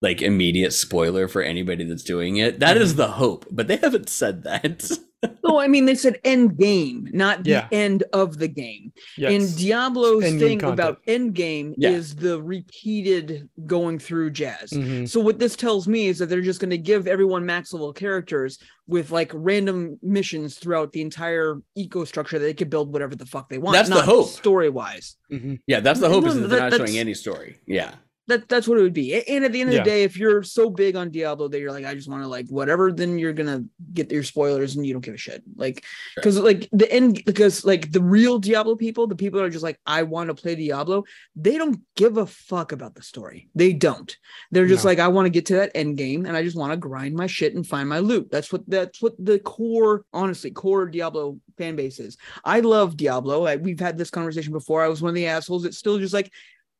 like 0.00 0.22
immediate 0.22 0.72
spoiler 0.72 1.28
for 1.28 1.42
anybody 1.42 1.84
that's 1.84 2.04
doing 2.04 2.36
it. 2.36 2.60
That 2.60 2.76
is 2.76 2.90
mm-hmm. 2.90 2.98
the 2.98 3.08
hope, 3.08 3.46
but 3.50 3.68
they 3.68 3.76
haven't 3.76 4.08
said 4.08 4.44
that. 4.44 4.90
No, 5.44 5.58
I 5.60 5.68
mean 5.68 5.84
they 5.86 5.94
said 5.94 6.18
end 6.24 6.56
game, 6.56 7.08
not 7.12 7.44
the 7.44 7.50
Yeah. 7.50 7.68
end 7.72 8.04
of 8.12 8.38
the 8.38 8.48
game. 8.48 8.92
Yes. 9.18 9.32
And 9.32 9.58
Diablo's 9.58 10.24
Endgame 10.24 10.38
thing 10.38 10.58
content. 10.60 10.80
about 10.80 11.00
end 11.06 11.34
game 11.34 11.74
Yeah. 11.76 11.90
is 11.90 12.14
the 12.16 12.40
repeated 12.42 13.48
going 13.66 13.98
through 13.98 14.30
jazz. 14.30 14.70
Mhm. 14.70 15.08
So 15.08 15.20
what 15.20 15.38
this 15.38 15.54
tells 15.56 15.86
me 15.88 16.06
is 16.08 16.18
that 16.18 16.26
they're 16.28 16.40
just 16.40 16.60
going 16.60 16.70
to 16.70 16.78
give 16.78 17.06
everyone 17.06 17.44
max 17.46 17.72
level 17.72 17.92
characters 17.92 18.58
with 18.86 19.10
like 19.10 19.30
random 19.34 19.98
missions 20.02 20.56
throughout 20.58 20.92
the 20.92 21.00
entire 21.02 21.60
eco 21.76 22.04
structure 22.04 22.38
that 22.38 22.44
they 22.44 22.54
could 22.54 22.70
build 22.70 22.92
whatever 22.92 23.14
the 23.14 23.26
fuck 23.26 23.48
they 23.48 23.58
want. 23.58 23.74
That's 23.74 23.88
the 23.88 24.02
hope. 24.02 24.28
Story 24.28 24.70
wise, 24.70 25.16
Mhm. 25.30 25.60
yeah, 25.66 25.80
that's 25.80 26.00
the 26.00 26.08
hope 26.08 26.26
is 26.26 26.34
No, 26.34 26.42
that 26.42 26.48
they're 26.48 26.70
not 26.70 26.76
showing 26.88 26.98
any 26.98 27.14
story. 27.14 27.58
Yeah. 27.66 27.94
That 28.28 28.48
that's 28.48 28.68
what 28.68 28.78
it 28.78 28.82
would 28.82 28.92
be. 28.92 29.14
And 29.28 29.44
at 29.44 29.50
the 29.52 29.60
end 29.60 29.70
of 29.70 29.74
Yeah. 29.74 29.82
the 29.82 29.90
day, 29.90 30.02
if 30.04 30.16
you're 30.16 30.44
so 30.44 30.70
big 30.70 30.94
on 30.94 31.10
Diablo 31.10 31.48
that 31.48 31.58
you're 31.58 31.72
like, 31.72 31.84
I 31.84 31.94
just 31.94 32.08
want 32.08 32.22
to 32.22 32.28
like 32.28 32.46
whatever, 32.48 32.92
then 32.92 33.18
you're 33.18 33.32
gonna 33.32 33.64
get 33.92 34.12
your 34.12 34.22
spoilers 34.22 34.76
and 34.76 34.86
you 34.86 34.92
don't 34.92 35.04
give 35.04 35.14
a 35.14 35.18
shit. 35.18 35.42
Like, 35.56 35.84
because 36.14 36.38
like 36.38 36.68
the 36.72 36.90
end, 36.92 37.24
because 37.26 37.64
like 37.64 37.90
the 37.90 38.02
real 38.02 38.38
Diablo 38.38 38.76
people, 38.76 39.08
the 39.08 39.16
people 39.16 39.40
that 39.40 39.46
are 39.46 39.50
just 39.50 39.64
like, 39.64 39.80
I 39.86 40.04
want 40.04 40.28
to 40.28 40.34
play 40.34 40.54
Diablo, 40.54 41.02
they 41.34 41.58
don't 41.58 41.80
give 41.96 42.16
a 42.16 42.26
fuck 42.26 42.70
about 42.70 42.94
the 42.94 43.02
story. 43.02 43.48
They 43.56 43.72
don't. 43.72 44.16
They're 44.52 44.66
just 44.68 44.84
No. 44.84 44.90
like, 44.90 44.98
I 45.00 45.08
want 45.08 45.26
to 45.26 45.30
get 45.30 45.46
to 45.46 45.54
that 45.56 45.72
end 45.74 45.96
game 45.96 46.24
and 46.24 46.36
I 46.36 46.44
just 46.44 46.56
want 46.56 46.72
to 46.72 46.76
grind 46.76 47.16
my 47.16 47.26
shit 47.26 47.56
and 47.56 47.66
find 47.66 47.88
my 47.88 47.98
loot. 47.98 48.30
That's 48.30 48.52
what 48.52 48.62
that's 48.68 49.02
what 49.02 49.14
the 49.18 49.40
core, 49.40 50.04
honestly, 50.12 50.52
core 50.52 50.86
Diablo 50.86 51.40
fan 51.58 51.74
base 51.74 51.98
is. 51.98 52.16
I 52.44 52.60
love 52.60 52.96
Diablo. 52.96 53.46
I, 53.46 53.56
we've 53.56 53.80
had 53.80 53.98
this 53.98 54.10
conversation 54.10 54.52
before. 54.52 54.80
I 54.82 54.88
was 54.88 55.02
one 55.02 55.08
of 55.10 55.16
the 55.16 55.26
assholes 55.26 55.64
It's 55.64 55.76
still 55.78 55.98
just 55.98 56.14
like. 56.14 56.30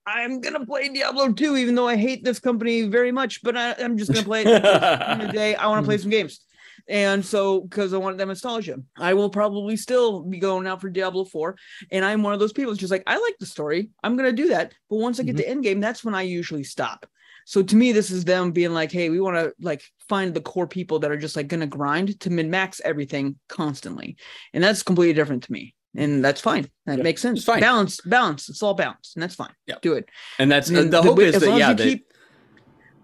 I'm 0.06 0.40
gonna 0.40 0.66
play 0.66 0.88
Diablo 0.88 1.32
2, 1.32 1.56
even 1.56 1.74
though 1.74 1.88
I 1.88 1.96
hate 1.96 2.24
this 2.24 2.40
company 2.40 2.82
very 2.82 3.12
much, 3.12 3.42
but 3.42 3.56
I, 3.56 3.74
I'm 3.78 3.96
just 3.96 4.12
gonna 4.12 4.24
play 4.24 4.42
it 4.42 4.62
because 4.62 4.80
the 4.80 5.10
end 5.10 5.22
of 5.22 5.26
the 5.28 5.32
day. 5.32 5.54
I 5.54 5.66
want 5.68 5.84
to 5.84 5.86
play 5.86 5.98
some 5.98 6.10
games. 6.10 6.40
And 6.88 7.24
so, 7.24 7.60
because 7.60 7.94
I 7.94 7.98
wanted 7.98 8.18
that 8.18 8.26
nostalgia, 8.26 8.80
I 8.96 9.14
will 9.14 9.30
probably 9.30 9.76
still 9.76 10.22
be 10.22 10.38
going 10.38 10.66
out 10.66 10.80
for 10.80 10.90
Diablo 10.90 11.24
4. 11.24 11.56
And 11.90 12.04
I'm 12.04 12.22
one 12.22 12.34
of 12.34 12.40
those 12.40 12.52
people 12.52 12.72
that's 12.72 12.80
just 12.80 12.90
like, 12.90 13.04
I 13.06 13.18
like 13.18 13.36
the 13.38 13.46
story. 13.46 13.90
I'm 14.02 14.16
going 14.16 14.34
to 14.34 14.42
do 14.42 14.48
that. 14.48 14.74
But 14.90 14.96
once 14.96 15.20
I 15.20 15.22
get 15.22 15.36
to 15.36 15.42
mm-hmm. 15.42 15.52
end 15.52 15.62
game, 15.62 15.80
that's 15.80 16.04
when 16.04 16.14
I 16.14 16.22
usually 16.22 16.64
stop. 16.64 17.06
So 17.44 17.62
to 17.62 17.76
me, 17.76 17.92
this 17.92 18.10
is 18.10 18.24
them 18.24 18.52
being 18.52 18.72
like, 18.72 18.92
hey, 18.92 19.10
we 19.10 19.20
want 19.20 19.36
to 19.36 19.52
like 19.60 19.82
find 20.08 20.32
the 20.32 20.40
core 20.40 20.66
people 20.66 21.00
that 21.00 21.10
are 21.10 21.16
just 21.16 21.36
like 21.36 21.48
going 21.48 21.60
to 21.60 21.66
grind 21.66 22.18
to 22.20 22.30
min 22.30 22.50
max 22.50 22.80
everything 22.84 23.36
constantly. 23.48 24.16
And 24.52 24.62
that's 24.62 24.82
completely 24.82 25.14
different 25.14 25.44
to 25.44 25.52
me. 25.52 25.74
And 25.94 26.24
that's 26.24 26.40
fine. 26.40 26.68
That 26.86 26.98
Yeah, 26.98 27.02
makes 27.04 27.20
sense. 27.20 27.40
it's 27.40 27.46
fine. 27.46 27.60
Balance, 27.60 28.00
balance. 28.00 28.48
It's 28.48 28.62
all 28.62 28.74
balance. 28.74 29.12
And 29.14 29.22
that's 29.22 29.34
fine. 29.34 29.52
Yeah, 29.66 29.76
Do 29.82 29.94
it. 29.94 30.08
And 30.38 30.50
that's 30.50 30.68
And 30.68 30.76
the, 30.78 30.82
the 30.84 31.02
hope 31.02 31.18
is 31.20 31.38
that 31.38 31.58
yeah, 31.58 31.74
keep- 31.74 32.06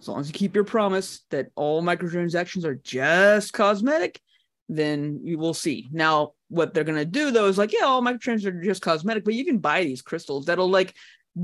as 0.01 0.09
long 0.09 0.20
as 0.20 0.28
you 0.28 0.32
keep 0.32 0.55
your 0.55 0.64
promise 0.64 1.24
that 1.30 1.49
all 1.57 1.82
microtransactions 1.82 2.64
are 2.64 2.76
just 2.76 3.53
cosmetic, 3.53 4.20
then 4.68 5.20
you 5.24 5.39
will 5.39 5.55
see. 5.55 5.89
Now, 5.93 6.32
what 6.49 6.72
they're 6.72 6.84
gonna 6.84 7.05
do 7.05 7.30
though 7.30 7.47
is 7.47 7.59
like, 7.59 7.72
yeah, 7.72 7.84
all 7.84 8.01
microtransactions 8.01 8.47
are 8.47 8.62
just 8.64 8.80
cosmetic, 8.80 9.24
but 9.24 9.34
you 9.34 9.45
can 9.45 9.59
buy 9.59 9.84
these 9.84 10.01
crystals 10.03 10.47
that'll 10.47 10.70
like 10.70 10.95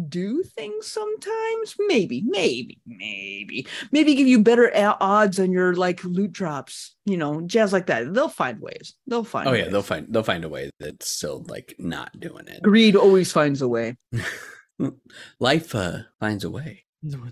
do 0.08 0.42
things 0.42 0.86
sometimes. 0.86 1.74
Maybe, 1.86 2.22
maybe, 2.26 2.80
maybe, 2.86 3.66
maybe 3.92 4.14
give 4.14 4.26
you 4.26 4.42
better 4.42 4.70
odds 5.00 5.38
on 5.38 5.52
your 5.52 5.74
like 5.74 6.04
loot 6.04 6.32
drops. 6.32 6.94
You 7.04 7.16
know, 7.16 7.42
jazz 7.42 7.72
like 7.72 7.86
that. 7.86 8.12
They'll 8.12 8.28
find 8.28 8.60
ways. 8.60 8.94
They'll 9.06 9.24
find. 9.24 9.48
Oh 9.48 9.52
yeah, 9.52 9.64
ways. 9.64 9.72
they'll 9.72 9.82
find 9.82 10.06
they'll 10.08 10.22
find 10.22 10.44
a 10.44 10.48
way 10.48 10.70
that's 10.80 11.08
still 11.08 11.44
like 11.48 11.74
not 11.78 12.18
doing 12.18 12.48
it. 12.48 12.62
Greed 12.62 12.96
always 12.96 13.32
finds 13.32 13.62
a 13.62 13.68
way. 13.68 13.96
Life 15.38 15.74
uh, 15.74 15.98
finds 16.18 16.44
a 16.44 16.50
way. 16.50 16.84
Second 17.10 17.28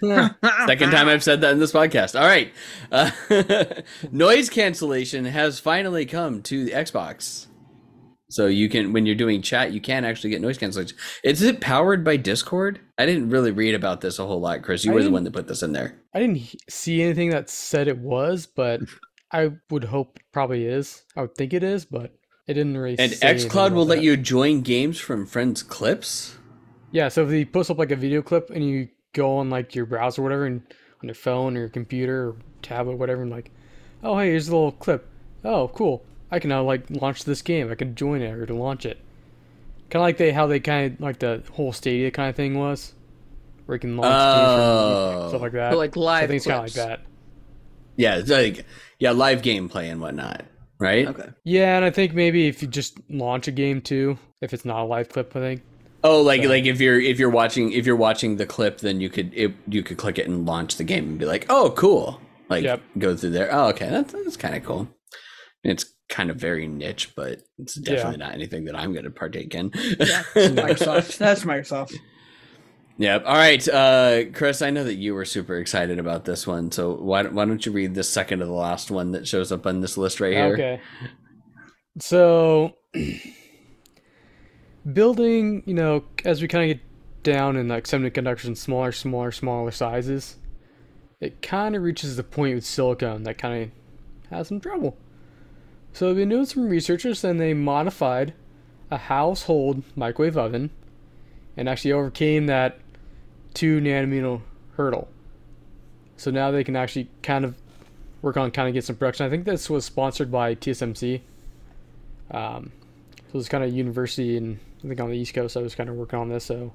Second 0.66 0.90
time 0.90 1.08
I've 1.08 1.22
said 1.22 1.40
that 1.40 1.52
in 1.52 1.58
this 1.58 1.72
podcast. 1.72 2.18
All 2.18 2.26
right. 2.26 2.52
Uh, 2.92 3.82
noise 4.10 4.50
cancellation 4.50 5.24
has 5.24 5.58
finally 5.58 6.04
come 6.04 6.42
to 6.42 6.64
the 6.64 6.72
Xbox. 6.72 7.46
So 8.28 8.46
you 8.46 8.68
can, 8.68 8.92
when 8.92 9.06
you're 9.06 9.14
doing 9.14 9.40
chat, 9.40 9.72
you 9.72 9.80
can 9.80 10.04
actually 10.04 10.30
get 10.30 10.40
noise 10.40 10.58
cancellation. 10.58 10.96
Is 11.22 11.42
it 11.42 11.60
powered 11.60 12.04
by 12.04 12.16
Discord? 12.16 12.80
I 12.98 13.06
didn't 13.06 13.30
really 13.30 13.52
read 13.52 13.74
about 13.74 14.00
this 14.00 14.18
a 14.18 14.26
whole 14.26 14.40
lot, 14.40 14.62
Chris. 14.62 14.84
You 14.84 14.92
I 14.92 14.94
were 14.94 15.02
the 15.04 15.10
one 15.10 15.24
that 15.24 15.32
put 15.32 15.46
this 15.46 15.62
in 15.62 15.72
there. 15.72 15.96
I 16.12 16.20
didn't 16.20 16.54
see 16.68 17.02
anything 17.02 17.30
that 17.30 17.48
said 17.48 17.86
it 17.86 17.98
was, 17.98 18.46
but 18.46 18.80
I 19.32 19.52
would 19.70 19.84
hope 19.84 20.18
probably 20.32 20.66
is. 20.66 21.04
I 21.16 21.22
would 21.22 21.36
think 21.36 21.52
it 21.52 21.62
is, 21.62 21.84
but 21.84 22.14
it 22.46 22.54
didn't 22.54 22.76
really. 22.76 22.98
And 22.98 23.12
xCloud 23.12 23.72
will 23.72 23.82
about 23.82 23.96
let 23.96 24.02
you 24.02 24.16
join 24.16 24.62
games 24.62 24.98
from 24.98 25.26
friends' 25.26 25.62
clips. 25.62 26.36
Yeah, 26.90 27.08
so 27.08 27.26
if 27.26 27.32
you 27.32 27.46
post 27.46 27.70
up 27.70 27.78
like 27.78 27.90
a 27.90 27.96
video 27.96 28.22
clip 28.22 28.50
and 28.50 28.64
you 28.64 28.88
go 29.12 29.36
on 29.38 29.50
like 29.50 29.74
your 29.74 29.86
browser 29.86 30.20
or 30.22 30.24
whatever, 30.24 30.46
and 30.46 30.62
on 31.02 31.08
your 31.08 31.14
phone 31.14 31.56
or 31.56 31.60
your 31.60 31.68
computer 31.68 32.30
or 32.30 32.36
tablet, 32.62 32.96
whatever, 32.96 33.22
and 33.22 33.30
like, 33.30 33.50
oh 34.02 34.18
hey, 34.18 34.30
here's 34.30 34.48
a 34.48 34.52
little 34.52 34.72
clip. 34.72 35.08
Oh, 35.44 35.68
cool. 35.68 36.04
I 36.30 36.38
can 36.38 36.48
now 36.50 36.62
like 36.64 36.84
launch 36.90 37.24
this 37.24 37.42
game. 37.42 37.70
I 37.70 37.74
can 37.74 37.94
join 37.94 38.22
it 38.22 38.32
or 38.32 38.46
to 38.46 38.54
launch 38.54 38.84
it. 38.86 38.98
Kind 39.90 40.00
of 40.00 40.06
like 40.06 40.16
they 40.16 40.32
how 40.32 40.46
they 40.46 40.60
kind 40.60 40.94
of 40.94 41.00
like 41.00 41.18
the 41.20 41.42
whole 41.52 41.72
Stadia 41.72 42.10
kind 42.10 42.28
of 42.28 42.34
thing 42.36 42.58
was, 42.58 42.92
where 43.66 43.76
you 43.76 43.80
can 43.80 43.96
launch 43.96 44.12
games 44.12 44.48
Oh. 44.48 45.20
from 45.20 45.28
stuff 45.30 45.42
like 45.42 45.52
that. 45.52 45.70
But 45.70 45.78
like 45.78 45.94
So 45.94 46.00
live. 46.00 46.24
I 46.24 46.26
think 46.26 46.36
it's 46.38 46.46
kind 46.46 46.58
of 46.58 46.64
like 46.64 46.72
that. 46.72 47.00
Yeah, 47.96 48.16
it's 48.16 48.30
like 48.30 48.66
yeah, 48.98 49.12
live 49.12 49.42
gameplay 49.42 49.90
and 49.90 50.00
whatnot, 50.00 50.44
right? 50.78 51.06
Okay. 51.06 51.28
Yeah, 51.44 51.76
and 51.76 51.84
I 51.84 51.90
think 51.90 52.14
maybe 52.14 52.48
if 52.48 52.60
you 52.62 52.68
just 52.68 52.98
launch 53.08 53.46
a 53.48 53.52
game 53.52 53.80
too, 53.80 54.18
if 54.40 54.52
it's 54.52 54.64
not 54.64 54.80
a 54.82 54.84
live 54.84 55.08
clip, 55.08 55.34
I 55.36 55.40
think. 55.40 55.62
Oh, 56.02 56.20
like 56.22 56.42
So- 56.42 56.48
like 56.48 56.64
if 56.66 56.80
you're 56.80 57.00
if 57.00 57.18
you're 57.20 57.30
watching 57.30 57.72
if 57.72 57.86
you're 57.86 57.96
watching 57.96 58.36
the 58.36 58.46
clip, 58.46 58.78
then 58.78 59.00
you 59.00 59.08
could 59.08 59.32
it, 59.34 59.54
you 59.68 59.82
could 59.84 59.96
click 59.98 60.18
it 60.18 60.26
and 60.28 60.44
launch 60.46 60.76
the 60.76 60.84
game 60.84 61.04
and 61.10 61.18
be 61.18 61.24
like, 61.24 61.46
oh, 61.48 61.72
cool, 61.76 62.20
like 62.48 62.64
Yep. 62.64 62.82
go 62.98 63.16
through 63.16 63.30
there. 63.30 63.48
Oh, 63.52 63.68
okay, 63.68 63.88
that's 63.88 64.12
that's 64.12 64.36
kind 64.36 64.56
of 64.56 64.64
cool. 64.64 64.88
It's 65.64 65.84
kind 66.08 66.30
of 66.30 66.36
very 66.36 66.66
niche, 66.68 67.14
but 67.16 67.42
it's 67.58 67.74
definitely 67.74 68.18
not 68.18 68.32
anything 68.34 68.64
that 68.66 68.76
I'm 68.76 68.92
going 68.92 69.04
to 69.04 69.10
partake 69.10 69.54
in. 69.54 69.70
Yeah, 69.74 70.22
that's 70.34 70.54
Microsoft. 70.54 71.18
That's 71.18 71.44
Microsoft. 71.44 71.94
Yep. 72.98 73.24
All 73.26 73.34
right, 73.34 73.68
uh, 73.68 74.24
Chris. 74.32 74.62
I 74.62 74.70
know 74.70 74.84
that 74.84 74.94
you 74.94 75.14
were 75.14 75.24
super 75.26 75.56
excited 75.58 75.98
about 75.98 76.24
this 76.24 76.46
one, 76.46 76.72
so 76.72 76.94
why 76.94 77.22
don't- 77.22 77.34
why 77.34 77.44
don't 77.44 77.64
you 77.66 77.72
read 77.72 77.94
the 77.94 78.02
second 78.04 78.38
to 78.38 78.46
the 78.46 78.52
last 78.52 78.90
one 78.90 79.12
that 79.12 79.28
shows 79.28 79.52
up 79.52 79.66
on 79.66 79.80
this 79.80 79.98
list 79.98 80.18
right 80.20 80.32
here? 80.32 80.52
Okay. 80.54 80.80
So, 81.98 82.72
building, 84.92 85.62
you 85.66 85.74
know, 85.74 86.04
as 86.24 86.40
we 86.42 86.48
kind 86.48 86.70
of 86.70 86.76
get 86.78 86.84
down 87.22 87.56
in 87.56 87.68
like 87.68 87.84
semiconductors 87.84 88.44
and 88.46 88.56
smaller, 88.56 88.92
smaller, 88.92 89.32
smaller 89.32 89.70
sizes, 89.70 90.36
it 91.20 91.42
kind 91.42 91.74
of 91.74 91.82
reaches 91.82 92.16
the 92.16 92.22
point 92.22 92.54
with 92.54 92.64
silicon 92.64 93.24
that 93.24 93.38
kind 93.38 93.64
of 93.64 94.30
has 94.30 94.48
some 94.48 94.60
trouble. 94.60 94.96
So, 95.96 96.08
they've 96.08 96.16
been 96.16 96.28
doing 96.28 96.44
some 96.44 96.68
researchers 96.68 97.24
and 97.24 97.40
they 97.40 97.54
modified 97.54 98.34
a 98.90 98.98
household 98.98 99.82
microwave 99.96 100.36
oven 100.36 100.68
and 101.56 101.70
actually 101.70 101.92
overcame 101.92 102.44
that 102.48 102.78
two 103.54 103.80
nanometer 103.80 104.42
hurdle. 104.76 105.08
So 106.18 106.30
now 106.30 106.50
they 106.50 106.64
can 106.64 106.76
actually 106.76 107.08
kind 107.22 107.46
of 107.46 107.56
work 108.20 108.36
on 108.36 108.50
kind 108.50 108.68
of 108.68 108.74
get 108.74 108.84
some 108.84 108.96
production. 108.96 109.24
I 109.24 109.30
think 109.30 109.46
this 109.46 109.70
was 109.70 109.86
sponsored 109.86 110.30
by 110.30 110.54
TSMC. 110.54 111.22
Um, 112.30 112.72
so 113.32 113.38
it's 113.38 113.48
kind 113.48 113.64
of 113.64 113.72
university 113.72 114.36
and 114.36 114.58
I 114.84 114.88
think 114.88 115.00
on 115.00 115.08
the 115.08 115.16
East 115.16 115.32
Coast. 115.32 115.56
I 115.56 115.62
was 115.62 115.74
kind 115.74 115.88
of 115.88 115.96
working 115.96 116.18
on 116.18 116.28
this. 116.28 116.44
So 116.44 116.74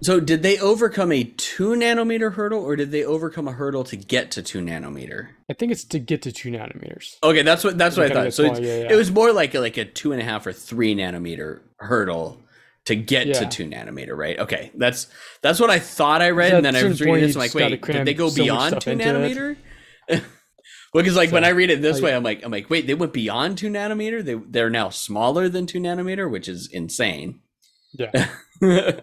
So, 0.00 0.20
did 0.20 0.42
they 0.42 0.58
overcome 0.58 1.10
a 1.10 1.24
two 1.24 1.70
nanometer 1.70 2.34
hurdle, 2.34 2.62
or 2.62 2.76
did 2.76 2.92
they 2.92 3.04
overcome 3.04 3.48
a 3.48 3.52
hurdle 3.52 3.82
to 3.84 3.96
get 3.96 4.30
to 4.32 4.42
two 4.42 4.60
nanometer? 4.60 5.30
I 5.50 5.54
think 5.54 5.72
it's 5.72 5.84
to 5.84 5.98
get 5.98 6.22
to 6.22 6.32
two 6.32 6.50
nanometers. 6.50 7.16
Okay, 7.22 7.42
that's 7.42 7.64
what 7.64 7.76
that's 7.76 7.96
what 7.96 8.10
I 8.10 8.14
thought. 8.14 8.32
So 8.32 8.44
yeah, 8.44 8.58
yeah. 8.58 8.92
it 8.92 8.94
was 8.94 9.10
more 9.10 9.32
like 9.32 9.54
a, 9.54 9.60
like 9.60 9.76
a 9.76 9.84
two 9.84 10.12
and 10.12 10.20
a 10.22 10.24
half 10.24 10.46
or 10.46 10.52
three 10.52 10.94
nanometer 10.94 11.60
hurdle 11.78 12.40
to 12.84 12.94
get 12.94 13.34
to 13.34 13.46
two 13.46 13.66
nanometer, 13.66 14.16
right? 14.16 14.38
Okay, 14.38 14.70
that's 14.74 15.08
that's 15.42 15.58
what 15.58 15.70
I 15.70 15.78
thought 15.78 16.22
I 16.22 16.30
read, 16.30 16.54
and 16.54 16.64
then 16.64 16.76
I 16.76 16.84
was 16.84 17.00
reading 17.00 17.20
this. 17.20 17.34
I'm 17.34 17.40
like, 17.40 17.54
wait, 17.54 17.82
did 17.82 18.06
they 18.06 18.14
go 18.14 18.28
so 18.28 18.42
beyond 18.42 18.80
two 18.80 18.92
nanometer? 18.92 19.56
well, 20.08 20.22
because 20.94 21.16
like 21.16 21.32
when 21.32 21.44
I 21.44 21.50
read 21.50 21.70
it 21.70 21.82
this 21.82 21.96
like- 21.96 22.04
way, 22.04 22.14
I'm 22.14 22.22
like, 22.22 22.44
I'm 22.44 22.52
like, 22.52 22.70
wait, 22.70 22.86
they 22.86 22.94
went 22.94 23.12
beyond 23.12 23.58
two 23.58 23.68
nanometer. 23.68 24.24
They 24.24 24.34
they're 24.34 24.70
now 24.70 24.90
smaller 24.90 25.48
than 25.48 25.66
two 25.66 25.80
nanometer, 25.80 26.30
which 26.30 26.48
is 26.48 26.68
insane. 26.68 27.40
Yeah. 27.98 28.28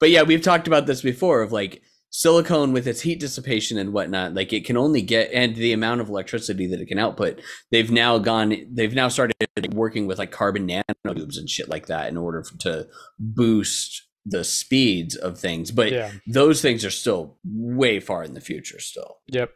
but 0.00 0.10
yeah, 0.10 0.22
we've 0.22 0.42
talked 0.42 0.66
about 0.66 0.86
this 0.86 1.02
before 1.02 1.42
of 1.42 1.52
like 1.52 1.82
silicone 2.10 2.72
with 2.72 2.86
its 2.86 3.00
heat 3.00 3.18
dissipation 3.20 3.76
and 3.78 3.92
whatnot. 3.92 4.34
Like 4.34 4.52
it 4.52 4.64
can 4.64 4.76
only 4.76 5.02
get 5.02 5.30
and 5.32 5.56
the 5.56 5.72
amount 5.72 6.00
of 6.00 6.08
electricity 6.08 6.66
that 6.68 6.80
it 6.80 6.86
can 6.86 6.98
output. 6.98 7.40
They've 7.70 7.90
now 7.90 8.18
gone. 8.18 8.54
They've 8.72 8.94
now 8.94 9.08
started 9.08 9.34
working 9.72 10.06
with 10.06 10.18
like 10.18 10.30
carbon 10.30 10.68
nanotubes 10.68 11.36
and 11.38 11.48
shit 11.50 11.68
like 11.68 11.86
that 11.86 12.08
in 12.08 12.16
order 12.16 12.44
to 12.60 12.86
boost 13.18 14.02
the 14.26 14.44
speeds 14.44 15.16
of 15.16 15.38
things. 15.38 15.70
But 15.70 15.92
yeah. 15.92 16.12
those 16.26 16.62
things 16.62 16.84
are 16.84 16.90
still 16.90 17.36
way 17.44 18.00
far 18.00 18.22
in 18.24 18.34
the 18.34 18.40
future. 18.40 18.80
Still, 18.80 19.16
Yep. 19.28 19.50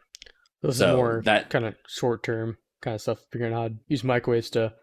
Those 0.61 0.77
So 0.77 0.93
are 0.93 0.97
more 0.97 1.21
that- 1.25 1.49
kind 1.49 1.65
of 1.65 1.75
short 1.87 2.23
term 2.23 2.57
kind 2.81 2.93
of 2.95 3.01
stuff. 3.01 3.19
Figuring 3.31 3.53
out 3.53 3.57
how 3.61 3.67
to 3.69 3.75
use 3.87 4.03
microwaves 4.03 4.49
to 4.51 4.73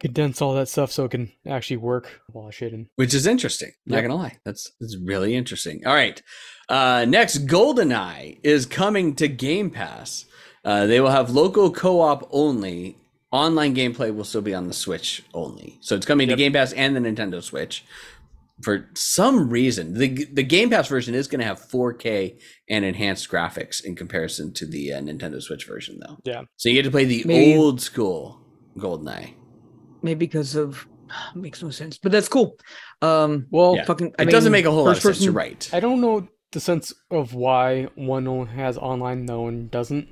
condense 0.00 0.42
all 0.42 0.54
that 0.54 0.68
stuff 0.68 0.90
so 0.92 1.04
it 1.04 1.10
can 1.12 1.32
actually 1.46 1.76
work 1.78 2.20
while 2.28 2.48
shitting. 2.50 2.86
which 2.96 3.14
is 3.14 3.26
interesting. 3.26 3.72
Not 3.86 3.96
Yep. 3.96 4.04
gonna 4.04 4.16
lie, 4.22 4.36
that's 4.44 4.72
that's 4.80 4.96
really 5.02 5.34
interesting. 5.34 5.86
All 5.86 5.94
right, 5.94 6.20
uh, 6.68 7.04
next, 7.08 7.46
GoldenEye 7.46 8.40
is 8.42 8.66
coming 8.66 9.14
to 9.16 9.28
Game 9.28 9.70
Pass. 9.70 10.26
Uh, 10.64 10.86
they 10.86 11.00
will 11.00 11.10
have 11.10 11.30
local 11.30 11.70
co-op 11.70 12.28
only. 12.32 12.96
Online 13.32 13.74
gameplay 13.74 14.14
will 14.14 14.24
still 14.24 14.42
be 14.42 14.54
on 14.54 14.68
the 14.68 14.72
Switch 14.72 15.22
only. 15.34 15.78
So 15.80 15.96
it's 15.96 16.06
coming 16.06 16.28
Yep. 16.28 16.36
to 16.38 16.42
Game 16.44 16.52
Pass 16.52 16.72
and 16.72 16.94
the 16.94 17.00
Nintendo 17.00 17.42
Switch. 17.42 17.84
For 18.62 18.88
some 18.94 19.50
reason, 19.50 19.94
the 19.94 20.08
the 20.32 20.44
Game 20.44 20.70
Pass 20.70 20.86
version 20.88 21.14
is 21.14 21.26
going 21.26 21.40
to 21.40 21.44
have 21.46 21.58
4K 21.60 22.38
and 22.70 22.84
enhanced 22.84 23.28
graphics 23.28 23.84
in 23.84 23.96
comparison 23.96 24.52
to 24.54 24.64
the 24.66 24.92
uh, 24.92 25.00
Nintendo 25.00 25.42
Switch 25.42 25.66
version, 25.66 25.98
though. 26.00 26.18
Yeah. 26.24 26.42
So 26.56 26.68
you 26.68 26.76
get 26.76 26.84
to 26.84 26.90
play 26.92 27.04
the 27.04 27.24
Maybe- 27.26 27.58
old 27.58 27.80
school 27.80 28.40
GoldenEye. 28.78 29.34
Maybe 30.04 30.26
because 30.26 30.54
of 30.54 30.86
makes 31.34 31.62
no 31.62 31.70
sense, 31.70 31.98
but 31.98 32.12
that's 32.12 32.28
cool. 32.28 32.56
Um, 33.02 33.46
Well, 33.50 33.74
Yeah. 33.76 33.84
fucking. 33.84 34.14
I 34.18 34.22
it 34.22 34.30
doesn't 34.30 34.52
make 34.52 34.66
a 34.66 34.70
whole 34.70 34.84
lot 34.84 34.96
of 34.96 35.02
first 35.02 35.18
sense. 35.20 35.24
You're 35.24 35.32
person- 35.32 35.70
right. 35.70 35.70
I 35.72 35.80
don't 35.80 36.00
know 36.00 36.28
the 36.52 36.60
sense 36.60 36.92
of 37.10 37.34
why 37.34 37.88
one 37.96 38.46
has 38.46 38.76
online, 38.78 39.26
the 39.26 39.38
one 39.40 39.68
doesn't. 39.68 40.08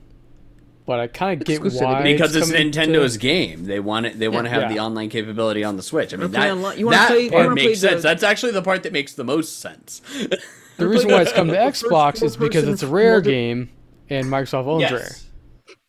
But 0.84 0.98
I 0.98 1.06
kind 1.06 1.40
of 1.40 1.46
get 1.46 1.60
why 1.60 2.02
because 2.02 2.34
it's 2.34 2.50
coming 2.50 2.72
to- 2.72 2.80
Nintendo's 2.80 3.16
game. 3.16 3.66
They 3.66 3.78
want 3.78 4.06
it. 4.06 4.18
They 4.18 4.26
want 4.26 4.46
to 4.46 4.50
have 4.50 4.62
Yeah. 4.62 4.68
the 4.72 4.78
online 4.80 5.10
capability 5.10 5.62
on 5.62 5.76
the 5.76 5.82
Switch. 5.82 6.12
I 6.12 6.16
mean, 6.16 6.32
wanna 6.32 6.38
play 6.38 6.46
that, 6.48 6.52
online- 6.56 6.78
you 6.80 6.90
that 6.90 7.06
play- 7.08 7.30
part 7.30 7.54
makes 7.54 7.64
play 7.66 7.74
sense. 7.76 8.02
the- 8.02 8.08
That's 8.08 8.22
actually 8.24 8.50
the 8.52 8.62
part 8.62 8.82
that 8.82 8.92
makes 8.92 9.12
the 9.14 9.24
most 9.24 9.60
sense. 9.60 10.02
The 10.78 10.88
reason 10.88 11.10
why 11.10 11.20
it's 11.22 11.32
come 11.32 11.46
to 11.48 11.52
The 11.52 11.58
first 11.70 11.84
Xbox 11.84 12.22
is 12.24 12.36
because 12.36 12.66
it's 12.66 12.82
a 12.82 12.88
rare 12.88 13.16
multi- 13.18 13.30
game, 13.30 13.68
and 14.10 14.26
Microsoft 14.26 14.66
owns 14.66 14.90
Rare. 14.90 15.10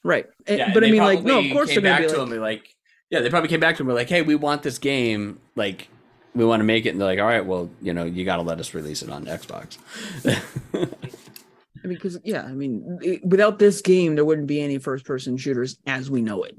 right? 0.04 0.26
And- 0.46 0.58
Yeah, 0.60 0.74
but 0.74 0.84
and 0.84 0.90
I 0.90 0.92
mean, 0.92 1.02
like, 1.02 1.24
no, 1.24 1.40
of 1.40 1.52
course 1.52 1.70
they're 1.70 1.82
gonna 1.82 1.96
back 1.96 2.02
be 2.02 2.08
to 2.10 2.18
like, 2.20 2.28
him 2.28 2.34
and 2.34 2.42
like, 2.42 2.73
yeah, 3.14 3.22
they 3.22 3.30
probably 3.30 3.48
came 3.48 3.60
back 3.60 3.76
to 3.78 3.84
him 3.84 3.88
were 3.88 3.94
like, 3.94 4.10
hey, 4.10 4.24
we 4.24 4.34
want 4.34 4.64
this 4.64 4.80
game. 4.80 5.40
Like, 5.56 5.88
we 6.34 6.44
want 6.44 6.62
to 6.62 6.64
make 6.64 6.88
it. 6.88 6.90
And 6.90 7.00
they're 7.00 7.08
like, 7.08 7.20
all 7.20 7.28
right, 7.28 7.46
well, 7.46 7.70
you 7.80 7.94
know, 7.94 8.06
you 8.06 8.26
got 8.26 8.38
to 8.38 8.42
let 8.42 8.60
us 8.60 8.74
release 8.74 9.04
it 9.04 9.12
on 9.12 9.26
Xbox. 9.26 9.78
I 10.74 11.88
mean, 11.88 11.96
because 11.96 12.18
yeah, 12.24 12.42
I 12.42 12.54
mean, 12.54 12.98
it- 13.04 13.24
without 13.24 13.60
this 13.60 13.82
game, 13.82 14.16
there 14.16 14.26
wouldn't 14.26 14.48
be 14.48 14.62
any 14.62 14.80
first-person 14.80 15.38
shooters 15.38 15.78
as 15.86 16.10
we 16.10 16.22
know 16.24 16.42
it. 16.42 16.56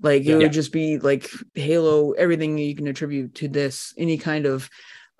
Like 0.00 0.22
it 0.22 0.26
Yeah. 0.26 0.36
would 0.36 0.52
just 0.52 0.70
be 0.72 0.98
like 0.98 1.28
Halo, 1.54 2.12
everything 2.12 2.56
you 2.56 2.76
can 2.76 2.86
attribute 2.86 3.34
to 3.36 3.48
this, 3.48 3.92
any 3.98 4.16
kind 4.16 4.46
of 4.46 4.70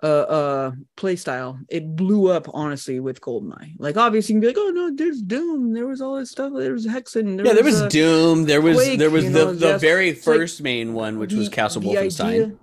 uh 0.03 0.05
uh 0.05 0.71
play 0.95 1.15
style. 1.15 1.59
It 1.69 1.95
blew 1.95 2.29
up 2.29 2.47
honestly 2.53 2.99
with 2.99 3.19
Goldeneye. 3.21 3.73
Like 3.79 3.97
obviously 3.97 4.35
you 4.35 4.41
can 4.41 4.41
be 4.41 4.47
like, 4.47 4.57
oh 4.59 4.69
no, 4.69 4.91
there's 4.95 5.21
Doom, 5.21 5.73
there 5.73 5.87
was 5.87 6.01
all 6.01 6.17
this 6.17 6.31
stuff, 6.31 6.53
there 6.55 6.73
was 6.73 6.85
Hexen, 6.85 7.43
yeah, 7.45 7.53
there 7.53 7.63
was 7.63 7.81
uh, 7.81 7.87
Doom. 7.89 8.43
There 8.45 8.61
was 8.61 8.77
Quake, 8.77 8.99
there 8.99 9.09
was 9.09 9.23
the, 9.25 9.29
know, 9.31 9.53
the 9.53 9.59
just- 9.59 9.81
very 9.81 10.09
it's 10.09 10.27
like 10.27 10.37
first 10.37 10.61
main 10.61 10.93
one, 10.93 11.17
which 11.19 11.33
was 11.33 11.49
Castle 11.49 11.81
Wolfenstein. 11.81 12.25
idea- 12.25 12.55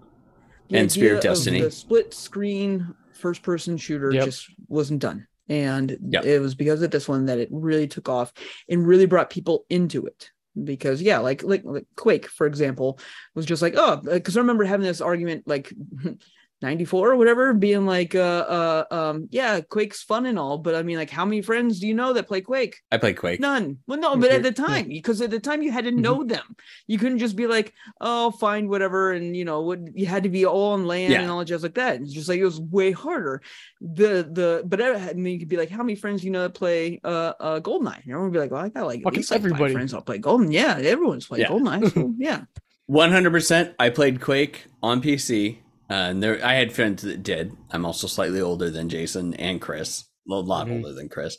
and 0.70 0.91
Spirit 0.91 1.18
idea 1.18 1.30
of 1.30 1.37
Destiny. 1.37 1.61
The 1.61 1.70
split 1.70 2.14
screen 2.14 2.95
first 3.12 3.43
person 3.43 3.76
shooter 3.76 4.11
Yep. 4.12 4.24
just 4.24 4.47
wasn't 4.68 5.01
done. 5.01 5.26
And 5.49 5.97
Yep. 6.09 6.24
it 6.24 6.39
was 6.41 6.55
because 6.55 6.80
of 6.82 6.91
this 6.91 7.07
one 7.07 7.26
that 7.26 7.39
it 7.39 7.49
really 7.53 7.87
took 7.87 8.09
off 8.09 8.32
and 8.68 8.87
really 8.87 9.05
brought 9.07 9.28
people 9.28 9.66
into 9.68 10.07
it. 10.07 10.30
Because 10.62 11.03
yeah, 11.03 11.18
like 11.18 11.43
like, 11.43 11.62
like 11.64 11.87
Quake, 11.97 12.28
for 12.28 12.47
example, 12.47 12.99
was 13.35 13.45
just 13.45 13.61
like, 13.61 13.74
oh, 13.76 13.97
because 13.97 14.37
I 14.37 14.41
remember 14.41 14.64
having 14.64 14.87
this 14.87 15.01
argument 15.01 15.47
like 15.47 15.72
94 16.65 17.11
or 17.12 17.17
whatever, 17.17 17.53
being 17.55 17.87
like, 17.87 18.15
uh, 18.15 18.19
uh, 18.21 18.85
um, 18.91 19.29
yeah, 19.31 19.61
Quake's 19.61 20.03
fun 20.03 20.27
and 20.27 20.39
all, 20.39 20.59
but 20.59 20.75
I 20.75 20.83
mean, 20.83 20.97
like, 20.97 21.11
how 21.11 21.25
many 21.25 21.43
friends 21.43 21.79
do 21.81 21.87
you 21.87 21.95
know 21.95 22.12
that 22.15 22.27
play 22.27 22.41
Quake? 22.41 22.77
I 22.91 22.97
play 22.97 23.12
Quake. 23.12 23.39
None. 23.39 23.79
Well, 23.87 23.99
no, 24.01 24.17
but 24.17 24.31
at 24.31 24.43
the 24.43 24.51
time, 24.53 24.89
because 24.89 25.21
at 25.21 25.31
the 25.31 25.39
time 25.41 25.62
you 25.62 25.71
had 25.71 25.85
to 25.85 25.93
Mhm. 25.93 25.99
know 25.99 26.25
them. 26.25 26.57
You 26.89 26.99
couldn't 26.99 27.19
just 27.19 27.37
be 27.37 27.47
like, 27.47 27.73
oh, 28.01 28.31
find 28.33 28.69
whatever, 28.69 29.12
and 29.12 29.37
you 29.37 29.45
know, 29.45 29.61
what 29.62 29.79
you 29.95 30.07
had 30.07 30.23
to 30.25 30.29
be 30.29 30.45
all 30.47 30.73
on 30.73 30.87
LAN 30.87 31.11
Yeah. 31.11 31.21
and 31.23 31.31
all 31.31 31.45
just 31.45 31.62
like 31.62 31.75
that. 31.75 32.01
It's 32.01 32.12
just 32.12 32.29
like 32.29 32.41
it 32.41 32.45
was 32.45 32.61
way 32.61 32.91
harder. 32.93 33.43
The 33.81 34.29
the 34.39 34.62
but 34.67 34.81
I 34.81 35.11
I 35.11 35.12
mean, 35.12 35.35
you 35.35 35.39
could 35.39 35.49
be 35.49 35.57
like, 35.59 35.71
how 35.71 35.83
many 35.83 35.95
friends 35.95 36.23
do 36.23 36.27
you 36.27 36.33
know 36.33 36.43
that 36.43 36.55
play 36.55 37.01
uh 37.05 37.33
uh 37.39 37.61
Goldeneye? 37.61 38.03
And 38.03 38.11
everyone 38.11 38.25
would 38.25 38.33
be 38.33 38.39
like, 38.39 38.51
well, 38.51 38.65
I 38.65 38.69
got 38.71 38.87
like 38.87 38.99
at 39.01 39.05
Fucking 39.05 39.17
least 39.19 39.31
like 39.31 39.41
five 39.43 39.51
everybody. 39.53 39.75
friends 39.75 39.93
that 39.93 40.07
play 40.07 40.19
Golden. 40.19 40.51
Yeah, 40.51 40.79
everyone's 40.79 41.27
played 41.27 41.43
Yeah. 41.43 41.49
Goldeneye. 41.49 41.93
So 41.93 42.15
yeah. 42.19 42.43
One 42.87 43.11
hundred 43.12 43.31
percent. 43.31 43.75
I 43.79 43.89
played 43.91 44.21
Quake 44.21 44.67
on 44.83 45.01
PC, 45.03 45.59
uh, 45.91 45.95
and 45.95 46.22
there 46.22 46.45
I 46.45 46.55
had 46.55 46.72
friends 46.72 47.03
that 47.03 47.22
did. 47.22 47.57
I'm 47.70 47.85
also 47.85 48.07
slightly 48.07 48.41
older 48.41 48.70
than 48.70 48.89
Jason 48.89 49.35
and 49.35 49.61
Chris. 49.61 50.05
A 50.30 50.35
lot 50.35 50.66
Mhm. 50.68 50.76
older 50.76 50.93
than 50.95 51.11
Chris, 51.11 51.37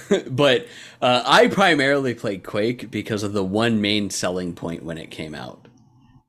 but 0.30 0.66
uh, 1.00 1.22
I 1.24 1.48
primarily 1.48 2.12
played 2.14 2.42
Quake 2.44 2.90
because 2.90 3.22
of 3.22 3.32
the 3.32 3.42
one 3.44 3.80
main 3.80 4.10
selling 4.10 4.54
point 4.54 4.84
when 4.84 4.98
it 4.98 5.10
came 5.10 5.34
out, 5.34 5.68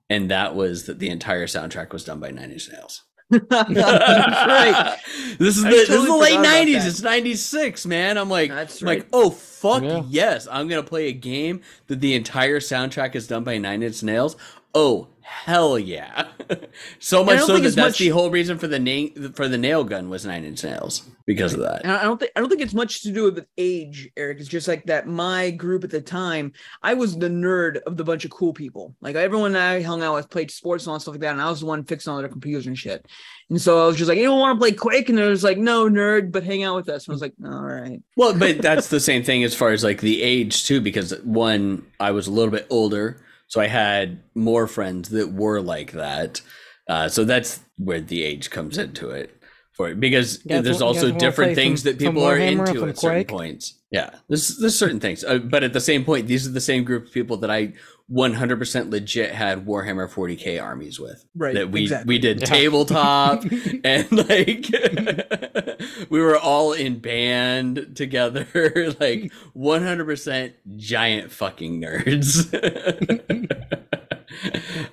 and 0.09 0.31
that 0.31 0.55
was 0.55 0.85
that 0.85 0.99
the 0.99 1.09
entire 1.09 1.47
soundtrack 1.47 1.91
was 1.91 2.05
done 2.05 2.21
by 2.21 2.31
Nine 2.31 2.51
Inch 2.51 2.69
Nails. 2.71 3.03
Right. 3.29 4.97
This 5.37 5.57
is 5.57 5.65
I 5.65 5.69
the 5.69 5.75
this 5.75 5.89
is 5.89 6.05
the 6.05 6.15
late 6.15 6.39
nineties. 6.39 6.85
It's 6.85 7.01
ninety 7.01 7.35
six, 7.35 7.85
man. 7.85 8.17
I'm 8.17 8.29
like, 8.29 8.49
That's 8.49 8.81
I'm 8.81 8.87
like, 8.87 9.07
oh 9.13 9.29
fuck 9.29 9.83
Yeah. 9.83 10.03
yes, 10.07 10.47
I'm 10.49 10.67
gonna 10.69 10.81
play 10.83 11.07
a 11.09 11.13
game 11.13 11.61
that 11.87 11.99
the 11.99 12.15
entire 12.15 12.59
soundtrack 12.59 13.15
is 13.15 13.27
done 13.27 13.43
by 13.43 13.57
Nine 13.57 13.83
Inch 13.83 14.01
Nails. 14.01 14.35
Oh 14.73 15.09
hell 15.27 15.77
yeah! 15.77 16.27
so 16.99 17.23
much 17.23 17.37
don't 17.37 17.47
so 17.47 17.53
that 17.57 17.63
that's 17.63 17.75
much- 17.75 17.99
the 17.99 18.09
whole 18.09 18.29
reason 18.29 18.57
for 18.57 18.67
the 18.67 18.79
name 18.79 19.33
for 19.35 19.47
the 19.47 19.57
nail 19.57 19.83
gun 19.83 20.09
was 20.09 20.25
Nine 20.25 20.45
Inch 20.45 20.63
Nails 20.63 21.03
because 21.25 21.53
of 21.53 21.59
that. 21.59 21.83
And 21.83 21.91
I 21.91 22.03
don't 22.03 22.19
think 22.19 22.31
I 22.35 22.39
don't 22.39 22.49
think 22.49 22.61
it's 22.61 22.73
much 22.73 23.01
to 23.03 23.11
do 23.11 23.25
with 23.25 23.45
age, 23.57 24.09
Eric. 24.15 24.39
It's 24.39 24.47
just 24.47 24.67
like 24.67 24.85
that. 24.85 25.07
My 25.07 25.51
group 25.51 25.83
at 25.83 25.89
the 25.89 26.01
time, 26.01 26.53
I 26.81 26.93
was 26.93 27.17
the 27.17 27.29
nerd 27.29 27.77
of 27.83 27.97
the 27.97 28.03
bunch 28.03 28.25
of 28.25 28.31
cool 28.31 28.53
people. 28.53 28.95
Like 29.01 29.15
everyone 29.15 29.55
I 29.55 29.81
hung 29.81 30.01
out 30.01 30.15
with 30.15 30.29
played 30.29 30.49
sports 30.49 30.85
and 30.85 30.93
all 30.93 30.99
stuff 30.99 31.13
like 31.13 31.21
that, 31.21 31.33
and 31.33 31.41
I 31.41 31.49
was 31.49 31.59
the 31.59 31.65
one 31.65 31.83
fixing 31.83 32.11
all 32.11 32.19
their 32.19 32.29
computers 32.29 32.67
and 32.67 32.77
shit. 32.77 33.05
And 33.49 33.61
so 33.61 33.83
I 33.83 33.87
was 33.87 33.95
just 33.95 34.09
like, 34.09 34.17
anyone 34.17 34.39
want 34.39 34.57
to 34.57 34.59
play 34.59 34.71
Quake? 34.73 35.09
And 35.09 35.17
there 35.17 35.29
was 35.29 35.43
like, 35.43 35.57
no, 35.57 35.89
nerd, 35.89 36.31
but 36.31 36.43
hang 36.43 36.63
out 36.63 36.75
with 36.75 36.89
us. 36.89 37.07
And 37.07 37.13
I 37.13 37.15
was 37.15 37.21
like, 37.21 37.33
all 37.45 37.61
right. 37.61 38.01
Well, 38.17 38.33
but 38.33 38.61
that's 38.61 38.89
the 38.89 38.99
same 38.99 39.23
thing 39.23 39.43
as 39.43 39.55
far 39.55 39.69
as 39.69 39.83
like 39.83 40.01
the 40.01 40.21
age 40.21 40.65
too, 40.65 40.81
because 40.81 41.17
one, 41.23 41.85
I 41.99 42.11
was 42.11 42.27
a 42.27 42.31
little 42.31 42.51
bit 42.51 42.67
older, 42.69 43.23
so 43.47 43.61
I 43.61 43.67
had 43.67 44.21
more 44.35 44.67
friends 44.67 45.09
that 45.09 45.31
were 45.33 45.61
like 45.61 45.91
that. 45.93 46.41
Uh, 46.89 47.09
so 47.09 47.23
that's 47.23 47.59
where 47.77 47.99
the 48.01 48.23
age 48.23 48.49
comes 48.49 48.77
into 48.77 49.09
it 49.09 49.31
for 49.73 49.89
it, 49.89 49.99
because 49.99 50.39
there's 50.43 50.65
wa- 50.65 50.71
you 50.71 50.73
guys 50.73 50.81
also 50.81 51.11
different 51.19 51.55
things 51.55 51.83
that 51.83 51.99
people 51.99 52.23
are 52.25 52.37
into 52.37 52.87
at 52.87 52.97
certain 52.97 53.25
points. 53.25 53.76
Yeah, 53.89 54.09
there's 54.27 54.57
there's 54.57 54.77
certain 54.77 54.99
things, 54.99 55.23
uh, 55.23 55.37
but 55.37 55.63
at 55.63 55.71
the 55.71 55.79
same 55.79 56.03
point, 56.03 56.27
these 56.27 56.45
are 56.45 56.51
the 56.51 56.59
same 56.59 56.83
group 56.83 57.05
of 57.07 57.13
people 57.13 57.37
that 57.37 57.49
I 57.49 57.73
100% 58.11 58.89
legit 58.91 59.31
had 59.33 59.65
Warhammer 59.65 60.09
40k 60.11 60.61
armies 60.61 60.99
with. 60.99 61.23
Right, 61.35 61.53
That 61.55 61.71
we 61.71 61.83
exactly. 61.83 62.15
we 62.15 62.19
did 62.19 62.39
Yeah. 62.41 62.45
tabletop 62.47 63.43
and 63.85 64.11
like 64.11 64.65
we 66.09 66.19
were 66.21 66.37
all 66.37 66.73
in 66.73 66.99
band 66.99 67.93
together 67.95 68.45
like 68.99 69.31
100% 69.55 70.53
giant 70.75 71.31
fucking 71.31 71.81
nerds 71.81 72.53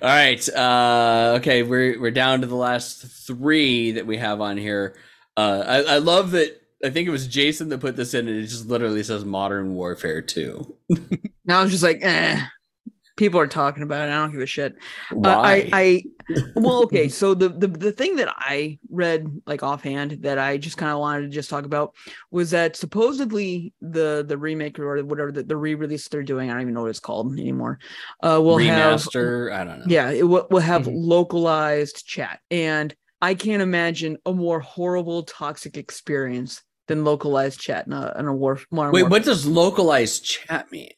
all 0.01 0.09
right 0.09 0.49
uh 0.55 1.33
okay 1.37 1.63
we're 1.63 1.99
we're 1.99 2.11
down 2.11 2.41
to 2.41 2.47
the 2.47 2.55
last 2.55 3.05
three 3.27 3.91
that 3.91 4.05
we 4.05 4.17
have 4.17 4.41
on 4.41 4.57
here 4.57 4.95
uh 5.37 5.63
i, 5.65 5.95
I 5.95 5.97
love 5.99 6.31
that 6.31 6.61
i 6.83 6.89
think 6.89 7.07
it 7.07 7.11
was 7.11 7.27
jason 7.27 7.69
that 7.69 7.79
put 7.79 7.95
this 7.95 8.13
in 8.13 8.27
and 8.27 8.37
it 8.37 8.47
just 8.47 8.67
literally 8.67 9.03
says 9.03 9.23
modern 9.25 9.73
warfare 9.75 10.21
2 10.21 10.75
Now 11.45 11.59
I 11.59 11.63
was 11.63 11.71
just 11.71 11.83
like, 11.83 11.99
eh. 12.01 12.41
People 13.17 13.39
are 13.39 13.47
talking 13.47 13.83
about 13.83 14.09
it. 14.09 14.11
I 14.11 14.15
don't 14.17 14.31
give 14.33 14.41
a 14.41 14.45
shit. 14.45 14.73
Uh, 15.09 15.15
why 15.15 15.69
I, 15.71 15.79
I, 15.81 16.03
well, 16.55 16.83
okay. 16.83 17.07
So 17.07 17.33
the, 17.33 17.47
the 17.47 17.67
the 17.67 17.91
thing 17.93 18.15
that 18.17 18.33
I 18.35 18.77
read 18.89 19.27
like 19.45 19.63
offhand 19.63 20.23
that 20.23 20.37
I 20.37 20.57
just 20.57 20.75
kind 20.75 20.91
of 20.91 20.99
wanted 20.99 21.21
to 21.21 21.29
just 21.29 21.49
talk 21.49 21.63
about 21.63 21.93
was 22.31 22.51
that 22.51 22.75
supposedly 22.75 23.73
the 23.79 24.25
the 24.27 24.37
remake 24.37 24.77
or 24.79 25.01
whatever 25.05 25.31
the, 25.31 25.43
the 25.43 25.55
re-release 25.55 26.07
they're 26.09 26.23
doing, 26.23 26.49
I 26.49 26.53
don't 26.53 26.63
even 26.63 26.73
know 26.73 26.81
what 26.81 26.89
it's 26.89 26.99
called 26.99 27.31
anymore. 27.39 27.79
Uh, 28.21 28.41
will 28.43 28.57
have 28.57 28.99
remaster 28.99 29.53
i 29.53 29.63
don't 29.63 29.79
know 29.79 29.85
yeah, 29.87 30.09
it 30.09 30.23
will, 30.27 30.47
will 30.49 30.59
have 30.59 30.81
Mhm. 30.83 30.93
localized 30.95 32.05
chat, 32.05 32.39
and 32.51 32.93
I 33.25 33.33
can't 33.33 33.63
imagine 33.63 34.19
a 34.27 34.33
more 34.33 34.59
horrible, 34.59 35.23
toxic 35.23 35.77
experience 35.77 36.61
than 36.87 37.03
localized 37.03 37.59
chat 37.59 37.87
in 37.87 37.93
a, 37.93 38.13
in 38.19 38.27
a 38.27 38.33
war. 38.35 38.59
Modern 38.69 38.91
wait 38.91 39.01
Warfare 39.01 39.09
what 39.09 39.23
does 39.25 39.47
localized 39.47 40.23
chat 40.23 40.71
mean 40.71 40.91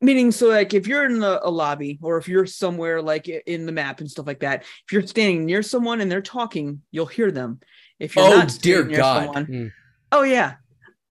meaning 0.00 0.30
so 0.32 0.48
like 0.48 0.72
if 0.72 0.86
you're 0.86 1.04
in 1.04 1.22
a, 1.22 1.40
a 1.42 1.50
lobby 1.50 1.98
or 2.00 2.16
if 2.16 2.26
you're 2.26 2.46
somewhere 2.46 3.02
like 3.02 3.28
in 3.28 3.66
the 3.66 3.72
map 3.72 4.00
and 4.00 4.10
stuff 4.10 4.26
like 4.26 4.40
that 4.40 4.62
if 4.62 4.92
you're 4.92 5.06
standing 5.06 5.44
near 5.44 5.62
someone 5.62 6.00
and 6.00 6.10
they're 6.10 6.22
talking 6.22 6.80
you'll 6.90 7.04
hear 7.04 7.30
them 7.30 7.60
if 7.98 8.16
you're 8.16 8.24
Oh, 8.24 8.30
not 8.30 8.58
dear 8.62 8.84
near 8.84 8.96
God. 8.96 9.24
someone 9.24 9.46
Mm. 9.46 9.72
oh 10.12 10.22
yeah 10.22 10.54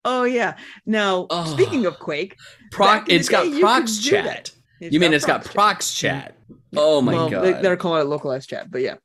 oh 0.06 0.24
yeah 0.24 0.56
now 0.86 1.28
Ugh. 1.30 1.48
speaking 1.48 1.86
of 1.86 2.00
quake 2.00 2.36
proc 2.72 3.02
back 3.02 3.10
in 3.10 3.16
the 3.16 3.20
it's 3.20 3.30
got 3.30 3.44
day, 3.44 3.60
prox 3.60 3.98
could 3.98 4.10
chat 4.10 4.52
you 4.80 5.00
mean 5.02 5.14
it's 5.14 5.26
got 5.26 5.44
prox 5.44 5.94
chat. 5.94 6.38
chat 6.50 6.58
oh 6.78 7.02
my 7.02 7.14
well, 7.14 7.30
god 7.30 7.44
they, 7.44 7.62
they're 7.62 7.78
calling 7.78 8.02
it 8.02 8.06
localized 8.06 8.50
chat 8.50 8.72
but 8.72 8.82
yeah 8.82 8.96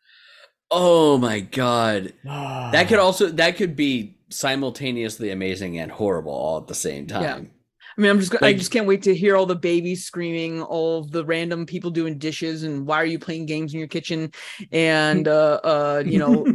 oh 0.72 1.18
my 1.18 1.40
god. 1.40 2.12
That 2.24 2.88
could 2.88 2.98
also 2.98 3.28
that 3.28 3.56
could 3.56 3.76
be 3.76 4.16
simultaneously 4.30 5.30
amazing 5.30 5.78
and 5.78 5.92
horrible 5.92 6.32
all 6.32 6.58
at 6.58 6.66
the 6.66 6.74
same 6.74 7.06
time. 7.06 7.52
I 7.96 8.00
mean, 8.00 8.10
I'm 8.10 8.20
just 8.20 8.34
I 8.42 8.52
just 8.52 8.70
can't 8.70 8.86
wait 8.86 9.02
to 9.02 9.14
hear 9.14 9.36
all 9.36 9.46
the 9.46 9.56
babies 9.56 10.04
screaming, 10.04 10.62
all 10.62 11.04
the 11.04 11.24
random 11.24 11.66
people 11.66 11.90
doing 11.90 12.18
dishes, 12.18 12.62
and 12.62 12.86
why 12.86 12.96
are 12.96 13.06
you 13.06 13.18
playing 13.18 13.46
games 13.46 13.74
in 13.74 13.78
your 13.78 13.88
kitchen? 13.88 14.32
And 14.70 15.28
uh, 15.28 15.60
uh, 15.62 16.02
you 16.04 16.18
know, 16.18 16.46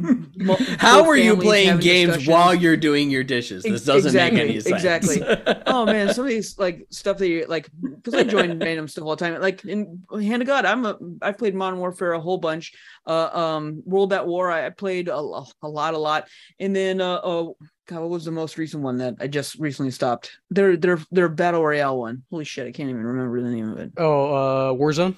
How 0.77 1.07
are 1.07 1.17
you 1.17 1.35
playing 1.37 1.79
games 1.79 2.09
discussions. 2.09 2.27
while 2.27 2.55
you're 2.55 2.77
doing 2.77 3.09
your 3.09 3.23
dishes? 3.23 3.63
This 3.63 3.83
doesn't 3.83 4.09
exactly, 4.09 4.39
make 4.39 4.49
any 4.49 4.59
sense. 4.59 4.75
exactly. 4.75 5.63
oh 5.67 5.85
man, 5.85 6.13
some 6.13 6.25
of 6.25 6.29
these 6.29 6.57
like 6.57 6.87
stuff 6.89 7.17
that 7.17 7.27
you 7.27 7.45
like 7.47 7.69
because 7.81 8.13
I 8.13 8.23
join 8.23 8.59
random 8.59 8.87
stuff 8.87 9.05
all 9.05 9.15
the 9.15 9.25
time. 9.25 9.39
Like 9.41 9.63
in 9.65 10.03
hand 10.11 10.41
of 10.41 10.47
God, 10.47 10.65
I'm 10.65 10.85
a 10.85 10.97
I've 11.21 11.37
played 11.37 11.55
Modern 11.55 11.79
Warfare 11.79 12.13
a 12.13 12.19
whole 12.19 12.37
bunch. 12.37 12.73
Uh, 13.05 13.29
um, 13.33 13.83
World 13.85 14.11
at 14.11 14.27
War, 14.27 14.51
I, 14.51 14.65
I 14.65 14.69
played 14.69 15.07
a, 15.07 15.15
a 15.15 15.19
lot, 15.19 15.53
a 15.93 15.97
lot, 15.97 16.27
and 16.59 16.75
then 16.75 16.99
uh, 16.99 17.15
uh, 17.15 17.51
God, 17.87 18.01
what 18.01 18.09
was 18.09 18.25
the 18.25 18.31
most 18.31 18.57
recent 18.57 18.83
one 18.83 18.97
that 18.97 19.15
I 19.19 19.27
just 19.27 19.55
recently 19.59 19.91
stopped? 19.91 20.31
Their 20.49 20.75
their 20.75 20.99
their 21.09 21.29
battle 21.29 21.63
royale 21.63 21.97
one. 21.97 22.23
Holy 22.29 22.43
shit, 22.43 22.67
I 22.67 22.71
can't 22.71 22.89
even 22.89 23.01
remember 23.01 23.41
the 23.41 23.49
name 23.49 23.71
of 23.71 23.77
it. 23.79 23.93
Oh, 23.97 24.33
uh, 24.33 24.73
Warzone. 24.73 25.15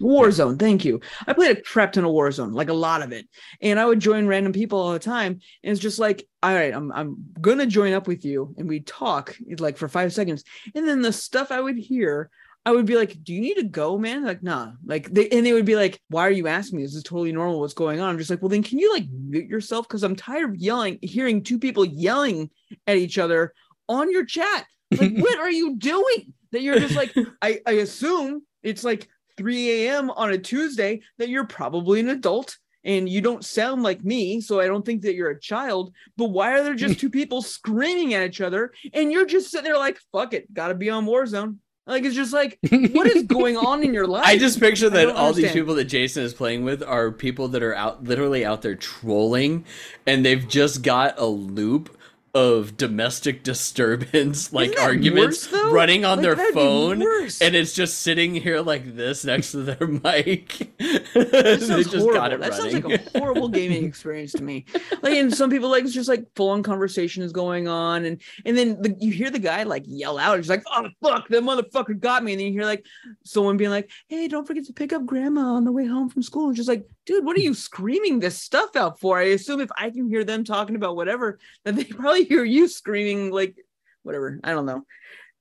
Warzone, 0.00 0.58
thank 0.58 0.84
you. 0.84 1.00
I 1.26 1.34
played 1.34 1.56
a 1.56 1.62
crap 1.62 1.92
ton 1.92 2.04
of 2.04 2.10
Warzone, 2.10 2.52
like 2.52 2.68
a 2.68 2.74
lot 2.74 3.02
of 3.02 3.12
it. 3.12 3.28
And 3.60 3.78
I 3.78 3.84
would 3.84 4.00
join 4.00 4.26
random 4.26 4.52
people 4.52 4.80
all 4.80 4.92
the 4.92 4.98
time. 4.98 5.40
And 5.62 5.72
it's 5.72 5.80
just 5.80 5.98
like, 5.98 6.26
all 6.42 6.54
right, 6.54 6.74
I'm 6.74 6.90
I'm 6.90 7.16
gonna 7.40 7.66
join 7.66 7.92
up 7.92 8.08
with 8.08 8.24
you. 8.24 8.54
And 8.58 8.68
we 8.68 8.80
talk 8.80 9.36
like 9.58 9.76
for 9.76 9.88
five 9.88 10.12
seconds. 10.12 10.42
And 10.74 10.88
then 10.88 11.02
the 11.02 11.12
stuff 11.12 11.52
I 11.52 11.60
would 11.60 11.76
hear, 11.76 12.30
I 12.66 12.72
would 12.72 12.86
be 12.86 12.96
like, 12.96 13.22
Do 13.22 13.32
you 13.32 13.40
need 13.40 13.54
to 13.54 13.64
go, 13.64 13.98
man? 13.98 14.24
Like, 14.24 14.42
nah. 14.42 14.72
Like 14.84 15.10
they 15.10 15.28
and 15.28 15.44
they 15.44 15.52
would 15.52 15.64
be 15.64 15.76
like, 15.76 16.00
Why 16.08 16.26
are 16.26 16.30
you 16.30 16.46
asking 16.48 16.78
me? 16.78 16.84
This 16.84 16.94
is 16.94 17.02
totally 17.02 17.32
normal. 17.32 17.60
What's 17.60 17.74
going 17.74 18.00
on? 18.00 18.10
I'm 18.10 18.18
just 18.18 18.30
like, 18.30 18.42
well, 18.42 18.48
then 18.48 18.62
can 18.62 18.78
you 18.78 18.92
like 18.92 19.06
mute 19.10 19.48
yourself? 19.48 19.88
Because 19.88 20.02
I'm 20.02 20.16
tired 20.16 20.50
of 20.50 20.56
yelling, 20.56 20.98
hearing 21.02 21.42
two 21.42 21.58
people 21.58 21.84
yelling 21.84 22.50
at 22.86 22.96
each 22.96 23.18
other 23.18 23.54
on 23.88 24.10
your 24.10 24.24
chat. 24.24 24.66
Like, 24.90 25.12
what 25.16 25.38
are 25.38 25.50
you 25.50 25.76
doing? 25.76 26.34
That 26.52 26.62
you're 26.62 26.80
just 26.80 26.96
like, 26.96 27.14
I, 27.40 27.60
I 27.64 27.72
assume 27.72 28.42
it's 28.62 28.82
like 28.82 29.08
3 29.36 29.86
a.m. 29.86 30.10
on 30.10 30.32
a 30.32 30.38
Tuesday 30.38 31.00
that 31.18 31.28
you're 31.28 31.46
probably 31.46 32.00
an 32.00 32.08
adult 32.08 32.58
and 32.82 33.08
you 33.08 33.20
don't 33.20 33.44
sound 33.44 33.82
like 33.82 34.04
me. 34.04 34.40
So 34.40 34.60
I 34.60 34.66
don't 34.66 34.84
think 34.84 35.02
that 35.02 35.14
you're 35.14 35.30
a 35.30 35.40
child. 35.40 35.94
But 36.16 36.30
why 36.30 36.52
are 36.52 36.64
there 36.64 36.74
just 36.74 36.98
two 37.00 37.10
people 37.10 37.40
screaming 37.40 38.14
at 38.14 38.26
each 38.26 38.40
other 38.40 38.72
and 38.92 39.12
you're 39.12 39.26
just 39.26 39.50
sitting 39.50 39.64
there 39.64 39.78
like, 39.78 39.98
fuck 40.12 40.34
it, 40.34 40.52
gotta 40.52 40.74
be 40.74 40.90
on 40.90 41.06
Warzone? 41.06 41.58
Like, 41.90 42.04
it's 42.04 42.14
just 42.14 42.32
like, 42.32 42.56
what 42.70 43.08
is 43.08 43.24
going 43.24 43.56
on 43.56 43.82
in 43.82 43.92
your 43.92 44.06
life? 44.06 44.24
I 44.24 44.38
just 44.38 44.60
picture 44.60 44.88
that 44.90 45.08
all 45.08 45.32
these 45.32 45.50
people 45.50 45.74
that 45.74 45.86
Jason 45.86 46.22
is 46.22 46.32
playing 46.32 46.64
with 46.64 46.84
are 46.84 47.10
people 47.10 47.48
that 47.48 47.64
are 47.64 47.74
out 47.74 48.04
literally 48.04 48.44
out 48.44 48.62
there 48.62 48.76
trolling 48.76 49.64
and 50.06 50.24
they've 50.24 50.46
just 50.46 50.82
got 50.82 51.18
a 51.18 51.26
loop 51.26 51.96
of 52.34 52.76
domestic 52.76 53.42
disturbance 53.44 54.52
like 54.52 54.78
arguments 54.78 55.50
worse, 55.50 55.64
running 55.64 56.04
on 56.04 56.20
Like, 56.20 56.22
their 56.22 56.36
phone 56.36 57.10
and 57.40 57.56
it's 57.56 57.72
just 57.74 58.00
sitting 58.00 58.34
here 58.34 58.60
like 58.60 58.94
this 58.96 59.24
next 59.24 59.52
to 59.52 59.62
their 59.62 59.86
mic 60.04 60.70
they 61.32 61.58
sounds 61.58 61.88
just 61.88 61.96
horrible. 61.96 62.12
got 62.12 62.32
it 62.32 62.40
that 62.40 62.54
sounds 62.54 62.72
like 62.72 62.84
a 62.84 62.98
horrible 63.18 63.48
gaming 63.48 63.84
experience 63.84 64.34
to 64.34 64.42
me. 64.42 64.64
Like, 65.02 65.14
and 65.16 65.32
some 65.34 65.50
people 65.50 65.68
like 65.70 65.84
it's 65.84 65.92
just 65.92 66.08
like 66.08 66.26
full 66.36 66.50
on 66.50 66.62
conversations 66.62 67.32
going 67.32 67.68
on, 67.68 68.04
and 68.04 68.20
and 68.44 68.56
then 68.56 68.80
the, 68.80 68.96
you 69.00 69.12
hear 69.12 69.30
the 69.30 69.38
guy 69.38 69.62
like 69.64 69.84
yell 69.86 70.18
out, 70.18 70.38
he's 70.38 70.48
like, 70.48 70.62
"Oh 70.66 70.88
fuck, 71.02 71.28
that 71.28 71.42
motherfucker 71.42 71.98
got 71.98 72.22
me!" 72.24 72.32
And 72.32 72.40
then 72.40 72.46
you 72.48 72.52
hear 72.52 72.64
like 72.64 72.84
someone 73.24 73.56
being 73.56 73.70
like, 73.70 73.90
"Hey, 74.08 74.28
don't 74.28 74.46
forget 74.46 74.64
to 74.66 74.72
pick 74.72 74.92
up 74.92 75.06
grandma 75.06 75.54
on 75.54 75.64
the 75.64 75.72
way 75.72 75.86
home 75.86 76.08
from 76.08 76.22
school." 76.22 76.48
And 76.48 76.56
just 76.56 76.68
like, 76.68 76.86
dude, 77.10 77.24
what 77.24 77.36
are 77.36 77.40
you 77.40 77.54
screaming 77.54 78.20
this 78.20 78.38
stuff 78.40 78.76
out 78.76 79.00
for? 79.00 79.18
I 79.18 79.24
assume 79.24 79.60
if 79.60 79.70
I 79.76 79.90
can 79.90 80.08
hear 80.08 80.22
them 80.22 80.44
talking 80.44 80.76
about 80.76 80.94
whatever, 80.94 81.38
that 81.64 81.74
they 81.74 81.84
probably 81.84 82.24
hear 82.24 82.44
you 82.44 82.68
screaming 82.68 83.30
like 83.30 83.56
whatever. 84.02 84.38
I 84.44 84.52
don't 84.52 84.66
know. 84.66 84.84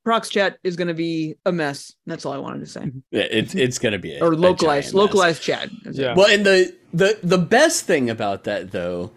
Prox 0.03 0.29
chat 0.29 0.57
is 0.63 0.75
going 0.75 0.87
to 0.87 0.93
be 0.95 1.35
a 1.45 1.51
mess. 1.51 1.93
That's 2.07 2.25
all 2.25 2.33
I 2.33 2.37
wanted 2.37 2.61
to 2.61 2.65
say. 2.65 2.91
Yeah, 3.11 3.27
it's 3.29 3.53
it's 3.53 3.77
gonna 3.77 3.99
be 3.99 4.15
a, 4.15 4.23
Or 4.23 4.31
a 4.31 4.35
localized, 4.35 4.61
giant 4.61 4.85
mess. 4.85 4.93
localized 4.93 5.41
chat. 5.43 5.69
Yeah. 5.91 6.15
Well, 6.15 6.27
and 6.27 6.45
the 6.45 6.75
the 6.93 7.19
the 7.21 7.37
best 7.37 7.85
thing 7.85 8.09
about 8.09 8.45
that 8.45 8.71
though 8.71 9.11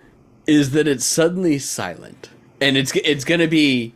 is 0.46 0.72
that 0.72 0.86
it's 0.88 1.06
suddenly 1.06 1.58
silent, 1.58 2.28
and 2.60 2.76
it's 2.76 2.92
it's 2.96 3.24
gonna 3.24 3.46
be 3.48 3.94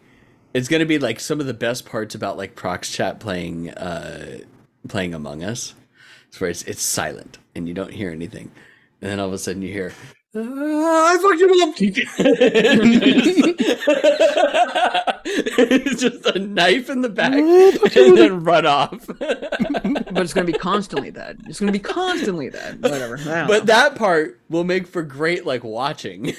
it's 0.55 0.69
gonna 0.69 0.87
be 0.87 0.99
like 0.99 1.21
some 1.21 1.41
of 1.41 1.47
the 1.47 1.55
best 1.55 1.85
parts 1.85 2.15
about 2.15 2.39
like 2.39 2.55
Prox 2.55 2.91
Chat 2.91 3.19
playing 3.21 3.71
uh 3.71 4.39
playing 4.89 5.13
Among 5.13 5.43
Us, 5.43 5.75
it's 5.75 5.86
where 6.41 6.51
it's 6.51 6.63
it's 6.63 6.83
silent 6.83 7.39
and 7.55 7.69
you 7.69 7.75
don't 7.75 7.93
hear 7.93 8.11
anything, 8.11 8.51
and 9.01 9.11
then 9.11 9.21
all 9.21 9.29
of 9.29 9.33
a 9.33 9.39
sudden 9.39 9.63
you 9.63 9.73
hear. 9.73 9.93
"Ah, 10.37 11.13
I 11.13 11.19
fucked 11.19 11.41
him 11.41 11.51
up. 11.63 11.75
it's 15.59 16.01
just 16.01 16.25
a 16.27 16.39
knife 16.39 16.91
in 16.91 17.01
the 17.01 17.09
back 17.09 17.33
and 17.33 18.19
then 18.19 18.45
run 18.45 18.67
off. 18.67 19.07
but 19.19 20.19
it's 20.19 20.33
going 20.33 20.47
to 20.47 20.53
be 20.53 20.59
constantly 20.59 21.11
that. 21.11 21.37
It's 21.47 21.61
going 21.61 21.73
to 21.73 21.79
be 21.79 21.83
constantly 21.83 22.49
that. 22.51 22.79
Whatever. 22.81 23.17
But 23.17 23.49
know. 23.49 23.61
that 23.61 23.97
part 23.97 24.41
will 24.49 24.65
make 24.65 24.87
for 24.87 25.03
great 25.03 25.45
like 25.45 25.65
watching 25.65 26.35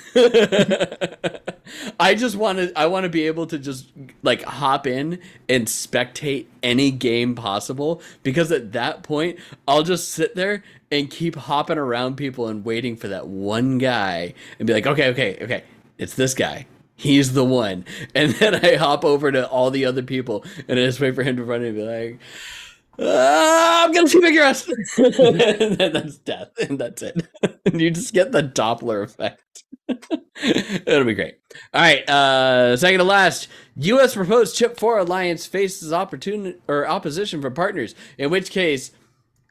i 2.00 2.16
just 2.16 2.36
want 2.36 2.58
to 2.58 2.80
i 2.80 2.86
want 2.86 3.04
to 3.04 3.10
be 3.10 3.28
able 3.28 3.46
to 3.46 3.58
just 3.58 3.92
like 4.24 4.42
hop 4.44 4.88
in 4.88 5.20
and 5.50 5.68
spectate 5.68 6.46
any 6.64 6.92
game 6.92 7.36
possible 7.36 8.02
because 8.24 8.52
at 8.52 8.72
that 8.72 9.04
point 9.04 9.38
i'll 9.68 9.84
just 9.84 10.10
sit 10.10 10.36
there 10.36 10.64
and 10.92 11.10
keep 11.10 11.36
hopping 11.36 11.78
around 11.78 12.16
people 12.16 12.48
and 12.48 12.64
waiting 12.64 12.96
for 12.96 13.08
that 13.10 13.28
one 13.28 13.78
guy 13.78 14.34
and 14.60 14.68
be 14.68 14.74
like 14.74 14.88
okay 14.88 15.10
okay 15.10 15.38
okay 15.42 15.64
it's 15.98 16.16
this 16.16 16.34
guy 16.34 16.66
He's 16.98 17.34
the 17.34 17.46
one. 17.46 17.86
And 18.16 18.34
then 18.34 18.56
I 18.56 18.76
hop 18.76 19.06
over 19.06 19.32
to 19.32 19.48
all 19.48 19.70
the 19.70 19.86
other 19.86 20.02
people 20.02 20.44
and 20.68 20.80
I 20.80 20.86
just 20.86 21.00
wait 21.00 21.14
for 21.14 21.24
him 21.24 21.38
to 21.38 21.44
run 21.44 21.62
in 21.62 21.68
and 21.68 21.76
be 21.76 21.84
like, 21.84 22.20
"Ah, 23.00 23.86
I'm 23.86 23.92
gonna 23.92 24.08
see 24.08 24.40
ass. 24.40 24.68
and 24.98 25.78
then 25.78 25.94
that's 25.94 26.18
death, 26.18 26.50
and 26.60 26.80
that's 26.80 27.04
it. 27.04 27.28
and 27.66 27.80
you 27.80 27.92
just 27.92 28.14
get 28.14 28.32
the 28.32 28.42
Doppler 28.42 29.04
effect. 29.04 29.64
It'll 30.44 31.04
be 31.04 31.14
great. 31.14 31.38
All 31.74 31.82
right, 31.82 32.10
uh, 32.10 32.76
second 32.76 32.98
to 32.98 33.04
last, 33.04 33.48
U.S. 33.76 34.16
proposed 34.16 34.56
Chip 34.56 34.80
Four 34.80 34.98
alliance 34.98 35.46
faces 35.46 35.94
opportunity 35.94 36.58
or 36.68 36.88
opposition 36.88 37.42
from 37.42 37.54
partners. 37.54 37.94
In 38.18 38.32
which 38.32 38.50
case, 38.50 38.92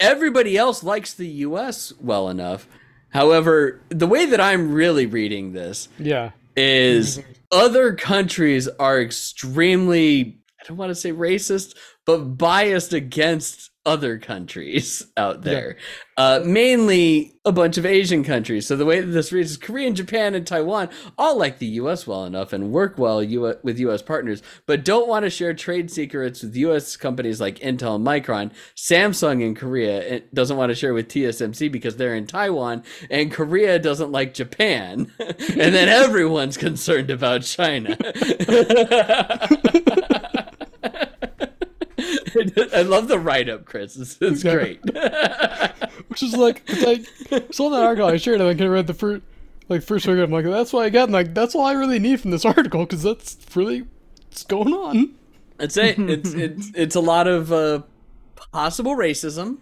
everybody 0.01 0.56
else 0.56 0.82
likes 0.82 1.14
the 1.14 1.27
U.S. 1.28 1.93
well 2.01 2.28
enough. 2.28 2.68
However, 3.10 3.81
the 3.89 4.06
way 4.06 4.27
that 4.27 4.40
I'm 4.40 4.73
really 4.73 5.06
reading 5.06 5.52
this 5.52 5.89
Yeah. 5.98 6.31
is 6.56 7.20
other 7.52 7.94
countries 7.94 8.68
are 8.81 9.01
extremely 9.01 10.39
I 10.60 10.64
don't 10.68 10.77
want 10.78 10.90
to 10.90 10.94
say 10.97 11.12
racist, 11.12 11.77
but 12.05 12.36
biased 12.36 12.93
against 12.93 13.70
other 13.87 14.19
countries 14.19 15.07
out 15.17 15.43
there. 15.43 15.77
Uh, 16.19 16.41
mainly 16.45 17.35
a 17.45 17.53
bunch 17.53 17.79
of 17.79 17.87
Asian 17.87 18.25
countries. 18.25 18.67
So 18.67 18.75
the 18.75 18.85
way 18.85 19.01
that 19.01 19.07
this 19.07 19.33
reads 19.33 19.53
is 19.53 19.57
Korea, 19.57 19.87
and 19.87 19.95
Japan, 19.95 20.35
and 20.35 20.47
Taiwan 20.47 20.89
all 21.17 21.39
like 21.39 21.59
the 21.59 21.67
U.S. 21.67 22.07
well 22.07 22.25
enough 22.25 22.53
and 22.53 22.73
work 22.73 22.99
well 22.99 23.19
with 23.63 23.79
U.S. 23.79 24.03
partners, 24.03 24.43
but 24.67 24.85
don't 24.85 25.09
want 25.09 25.25
to 25.25 25.31
share 25.31 25.55
trade 25.55 25.91
secrets 25.91 26.43
with 26.43 26.57
U.S. 26.57 26.97
companies 26.97 27.41
like 27.41 27.61
Intel 27.61 27.97
and 27.97 28.07
Micron. 28.07 28.51
Samsung 28.75 29.43
in 29.43 29.55
Korea 29.55 30.21
doesn't 30.35 30.57
want 30.57 30.71
to 30.71 30.75
share 30.75 30.93
with 30.93 31.09
TSMC 31.09 31.71
because 31.71 31.97
they're 31.97 32.17
in 32.17 32.27
Taiwan, 32.27 32.83
and 33.09 33.31
Korea 33.31 33.79
doesn't 33.79 34.11
like 34.11 34.35
Japan. 34.35 35.13
and 35.19 35.75
then 35.75 35.89
everyone's 35.89 36.57
concerned 36.57 37.11
about 37.11 37.43
China. 37.43 37.97
I 42.74 42.82
love 42.82 43.09
the 43.09 43.19
write 43.19 43.48
up, 43.48 43.65
Chris. 43.65 43.97
It's, 43.97 44.19
it's 44.20 44.43
great. 44.43 44.81
Which 46.09 46.23
is 46.23 46.35
like, 46.36 46.66
cause 46.66 46.85
I 46.85 47.43
saw 47.51 47.70
that 47.70 47.82
article, 47.82 48.09
I 48.09 48.16
shared 48.16 48.40
and 48.40 48.61
I 48.61 48.66
read 48.66 48.86
the 48.86 48.94
first, 48.94 49.23
like 49.69 49.82
first 49.82 50.07
week. 50.07 50.19
I'm 50.19 50.31
like, 50.31 50.44
that's 50.44 50.73
what 50.73 50.85
I 50.85 50.90
got. 50.90 51.05
And 51.05 51.12
like, 51.12 51.35
that's 51.35 51.55
all 51.55 51.65
I 51.65 51.73
really 51.73 51.98
need 51.98 52.20
from 52.20 52.31
this 52.31 52.44
article, 52.44 52.85
because 52.85 53.03
that's 53.03 53.36
really 53.55 53.86
what's 54.28 54.44
going 54.44 54.73
on. 54.73 55.15
That's 55.59 55.77
it. 55.78 55.98
It's 55.98 56.32
it's 56.35 56.70
it's 56.74 56.94
a 56.97 57.01
lot 57.01 57.27
of 57.27 57.53
uh, 57.53 57.82
possible 58.53 58.97
racism, 58.97 59.59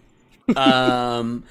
um, 0.56 1.44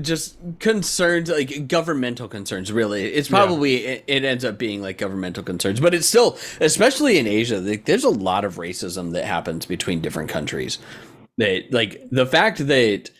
just 0.00 0.36
concerns 0.58 1.30
like 1.30 1.68
governmental 1.68 2.28
concerns. 2.28 2.70
Really, 2.72 3.04
it's 3.04 3.28
probably 3.28 3.84
it, 3.84 4.04
it 4.06 4.24
ends 4.24 4.44
up 4.44 4.58
being 4.58 4.82
like 4.82 4.98
governmental 4.98 5.42
concerns, 5.42 5.80
but 5.80 5.94
it's 5.94 6.06
still, 6.06 6.38
especially 6.60 7.18
in 7.18 7.26
Asia, 7.26 7.60
like, 7.60 7.84
there's 7.84 8.04
a 8.04 8.10
lot 8.10 8.44
of 8.44 8.56
racism 8.56 9.12
that 9.12 9.24
happens 9.24 9.66
between 9.66 10.00
different 10.00 10.28
countries. 10.28 10.78
That 11.38 11.72
like 11.72 12.02
the 12.10 12.26
fact 12.26 12.66
that 12.66 13.10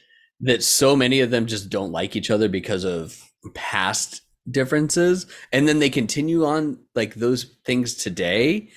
that 0.41 0.63
so 0.63 0.95
many 0.97 1.21
of 1.21 1.31
them 1.31 1.47
just 1.47 1.71
don't 1.71 1.93
like 1.93 2.17
each 2.17 2.31
other 2.31 2.49
because 2.49 2.85
of 2.85 3.21
past 3.55 4.23
differences, 4.51 5.27
and 5.53 5.69
then 5.69 5.79
they 5.79 5.91
continue 5.91 6.45
on 6.45 6.79
like 6.95 7.15
those 7.15 7.57
things 7.65 7.95
today 7.95 8.71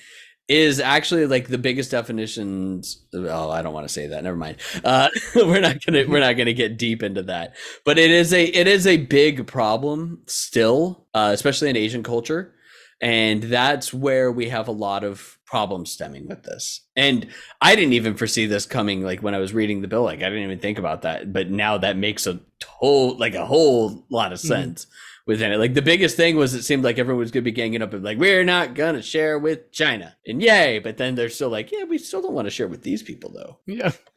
is 0.52 0.78
actually 0.80 1.26
like 1.26 1.48
the 1.48 1.58
biggest 1.58 1.90
definitions 1.90 3.02
oh 3.14 3.50
i 3.50 3.62
don't 3.62 3.72
want 3.74 3.86
to 3.86 3.92
say 3.92 4.06
that 4.08 4.22
never 4.22 4.36
mind. 4.36 4.56
Uh 4.84 5.08
we're 5.36 5.60
not 5.60 5.84
gonna 5.84 6.04
we're 6.08 6.20
not 6.20 6.34
gonna 6.36 6.52
get 6.52 6.76
deep 6.76 7.02
into 7.02 7.22
that. 7.24 7.54
But 7.84 7.98
it 7.98 8.10
is 8.10 8.32
a 8.32 8.44
it 8.44 8.66
is 8.66 8.86
a 8.86 8.98
big 8.98 9.46
problem 9.46 10.20
still 10.26 11.06
uh 11.14 11.30
especially 11.32 11.70
in 11.70 11.76
asian 11.76 12.02
culture 12.02 12.54
and 13.00 13.42
that's 13.44 13.92
where 13.92 14.30
we 14.30 14.48
have 14.48 14.68
a 14.68 14.72
lot 14.72 15.02
of 15.02 15.38
problems 15.44 15.90
stemming 15.90 16.28
with 16.28 16.42
this. 16.44 16.82
And 16.96 17.26
i 17.60 17.74
didn't 17.74 17.94
even 17.94 18.14
foresee 18.16 18.46
this 18.46 18.66
coming 18.66 19.02
like 19.02 19.22
when 19.22 19.34
i 19.34 19.38
was 19.38 19.52
reading 19.54 19.80
the 19.82 19.88
bill 19.88 20.02
like 20.04 20.20
i 20.22 20.28
didn't 20.28 20.44
even 20.44 20.58
think 20.60 20.78
about 20.78 21.02
that 21.02 21.32
but 21.32 21.50
now 21.50 21.78
that 21.78 21.96
makes 21.96 22.26
a 22.26 22.38
whole 22.66 23.16
like 23.18 23.34
a 23.34 23.46
whole 23.46 24.04
lot 24.10 24.32
of 24.32 24.38
Mhm. 24.38 24.46
sense 24.48 24.86
within 25.26 25.52
it. 25.52 25.58
Like 25.58 25.74
the 25.74 25.82
biggest 25.82 26.16
thing 26.16 26.36
was 26.36 26.54
it 26.54 26.62
seemed 26.62 26.84
like 26.84 26.98
everyone 26.98 27.20
was 27.20 27.30
gonna 27.30 27.42
be 27.42 27.52
ganging 27.52 27.82
up 27.82 27.92
and 27.92 28.02
like 28.04 28.18
we're 28.18 28.44
not 28.44 28.74
gonna 28.74 29.02
share 29.02 29.38
with 29.38 29.70
China 29.72 30.16
and 30.26 30.42
yay, 30.42 30.78
but 30.78 30.96
then 30.96 31.14
they're 31.14 31.28
still 31.28 31.50
like 31.50 31.70
yeah 31.72 31.84
we 31.84 31.98
still 31.98 32.22
don't 32.22 32.34
want 32.34 32.46
to 32.46 32.50
share 32.50 32.68
with 32.68 32.82
these 32.82 33.02
people 33.02 33.30
though. 33.30 33.58
Yeah. 33.66 33.92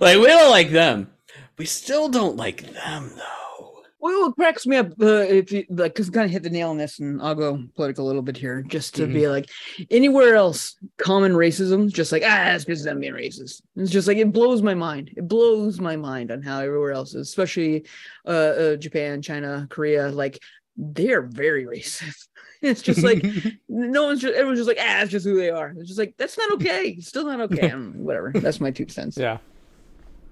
like 0.00 0.18
we 0.18 0.26
don't 0.26 0.50
like 0.50 0.70
them, 0.70 1.10
we 1.56 1.66
still 1.66 2.08
don't 2.08 2.36
like 2.36 2.72
them 2.72 3.12
though. 3.16 3.49
Well, 4.00 4.28
what 4.28 4.36
cracks 4.36 4.66
me 4.66 4.76
up, 4.76 4.92
uh, 5.00 5.26
if 5.28 5.52
you 5.52 5.66
like, 5.68 5.92
because 5.92 6.08
kind 6.08 6.24
of 6.24 6.30
hit 6.30 6.42
the 6.42 6.48
nail 6.48 6.70
on 6.70 6.78
this, 6.78 7.00
and 7.00 7.20
I'll 7.20 7.34
go 7.34 7.62
political 7.76 8.06
a 8.06 8.08
little 8.08 8.22
bit 8.22 8.36
here, 8.36 8.62
just 8.62 8.94
to 8.94 9.06
be 9.06 9.28
like, 9.28 9.50
anywhere 9.90 10.36
else, 10.36 10.76
common 10.96 11.32
racism, 11.32 11.92
just 11.92 12.10
like 12.10 12.22
ah, 12.24 12.52
it's 12.52 12.64
because 12.64 12.82
them 12.82 13.00
being 13.00 13.12
racist. 13.12 13.60
It's 13.76 13.90
just 13.90 14.08
like 14.08 14.16
it 14.16 14.32
blows 14.32 14.62
my 14.62 14.72
mind. 14.72 15.12
It 15.16 15.28
blows 15.28 15.80
my 15.80 15.96
mind 15.96 16.30
on 16.30 16.40
how 16.40 16.60
everywhere 16.60 16.92
else 16.92 17.14
is, 17.14 17.28
especially 17.28 17.86
uh, 18.26 18.30
uh 18.30 18.76
Japan, 18.76 19.20
China, 19.20 19.66
Korea, 19.68 20.08
like 20.08 20.38
they're 20.78 21.22
very 21.22 21.64
racist. 21.76 22.28
It's 22.62 22.82
just 22.82 23.02
like 23.02 23.22
no 23.68 24.04
one's 24.04 24.22
just 24.22 24.34
everyone's 24.34 24.60
just 24.60 24.68
like 24.68 24.78
ah, 24.80 25.02
it's 25.02 25.10
just 25.10 25.26
who 25.26 25.36
they 25.36 25.50
are. 25.50 25.74
It's 25.76 25.88
just 25.88 25.98
like 25.98 26.14
that's 26.16 26.38
not 26.38 26.52
okay. 26.54 26.88
It's 26.96 27.08
still 27.08 27.26
not 27.26 27.40
okay. 27.52 27.68
Whatever. 27.96 28.32
That's 28.34 28.60
my 28.60 28.70
two 28.70 28.88
cents. 28.88 29.18
yeah. 29.18 29.38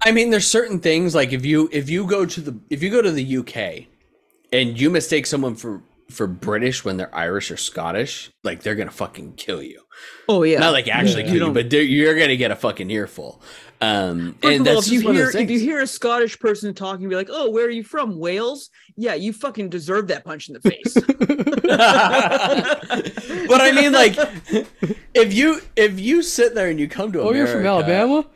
I 0.02 0.12
mean, 0.12 0.30
there's 0.30 0.46
certain 0.46 0.80
things 0.80 1.14
like 1.14 1.32
if 1.32 1.44
you 1.44 1.68
if 1.72 1.90
you 1.90 2.06
go 2.06 2.24
to 2.24 2.40
the 2.40 2.58
if 2.70 2.82
you 2.82 2.90
go 2.90 3.02
to 3.02 3.10
the 3.10 3.36
UK 3.38 3.86
and 4.52 4.80
you 4.80 4.90
mistake 4.90 5.26
someone 5.26 5.54
for 5.54 5.82
for 6.10 6.26
British 6.26 6.84
when 6.84 6.96
they're 6.96 7.14
Irish 7.14 7.50
or 7.50 7.56
Scottish, 7.56 8.30
like 8.44 8.62
they're 8.62 8.74
gonna 8.76 8.90
fucking 8.90 9.34
kill 9.34 9.62
you. 9.62 9.82
Oh 10.28 10.42
yeah. 10.44 10.60
Not 10.60 10.72
like 10.72 10.88
actually 10.88 11.22
Yeah. 11.22 11.28
kill 11.28 11.36
You 11.36 11.46
you, 11.46 11.52
but 11.52 11.72
you're 11.72 12.18
gonna 12.18 12.36
get 12.36 12.50
a 12.50 12.56
fucking 12.56 12.90
earful. 12.90 13.42
Um, 13.80 14.34
First 14.42 14.56
and 14.58 14.66
of 14.66 14.72
all, 14.74 14.78
if 14.80 14.88
you 14.88 14.94
just 14.98 15.04
one 15.06 15.16
of 15.16 15.32
hear 15.32 15.40
if 15.42 15.50
you 15.50 15.60
hear 15.60 15.80
a 15.80 15.86
Scottish 15.86 16.38
person 16.38 16.74
talking, 16.74 17.08
be 17.08 17.14
like, 17.14 17.28
"Oh, 17.30 17.50
where 17.50 17.66
are 17.66 17.70
you 17.70 17.84
from? 17.84 18.18
Wales?" 18.18 18.70
Yeah, 18.96 19.14
you 19.14 19.32
fucking 19.32 19.68
deserve 19.68 20.08
that 20.08 20.24
punch 20.24 20.48
in 20.48 20.54
the 20.54 20.60
face. 20.60 20.94
but 23.48 23.60
I 23.60 23.72
mean, 23.72 23.92
like, 23.92 24.16
if 25.14 25.32
you 25.32 25.60
if 25.76 26.00
you 26.00 26.22
sit 26.22 26.54
there 26.54 26.68
and 26.70 26.80
you 26.80 26.88
come 26.88 27.12
to 27.12 27.20
Oh, 27.20 27.28
America, 27.30 27.38
you're 27.52 27.58
from 27.58 27.66
Alabama? 27.66 28.26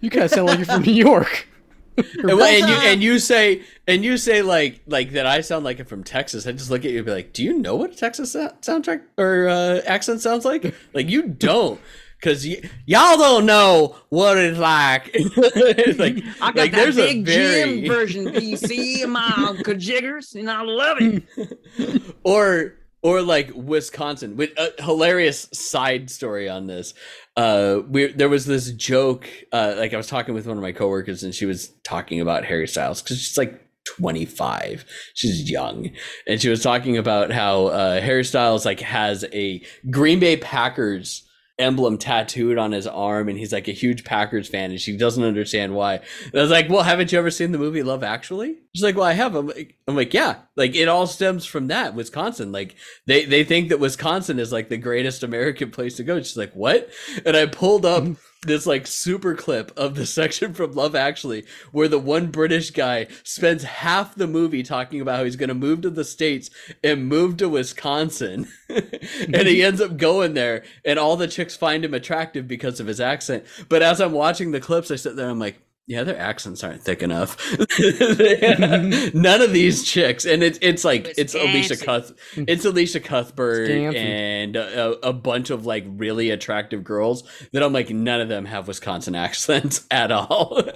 You 0.00 0.10
kind 0.10 0.24
of 0.24 0.30
sound 0.30 0.46
like 0.46 0.58
you're 0.58 0.66
from 0.66 0.82
New 0.82 0.92
York. 0.92 1.48
and, 1.96 2.30
and 2.30 2.68
you 2.68 2.74
and 2.76 3.02
you 3.02 3.18
say 3.18 3.62
and 3.88 4.04
you 4.04 4.16
say 4.16 4.40
like 4.42 4.80
like 4.86 5.10
that 5.12 5.26
I 5.26 5.40
sound 5.40 5.64
like 5.64 5.80
I'm 5.80 5.86
from 5.86 6.04
Texas. 6.04 6.46
I 6.46 6.52
just 6.52 6.70
look 6.70 6.84
at 6.84 6.92
you 6.92 6.98
and 6.98 7.06
be 7.06 7.12
like, 7.12 7.32
"Do 7.32 7.42
you 7.42 7.58
know 7.58 7.74
what 7.74 7.90
a 7.90 7.96
Texas 7.96 8.36
soundtrack 8.36 9.02
or 9.16 9.48
uh, 9.48 9.80
accent 9.84 10.20
sounds 10.20 10.44
like?" 10.44 10.74
Like 10.94 11.08
you 11.10 11.22
don't. 11.26 11.80
Cause 12.20 12.44
y- 12.44 12.60
y'all 12.84 13.16
don't 13.16 13.46
know 13.46 13.96
what 14.08 14.36
it's 14.38 14.58
like. 14.58 15.10
It's 15.14 15.98
like, 16.00 16.16
I 16.40 16.50
got 16.52 16.56
like, 16.56 16.72
that 16.72 16.94
big 16.96 17.24
very- 17.24 17.80
gym 17.80 17.88
version 17.88 18.26
PC 18.26 19.02
in 19.02 19.10
my 19.10 19.32
uncle 19.36 19.74
jiggers, 19.74 20.34
and 20.34 20.50
I 20.50 20.62
love 20.62 20.98
it. 21.00 22.02
or 22.24 22.74
or 23.02 23.22
like 23.22 23.52
Wisconsin. 23.54 24.36
With 24.36 24.50
a 24.58 24.82
hilarious 24.82 25.48
side 25.52 26.10
story 26.10 26.48
on 26.48 26.66
this. 26.66 26.92
Uh, 27.38 27.82
there 28.16 28.28
was 28.28 28.46
this 28.46 28.72
joke. 28.72 29.28
Uh, 29.52 29.74
like 29.78 29.94
I 29.94 29.96
was 29.96 30.08
talking 30.08 30.34
with 30.34 30.48
one 30.48 30.56
of 30.56 30.62
my 30.62 30.72
coworkers, 30.72 31.22
and 31.22 31.32
she 31.32 31.46
was 31.46 31.68
talking 31.84 32.20
about 32.20 32.44
Harry 32.44 32.66
Styles 32.66 33.00
because 33.00 33.20
she's 33.20 33.38
like 33.38 33.64
25. 33.86 34.84
She's 35.14 35.48
young, 35.48 35.90
and 36.26 36.42
she 36.42 36.48
was 36.48 36.64
talking 36.64 36.98
about 36.98 37.30
how 37.30 37.66
uh, 37.66 38.00
Harry 38.00 38.24
Styles 38.24 38.66
like 38.66 38.80
has 38.80 39.24
a 39.32 39.62
Green 39.88 40.18
Bay 40.18 40.36
Packers 40.36 41.28
emblem 41.60 41.96
tattooed 41.96 42.58
on 42.58 42.72
his 42.72 42.86
arm 42.86 43.28
and 43.28 43.36
he's 43.36 43.52
like 43.52 43.66
a 43.66 43.72
huge 43.72 44.04
Packers 44.04 44.48
fan 44.48 44.70
and 44.70 44.80
she 44.80 44.96
doesn't 44.96 45.24
understand 45.24 45.74
why. 45.74 45.94
And 46.26 46.34
I 46.34 46.42
was 46.42 46.50
like, 46.50 46.68
"Well, 46.68 46.82
haven't 46.82 47.12
you 47.12 47.18
ever 47.18 47.30
seen 47.30 47.52
the 47.52 47.58
movie 47.58 47.82
Love 47.82 48.02
Actually?" 48.02 48.56
She's 48.78 48.84
like, 48.84 48.94
"Well, 48.94 49.06
I 49.06 49.14
have." 49.14 49.34
I'm 49.34 49.48
like, 49.48 49.74
I'm 49.88 49.96
like, 49.96 50.14
"Yeah, 50.14 50.36
like 50.54 50.76
it 50.76 50.86
all 50.86 51.08
stems 51.08 51.44
from 51.44 51.66
that 51.66 51.96
Wisconsin. 51.96 52.52
Like 52.52 52.76
they 53.06 53.24
they 53.24 53.42
think 53.42 53.70
that 53.70 53.80
Wisconsin 53.80 54.38
is 54.38 54.52
like 54.52 54.68
the 54.68 54.76
greatest 54.76 55.24
American 55.24 55.72
place 55.72 55.96
to 55.96 56.04
go." 56.04 56.16
She's 56.18 56.36
like, 56.36 56.52
"What?" 56.52 56.88
And 57.26 57.36
I 57.36 57.46
pulled 57.46 57.84
up 57.84 58.04
this 58.42 58.66
like 58.66 58.86
super 58.86 59.34
clip 59.34 59.72
of 59.76 59.96
the 59.96 60.06
section 60.06 60.54
from 60.54 60.74
Love 60.74 60.94
Actually 60.94 61.44
where 61.72 61.88
the 61.88 61.98
one 61.98 62.30
British 62.30 62.70
guy 62.70 63.08
spends 63.24 63.64
half 63.64 64.14
the 64.14 64.28
movie 64.28 64.62
talking 64.62 65.00
about 65.00 65.16
how 65.16 65.24
he's 65.24 65.34
going 65.34 65.48
to 65.48 65.54
move 65.56 65.80
to 65.80 65.90
the 65.90 66.04
states 66.04 66.48
and 66.84 67.08
move 67.08 67.36
to 67.38 67.48
Wisconsin. 67.48 68.46
and 68.68 69.48
he 69.48 69.60
ends 69.64 69.80
up 69.80 69.96
going 69.96 70.34
there 70.34 70.62
and 70.84 71.00
all 71.00 71.16
the 71.16 71.26
chicks 71.26 71.56
find 71.56 71.84
him 71.84 71.94
attractive 71.94 72.46
because 72.46 72.78
of 72.78 72.86
his 72.86 73.00
accent. 73.00 73.44
But 73.68 73.82
as 73.82 74.00
I'm 74.00 74.12
watching 74.12 74.52
the 74.52 74.60
clips 74.60 74.92
I 74.92 74.96
sit 74.96 75.16
there 75.16 75.28
I'm 75.28 75.40
like 75.40 75.58
yeah, 75.88 76.04
their 76.04 76.18
accents 76.18 76.62
aren't 76.62 76.82
thick 76.82 77.02
enough. 77.02 77.38
None 79.14 79.40
of 79.40 79.54
these 79.54 79.84
chicks, 79.84 80.26
and 80.26 80.42
it's 80.42 80.58
it's 80.60 80.84
like 80.84 81.14
it's 81.16 81.34
Elisha 81.34 81.78
Cuth, 81.78 82.12
it's 82.36 82.66
Elisha 82.66 83.00
Cuthbert 83.00 83.68
Wisconsin. 83.70 83.96
and 83.96 84.56
a, 84.56 85.08
a 85.08 85.12
bunch 85.14 85.48
of 85.48 85.64
like 85.64 85.86
really 85.88 86.28
attractive 86.28 86.84
girls 86.84 87.24
that 87.54 87.62
I'm 87.62 87.72
like 87.72 87.88
none 87.88 88.20
of 88.20 88.28
them 88.28 88.44
have 88.44 88.68
Wisconsin 88.68 89.14
accents 89.14 89.86
at 89.90 90.12
all. 90.12 90.62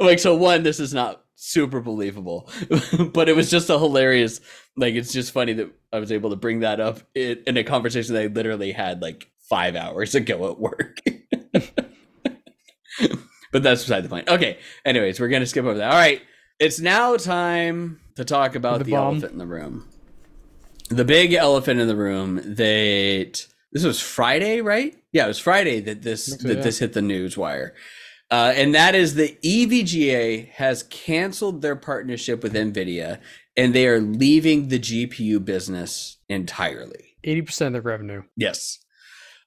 Like 0.00 0.18
so 0.18 0.34
one, 0.36 0.62
this 0.62 0.80
is 0.80 0.94
not 0.94 1.24
super 1.34 1.80
believable, 1.80 2.48
but 3.12 3.28
it 3.28 3.36
was 3.36 3.50
just 3.50 3.68
a 3.70 3.78
hilarious. 3.78 4.40
Like 4.76 4.94
it's 4.94 5.12
just 5.12 5.32
funny 5.32 5.52
that 5.54 5.70
I 5.92 5.98
was 5.98 6.12
able 6.12 6.30
to 6.30 6.36
bring 6.36 6.60
that 6.60 6.80
up 6.80 7.00
in, 7.14 7.42
in 7.46 7.56
a 7.56 7.64
conversation 7.64 8.14
that 8.14 8.22
I 8.22 8.26
literally 8.26 8.72
had 8.72 9.02
like 9.02 9.30
five 9.48 9.76
hours 9.76 10.14
ago 10.14 10.50
at 10.50 10.58
work. 10.58 10.98
but 13.52 13.62
that's 13.62 13.82
beside 13.82 14.02
the 14.02 14.08
point. 14.08 14.28
Okay. 14.28 14.58
Anyways, 14.84 15.20
we're 15.20 15.28
gonna 15.28 15.46
skip 15.46 15.64
over 15.64 15.78
that. 15.78 15.90
All 15.90 15.98
right. 15.98 16.22
It's 16.58 16.80
now 16.80 17.16
time 17.16 18.00
to 18.16 18.24
talk 18.24 18.54
about 18.54 18.78
The 18.78 18.84
the, 18.84 18.94
elephant 18.94 19.32
in 19.32 19.38
the 19.38 19.46
room. 19.46 19.88
The 20.88 21.04
big 21.04 21.32
elephant 21.32 21.80
in 21.80 21.88
the 21.88 21.96
room 21.96 22.36
that 22.54 23.46
this 23.72 23.84
was 23.84 24.00
Friday, 24.00 24.60
right? 24.60 24.94
Yeah, 25.12 25.24
it 25.24 25.28
was 25.28 25.38
Friday 25.38 25.80
that 25.80 26.02
this 26.02 26.26
so, 26.26 26.48
that 26.48 26.58
yeah. 26.58 26.62
this 26.62 26.78
hit 26.78 26.92
the 26.92 27.02
news 27.02 27.36
wire. 27.36 27.74
Uh, 28.30 28.52
and 28.56 28.74
that 28.74 28.94
is 28.94 29.14
the 29.14 29.36
EVGA 29.44 30.48
has 30.52 30.84
canceled 30.84 31.60
their 31.60 31.76
partnership 31.76 32.42
with 32.42 32.54
NVIDIA 32.54 33.18
and 33.56 33.74
they 33.74 33.86
are 33.86 34.00
leaving 34.00 34.68
the 34.68 34.78
GPU 34.78 35.44
business 35.44 36.18
entirely. 36.28 37.16
Eighty 37.24 37.42
percent 37.42 37.74
of 37.74 37.82
the 37.82 37.88
revenue. 37.88 38.22
Yes. 38.36 38.78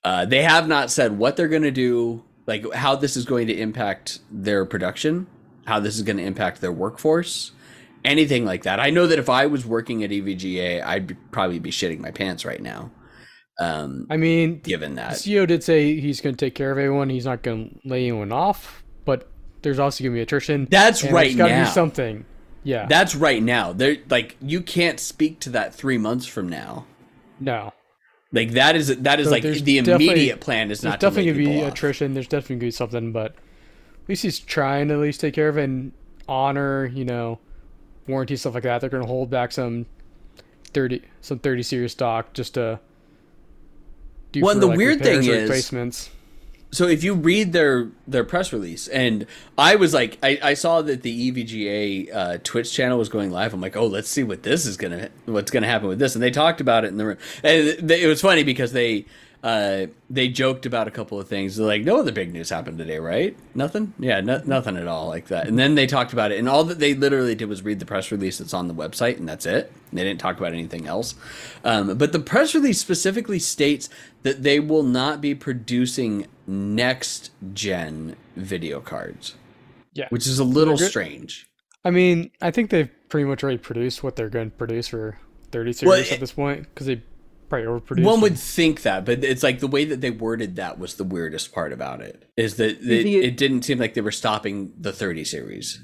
Uh, 0.03 0.25
they 0.25 0.43
have 0.43 0.67
not 0.67 0.91
said 0.91 1.17
what 1.17 1.35
they're 1.35 1.47
going 1.47 1.63
to 1.63 1.71
do, 1.71 2.23
like 2.47 2.71
how 2.73 2.95
this 2.95 3.17
is 3.17 3.25
going 3.25 3.47
to 3.47 3.53
impact 3.57 4.19
their 4.31 4.65
production, 4.65 5.27
how 5.65 5.79
this 5.79 5.95
is 5.95 6.03
going 6.03 6.17
to 6.17 6.23
impact 6.23 6.61
their 6.61 6.71
workforce, 6.71 7.51
anything 8.03 8.45
like 8.45 8.63
that. 8.63 8.79
I 8.79 8.89
know 8.89 9.07
that 9.07 9.19
if 9.19 9.29
I 9.29 9.47
was 9.47 9.65
working 9.65 10.03
at 10.03 10.11
EVGA, 10.11 10.83
I'd 10.85 11.07
be- 11.07 11.15
probably 11.31 11.59
be 11.59 11.71
shitting 11.71 11.99
my 11.99 12.11
pants 12.11 12.45
right 12.45 12.61
now. 12.61 12.91
Um, 13.59 14.05
I 14.09 14.17
mean, 14.17 14.59
given 14.59 14.95
the 14.95 15.01
that, 15.01 15.13
CEO 15.13 15.47
did 15.47 15.63
say 15.63 15.99
he's 15.99 16.19
going 16.21 16.35
to 16.35 16.45
take 16.45 16.55
care 16.55 16.71
of 16.71 16.77
everyone. 16.77 17.09
He's 17.09 17.25
not 17.25 17.41
going 17.41 17.79
to 17.81 17.89
lay 17.89 18.01
anyone 18.03 18.31
off, 18.31 18.83
but 19.05 19.29
there's 19.61 19.79
also 19.79 20.03
going 20.03 20.13
to 20.13 20.17
be 20.17 20.21
attrition. 20.21 20.67
that's 20.69 21.03
right 21.03 21.35
now. 21.35 21.63
be 21.65 21.71
something. 21.71 22.25
Yeah. 22.63 22.85
That's 22.87 23.15
right 23.15 23.41
now. 23.41 23.73
They're 23.73 23.97
like 24.09 24.35
you 24.41 24.61
can't 24.61 24.99
speak 24.99 25.39
to 25.41 25.49
that 25.51 25.73
three 25.73 25.97
months 25.97 26.25
from 26.25 26.49
now. 26.49 26.85
no. 27.39 27.71
Like 28.35 28.51
that 28.51 28.75
is 28.75 28.87
that 28.97 29.19
is 29.19 29.27
So 29.27 29.31
like 29.31 29.43
the 29.43 29.77
immediate 29.79 30.41
plan 30.41 30.69
is 30.69 30.83
not 30.83 30.99
to 30.99 31.05
definitely 31.07 31.31
to 31.31 31.37
be 31.37 31.63
off. 31.63 31.71
attrition. 31.71 32.13
There's 32.13 32.27
definitely 32.27 32.55
going 32.55 32.59
to 32.59 32.65
be 32.67 32.71
something, 32.71 33.11
but 33.11 33.31
at 33.31 34.09
least 34.09 34.23
he's 34.23 34.39
trying 34.39 34.89
to 34.89 34.95
at 34.95 34.99
least 34.99 35.21
take 35.21 35.33
care 35.33 35.47
of 35.49 35.57
it 35.57 35.63
and 35.63 35.93
honor, 36.27 36.85
you 36.85 37.05
know, 37.05 37.39
warranty 38.07 38.35
stuff 38.35 38.53
like 38.53 38.63
that. 38.63 38.81
They're 38.81 38.89
going 38.89 39.03
to 39.03 39.07
hold 39.07 39.29
back 39.29 39.51
some 39.51 39.85
30 40.73 41.01
some 41.21 41.39
30 41.39 41.63
series 41.63 41.93
stock 41.93 42.33
just 42.33 42.55
to 42.55 42.79
do 44.33 44.41
Well, 44.41 44.53
for, 44.55 44.59
the 44.59 44.67
like, 44.67 44.77
weird 44.77 45.01
thing 45.01 45.19
is- 45.23 45.27
replacements. 45.29 46.09
So 46.75 46.87
if 46.87 47.03
you 47.03 47.13
read 47.13 47.53
their 47.53 47.89
their 48.07 48.23
press 48.23 48.51
release 48.51 48.87
and 48.87 49.25
i 49.57 49.75
was 49.75 49.93
like 49.93 50.17
i, 50.23 50.39
I 50.41 50.53
saw 50.53 50.81
that 50.81 51.01
the 51.01 51.31
evga 51.31 52.15
uh, 52.15 52.37
twitch 52.43 52.71
channel 52.73 52.97
was 52.97 53.09
going 53.09 53.31
live. 53.31 53.53
I'm 53.53 53.61
like 53.61 53.75
oh 53.75 53.87
let's 53.87 54.09
see 54.09 54.23
what 54.23 54.43
this 54.43 54.65
is 54.65 54.77
gonna 54.77 55.09
what's 55.25 55.51
gonna 55.51 55.67
happen 55.67 55.87
with 55.87 55.99
this. 55.99 56.15
And 56.15 56.23
they 56.23 56.31
talked 56.31 56.61
about 56.61 56.85
it 56.85 56.87
in 56.87 56.97
the 56.97 57.05
room. 57.05 57.17
And 57.43 57.87
th- 57.87 58.03
it 58.03 58.07
was 58.07 58.21
funny 58.21 58.43
because 58.43 58.71
they 58.71 59.05
uh, 59.43 59.85
they 60.09 60.27
joked 60.27 60.65
about 60.65 60.87
a 60.87 60.91
couple 60.91 61.19
of 61.19 61.27
things. 61.27 61.55
They're 61.55 61.67
like 61.67 61.83
no 61.83 61.99
other 61.99 62.11
big 62.11 62.33
news 62.33 62.49
happened 62.49 62.79
today 62.79 62.97
right? 62.97 63.37
Nothing? 63.53 63.93
Yeah 63.99 64.21
no, 64.21 64.41
nothing 64.45 64.75
at 64.77 64.87
all 64.87 65.07
like 65.07 65.27
that. 65.27 65.47
And 65.47 65.57
then 65.57 65.75
they 65.75 65.87
talked 65.87 66.13
about 66.13 66.31
it. 66.31 66.39
And 66.39 66.49
all 66.49 66.63
that 66.65 66.79
they 66.79 66.93
literally 66.93 67.35
did 67.35 67.47
was 67.47 67.63
read 67.63 67.79
the 67.79 67.85
press 67.85 68.11
release 68.11 68.39
that's 68.39 68.53
on 68.53 68.67
the 68.67 68.73
website 68.73 69.17
and 69.17 69.29
that's 69.29 69.45
it. 69.45 69.71
They 69.93 70.03
didn't 70.03 70.19
talk 70.19 70.37
about 70.37 70.53
anything 70.53 70.87
else. 70.87 71.15
Um, 71.63 71.97
but 71.97 72.11
the 72.11 72.19
press 72.19 72.55
release 72.55 72.79
specifically 72.79 73.39
states 73.39 73.89
that 74.23 74.41
they 74.43 74.59
will 74.59 74.83
not 74.83 75.21
be 75.21 75.35
producing 75.35 76.27
next 76.47 77.31
gen 77.53 78.15
video 78.35 78.79
cards, 78.79 79.35
Yeah. 79.93 80.07
which 80.09 80.27
is 80.27 80.39
a 80.39 80.43
little 80.43 80.77
strange. 80.77 81.47
I 81.83 81.91
mean, 81.91 82.31
I 82.41 82.51
think 82.51 82.69
they've 82.69 82.89
pretty 83.09 83.25
much 83.27 83.43
already 83.43 83.57
produced 83.59 84.03
what 84.03 84.15
they're 84.15 84.29
going 84.29 84.51
to 84.51 84.55
produce 84.57 84.87
for 84.87 85.17
30 85.51 85.73
series 85.73 85.89
Well, 85.89 86.13
at 86.13 86.19
this 86.19 86.31
point 86.33 86.63
because 86.63 86.87
they 86.87 87.01
probably 87.49 87.67
overproduced. 87.67 88.03
One 88.03 88.21
would 88.21 88.37
think 88.37 88.81
that, 88.81 89.05
but 89.05 89.23
it's 89.23 89.43
like 89.43 89.59
the 89.59 89.67
way 89.67 89.85
that 89.85 90.01
they 90.01 90.09
worded 90.09 90.55
that 90.55 90.79
was 90.79 90.95
the 90.95 91.03
weirdest 91.03 91.53
part 91.53 91.71
about 91.71 92.01
it. 92.01 92.27
Is 92.37 92.55
that 92.55 92.81
it, 92.81 93.05
it- 93.05 93.23
it 93.25 93.37
didn't 93.37 93.61
seem 93.63 93.77
like 93.77 93.93
they 93.93 94.01
were 94.01 94.11
stopping 94.11 94.73
the 94.79 94.91
30 94.91 95.23
series. 95.23 95.83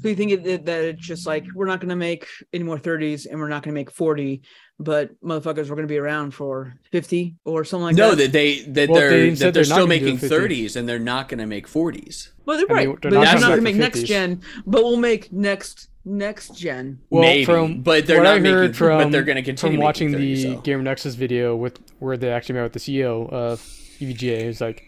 So 0.00 0.08
you 0.08 0.14
think 0.16 0.32
it, 0.32 0.44
that- 0.44 0.64
that 0.66 0.84
it's 0.84 1.06
just 1.06 1.26
like 1.26 1.44
we're 1.54 1.66
not 1.66 1.80
going 1.80 1.88
to 1.90 1.96
make 1.96 2.26
any 2.52 2.64
more 2.64 2.78
30s 2.78 3.26
and 3.30 3.38
we're 3.40 3.48
not 3.48 3.62
going 3.64 3.74
to 3.74 3.78
make 3.80 3.90
40, 3.90 4.42
but 4.82 5.20
motherfuckers 5.22 5.68
we're 5.68 5.76
going 5.76 5.82
to 5.82 5.92
be 5.92 5.98
around 5.98 6.32
for 6.32 6.74
50 6.90 7.36
or 7.44 7.64
something 7.64 7.84
like 7.84 7.96
no, 7.96 8.10
that. 8.10 8.16
No, 8.16 8.22
that 8.24 8.32
they 8.32 8.60
that 8.60 8.88
Well, 8.90 9.00
they're 9.00 9.10
they 9.10 9.30
that 9.30 9.38
they're 9.38 9.52
they're 9.52 9.64
still 9.64 9.86
making 9.86 10.18
30s 10.18 10.76
and 10.76 10.88
they're 10.88 10.98
not 10.98 11.28
going 11.28 11.38
to 11.38 11.46
make 11.46 11.66
40s. 11.68 12.30
well, 12.44 12.56
they're 12.58 12.76
I 12.76 12.84
mean, 12.86 12.96
they're 13.00 13.10
but 13.10 13.12
not 13.12 13.24
they're 13.24 13.34
gonna 13.34 13.40
not 13.40 13.40
make 13.40 13.40
going 13.40 13.56
to 13.56 13.56
the 13.56 13.62
make 13.62 13.76
next 13.76 14.02
gen, 14.04 14.40
but 14.66 14.82
we'll 14.82 14.96
make 14.96 15.32
next 15.32 15.88
next 16.04 16.56
gen. 16.56 16.98
Well, 17.10 17.22
Maybe, 17.22 17.44
from 17.44 17.82
but 17.82 18.06
they're 18.06 18.18
what 18.18 18.24
not 18.24 18.34
I 18.36 18.38
making- 18.40 18.54
heard 18.74 18.78
but 18.78 19.10
they're 19.12 19.22
gonna 19.22 19.42
continue 19.42 19.78
from 19.78 19.84
watching 19.84 20.12
30, 20.12 20.34
the 20.34 20.42
so. 20.56 20.60
Gamer 20.62 20.82
Nexus 20.82 21.14
video 21.14 21.54
with 21.56 21.78
where 22.00 22.16
they 22.16 22.30
actually 22.30 22.56
met 22.56 22.64
with 22.64 22.72
the 22.72 22.80
CEO 22.80 23.28
of 23.32 23.64
E 24.00 24.12
EVGA. 24.12 24.40
It's 24.46 24.60
like, 24.60 24.84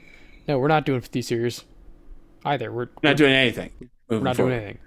no, 0.49 0.59
we're 0.59 0.69
not 0.69 0.85
doing 0.85 1.01
50 1.01 1.23
series 1.23 1.65
either. 2.45 2.73
We're 2.73 2.89
Not 3.03 3.16
doing 3.16 3.33
anything. 3.33 3.71
we're 4.09 4.19
not 4.21 4.37
forward. 4.37 4.51
doing 4.51 4.62
anything. 4.65 4.79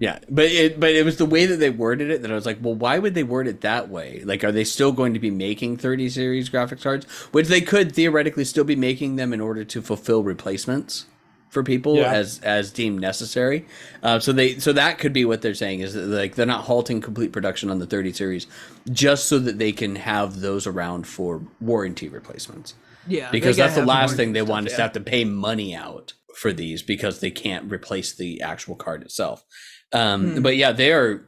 Yeah, 0.00 0.18
but 0.28 0.44
it 0.46 0.78
but 0.78 0.90
it 0.90 1.04
was 1.04 1.16
the 1.16 1.26
way 1.26 1.46
that 1.46 1.56
they 1.56 1.70
worded 1.70 2.10
it 2.10 2.22
that 2.22 2.30
I 2.30 2.34
was 2.34 2.46
like, 2.46 2.58
well, 2.60 2.74
why 2.74 2.98
would 2.98 3.14
they 3.14 3.22
word 3.24 3.46
it 3.48 3.62
that 3.62 3.88
way? 3.88 4.22
Like, 4.24 4.44
are 4.44 4.52
they 4.52 4.64
still 4.64 4.92
going 4.92 5.14
to 5.14 5.20
be 5.20 5.30
making 5.30 5.76
30 5.78 6.08
series 6.10 6.50
graphics 6.50 6.82
cards, 6.82 7.06
which 7.32 7.48
they 7.48 7.60
could 7.60 7.92
theoretically 7.94 8.44
still 8.44 8.64
be 8.64 8.76
making 8.76 9.16
them 9.16 9.32
in 9.32 9.40
order 9.40 9.64
to 9.64 9.82
fulfill 9.82 10.22
replacements 10.22 11.06
for 11.48 11.64
people 11.64 11.96
Yeah. 11.96 12.12
as 12.12 12.40
as 12.44 12.70
deemed 12.70 13.00
necessary? 13.00 13.66
Uh, 14.02 14.18
so 14.20 14.32
they 14.32 14.58
so 14.58 14.72
that 14.72 14.98
could 14.98 15.12
be 15.12 15.24
what 15.24 15.42
they're 15.42 15.54
saying 15.54 15.80
is 15.80 15.94
that, 15.94 16.06
like 16.06 16.34
they're 16.36 16.46
not 16.46 16.64
halting 16.64 17.00
complete 17.00 17.32
production 17.32 17.70
on 17.70 17.78
the 17.78 17.86
30 17.86 18.12
series 18.12 18.46
just 18.92 19.26
so 19.26 19.38
that 19.38 19.58
they 19.58 19.72
can 19.72 19.96
have 19.96 20.40
those 20.40 20.66
around 20.66 21.06
for 21.06 21.42
warranty 21.60 22.08
replacements 22.08 22.74
Yeah, 23.08 23.30
because 23.32 23.56
that's 23.56 23.74
the 23.74 23.84
last 23.84 24.14
thing 24.16 24.32
they 24.32 24.40
stuff, 24.40 24.48
want 24.48 24.66
is 24.68 24.74
to 24.74 24.82
have 24.82 24.92
to 24.92 25.00
pay 25.00 25.24
money 25.24 25.74
out 25.74 26.12
for 26.36 26.52
these 26.52 26.82
because 26.82 27.18
they 27.20 27.30
can't 27.30 27.70
replace 27.70 28.14
the 28.14 28.40
actual 28.40 28.76
card 28.76 29.02
itself. 29.02 29.44
Um, 29.92 30.34
Hmm. 30.34 30.42
But 30.42 30.56
yeah, 30.56 30.72
they 30.72 30.92
are 30.92 31.26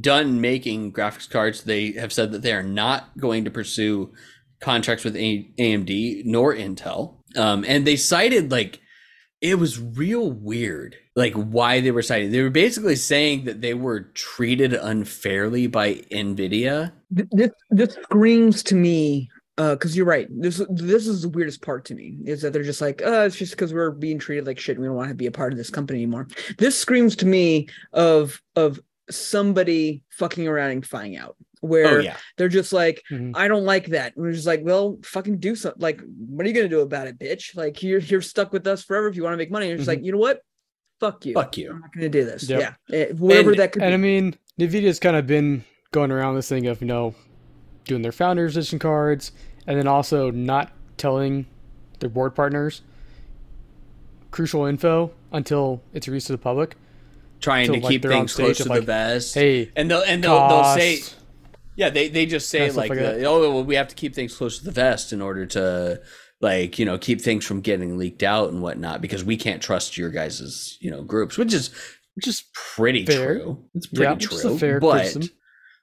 done 0.00 0.40
making 0.40 0.92
graphics 0.92 1.28
cards. 1.28 1.62
They 1.62 1.92
have 1.92 2.12
said 2.12 2.32
that 2.32 2.42
they 2.42 2.52
are 2.52 2.62
not 2.62 3.16
going 3.18 3.44
to 3.44 3.50
pursue 3.50 4.12
contracts 4.60 5.04
with 5.04 5.14
AMD 5.14 6.22
nor 6.24 6.54
Intel. 6.54 7.16
Um, 7.36 7.64
and 7.66 7.86
they 7.86 7.96
cited 7.96 8.50
like 8.50 8.80
it 9.40 9.58
was 9.58 9.80
real 9.80 10.30
weird 10.30 10.96
like 11.16 11.32
why 11.34 11.80
they 11.80 11.90
were 11.90 12.02
citing 12.02 12.30
they 12.30 12.42
were 12.42 12.50
basically 12.50 12.96
saying 12.96 13.44
that 13.44 13.60
they 13.60 13.74
were 13.74 14.00
treated 14.14 14.74
unfairly 14.74 15.66
by 15.66 15.94
nvidia 16.12 16.92
This 17.10 17.50
this 17.70 17.94
screams 18.02 18.62
to 18.64 18.74
me 18.74 19.30
because 19.70 19.96
you're 19.96 20.06
right. 20.06 20.26
This 20.30 20.62
this 20.70 21.06
is 21.06 21.22
the 21.22 21.28
weirdest 21.28 21.60
part 21.62 21.84
to 21.86 21.94
me 21.94 22.16
is 22.24 22.40
that 22.42 22.52
they're 22.52 22.62
just 22.62 22.80
like, 22.80 23.02
uh, 23.04 23.24
it's 23.26 23.36
just 23.36 23.52
because 23.52 23.74
we're 23.74 23.90
being 23.90 24.18
treated 24.18 24.46
like 24.46 24.58
shit. 24.58 24.76
And 24.76 24.82
we 24.82 24.88
don't 24.88 24.96
want 24.96 25.08
to 25.10 25.14
be 25.14 25.26
a 25.26 25.30
part 25.30 25.52
of 25.52 25.58
this 25.58 25.70
company 25.70 25.98
anymore. 26.00 26.28
This 26.58 26.78
screams 26.78 27.14
to 27.16 27.26
me 27.26 27.68
of 27.92 28.40
of 28.56 28.80
somebody 29.10 30.02
fucking 30.10 30.46
around 30.48 30.70
and 30.70 30.86
finding 30.86 31.16
out 31.16 31.36
where 31.60 31.98
oh 31.98 32.00
yeah 32.00 32.16
they're 32.38 32.48
just 32.48 32.72
like, 32.72 33.02
Mhm. 33.10 33.32
I 33.34 33.48
don't 33.48 33.64
like 33.64 33.86
that. 33.88 34.16
And 34.16 34.24
we're 34.24 34.32
just 34.32 34.46
like, 34.46 34.62
well, 34.64 34.98
fucking 35.04 35.38
do 35.38 35.54
something. 35.54 35.80
Like, 35.82 36.00
what 36.16 36.46
are 36.46 36.48
you 36.48 36.54
gonna 36.54 36.68
do 36.68 36.80
about 36.80 37.06
it, 37.06 37.18
bitch? 37.18 37.54
Like, 37.56 37.82
you're 37.82 38.00
you're 38.00 38.22
stuck 38.22 38.52
with 38.52 38.66
us 38.66 38.82
forever 38.82 39.08
if 39.08 39.16
you 39.16 39.22
want 39.22 39.34
to 39.34 39.38
make 39.38 39.50
money. 39.50 39.70
And 39.70 39.78
it's 39.78 39.84
Mhm. 39.84 39.92
like, 39.94 40.04
you 40.04 40.12
know 40.12 40.18
what? 40.18 40.40
Fuck 41.00 41.26
you. 41.26 41.34
fuck 41.34 41.56
you 41.58 41.70
I'm 41.70 41.80
not 41.80 41.92
gonna 41.94 42.08
do 42.08 42.24
this. 42.24 42.48
Yep. 42.48 42.60
Yeah, 42.88 42.96
Eh, 42.96 43.12
whatever 43.12 43.50
And- 43.50 43.58
that 43.60 43.72
could 43.72 43.80
be. 43.80 43.84
And 43.86 43.94
I 43.94 43.96
be. 43.98 44.02
mean, 44.02 44.34
Nvidia's 44.58 44.98
kind 44.98 45.16
of 45.16 45.26
been 45.26 45.64
going 45.92 46.10
around 46.10 46.36
this 46.36 46.48
thing 46.48 46.66
of 46.66 46.80
you 46.80 46.86
know 46.86 47.14
doing 47.84 48.02
their 48.02 48.12
founders 48.12 48.56
edition 48.56 48.78
cards, 48.78 49.32
and 49.70 49.78
then 49.78 49.86
also 49.86 50.32
not 50.32 50.72
telling 50.96 51.46
their 52.00 52.10
board 52.10 52.34
partners 52.34 52.82
crucial 54.32 54.64
info 54.64 55.12
until 55.30 55.80
it's 55.94 56.08
released 56.08 56.26
to 56.26 56.32
the 56.32 56.38
public. 56.38 56.76
trying 57.40 57.66
So, 57.66 57.74
to 57.74 57.80
like, 57.80 57.88
keep 57.88 58.02
things 58.02 58.34
close 58.34 58.58
to 58.58 58.68
like, 58.68 58.80
the 58.80 58.86
vest 58.86 59.32
Hey, 59.34 59.70
and 59.76 59.88
they'll 59.88 60.02
and 60.02 60.24
they'll, 60.24 60.48
they'll 60.48 60.74
say 60.76 60.98
yeah 61.76 61.88
they, 61.88 62.08
they 62.08 62.26
just 62.26 62.48
say 62.48 62.68
like, 62.72 62.90
like 62.90 62.98
uh, 62.98 63.12
the, 63.12 63.24
oh 63.26 63.40
well 63.52 63.64
we 63.64 63.76
have 63.76 63.86
to 63.88 63.94
keep 63.94 64.12
things 64.12 64.36
close 64.36 64.58
to 64.58 64.64
the 64.64 64.72
vest 64.72 65.12
in 65.12 65.22
order 65.22 65.46
to 65.46 66.00
like 66.40 66.80
you 66.80 66.84
know 66.84 66.98
keep 66.98 67.20
things 67.20 67.44
from 67.46 67.60
getting 67.60 67.96
leaked 67.96 68.24
out 68.24 68.50
and 68.50 68.62
whatnot 68.62 69.00
because 69.00 69.22
we 69.22 69.36
can't 69.36 69.62
trust 69.62 69.96
your 69.96 70.10
guys's 70.10 70.78
you 70.80 70.90
know 70.90 71.02
groups 71.04 71.38
which 71.38 71.54
is 71.54 71.70
which 72.16 72.26
is 72.26 72.42
pretty 72.54 73.06
Fair. 73.06 73.36
true 73.38 73.64
it's 73.74 73.86
pretty 73.86 74.02
Yeah, 74.02 74.14
which 74.14 74.32
is 74.32 74.44
a 74.44 74.48
true 74.48 74.58
fair 74.58 74.80
but 74.80 74.90
criticism. 74.96 75.36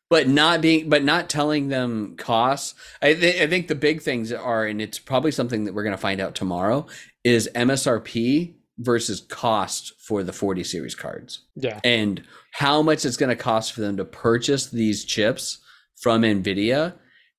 But 0.10 0.28
not 0.28 0.62
being 0.62 0.90
but 0.90 1.04
not 1.04 1.30
telling 1.30 1.68
them 1.70 2.16
costs. 2.18 2.76
I, 3.02 3.14
th- 3.14 3.42
I 3.42 3.48
think 3.48 3.68
the 3.68 3.76
big 3.76 4.02
things 4.02 4.32
are 4.32 4.66
and 4.66 4.82
it's 4.82 5.00
probably 5.00 5.32
something 5.32 5.66
that 5.66 5.74
we're 5.74 5.84
going 5.84 5.96
to 5.96 6.02
find 6.02 6.22
out 6.22 6.36
tomorrow 6.36 6.86
is 7.24 7.50
msrp 7.56 8.56
versus 8.80 9.22
cost 9.22 9.94
for 10.00 10.24
the 10.24 10.34
40 10.34 10.64
series 10.64 10.96
cards. 10.96 11.46
Yeah, 11.56 11.80
and 11.84 12.24
how 12.54 12.82
much 12.82 13.06
it's 13.06 13.18
going 13.18 13.36
to 13.36 13.42
cost 13.42 13.74
for 13.74 13.82
them 13.82 13.98
to 13.98 14.06
purchase 14.06 14.68
these 14.68 15.04
chips 15.06 15.60
from 15.96 16.22
nvidia 16.22 16.94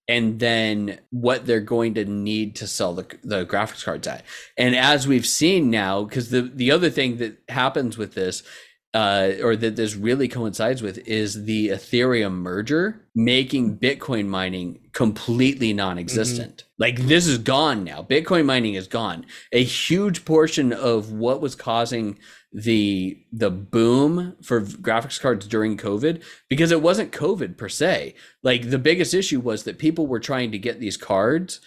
and 0.08 0.40
then 0.40 0.98
what 1.10 1.44
they're 1.44 1.60
going 1.60 1.94
to 1.94 2.04
need 2.06 2.56
to 2.56 2.66
sell 2.66 2.94
the, 2.94 3.06
the 3.22 3.44
graphics 3.44 3.84
cards 3.84 4.08
at. 4.08 4.24
And 4.56 4.74
as 4.74 5.06
we've 5.06 5.26
seen 5.26 5.70
now 5.70 6.04
because 6.04 6.30
the, 6.30 6.42
the 6.42 6.70
other 6.70 6.90
thing 6.90 7.18
that 7.18 7.38
happens 7.48 7.98
with 7.98 8.14
this 8.14 8.42
uh, 8.94 9.32
or 9.42 9.54
that 9.54 9.76
this 9.76 9.94
really 9.94 10.28
coincides 10.28 10.80
with 10.80 10.98
is 11.06 11.44
the 11.44 11.68
ethereum 11.68 12.32
merger 12.32 13.06
making 13.14 13.76
bitcoin 13.76 14.26
mining 14.26 14.80
completely 14.92 15.74
non-existent. 15.74 16.64
Like 16.78 16.96
this 17.02 17.26
is 17.26 17.38
gone 17.38 17.84
now. 17.84 18.02
Bitcoin 18.02 18.46
mining 18.46 18.74
is 18.74 18.88
gone. 18.88 19.26
A 19.52 19.62
huge 19.62 20.24
portion 20.24 20.72
of 20.72 21.12
what 21.12 21.40
was 21.40 21.54
causing 21.54 22.18
the 22.50 23.22
the 23.30 23.50
boom 23.50 24.34
for 24.42 24.62
graphics 24.62 25.20
cards 25.20 25.46
during 25.46 25.76
covid 25.76 26.22
because 26.48 26.72
it 26.72 26.80
wasn't 26.80 27.12
covid 27.12 27.58
per 27.58 27.68
se. 27.68 28.14
Like 28.42 28.70
the 28.70 28.78
biggest 28.78 29.12
issue 29.12 29.40
was 29.40 29.64
that 29.64 29.78
people 29.78 30.06
were 30.06 30.20
trying 30.20 30.50
to 30.52 30.58
get 30.58 30.80
these 30.80 30.96
cards 30.96 31.60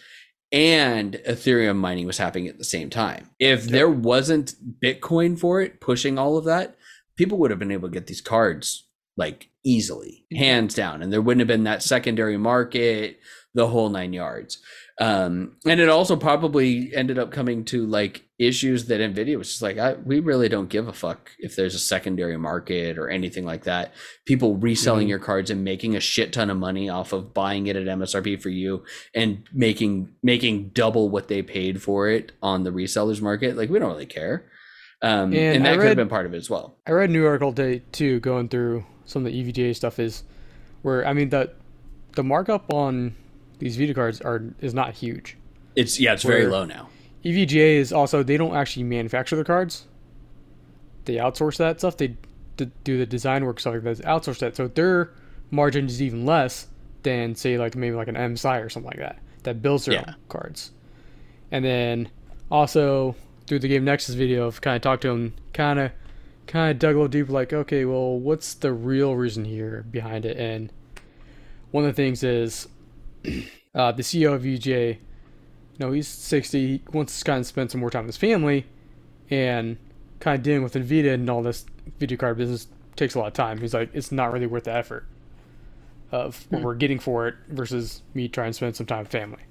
and 0.52 1.14
ethereum 1.27 1.77
mining 1.77 2.07
was 2.07 2.18
happening 2.18 2.48
at 2.48 2.57
the 2.57 2.64
same 2.64 2.89
time. 2.89 3.30
If 3.39 3.65
there 3.65 3.89
wasn't 3.89 4.56
bitcoin 4.84 5.39
for 5.39 5.61
it 5.61 5.80
pushing 5.80 6.18
all 6.18 6.35
of 6.38 6.45
that 6.45 6.76
people 7.15 7.38
would 7.38 7.51
have 7.51 7.59
been 7.59 7.71
able 7.71 7.89
to 7.89 7.93
get 7.93 8.07
these 8.07 8.21
cards 8.21 8.88
like 9.17 9.49
easily 9.63 10.25
hands 10.31 10.73
down 10.73 11.01
and 11.01 11.11
there 11.11 11.21
wouldn't 11.21 11.41
have 11.41 11.47
been 11.47 11.65
that 11.65 11.83
secondary 11.83 12.38
market 12.38 13.19
the 13.53 13.67
whole 13.67 13.89
nine 13.89 14.13
yards. 14.13 14.59
Um 14.99 15.57
and 15.65 15.79
it 15.79 15.89
also 15.89 16.15
probably 16.15 16.95
ended 16.95 17.19
up 17.19 17.31
coming 17.31 17.65
to 17.65 17.85
like 17.85 18.23
issues 18.39 18.85
that 18.85 19.01
nvidia 19.01 19.38
was 19.38 19.49
just 19.49 19.61
like 19.61 19.77
I, 19.77 19.93
we 19.93 20.19
really 20.21 20.47
don't 20.47 20.69
give 20.69 20.88
a 20.88 20.93
fuck 20.93 21.31
if 21.39 21.55
there's 21.55 21.75
a 21.75 21.79
secondary 21.79 22.38
market 22.38 22.97
or 22.97 23.09
anything 23.09 23.45
like 23.45 23.63
that. 23.65 23.93
People 24.25 24.55
reselling 24.55 25.07
Mhm. 25.07 25.09
your 25.09 25.19
cards 25.19 25.49
and 25.49 25.63
making 25.63 25.95
a 25.95 25.99
shit 25.99 26.31
ton 26.33 26.49
of 26.49 26.57
money 26.57 26.88
off 26.89 27.11
of 27.13 27.33
buying 27.33 27.67
it 27.67 27.75
at 27.75 27.83
msrp 27.85 28.41
for 28.41 28.49
you 28.49 28.83
and 29.13 29.43
making 29.53 30.09
making 30.23 30.69
double 30.69 31.09
what 31.09 31.27
they 31.27 31.41
paid 31.41 31.81
for 31.81 32.07
it 32.07 32.31
on 32.41 32.63
the 32.63 32.71
resellers 32.71 33.21
market 33.21 33.57
like 33.57 33.69
we 33.69 33.79
don't 33.79 33.91
really 33.91 34.05
care 34.05 34.45
um 35.02 35.34
and, 35.34 35.36
And 35.36 35.65
that 35.65 35.78
could 35.78 35.88
have 35.88 35.95
been 35.95 36.10
part 36.10 36.26
of 36.26 36.34
it 36.34 36.38
as 36.38 36.49
well 36.49 36.76
I 36.88 36.91
read 36.91 37.10
a 37.10 37.14
new 37.14 37.26
article 37.26 37.53
today 37.53 37.82
too, 37.91 38.19
going 38.19 38.49
through 38.49 38.86
some 39.06 39.26
of 39.26 39.32
the 39.32 39.44
EVGA 39.44 39.76
stuff. 39.76 39.99
Is 39.99 40.23
where 40.84 41.06
I 41.07 41.14
mean 41.14 41.30
that 41.30 41.56
the 42.14 42.23
markup 42.23 42.72
on 42.73 43.15
these 43.60 43.78
Vita 43.78 43.94
cards 43.94 44.22
are 44.22 44.44
is 44.60 44.73
not 44.73 44.94
huge. 44.94 45.38
it's 45.76 45.99
yeah 45.99 46.14
it's 46.14 46.23
very 46.23 46.45
low 46.48 46.65
now 46.65 46.90
EVGA 47.23 47.76
is 47.76 47.94
also 47.94 48.23
they 48.23 48.36
don't 48.38 48.56
actually 48.56 48.84
manufacture 48.84 49.36
the 49.36 49.44
cards. 49.44 49.86
They 51.06 51.15
outsource 51.15 51.57
that 51.57 51.80
stuff. 51.80 51.98
They 51.98 52.15
d- 52.57 52.72
do 52.84 52.98
the 52.98 53.06
design 53.06 53.45
work 53.45 53.60
stuff 53.60 53.76
like 53.76 53.84
that. 53.84 53.98
Outsource 54.06 54.40
that, 54.40 54.56
so 54.56 54.68
their 54.68 55.11
margin 55.52 55.86
is 55.86 56.02
even 56.02 56.26
less 56.26 56.68
than 57.03 57.36
say 57.36 57.57
like 57.60 57.76
maybe 57.76 57.95
like 57.95 58.07
an 58.07 58.15
MSI 58.15 58.64
or 58.64 58.69
something 58.69 58.90
like 58.90 58.99
that 58.99 59.19
that 59.44 59.61
builds 59.61 59.86
their 59.86 59.95
Yeah. 59.95 60.03
own 60.07 60.15
cards. 60.30 60.72
And 61.52 61.64
then 61.65 62.10
also 62.49 63.15
through 63.52 63.60
the 63.60 63.68
Game 63.68 63.84
Nexus 63.84 64.15
video, 64.15 64.48
I've 64.48 64.61
kind 64.61 64.78
of 64.78 64.82
talked 64.82 65.02
to 65.02 65.10
him, 65.10 65.34
kind 65.52 65.78
of 65.78 65.91
kind 66.48 66.72
of 66.72 66.80
dug 66.80 66.95
a 66.95 66.99
little 66.99 67.10
deep. 67.10 67.28
like 67.28 67.52
okay, 67.52 67.84
well, 67.84 68.18
what's 68.18 68.53
the 68.53 68.72
real 68.72 69.18
reason 69.18 69.44
here 69.44 69.84
behind 69.91 70.26
it? 70.26 70.38
And 70.38 70.72
one 71.72 71.84
of 71.84 71.90
the 71.90 72.02
things 72.02 72.23
is 72.23 72.69
uh, 73.76 73.91
the 73.91 74.03
CEO 74.03 74.34
of 74.34 74.44
EVGA 74.44 74.99
no, 75.80 75.91
he's 75.91 76.07
60. 76.07 76.68
He 76.68 76.82
wants 76.94 77.19
to 77.19 77.26
kind 77.26 77.41
of 77.41 77.45
spend 77.45 77.72
some 77.72 77.82
more 77.82 77.90
time 77.90 78.06
with 78.06 78.15
his 78.15 78.18
family, 78.18 78.68
and 79.30 79.78
kind 80.22 80.38
of 80.38 80.44
dealing 80.44 80.64
with 80.64 80.76
Nvidia 80.76 81.14
and 81.14 81.30
all 81.30 81.44
this 81.44 81.65
video 81.99 82.18
card 82.18 82.38
business 82.38 82.68
takes 82.95 83.15
a 83.15 83.19
lot 83.19 83.28
of 83.28 83.34
time. 83.34 83.57
He's 83.57 83.73
like, 83.73 83.90
it's 83.94 84.14
not 84.14 84.32
really 84.32 84.48
worth 84.48 84.64
the 84.64 84.73
effort 84.73 85.06
of 86.10 86.45
what 86.49 86.61
we're 86.61 86.76
getting 86.76 86.99
for 86.99 87.28
it 87.28 87.36
versus 87.49 88.02
me 88.14 88.30
trying 88.30 88.52
to 88.52 88.53
spend 88.53 88.78
some 88.78 88.86
time 88.86 88.99
with 88.99 89.11
family. 89.11 89.41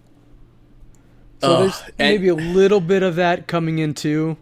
So 1.41 1.53
Ugh, 1.55 1.61
there's 1.63 1.83
and- 1.87 1.95
maybe 1.99 2.29
a 2.29 2.35
little 2.35 2.81
bit 2.81 3.03
of 3.03 3.17
that 3.17 3.47
coming 3.47 3.79
into. 3.79 4.37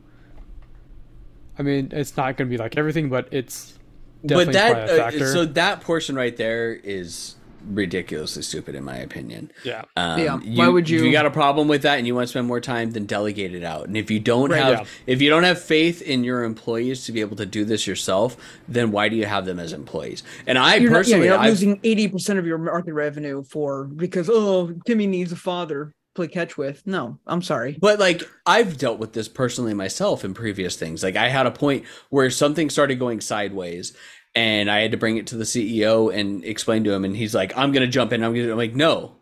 I 1.58 1.62
mean, 1.62 1.88
it's 1.92 2.16
not 2.16 2.36
going 2.36 2.48
to 2.48 2.56
be 2.56 2.58
like 2.58 2.76
everything, 2.76 3.08
but 3.08 3.28
it's 3.32 3.78
definitely 4.24 4.44
but 4.46 4.52
that 4.54 4.72
probably 4.88 5.18
a 5.20 5.24
uh, 5.24 5.32
so 5.32 5.44
that 5.44 5.80
portion 5.80 6.16
right 6.16 6.36
there 6.36 6.72
is 6.72 7.34
ridiculously 7.68 8.40
stupid 8.42 8.74
in 8.76 8.82
my 8.84 8.96
opinion 8.96 9.50
yeah. 9.64 9.82
um, 9.96 10.20
Yeah, 10.20 10.36
why 10.56 10.68
would 10.68 10.84
if 10.84 10.90
you- 10.90 11.04
you 11.04 11.12
got 11.12 11.26
a 11.26 11.30
problem 11.30 11.66
with 11.68 11.82
that 11.82 11.98
and 11.98 12.06
you 12.06 12.14
want 12.14 12.24
to 12.24 12.28
spend 12.28 12.46
more 12.46 12.60
time 12.60 12.92
then 12.92 13.04
delegate 13.04 13.52
it 13.54 13.62
out 13.64 13.86
and 13.88 13.96
if 13.96 14.10
you 14.12 14.20
don't 14.20 14.50
Right, 14.50 14.62
have 14.62 14.72
yeah. 14.80 14.84
if 15.06 15.20
you 15.20 15.28
don't 15.28 15.42
have 15.42 15.60
faith 15.60 16.00
in 16.00 16.22
your 16.24 16.44
employees 16.44 17.04
to 17.06 17.12
be 17.12 17.20
able 17.20 17.36
to 17.36 17.46
do 17.46 17.64
this 17.64 17.86
yourself 17.86 18.36
then 18.68 18.90
why 18.92 19.08
do 19.08 19.16
you 19.16 19.26
have 19.26 19.44
them 19.44 19.58
as 19.58 19.72
employees 19.72 20.22
and 20.46 20.56
i 20.56 20.76
You're 20.76 20.90
not, 20.90 20.96
yeah, 20.96 20.98
personally 21.00 21.26
you're 21.26 21.36
not 21.36 21.42
I've- 21.44 21.50
losing 21.50 21.80
eighty 21.82 22.08
percent 22.08 22.38
of 22.38 22.46
your 22.46 22.58
market 22.58 22.94
revenue 22.94 23.42
for 23.42 23.84
because 23.84 24.30
oh 24.32 24.72
Timmy 24.86 25.06
needs 25.08 25.32
a 25.32 25.36
father 25.36 25.86
to 25.86 25.92
play 26.18 26.28
catch 26.28 26.58
with. 26.58 26.84
No, 26.84 27.18
I'm 27.26 27.42
sorry. 27.42 27.78
But 27.80 28.00
like 28.00 28.22
I've 28.44 28.76
dealt 28.76 28.98
with 28.98 29.12
this 29.12 29.28
personally 29.28 29.72
myself 29.72 30.24
in 30.24 30.34
previous 30.34 30.76
things. 30.76 31.02
Like 31.02 31.16
I 31.16 31.28
had 31.28 31.46
a 31.46 31.52
point 31.52 31.86
where 32.10 32.28
something 32.28 32.70
started 32.70 32.98
going 32.98 33.20
sideways 33.20 33.96
and 34.34 34.68
I 34.70 34.80
had 34.80 34.90
to 34.90 34.96
bring 34.96 35.16
it 35.16 35.28
to 35.28 35.36
the 35.36 35.44
CEO 35.44 36.12
and 36.12 36.44
explain 36.44 36.82
to 36.84 36.92
him 36.92 37.04
and 37.04 37.16
he's 37.16 37.34
like, 37.34 37.56
I'm 37.56 37.70
gonna 37.70 37.86
jump 37.86 38.12
in, 38.12 38.24
I'm 38.24 38.34
gonna 38.34 38.50
I'm 38.50 38.58
like, 38.58 38.74
no. 38.74 39.14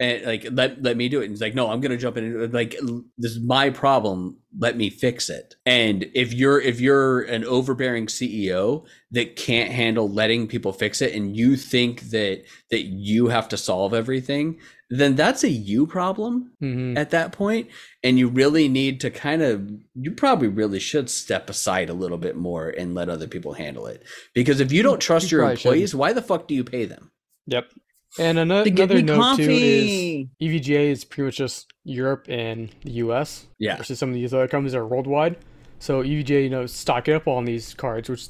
And 0.00 0.24
like 0.24 0.48
let 0.50 0.82
let 0.82 0.96
me 0.96 1.08
do 1.08 1.20
it. 1.20 1.26
And 1.26 1.30
he's 1.30 1.40
like, 1.40 1.54
no, 1.54 1.70
I'm 1.70 1.80
gonna 1.80 1.96
jump 1.96 2.16
in. 2.16 2.50
Like 2.50 2.74
this 3.18 3.30
is 3.30 3.40
my 3.40 3.70
problem. 3.70 4.38
Let 4.58 4.76
me 4.76 4.90
fix 4.90 5.30
it. 5.30 5.54
And 5.64 6.10
if 6.12 6.34
you're 6.34 6.60
if 6.60 6.80
you're 6.80 7.22
an 7.22 7.44
overbearing 7.44 8.06
CEO 8.06 8.84
that 9.12 9.36
can't 9.36 9.70
handle 9.70 10.10
letting 10.10 10.48
people 10.48 10.72
fix 10.72 11.00
it, 11.00 11.14
and 11.14 11.36
you 11.36 11.56
think 11.56 12.00
that 12.10 12.42
that 12.72 12.82
you 12.82 13.28
have 13.28 13.48
to 13.50 13.56
solve 13.56 13.94
everything, 13.94 14.58
then 14.98 15.16
that's 15.16 15.42
a 15.42 15.48
you 15.48 15.86
problem 15.86 16.52
hmm 16.60 16.96
at 16.96 17.10
that 17.10 17.32
point 17.32 17.68
and 18.02 18.18
you 18.18 18.28
really 18.28 18.68
need 18.68 19.00
to 19.00 19.10
kind 19.10 19.42
of 19.42 19.70
you 19.94 20.10
probably 20.10 20.48
really 20.48 20.78
should 20.78 21.08
step 21.08 21.48
aside 21.48 21.88
a 21.88 21.94
little 21.94 22.18
bit 22.18 22.36
more 22.36 22.68
and 22.68 22.94
let 22.94 23.08
other 23.08 23.26
people 23.26 23.54
handle 23.54 23.86
it 23.86 24.02
because 24.34 24.60
if 24.60 24.70
you 24.70 24.82
don't 24.82 25.00
trust 25.00 25.30
You 25.30 25.38
your 25.38 25.50
employees 25.50 25.94
why 25.94 26.12
the 26.12 26.22
fuck 26.22 26.46
do 26.46 26.54
you 26.54 26.64
pay 26.64 26.84
them 26.84 27.12
Yep. 27.46 27.70
And 28.18 28.38
another 28.38 28.70
me 28.70 29.02
note 29.02 29.36
too 29.36 29.42
is 29.50 29.88
coffee. 29.88 30.30
EVGA 30.40 30.90
is 30.90 31.04
pretty 31.04 31.26
much 31.26 31.36
just 31.36 31.72
Europe 31.84 32.26
and 32.28 32.70
the 32.82 32.92
US. 32.92 33.46
Yeah. 33.58 33.76
Versus 33.76 33.98
some 33.98 34.10
of 34.10 34.14
these 34.14 34.34
other 34.34 34.48
companies 34.48 34.72
that 34.72 34.78
are 34.78 34.86
worldwide. 34.86 35.38
So 35.78 36.02
EVGA, 36.02 36.44
you 36.44 36.50
know, 36.50 36.66
stocking 36.66 37.14
up 37.14 37.26
on 37.26 37.44
these 37.44 37.74
cards, 37.74 38.08
which 38.08 38.28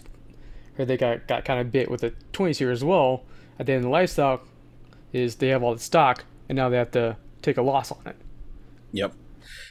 or 0.78 0.84
they 0.84 0.96
got, 0.96 1.26
got 1.26 1.44
kind 1.44 1.60
of 1.60 1.70
bit 1.70 1.90
with 1.90 2.00
the 2.00 2.14
20s 2.32 2.56
here 2.56 2.70
as 2.70 2.82
well. 2.84 3.24
At 3.58 3.66
the 3.66 3.72
end 3.72 3.80
of 3.80 3.84
the 3.84 3.90
lifestyle 3.90 4.40
is 5.12 5.36
they 5.36 5.48
have 5.48 5.62
all 5.62 5.74
the 5.74 5.80
stock 5.80 6.24
and 6.48 6.56
now 6.56 6.68
they 6.68 6.76
have 6.76 6.90
to 6.92 7.16
take 7.42 7.56
a 7.56 7.62
loss 7.62 7.90
on 7.92 8.02
it. 8.06 8.16
yep 8.92 9.12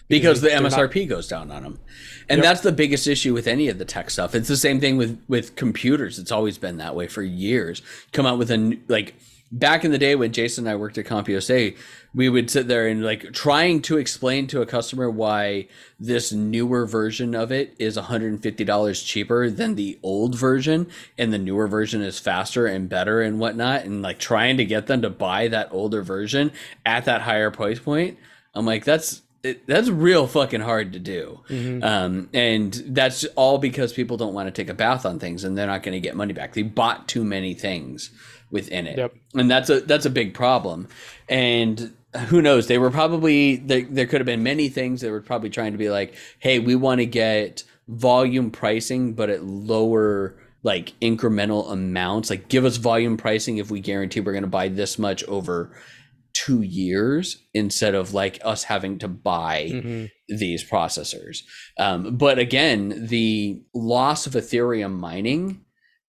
because 0.10 0.42
the 0.42 0.50
they're 0.50 0.60
not- 0.62 0.72
MSRP 0.74 1.08
goes 1.08 1.30
down 1.30 1.50
on 1.52 1.64
them. 1.64 1.80
And 2.28 2.40
Yep. 2.40 2.44
that's 2.44 2.62
the 2.62 2.74
biggest 2.74 3.08
issue 3.08 3.34
with 3.34 3.48
any 3.48 3.70
of 3.70 3.78
the 3.78 3.86
tech 3.86 4.10
stuff. 4.10 4.36
It's 4.36 4.50
the 4.50 4.58
same 4.58 4.82
thing 4.82 4.98
with 4.98 5.18
with 5.30 5.56
computers. 5.56 6.20
It's 6.20 6.32
always 6.34 6.58
been 6.58 6.78
that 6.78 6.96
way 6.96 7.08
for 7.08 7.22
years. 7.24 7.82
Come 8.12 8.26
out 8.26 8.38
with 8.38 8.52
a 8.52 8.78
like 8.90 9.16
back 9.52 9.84
in 9.84 9.92
the 9.92 9.98
day 9.98 10.16
when 10.16 10.32
Jason 10.32 10.66
and 10.66 10.72
I 10.72 10.76
worked 10.76 10.98
at 10.98 11.06
CompUSA, 11.06 11.76
we 12.14 12.30
would 12.30 12.50
sit 12.50 12.68
there 12.68 12.88
and 12.88 13.04
like 13.04 13.34
trying 13.34 13.82
to 13.84 13.98
explain 13.98 14.48
to 14.48 14.62
a 14.62 14.66
customer 14.66 15.10
why 15.10 15.68
this 16.00 16.32
newer 16.32 16.86
version 16.86 17.36
of 17.36 17.52
it 17.52 17.76
is 17.78 17.98
$150 17.98 19.06
cheaper 19.06 19.50
than 19.50 19.76
the 19.76 20.00
old 20.04 20.36
version 20.36 20.88
and 21.18 21.34
the 21.34 21.38
newer 21.38 21.68
version 21.68 22.02
is 22.02 22.20
faster 22.20 22.66
and 22.66 22.90
better 22.90 23.22
and 23.22 23.40
whatnot 23.40 23.84
and 23.84 24.02
like 24.02 24.20
trying 24.20 24.58
to 24.58 24.66
get 24.66 24.88
them 24.88 25.02
to 25.02 25.10
buy 25.10 25.48
that 25.48 25.70
older 25.72 26.02
version 26.02 26.52
at 26.86 27.06
that 27.06 27.22
higher 27.22 27.52
price 27.52 27.80
point 27.80 28.18
i'm 28.56 28.66
like 28.66 28.84
that's 28.84 29.22
it, 29.44 29.66
that's 29.66 29.90
real 29.90 30.28
fucking 30.28 30.62
hard 30.62 30.94
to 30.94 31.00
do. 31.00 31.40
Um, 31.84 32.30
and 32.34 32.74
that's 32.74 33.26
all 33.36 33.58
because 33.58 33.92
people 33.92 34.18
don't 34.18 34.36
want 34.36 34.48
to 34.48 34.52
take 34.52 34.70
a 34.70 34.74
bath 34.76 35.04
on 35.06 35.18
things 35.18 35.44
and 35.44 35.58
they're 35.58 35.66
not 35.66 35.82
going 35.82 35.94
to 35.94 36.00
get 36.00 36.16
money 36.16 36.34
back. 36.34 36.54
They 36.54 36.62
bought 36.62 37.08
too 37.08 37.24
many 37.24 37.56
things 37.56 38.12
within 38.52 38.86
it 38.88 38.98
Yep. 38.98 39.14
and 39.36 39.50
that's 39.50 39.70
a 39.70 39.82
that's 39.82 40.06
a 40.06 40.10
big 40.10 40.34
problem 40.34 40.88
and 41.30 41.94
who 42.28 42.42
knows 42.42 42.68
they 42.68 42.78
were 42.78 42.92
probably 42.92 43.56
there, 43.56 43.84
there 43.90 44.06
could 44.06 44.20
have 44.22 44.26
been 44.26 44.44
many 44.44 44.68
things 44.70 45.02
that 45.02 45.10
were 45.12 45.22
probably 45.22 45.50
trying 45.50 45.72
to 45.72 45.78
be 45.78 45.90
like 45.90 46.14
hey 46.40 46.60
we 46.60 46.76
want 46.76 47.00
to 47.00 47.06
get 47.06 47.64
volume 47.88 48.52
pricing 48.52 49.14
but 49.14 49.30
at 49.30 49.44
lower 49.44 50.38
like 50.64 50.94
incremental 51.02 51.72
amounts 51.72 52.30
like 52.30 52.48
give 52.50 52.66
us 52.66 52.78
volume 52.78 53.18
pricing 53.18 53.58
if 53.58 53.72
we 53.72 53.80
guarantee 53.80 54.20
we're 54.20 54.34
going 54.34 54.44
to 54.44 54.48
buy 54.50 54.68
this 54.68 55.00
much 55.00 55.24
over 55.26 55.76
two 56.34 56.62
years 56.62 57.38
instead 57.54 57.94
of 57.94 58.14
like 58.14 58.40
us 58.46 58.64
having 58.64 58.98
to 58.98 59.08
buy 59.08 59.70
Mhm. 59.74 60.10
these 60.30 60.64
processors. 60.64 61.40
Um, 61.78 62.16
but 62.16 62.40
again, 62.40 63.08
the 63.08 63.62
loss 63.74 64.26
of 64.28 64.34
Ethereum 64.34 64.94
mining 64.98 65.60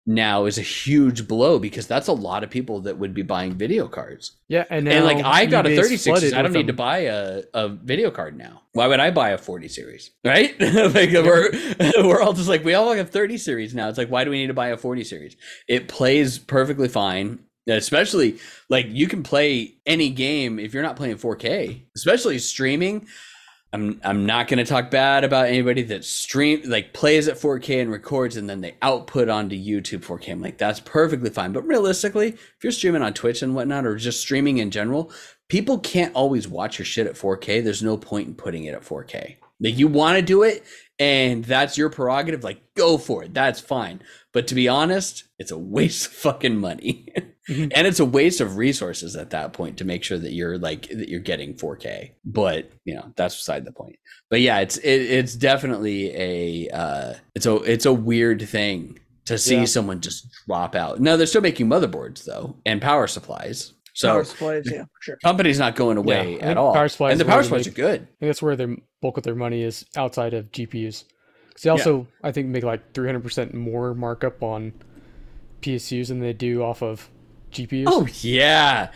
now 0.05 0.47
is 0.47 0.59
a 0.59 0.63
huge 0.63 1.29
blow 1.29 1.59
because 1.59 1.87
that's 1.87 2.09
a 2.09 2.13
lot 2.13 2.43
of 2.43 2.51
people 2.51 2.81
that 2.81 2.99
would 2.99 3.15
be 3.15 3.23
buying 3.23 3.55
video 3.55 3.87
cards. 3.87 4.33
Yeah, 4.49 4.65
and, 4.69 4.89
and 4.89 5.05
like 5.05 5.25
I 5.25 5.47
got 5.47 5.67
a 5.67 5.71
eBay's 5.71 6.05
36, 6.05 6.33
I 6.33 6.43
don't 6.43 6.53
need 6.53 6.67
to 6.67 6.73
buy 6.73 6.99
a, 6.99 7.43
a 7.55 7.69
video 7.69 8.11
card 8.11 8.37
now. 8.37 8.63
Why 8.73 8.89
would 8.89 9.01
I 9.01 9.11
buy 9.11 9.31
a 9.31 9.39
40 9.39 9.69
series? 9.69 10.11
Right? 10.25 10.59
like 10.61 11.13
we're 11.13 11.51
we're 12.03 12.21
all 12.21 12.33
just 12.33 12.49
like 12.49 12.65
we 12.65 12.75
all 12.75 12.93
have 12.93 13.11
30 13.11 13.39
series 13.39 13.75
now. 13.75 13.89
It's 13.89 13.99
like 13.99 14.11
why 14.11 14.25
do 14.25 14.31
we 14.31 14.39
need 14.39 14.49
to 14.49 14.55
buy 14.55 14.69
a 14.69 14.77
40 14.77 15.05
series? 15.05 15.37
It 15.69 15.89
plays 15.89 16.39
perfectly 16.39 16.89
fine. 16.89 17.41
Especially 17.69 18.39
like 18.69 18.87
you 18.89 19.07
can 19.07 19.23
play 19.23 19.75
any 19.87 20.11
game 20.11 20.59
if 20.59 20.75
you're 20.75 20.83
not 20.83 20.97
playing 20.97 21.15
4K, 21.15 21.83
especially 21.95 22.41
streaming. 22.41 23.07
I'm 23.73 24.01
I'm 24.05 24.27
not 24.27 24.49
going 24.49 24.59
to 24.59 24.65
talk 24.65 24.91
bad 24.91 25.25
about 25.25 25.47
anybody 25.47 25.83
that 25.85 26.05
stream 26.05 26.63
like 26.67 26.93
plays 26.93 27.27
at 27.27 27.39
4K 27.39 27.81
and 27.81 27.91
records 27.91 28.37
and 28.37 28.49
then 28.49 28.61
they 28.61 28.77
output 28.83 29.31
onto 29.31 29.57
YouTube 29.57 30.05
4K. 30.05 30.33
I'm 30.33 30.43
like 30.43 30.59
that's 30.59 30.81
perfectly 30.81 31.31
fine. 31.31 31.53
But 31.53 31.67
realistically, 31.67 32.29
if 32.29 32.57
you're 32.63 32.73
streaming 32.73 33.03
on 33.03 33.15
Twitch 33.15 33.43
and 33.43 33.55
whatnot 33.55 33.87
or 33.87 33.97
just 33.97 34.21
streaming 34.21 34.59
in 34.59 34.71
general, 34.71 35.11
people 35.49 35.79
can't 35.79 36.15
always 36.15 36.47
watch 36.47 36.79
your 36.79 36.87
shit 36.87 37.07
at 37.07 37.15
4K. 37.15 37.65
There's 37.65 37.83
no 37.83 37.97
point 37.97 38.29
in 38.29 38.35
putting 38.35 38.65
it 38.65 38.75
at 38.75 38.83
4K. 38.83 39.37
Like 39.59 39.79
you 39.79 39.89
want 39.89 40.17
to 40.17 40.23
do 40.23 40.43
it 40.43 40.65
and 40.99 41.45
that's 41.45 41.79
your 41.79 41.89
prerogative, 41.89 42.45
like 42.45 42.75
go 42.75 42.99
for 42.99 43.25
it. 43.25 43.33
That's 43.33 43.61
fine. 43.61 44.03
But 44.33 44.49
to 44.49 44.55
be 44.55 44.69
honest, 44.69 45.25
it's 45.39 45.51
a 45.51 45.59
waste 45.59 46.07
of 46.07 46.13
fucking 46.13 46.59
money. 46.59 47.09
Mhm. 47.51 47.73
and 47.75 47.87
it's 47.89 47.99
a 47.99 48.05
waste 48.05 48.41
of 48.41 48.57
resources 48.57 49.17
at 49.17 49.31
that 49.31 49.53
point 49.53 49.77
to 49.79 49.85
make 49.85 50.05
sure 50.05 50.17
that 50.19 50.33
you're 50.33 50.59
like 50.59 50.89
that 50.89 51.09
you're 51.09 51.19
getting 51.21 51.55
4K. 51.55 52.13
But, 52.25 52.71
you 52.85 52.95
know, 52.95 53.13
that's 53.17 53.37
beside 53.37 53.65
the 53.65 53.73
point. 53.73 53.97
But 54.31 54.41
yeah, 54.41 54.61
it's 54.61 54.77
it, 54.79 54.89
it's 55.03 55.35
definitely 55.35 56.15
a 56.17 56.69
uh 56.73 57.15
it's 57.35 57.47
a 57.47 57.57
it's 57.57 57.85
a 57.87 57.93
weird 57.93 58.43
thing 58.49 58.99
to 59.25 59.39
see 59.39 59.57
Yeah. 59.59 59.65
someone 59.65 60.01
just 60.01 60.29
drop 60.47 60.75
out. 60.77 61.01
No, 61.01 61.17
they're 61.17 61.27
still 61.27 61.41
making 61.43 61.67
motherboards 61.69 62.25
though 62.25 62.57
and 62.65 62.81
power 62.81 63.07
supplies. 63.09 63.73
So 63.95 64.09
Power 64.09 64.25
supplies, 64.25 64.63
yeah, 64.73 64.85
sure. 65.01 65.19
company's 65.23 65.59
not 65.59 65.77
going 65.77 65.99
away 65.99 66.39
I 66.41 66.47
at 66.53 66.57
all. 66.57 66.73
power 66.73 66.89
supplies 66.89 67.13
and 67.13 67.21
the 67.21 67.25
power 67.27 67.39
they 67.43 67.49
supplies 67.49 67.67
are 67.67 67.73
good. 67.73 68.01
I 68.03 68.05
think 68.07 68.19
that's 68.21 68.41
where 68.41 68.57
their 68.57 68.77
bulk 69.03 69.19
of 69.19 69.23
their 69.25 69.35
money 69.35 69.63
is 69.63 69.85
outside 69.97 70.33
of 70.33 70.51
GPUs. 70.51 71.05
Because 71.49 71.63
they 71.65 71.69
also, 71.71 72.07
I 72.25 72.33
think, 72.33 72.49
make 72.49 72.65
like 72.65 72.95
300% 72.95 73.53
more 73.53 73.95
markup 73.95 74.43
on 74.43 74.73
PSUs 75.61 76.09
than 76.09 76.21
they 76.21 76.33
do 76.33 76.63
off 76.63 76.83
of 76.83 77.11
GPUs. 77.53 77.85
Oh 77.87 78.07
yeah. 78.23 78.91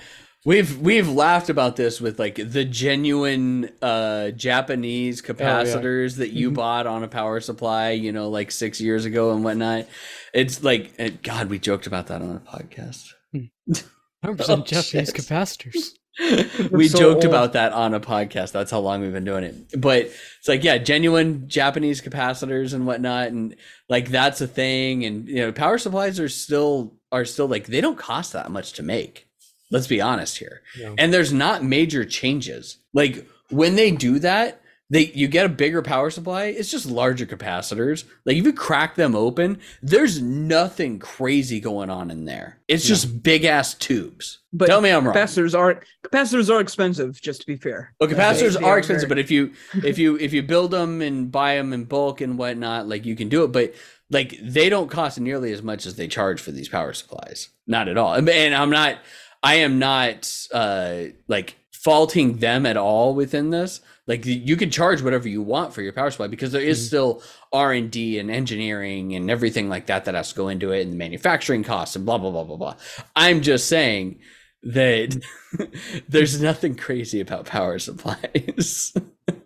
We've 0.44 0.78
we've 0.78 1.08
laughed 1.08 1.50
about 1.50 1.74
this 1.74 2.00
with 2.00 2.20
like 2.20 2.36
the 2.36 2.64
genuine 2.64 3.70
uh 3.82 4.30
Japanese 4.30 5.20
capacitors 5.20 6.16
that 6.18 6.30
you 6.30 6.50
Mhm. 6.52 6.54
bought 6.54 6.86
on 6.86 7.02
a 7.02 7.08
power 7.08 7.40
supply, 7.40 7.90
you 7.90 8.12
know, 8.12 8.28
like 8.28 8.52
six 8.52 8.80
years 8.80 9.04
ago 9.04 9.32
and 9.32 9.42
whatnot. 9.42 9.86
It's 10.32 10.62
like 10.62 10.92
and 10.98 11.20
God, 11.22 11.48
we 11.50 11.58
joked 11.58 11.86
about 11.88 12.06
that 12.08 12.22
on 12.22 12.36
a 12.36 12.40
podcast. 12.40 13.08
100% 13.34 13.82
Oh, 14.24 14.34
Japanese 14.62 14.86
shit. 14.86 15.08
capacitors. 15.14 15.90
we 16.72 16.88
so 16.88 16.98
joked 16.98 17.16
old. 17.16 17.24
about 17.26 17.52
that 17.52 17.72
on 17.72 17.92
a 17.92 18.00
podcast. 18.00 18.52
That's 18.52 18.70
how 18.70 18.78
long 18.80 19.02
we've 19.02 19.12
been 19.12 19.24
doing 19.26 19.44
it. 19.44 19.54
But 19.78 20.02
it's 20.06 20.48
like, 20.48 20.64
yeah, 20.64 20.78
genuine 20.78 21.46
Japanese 21.48 22.00
capacitors 22.00 22.72
and 22.72 22.86
whatnot, 22.86 23.28
and 23.28 23.54
like 23.90 24.08
that's 24.08 24.40
a 24.40 24.46
thing. 24.46 25.04
And 25.04 25.28
you 25.28 25.36
know, 25.36 25.52
power 25.52 25.76
supplies 25.76 26.18
are 26.18 26.30
still 26.30 26.95
are 27.12 27.24
still 27.24 27.46
like 27.48 27.66
they 27.66 27.80
don't 27.80 27.98
cost 27.98 28.32
that 28.32 28.50
much 28.50 28.72
to 28.74 28.82
make. 28.82 29.28
Let's 29.70 29.86
be 29.88 30.00
honest 30.00 30.38
here. 30.38 30.62
Yeah. 30.78 30.94
And 30.98 31.12
there's 31.12 31.32
not 31.32 31.64
major 31.64 32.04
changes. 32.04 32.78
Like 32.94 33.26
when 33.50 33.74
they 33.74 33.90
do 33.90 34.18
that, 34.20 34.60
they 34.90 35.06
you 35.06 35.26
get 35.26 35.46
a 35.46 35.48
bigger 35.48 35.82
power 35.82 36.10
supply. 36.10 36.44
It's 36.44 36.70
just 36.70 36.86
larger 36.86 37.26
capacitors. 37.26 38.04
Like 38.24 38.36
if 38.36 38.44
you 38.44 38.52
crack 38.52 38.94
them 38.94 39.16
open, 39.16 39.58
there's 39.82 40.22
nothing 40.22 41.00
crazy 41.00 41.58
going 41.58 41.90
on 41.90 42.12
in 42.12 42.24
there. 42.24 42.58
It's 42.68 42.84
Yeah. 42.84 42.90
just 42.94 43.22
big 43.24 43.44
ass 43.44 43.74
tubes. 43.74 44.38
But 44.52 44.66
Tell 44.66 44.80
me 44.80 44.90
I'm 44.90 45.04
wrong. 45.04 45.14
Capacitors 45.16 45.58
are 45.58 45.80
capacitors 46.04 46.48
are 46.54 46.60
expensive, 46.60 47.20
just 47.20 47.40
to 47.40 47.46
be 47.48 47.56
fair. 47.56 47.92
Well, 47.98 48.08
capacitors 48.08 48.54
They- 48.54 48.60
they 48.60 48.66
are 48.66 48.74
are 48.74 48.78
expensive, 48.78 49.08
very- 49.08 49.22
but 49.22 49.24
if 49.24 49.30
you 49.32 49.52
if 49.84 49.98
you 49.98 50.16
if 50.20 50.32
you 50.32 50.44
build 50.44 50.70
them 50.70 51.02
and 51.02 51.32
buy 51.32 51.56
them 51.56 51.72
in 51.72 51.84
bulk 51.86 52.20
and 52.20 52.38
whatnot, 52.38 52.88
like 52.88 53.04
you 53.04 53.16
can 53.16 53.28
do 53.28 53.42
it. 53.42 53.48
But 53.50 53.74
like 54.10 54.38
they 54.42 54.68
don't 54.68 54.90
cost 54.90 55.18
nearly 55.20 55.52
as 55.52 55.62
much 55.62 55.86
as 55.86 55.96
they 55.96 56.08
charge 56.08 56.40
for 56.40 56.52
these 56.52 56.68
power 56.68 56.92
supplies. 56.92 57.48
Not 57.66 57.88
at 57.88 57.98
all. 57.98 58.14
And, 58.14 58.54
I'm 58.54 58.70
not. 58.70 58.98
I 59.42 59.56
am 59.56 59.78
not 59.78 60.32
uh 60.52 61.04
like 61.28 61.56
faulting 61.72 62.38
them 62.38 62.66
at 62.66 62.76
all 62.76 63.14
within 63.14 63.50
this. 63.50 63.80
Like 64.06 64.24
you 64.24 64.56
can 64.56 64.70
charge 64.70 65.02
whatever 65.02 65.28
you 65.28 65.42
want 65.42 65.74
for 65.74 65.82
your 65.82 65.92
power 65.92 66.10
supply 66.10 66.26
because 66.28 66.52
there 66.52 66.62
is 66.62 66.80
Mhm. 66.80 66.86
still 66.86 67.22
R 67.52 67.72
and 67.72 67.90
D 67.90 68.18
and 68.18 68.30
engineering 68.30 69.14
and 69.14 69.30
everything 69.30 69.68
like 69.68 69.86
that 69.86 70.04
that 70.04 70.14
has 70.14 70.30
to 70.30 70.34
go 70.36 70.48
into 70.48 70.70
it 70.72 70.82
and 70.82 70.92
the 70.92 70.96
manufacturing 70.96 71.64
costs 71.64 71.96
and 71.96 72.06
blah 72.06 72.18
blah 72.18 72.30
blah 72.30 72.44
blah 72.44 72.56
blah. 72.56 72.76
I'm 73.14 73.40
just 73.42 73.68
saying 73.68 74.20
that 74.62 75.16
there's 76.08 76.40
nothing 76.40 76.74
crazy 76.76 77.20
about 77.20 77.46
power 77.46 77.78
supplies. 77.78 78.92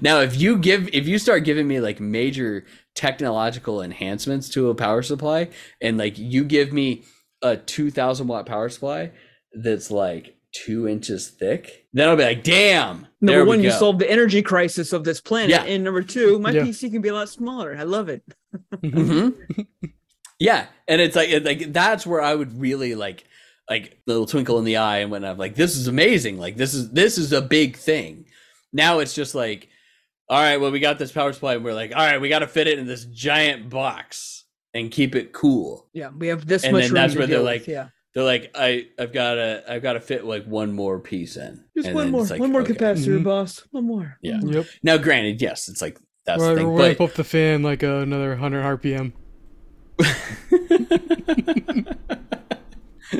now, 0.00 0.20
if 0.20 0.38
you 0.40 0.56
give 0.58 0.88
if 0.92 1.06
you 1.06 1.18
start 1.18 1.44
giving 1.44 1.66
me 1.68 1.80
like 1.80 2.00
major 2.00 2.64
technological 2.94 3.80
enhancements 3.82 4.48
to 4.50 4.68
a 4.70 4.74
power 4.74 5.02
supply 5.02 5.48
and 5.80 5.96
like 5.98 6.18
you 6.18 6.44
give 6.44 6.72
me 6.72 7.04
a 7.42 7.56
2000 7.56 8.26
watt 8.26 8.46
power 8.46 8.68
supply 8.68 9.10
that's 9.54 9.90
like 9.90 10.36
two 10.54 10.86
inches 10.86 11.28
thick, 11.30 11.86
then 11.94 12.08
I'll 12.08 12.16
be 12.16 12.24
like, 12.24 12.44
damn. 12.44 13.06
Number 13.20 13.32
there 13.38 13.42
we 13.44 13.48
one, 13.48 13.62
you 13.62 13.70
go. 13.70 13.78
solve 13.78 13.98
the 13.98 14.10
energy 14.10 14.42
crisis 14.42 14.92
of 14.92 15.04
this 15.04 15.20
planet, 15.20 15.50
Yeah. 15.50 15.62
and 15.64 15.82
number 15.84 16.02
two, 16.02 16.38
my 16.38 16.50
Yeah. 16.50 16.62
PC 16.64 16.90
can 16.92 17.00
be 17.00 17.08
a 17.08 17.14
lot 17.14 17.28
smaller. 17.30 17.74
I 17.78 17.84
love 17.84 18.08
it. 18.10 18.22
Mhm. 18.82 19.34
yeah, 20.38 20.66
and 20.88 21.00
it's 21.00 21.16
like 21.16 21.30
it- 21.30 21.44
like 21.44 21.72
that's 21.72 22.06
where 22.06 22.20
I 22.20 22.34
would 22.34 22.60
really 22.60 22.94
like 22.94 23.24
like 23.70 23.98
little 24.06 24.26
twinkle 24.26 24.58
in 24.58 24.64
the 24.64 24.76
eye 24.76 24.98
and 24.98 25.10
when 25.10 25.24
I'm 25.24 25.38
like, 25.38 25.54
this 25.54 25.76
is 25.76 25.86
amazing. 25.86 26.38
Like 26.38 26.56
this 26.56 26.74
is 26.74 26.90
this 26.90 27.16
is 27.16 27.32
a 27.32 27.40
big 27.40 27.76
thing. 27.76 28.26
Now 28.72 29.00
it's 29.00 29.14
just 29.14 29.34
like, 29.34 29.68
all 30.28 30.40
right, 30.40 30.56
well 30.58 30.70
we 30.70 30.80
got 30.80 30.98
this 30.98 31.12
power 31.12 31.32
supply 31.32 31.54
and 31.54 31.64
we're 31.64 31.74
like, 31.74 31.90
all 31.94 32.04
right, 32.04 32.20
we 32.20 32.28
got 32.28 32.40
to 32.40 32.46
fit 32.46 32.66
it 32.68 32.78
in 32.78 32.86
this 32.86 33.04
giant 33.06 33.68
box 33.68 34.44
and 34.74 34.90
keep 34.90 35.14
it 35.14 35.32
cool. 35.32 35.88
Yeah, 35.92 36.10
we 36.16 36.28
have 36.28 36.46
this 36.46 36.64
And 36.64 36.72
much 36.72 36.84
then 36.84 36.92
room 36.92 37.02
that's 37.02 37.12
to 37.12 37.18
where 37.18 37.26
they're 37.26 37.38
deal 37.38 37.44
like, 37.44 37.60
with, 37.62 37.68
yeah, 37.68 37.88
They're 38.14 38.24
like, 38.24 38.50
I 38.54 38.86
I've 38.98 39.12
got 39.12 39.34
to 39.34 39.62
I've 39.68 39.82
got 39.82 39.92
to 39.94 40.00
fit 40.00 40.24
like 40.24 40.46
one 40.46 40.72
more 40.72 40.98
piece 40.98 41.36
in. 41.36 41.62
just 41.76 41.88
And 41.88 41.94
one 41.94 42.10
more, 42.10 42.24
like, 42.24 42.40
one 42.40 42.52
more 42.52 42.62
okay. 42.62 42.72
capacitor, 42.72 43.18
Mhm. 43.20 43.24
boss, 43.24 43.62
one 43.72 43.84
more. 43.84 44.16
Yeah. 44.22 44.36
one 44.38 44.44
more. 44.46 44.54
Yep. 44.54 44.66
Now, 44.82 44.96
granted, 44.98 45.42
yes, 45.42 45.68
it's 45.68 45.82
like 45.82 45.98
that's 46.24 46.40
Right, 46.40 46.50
the 46.50 46.56
thing, 46.56 46.72
we'll 46.72 46.94
but 46.94 47.00
up 47.04 47.12
the 47.14 47.24
fan 47.24 47.62
like 47.62 47.82
uh, 47.84 47.96
another 47.96 48.30
100 48.30 48.62
RPM. 48.80 49.12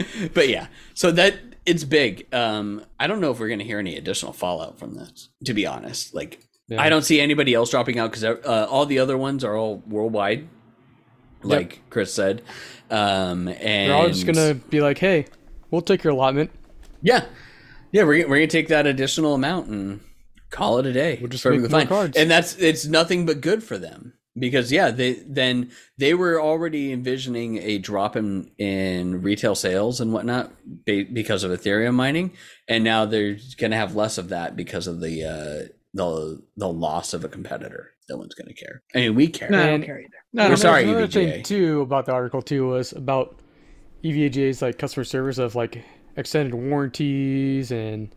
but 0.34 0.48
yeah, 0.48 0.66
so 0.94 1.10
that 1.12 1.36
it's 1.66 1.84
big. 1.84 2.26
Um, 2.34 2.84
I 2.98 3.06
don't 3.06 3.20
know 3.20 3.30
if 3.30 3.38
we're 3.40 3.48
gonna 3.48 3.64
hear 3.64 3.78
any 3.78 3.96
additional 3.96 4.32
fallout 4.32 4.78
from 4.78 4.94
this. 4.94 5.28
To 5.44 5.54
be 5.54 5.66
honest, 5.66 6.14
like 6.14 6.40
Yeah. 6.68 6.80
I 6.80 6.88
don't 6.88 7.02
see 7.02 7.20
anybody 7.20 7.54
else 7.54 7.70
dropping 7.70 7.98
out 7.98 8.10
because 8.10 8.24
uh, 8.24 8.66
all 8.70 8.86
the 8.86 8.98
other 8.98 9.16
ones 9.16 9.44
are 9.44 9.56
all 9.56 9.82
worldwide, 9.86 10.48
like 11.42 11.80
Chris 11.90 12.12
said. 12.12 12.42
Um, 12.90 13.48
and 13.48 13.90
They're 13.90 13.94
all 13.94 14.08
just 14.08 14.26
gonna 14.26 14.54
be 14.54 14.80
like, 14.80 14.98
"Hey, 14.98 15.26
we'll 15.70 15.82
take 15.82 16.04
your 16.04 16.12
allotment." 16.12 16.50
yeah, 17.02 17.24
yeah, 17.90 18.04
we're 18.04 18.28
we're 18.28 18.36
gonna 18.36 18.46
take 18.46 18.68
that 18.68 18.86
additional 18.86 19.34
amount 19.34 19.68
and 19.68 20.00
call 20.50 20.78
it 20.78 20.86
a 20.86 20.92
day. 20.92 21.18
We'll 21.20 21.30
just 21.30 21.44
make 21.44 21.70
fine. 21.70 21.86
cards. 21.86 22.16
And 22.16 22.30
that's 22.30 22.56
it's 22.56 22.86
nothing 22.86 23.26
but 23.26 23.40
good 23.40 23.62
for 23.62 23.78
them 23.78 24.14
because 24.38 24.72
yeah, 24.72 24.90
they 24.90 25.14
then 25.26 25.70
they 25.98 26.14
were 26.14 26.40
already 26.40 26.92
envisioning 26.92 27.58
a 27.58 27.78
drop 27.78 28.16
in 28.16 28.50
in 28.58 29.22
retail 29.22 29.54
sales 29.54 30.00
and 30.00 30.12
whatnot 30.12 30.52
be, 30.84 31.04
because 31.04 31.44
of 31.44 31.50
Ethereum 31.50 31.94
mining, 31.94 32.32
and 32.68 32.82
now 32.84 33.04
they're 33.04 33.36
going 33.58 33.70
to 33.72 33.76
have 33.76 33.94
less 33.94 34.18
of 34.18 34.30
that 34.30 34.56
because 34.56 34.86
of 34.86 35.00
the 35.00 35.24
uh, 35.24 35.68
the 35.94 36.42
the 36.56 36.68
loss 36.68 37.12
of 37.14 37.24
a 37.24 37.28
competitor. 37.28 37.90
No 38.10 38.16
one's 38.16 38.34
going 38.34 38.48
to 38.48 38.54
care. 38.54 38.82
I 38.94 38.98
mean, 38.98 39.14
we 39.14 39.28
care. 39.28 39.48
No, 39.50 39.58
I 39.60 39.66
don't 39.66 39.74
And- 39.76 39.84
care 39.84 40.00
either. 40.00 40.08
No, 40.34 40.44
We're 40.44 40.48
no, 40.50 40.54
sorry, 40.56 40.84
Another 40.84 41.06
EVGA. 41.06 41.12
thing 41.12 41.42
too 41.42 41.80
about 41.82 42.06
the 42.06 42.12
article 42.12 42.40
too 42.42 42.66
was 42.68 42.92
about 42.92 43.38
EVGA's 44.02 44.62
like 44.62 44.78
customer 44.78 45.04
service 45.04 45.36
of 45.38 45.54
like 45.54 45.84
extended 46.16 46.54
warranties 46.54 47.70
and 47.70 48.08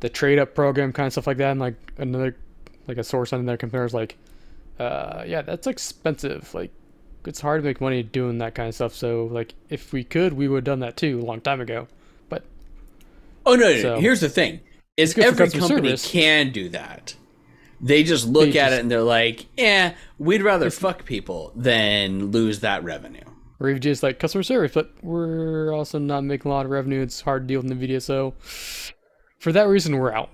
the 0.00 0.08
trade 0.08 0.38
up 0.38 0.54
program 0.54 0.92
kind 0.92 1.06
of 1.06 1.12
stuff 1.12 1.26
like 1.26 1.38
that. 1.38 1.50
And 1.52 1.60
like 1.60 1.74
another 1.98 2.36
like 2.86 2.98
a 2.98 3.04
source 3.04 3.32
on 3.32 3.44
their 3.46 3.56
competitors 3.56 3.94
like, 3.94 4.16
uh, 4.78 5.24
yeah, 5.26 5.42
that's 5.42 5.66
expensive. 5.66 6.52
Like 6.54 6.72
it's 7.26 7.40
hard 7.40 7.62
to 7.62 7.64
make 7.64 7.80
money 7.80 8.02
doing 8.02 8.38
that 8.38 8.54
kind 8.54 8.68
of 8.68 8.74
stuff. 8.74 8.94
So 8.94 9.26
like 9.30 9.54
if 9.68 9.92
we 9.92 10.04
could, 10.04 10.32
we 10.32 10.48
would 10.48 10.58
have 10.58 10.64
done 10.64 10.80
that 10.80 10.96
too 10.96 11.20
a 11.20 11.24
long 11.24 11.40
time 11.40 11.60
ago. 11.60 11.88
But 12.28 12.44
Oh 13.46 13.54
no, 13.54 13.72
no, 13.72 13.82
no. 13.82 14.00
Here's 14.00 14.20
the 14.20 14.28
thing: 14.28 14.60
is 14.96 15.16
every 15.18 15.48
company 15.50 15.68
service. 15.96 16.10
can 16.10 16.52
do 16.52 16.68
that. 16.70 17.14
They 17.80 18.04
just 18.04 18.26
look 18.28 18.52
They 18.52 18.58
at 18.60 18.68
just- 18.70 18.72
it 18.74 18.80
and 18.80 18.90
they're 18.90 19.02
like, 19.02 19.46
"Yeah, 19.56 19.94
we'd 20.18 20.42
rather 20.42 20.70
fuck 20.70 21.04
people 21.04 21.52
than 21.56 22.30
lose 22.30 22.60
that 22.60 22.84
revenue." 22.84 23.20
or 23.60 23.68
even 23.70 23.80
just 23.80 24.02
like 24.02 24.18
customer 24.18 24.42
service, 24.42 24.72
but 24.74 24.90
we're 25.04 25.72
also 25.72 25.96
not 25.96 26.24
making 26.24 26.50
a 26.50 26.52
lot 26.52 26.64
of 26.64 26.72
revenue. 26.72 27.00
It's 27.00 27.20
hard 27.20 27.42
to 27.44 27.46
deal 27.46 27.60
with 27.62 27.70
NVIDIA. 27.70 28.02
So 28.02 28.34
for 29.38 29.52
that 29.52 29.68
reason, 29.68 29.96
we're 29.96 30.12
out. 30.12 30.30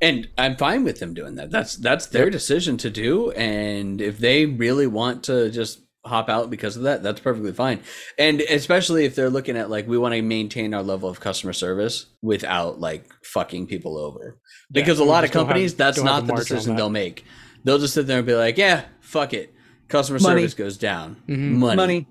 And 0.00 0.28
I'm 0.36 0.56
fine 0.56 0.84
with 0.84 0.98
them 1.00 1.14
doing 1.14 1.36
that. 1.36 1.50
That's 1.50 1.76
that's 1.76 2.06
their 2.06 2.28
decision 2.30 2.76
to 2.78 2.90
do. 2.90 3.30
And 3.32 4.00
if 4.00 4.18
they 4.18 4.44
really 4.46 4.86
want 4.86 5.24
to 5.24 5.50
just 5.50 5.80
hop 6.04 6.28
out 6.28 6.50
because 6.50 6.76
of 6.76 6.82
that, 6.84 7.02
that's 7.02 7.20
perfectly 7.20 7.52
fine. 7.52 7.80
And 8.18 8.40
especially 8.42 9.04
if 9.06 9.14
they're 9.14 9.30
looking 9.30 9.56
at 9.56 9.70
like 9.70 9.88
we 9.88 9.98
want 9.98 10.14
to 10.14 10.22
maintain 10.22 10.74
our 10.74 10.82
level 10.82 11.08
of 11.08 11.18
customer 11.20 11.52
service 11.52 12.06
without 12.22 12.78
like 12.78 13.10
fucking 13.24 13.66
people 13.66 13.96
over. 13.98 14.38
Because 14.70 14.98
a 14.98 15.04
lot 15.04 15.24
of 15.24 15.28
just 15.30 15.32
don't 15.34 15.40
have- 15.42 15.48
companies, 15.48 15.74
that's 15.74 15.96
don't 16.02 16.26
the 16.26 16.32
the 16.34 16.38
decision 16.40 16.76
they'll 16.76 16.90
make. 16.90 17.24
They'll 17.64 17.78
just 17.78 17.94
sit 17.94 18.06
there 18.06 18.18
and 18.18 18.26
be 18.26 18.34
like, 18.34 18.56
"Yeah, 18.58 18.84
fuck 19.00 19.32
it. 19.32 19.52
Customer 19.88 20.18
Money. 20.20 20.42
service 20.42 20.54
goes 20.54 20.76
down. 20.76 21.16
Mhm. 21.28 21.52
Money. 21.52 21.76
Money, 21.76 22.06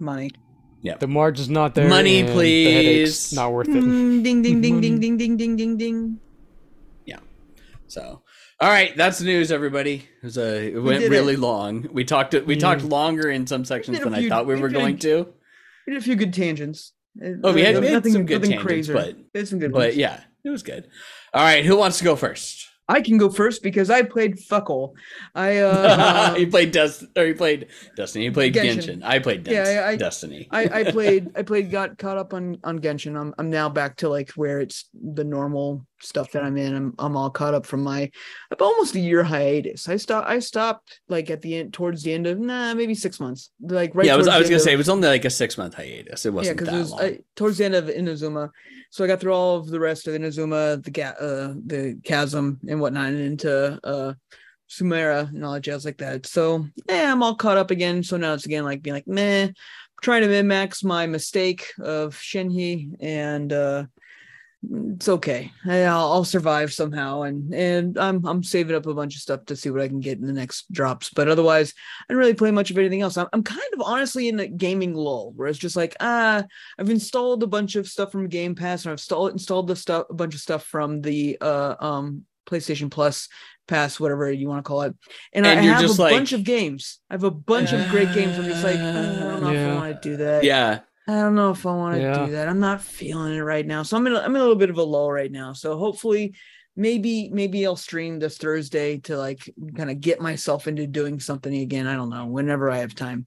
money. 0.00 0.30
Yeah. 0.82 0.96
The 0.96 1.06
margin's 1.08 1.48
not 1.48 1.74
there. 1.74 1.88
Money, 1.88 2.20
and 2.20 2.28
the 2.28 2.32
please. 2.32 3.32
Not 3.32 3.52
worth 3.52 3.68
it. 3.68 3.74
Mm, 3.74 4.22
ding, 4.24 4.42
ding, 4.42 4.60
ding, 4.60 4.80
ding, 4.80 4.98
ding, 5.00 5.16
ding, 5.18 5.36
ding, 5.36 5.56
ding, 5.56 5.76
ding. 5.76 6.20
So, 7.88 8.22
all 8.60 8.68
right, 8.68 8.96
that's 8.96 9.18
the 9.18 9.24
news, 9.26 9.52
everybody. 9.52 10.08
It 10.22 10.24
was 10.24 10.38
a 10.38 10.72
it 10.72 10.78
went 10.82 11.08
really 11.08 11.34
it. 11.34 11.40
long. 11.40 11.88
We 11.92 12.04
talked 12.04 12.34
we 12.34 12.54
Yeah. 12.54 12.60
talked 12.60 12.82
longer 12.84 13.30
in 13.30 13.46
some 13.46 13.64
sections 13.64 14.00
than 14.00 14.14
I 14.14 14.28
thought 14.28 14.46
we 14.46 14.54
we 14.54 14.60
were 14.60 14.68
did 14.68 14.74
going 14.78 14.98
to. 14.98 15.28
We 15.86 15.92
did 15.92 16.02
a 16.02 16.04
few 16.04 16.16
good 16.16 16.32
tangents. 16.34 16.92
Oh, 17.44 17.52
we 17.54 17.62
had- 17.62 17.78
we 17.80 17.86
had 17.86 17.94
nothing, 17.94 18.12
some 18.12 18.26
good 18.26 18.42
nothing 18.42 18.50
tangents, 18.58 18.88
crazier. 18.88 18.94
but- 18.94 19.16
We 19.32 19.38
had 19.40 19.48
some 19.48 19.58
good 19.58 19.72
But 19.72 19.78
ones. 19.88 19.96
yeah, 19.96 20.20
it 20.44 20.50
was 20.50 20.62
good. 20.62 20.86
All 21.32 21.42
right, 21.42 21.64
who 21.64 21.76
wants 21.76 21.98
to 21.98 22.04
go 22.04 22.14
first? 22.16 22.66
I 22.88 23.00
can 23.00 23.18
go 23.18 23.30
first 23.30 23.62
because 23.64 23.90
I 23.90 24.02
played 24.02 24.38
fuck 24.38 24.70
all. 24.70 24.94
I 25.34 25.56
uh, 25.58 26.34
he 26.34 26.46
played 26.46 26.70
Dust 26.72 27.04
or 27.16 27.24
he 27.26 27.32
played 27.32 27.66
Destiny. 27.96 28.26
He 28.26 28.30
played 28.30 28.54
Genshin. 28.54 28.98
Genshin. 28.98 29.02
I 29.02 29.18
played 29.18 29.42
Dens- 29.44 29.68
Yeah, 29.68 29.80
I- 29.86 29.88
I- 29.92 29.96
Destiny. 29.96 30.46
I, 30.52 30.80
I 30.80 30.84
played 30.92 31.30
I 31.36 31.42
played 31.42 31.70
got 31.72 31.98
caught 31.98 32.16
up 32.16 32.32
on 32.34 32.58
on 32.62 32.78
Genshin. 32.80 33.16
I'm 33.20 33.34
I'm 33.38 33.50
now 33.50 33.68
back 33.68 33.96
to 33.98 34.08
like 34.08 34.30
where 34.32 34.60
it's 34.60 34.88
the 34.94 35.24
normal 35.24 35.84
stuff 36.00 36.32
that 36.32 36.42
I'm 36.42 36.56
in. 36.56 36.74
I'm 36.74 36.94
I'm 36.98 37.16
all 37.16 37.30
caught 37.30 37.54
up 37.54 37.66
from 37.66 37.82
my 37.82 38.10
almost 38.60 38.94
a 38.94 39.00
year 39.00 39.22
hiatus. 39.22 39.88
I 39.88 39.96
stopped 39.96 40.28
I 40.28 40.38
stopped 40.38 41.00
like 41.08 41.30
at 41.30 41.42
the 41.42 41.56
end 41.56 41.72
towards 41.72 42.02
the 42.02 42.12
end 42.12 42.26
of 42.26 42.38
nah 42.38 42.74
maybe 42.74 42.94
six 42.94 43.20
months. 43.20 43.50
Like 43.60 43.94
right 43.94 44.06
yeah, 44.06 44.14
I 44.14 44.16
was 44.16 44.28
I 44.28 44.38
was 44.38 44.48
gonna 44.48 44.56
end 44.56 44.62
say 44.62 44.72
it 44.72 44.78
was 44.78 44.88
only 44.88 45.08
like 45.08 45.24
a 45.24 45.30
six 45.30 45.56
month 45.56 45.74
hiatus. 45.74 46.26
It 46.26 46.32
wasn't 46.32 46.58
because 46.58 46.72
that 46.72 46.76
it 46.76 46.78
was 46.78 46.90
long. 46.90 47.00
I, 47.00 47.18
towards 47.34 47.58
the 47.58 47.64
end 47.64 47.74
of 47.74 47.86
Inazuma. 47.86 48.50
So 48.90 49.04
I 49.04 49.06
got 49.06 49.20
through 49.20 49.34
all 49.34 49.56
of 49.56 49.68
the 49.68 49.80
rest 49.80 50.06
of 50.06 50.14
Inazuma, 50.14 50.82
the 50.82 50.90
ga- 50.90 51.16
uh, 51.20 51.54
the 51.66 51.98
chasm 52.04 52.60
and 52.68 52.80
whatnot, 52.80 53.08
and 53.08 53.20
into 53.20 53.78
uh 53.84 54.14
Sumeru 54.68 55.28
and 55.28 55.44
all 55.44 55.54
that 55.54 55.60
jazz 55.60 55.84
like 55.84 55.98
that. 55.98 56.26
So 56.26 56.66
yeah, 56.88 57.12
I'm 57.12 57.22
all 57.22 57.34
caught 57.34 57.58
up 57.58 57.70
again. 57.70 58.02
So 58.02 58.16
now 58.16 58.34
it's 58.34 58.46
again 58.46 58.64
like 58.64 58.82
being 58.82 58.94
like, 58.94 59.06
meh, 59.06 59.48
trying 60.02 60.22
to 60.22 60.28
min 60.28 60.46
max 60.46 60.82
my 60.82 61.06
mistake 61.06 61.66
of 61.80 62.14
Shenhe, 62.16 62.96
and 63.00 63.52
uh 63.52 63.84
it's 64.96 65.08
okay. 65.08 65.52
I'll, 65.66 66.12
I'll 66.12 66.24
survive 66.24 66.72
somehow, 66.72 67.22
and 67.22 67.54
and 67.54 67.98
I'm 67.98 68.24
I'm 68.26 68.42
saving 68.42 68.74
up 68.74 68.86
a 68.86 68.94
bunch 68.94 69.14
of 69.14 69.20
stuff 69.20 69.44
to 69.46 69.56
see 69.56 69.70
what 69.70 69.80
I 69.82 69.88
can 69.88 70.00
get 70.00 70.18
in 70.18 70.26
the 70.26 70.32
next 70.32 70.70
drops. 70.72 71.10
But 71.10 71.28
otherwise, 71.28 71.72
I 72.08 72.12
don't 72.12 72.18
really 72.18 72.34
play 72.34 72.50
much 72.50 72.70
of 72.70 72.78
anything 72.78 73.00
else. 73.02 73.16
I'm, 73.16 73.28
I'm 73.32 73.42
kind 73.44 73.60
of 73.74 73.82
honestly 73.82 74.28
in 74.28 74.40
a 74.40 74.46
gaming 74.48 74.94
lull, 74.94 75.32
where 75.36 75.48
it's 75.48 75.58
just 75.58 75.76
like 75.76 75.94
ah, 76.00 76.44
I've 76.78 76.90
installed 76.90 77.42
a 77.42 77.46
bunch 77.46 77.76
of 77.76 77.86
stuff 77.86 78.10
from 78.10 78.28
Game 78.28 78.54
Pass, 78.54 78.84
and 78.84 78.90
I've 78.90 78.94
installed 78.94 79.32
installed 79.32 79.68
the 79.68 79.76
stuff 79.76 80.06
a 80.10 80.14
bunch 80.14 80.34
of 80.34 80.40
stuff 80.40 80.64
from 80.64 81.00
the 81.02 81.38
uh 81.40 81.76
um 81.78 82.24
PlayStation 82.48 82.90
Plus 82.90 83.28
Pass, 83.68 83.98
whatever 84.00 84.30
you 84.30 84.48
want 84.48 84.64
to 84.64 84.68
call 84.68 84.82
it. 84.82 84.94
And, 85.32 85.44
And 85.46 85.58
I 85.58 85.62
have 85.62 85.84
a 85.84 86.02
like- 86.02 86.12
bunch 86.14 86.32
of 86.32 86.44
games. 86.44 87.00
I 87.10 87.14
have 87.14 87.24
a 87.24 87.30
bunch 87.30 87.72
of 87.72 87.88
great 87.90 88.12
games. 88.14 88.38
I'm 88.38 88.44
just 88.44 88.62
like, 88.64 88.76
uh, 88.76 88.80
I 88.80 88.92
don't 88.92 89.42
know 89.42 89.50
if 89.52 89.68
I 89.70 89.74
want 89.74 90.02
to 90.02 90.08
do 90.08 90.16
that. 90.18 90.44
yeah, 90.44 90.80
I 91.08 91.12
don't 91.14 91.34
know 91.36 91.50
if 91.52 91.64
I 91.66 91.74
want 91.74 91.94
to 91.94 92.00
Yeah. 92.00 92.26
do 92.26 92.32
that. 92.32 92.48
I'm 92.48 92.58
not 92.60 92.82
feeling 92.82 93.34
it 93.34 93.40
right 93.40 93.66
now. 93.66 93.82
So 93.84 93.96
I'm 93.96 94.06
in 94.06 94.14
a, 94.14 94.18
I'm 94.20 94.34
in 94.34 94.40
a 94.40 94.44
little 94.44 94.56
bit 94.56 94.70
of 94.70 94.78
a 94.78 94.82
lull 94.82 95.10
right 95.12 95.30
now. 95.30 95.52
So 95.52 95.76
hopefully 95.78 96.34
maybe 96.74 97.30
maybe 97.32 97.64
I'll 97.64 97.76
stream 97.76 98.18
this 98.18 98.36
Thursday 98.38 98.98
to 98.98 99.16
like 99.16 99.48
kind 99.76 99.90
of 99.90 100.00
get 100.00 100.20
myself 100.20 100.66
into 100.66 100.86
doing 100.86 101.20
something 101.20 101.54
again. 101.54 101.86
I 101.86 101.94
don't 101.94 102.10
know, 102.10 102.26
whenever 102.26 102.70
I 102.70 102.78
have 102.78 102.94
time. 102.94 103.26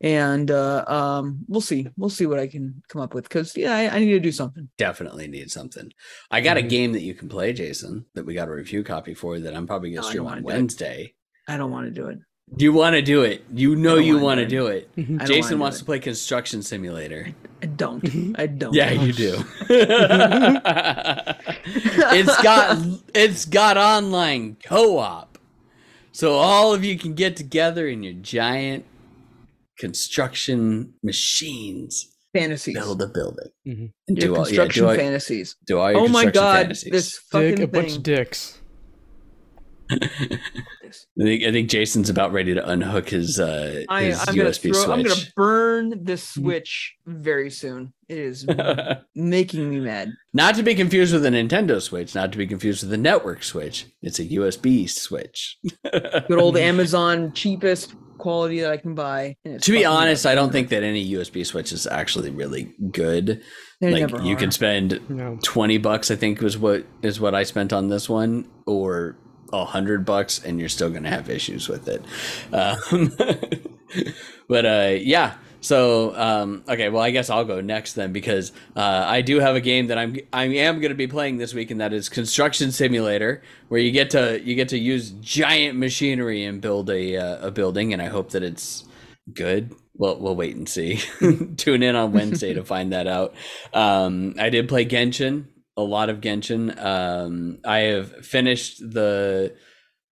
And 0.00 0.50
uh 0.50 0.84
um 0.86 1.38
we'll 1.48 1.60
see. 1.62 1.88
We'll 1.96 2.10
see 2.10 2.26
what 2.26 2.38
I 2.38 2.46
can 2.46 2.82
come 2.88 3.00
up 3.00 3.14
with 3.14 3.28
cuz 3.30 3.56
yeah, 3.56 3.74
I, 3.74 3.96
I 3.96 3.98
need 4.00 4.10
to 4.12 4.20
do 4.20 4.32
something. 4.32 4.68
definitely 4.76 5.26
need 5.28 5.50
something. 5.50 5.92
I 6.30 6.40
got 6.42 6.58
a 6.58 6.62
Mhm. 6.62 6.68
game 6.68 6.92
that 6.92 7.02
you 7.02 7.14
can 7.14 7.28
play, 7.30 7.52
Jason, 7.54 8.04
that 8.14 8.26
we 8.26 8.34
got 8.34 8.48
a 8.48 8.52
review 8.52 8.84
copy 8.84 9.14
for 9.14 9.38
that 9.38 9.54
I'm 9.56 9.66
probably 9.66 9.90
gonna 9.92 10.02
No, 10.02 10.08
stream 10.08 10.20
on 10.22 10.26
wanna 10.26 10.42
do 10.42 10.48
it. 10.48 10.52
Wednesday. 10.52 11.14
I 11.48 11.56
don't 11.56 11.70
want 11.70 11.86
to 11.86 11.90
do 12.00 12.08
it. 12.08 12.18
Do 12.56 12.64
you 12.64 12.72
want 12.72 12.94
to 12.94 13.02
do 13.02 13.22
it? 13.22 13.44
You 13.52 13.74
know 13.76 13.96
you 13.96 14.18
wanna 14.18 14.46
do 14.46 14.60
do 14.60 14.66
it. 14.68 14.88
Jason 15.26 15.58
wants 15.58 15.78
to 15.78 15.84
play 15.84 15.98
Construction 15.98 16.62
Simulator. 16.62 17.34
I 17.62 17.66
don't. 17.66 18.34
I 18.38 18.46
don't. 18.46 18.72
Yeah, 18.74 18.90
you 18.92 19.12
do. 19.12 19.42
it's 22.14 22.42
got 22.42 22.78
it's 23.14 23.44
got 23.44 23.76
online 23.76 24.56
co-op. 24.64 25.38
So 26.12 26.34
all 26.34 26.72
of 26.72 26.84
you 26.84 26.96
can 26.98 27.14
get 27.14 27.36
together 27.36 27.88
in 27.88 28.02
your 28.04 28.12
giant 28.12 28.84
construction 29.78 30.94
machines, 31.02 32.12
fantasies. 32.32 32.74
build 32.74 33.02
a 33.02 33.08
building, 33.08 33.48
Mhm. 33.66 33.90
and 34.06 34.18
Your 34.18 34.28
do 34.28 34.36
all, 34.36 34.38
yeah, 34.42 34.44
construction 34.44 34.84
do 34.84 34.88
all, 34.90 34.94
fantasies. 34.96 35.56
do 35.66 35.78
all 35.78 35.90
your 35.90 36.00
Oh 36.02 36.08
my 36.08 36.26
god, 36.26 36.66
fantasies. 36.66 36.92
this 36.92 37.18
fucking 37.32 37.56
Dig 37.56 37.64
a 37.64 37.66
bunch 37.66 37.96
of 37.96 38.02
dicks. 38.04 38.60
This- 39.88 41.06
I 41.20 41.24
think 41.24 41.44
I 41.44 41.52
think 41.52 41.68
Jason's 41.70 42.08
about 42.10 42.32
ready 42.32 42.54
to 42.54 42.68
unhook 42.68 43.08
his 43.08 43.40
uh 43.40 43.82
I, 43.88 44.04
his 44.04 44.28
I'm 44.28 44.34
gonna 44.36 44.50
USB 44.50 44.72
throw. 44.72 44.92
I'm 44.94 45.02
gonna 45.02 45.14
burn 45.36 46.04
this 46.04 46.22
switch 46.34 46.94
very 47.06 47.50
soon. 47.50 47.92
It 48.08 48.18
is 48.18 48.46
making 49.14 49.70
me 49.70 49.80
mad. 49.80 50.10
not 50.32 50.54
to 50.56 50.62
be 50.62 50.74
confused 50.74 51.12
with 51.12 51.24
a 51.24 51.30
Nintendo 51.30 51.80
Switch, 51.80 52.14
not 52.14 52.32
to 52.32 52.38
be 52.38 52.46
confused 52.46 52.82
with 52.84 52.92
a 52.92 52.96
network 52.98 53.42
switch. 53.42 53.86
It's 54.02 54.18
a 54.18 54.24
USB 54.26 54.88
switch. 54.88 55.58
Good 55.92 56.38
old 56.38 56.56
Amazon 56.56 57.32
cheapest 57.32 57.94
quality 58.18 58.60
that 58.60 58.70
I 58.70 58.76
can 58.76 58.94
buy. 58.94 59.36
to 59.60 59.72
be 59.72 59.84
honest. 59.84 60.24
I 60.26 60.34
don't 60.34 60.52
think 60.52 60.68
that 60.68 60.82
any 60.82 61.10
USB 61.12 61.44
switch 61.44 61.72
is 61.72 61.86
actually 61.86 62.30
really 62.30 62.72
good. 62.92 63.42
They 63.80 64.04
like 64.04 64.22
you 64.24 64.34
are. 64.34 64.38
can 64.38 64.50
spend 64.52 65.00
No. 65.10 65.38
20 65.42 65.78
bucks 65.78 66.10
i 66.10 66.16
think 66.16 66.40
was 66.40 66.56
what 66.56 66.86
is 67.02 67.20
what 67.20 67.34
i 67.34 67.42
spent 67.42 67.70
on 67.72 67.88
this 67.88 68.08
one 68.08 68.48
or 68.66 69.18
a 69.60 69.64
hundred 69.64 70.04
bucks 70.04 70.42
and 70.44 70.58
you're 70.60 70.68
still 70.68 70.90
gonna 70.90 71.10
have 71.10 71.30
issues 71.30 71.68
with 71.68 71.88
it. 71.88 72.02
Um, 72.52 73.12
but 74.48 74.66
uh 74.66 74.94
yeah. 74.98 75.34
So 75.60 76.14
um 76.14 76.62
okay 76.68 76.90
well 76.90 77.02
i 77.02 77.10
guess 77.10 77.30
i'll 77.30 77.46
go 77.46 77.62
next 77.62 77.94
then 77.94 78.12
because 78.12 78.52
uh 78.76 79.04
i 79.06 79.22
do 79.22 79.40
have 79.40 79.56
a 79.56 79.62
game 79.62 79.86
that 79.86 79.96
i'm 79.96 80.14
i 80.30 80.44
am 80.44 80.78
going 80.78 80.90
to 80.90 80.94
be 80.94 81.06
playing 81.06 81.38
this 81.38 81.54
week 81.54 81.70
and 81.70 81.80
that 81.80 81.94
is 81.94 82.10
construction 82.10 82.70
simulator 82.70 83.40
where 83.68 83.80
you 83.80 83.90
get 83.90 84.10
to 84.10 84.42
you 84.44 84.54
get 84.56 84.68
to 84.68 84.78
use 84.78 85.12
giant 85.22 85.78
machinery 85.78 86.44
and 86.44 86.60
build 86.60 86.90
a 86.90 87.16
uh, 87.16 87.46
a 87.46 87.50
building 87.50 87.94
and 87.94 88.02
i 88.02 88.08
hope 88.08 88.32
that 88.32 88.42
it's 88.42 88.84
good. 89.32 89.74
Well 89.94 90.18
we'll 90.20 90.36
wait 90.36 90.54
and 90.54 90.68
see. 90.68 91.00
Tune 91.56 91.82
in 91.82 91.96
on 91.96 92.12
wednesday 92.12 92.52
to 92.52 92.62
find 92.74 92.92
that 92.92 93.06
out. 93.06 93.34
Um 93.72 94.34
i 94.38 94.50
did 94.50 94.68
play 94.68 94.84
genshin 94.84 95.46
a 95.76 95.82
lot 95.82 96.08
of 96.08 96.20
genshin 96.20 96.78
um 96.82 97.58
i 97.64 97.78
have 97.78 98.24
finished 98.24 98.78
the 98.78 99.54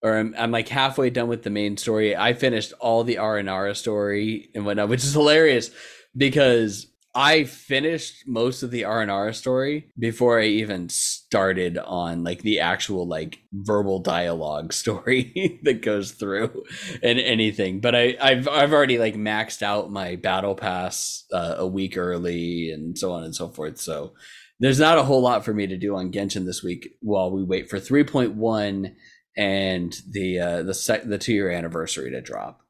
or 0.04 0.18
I'm, 0.18 0.34
I'm 0.36 0.50
like 0.50 0.68
halfway 0.68 1.10
done 1.10 1.28
with 1.28 1.42
the 1.42 1.50
main 1.50 1.76
story 1.76 2.16
i 2.16 2.32
finished 2.34 2.72
all 2.80 3.04
the 3.04 3.16
aranara 3.16 3.76
story 3.76 4.50
and 4.54 4.64
whatnot 4.66 4.88
which 4.88 5.04
is 5.04 5.12
hilarious 5.12 5.70
because 6.16 6.88
I 7.14 7.44
finished 7.44 8.26
most 8.26 8.62
of 8.62 8.70
the 8.70 8.84
R 8.84 9.02
and 9.02 9.10
R 9.10 9.34
story 9.34 9.90
before 9.98 10.40
I 10.40 10.44
even 10.44 10.88
started 10.88 11.76
on 11.76 12.24
like 12.24 12.40
the 12.40 12.60
actual 12.60 13.06
like 13.06 13.40
verbal 13.52 13.98
dialogue 13.98 14.72
story 14.82 15.60
that 15.64 15.82
goes 15.82 16.12
through 16.12 16.64
and 17.02 17.18
anything. 17.18 17.80
But 17.80 17.94
I 17.94 18.16
I've 18.20 18.48
I've 18.48 18.72
already 18.72 18.98
like 18.98 19.14
maxed 19.14 19.62
out 19.62 19.92
my 19.92 20.16
battle 20.16 20.54
pass 20.54 21.24
uh, 21.32 21.56
a 21.58 21.66
week 21.66 21.98
early 21.98 22.70
and 22.70 22.96
so 22.96 23.12
on 23.12 23.24
and 23.24 23.34
so 23.34 23.48
forth. 23.48 23.78
So 23.78 24.14
there's 24.60 24.80
not 24.80 24.98
a 24.98 25.02
whole 25.02 25.20
lot 25.20 25.44
for 25.44 25.52
me 25.52 25.66
to 25.66 25.76
do 25.76 25.96
on 25.96 26.12
Genshin 26.12 26.44
this 26.44 26.62
week 26.62 26.96
while 27.00 27.30
we 27.30 27.42
wait 27.42 27.68
for 27.68 27.78
3.1 27.78 28.94
and 29.36 29.96
the 30.10 30.38
uh, 30.38 30.62
the 30.62 30.74
sec- 30.74 31.04
the 31.04 31.18
two 31.18 31.32
year 31.32 31.50
anniversary 31.50 32.10
to 32.10 32.20
drop 32.20 32.60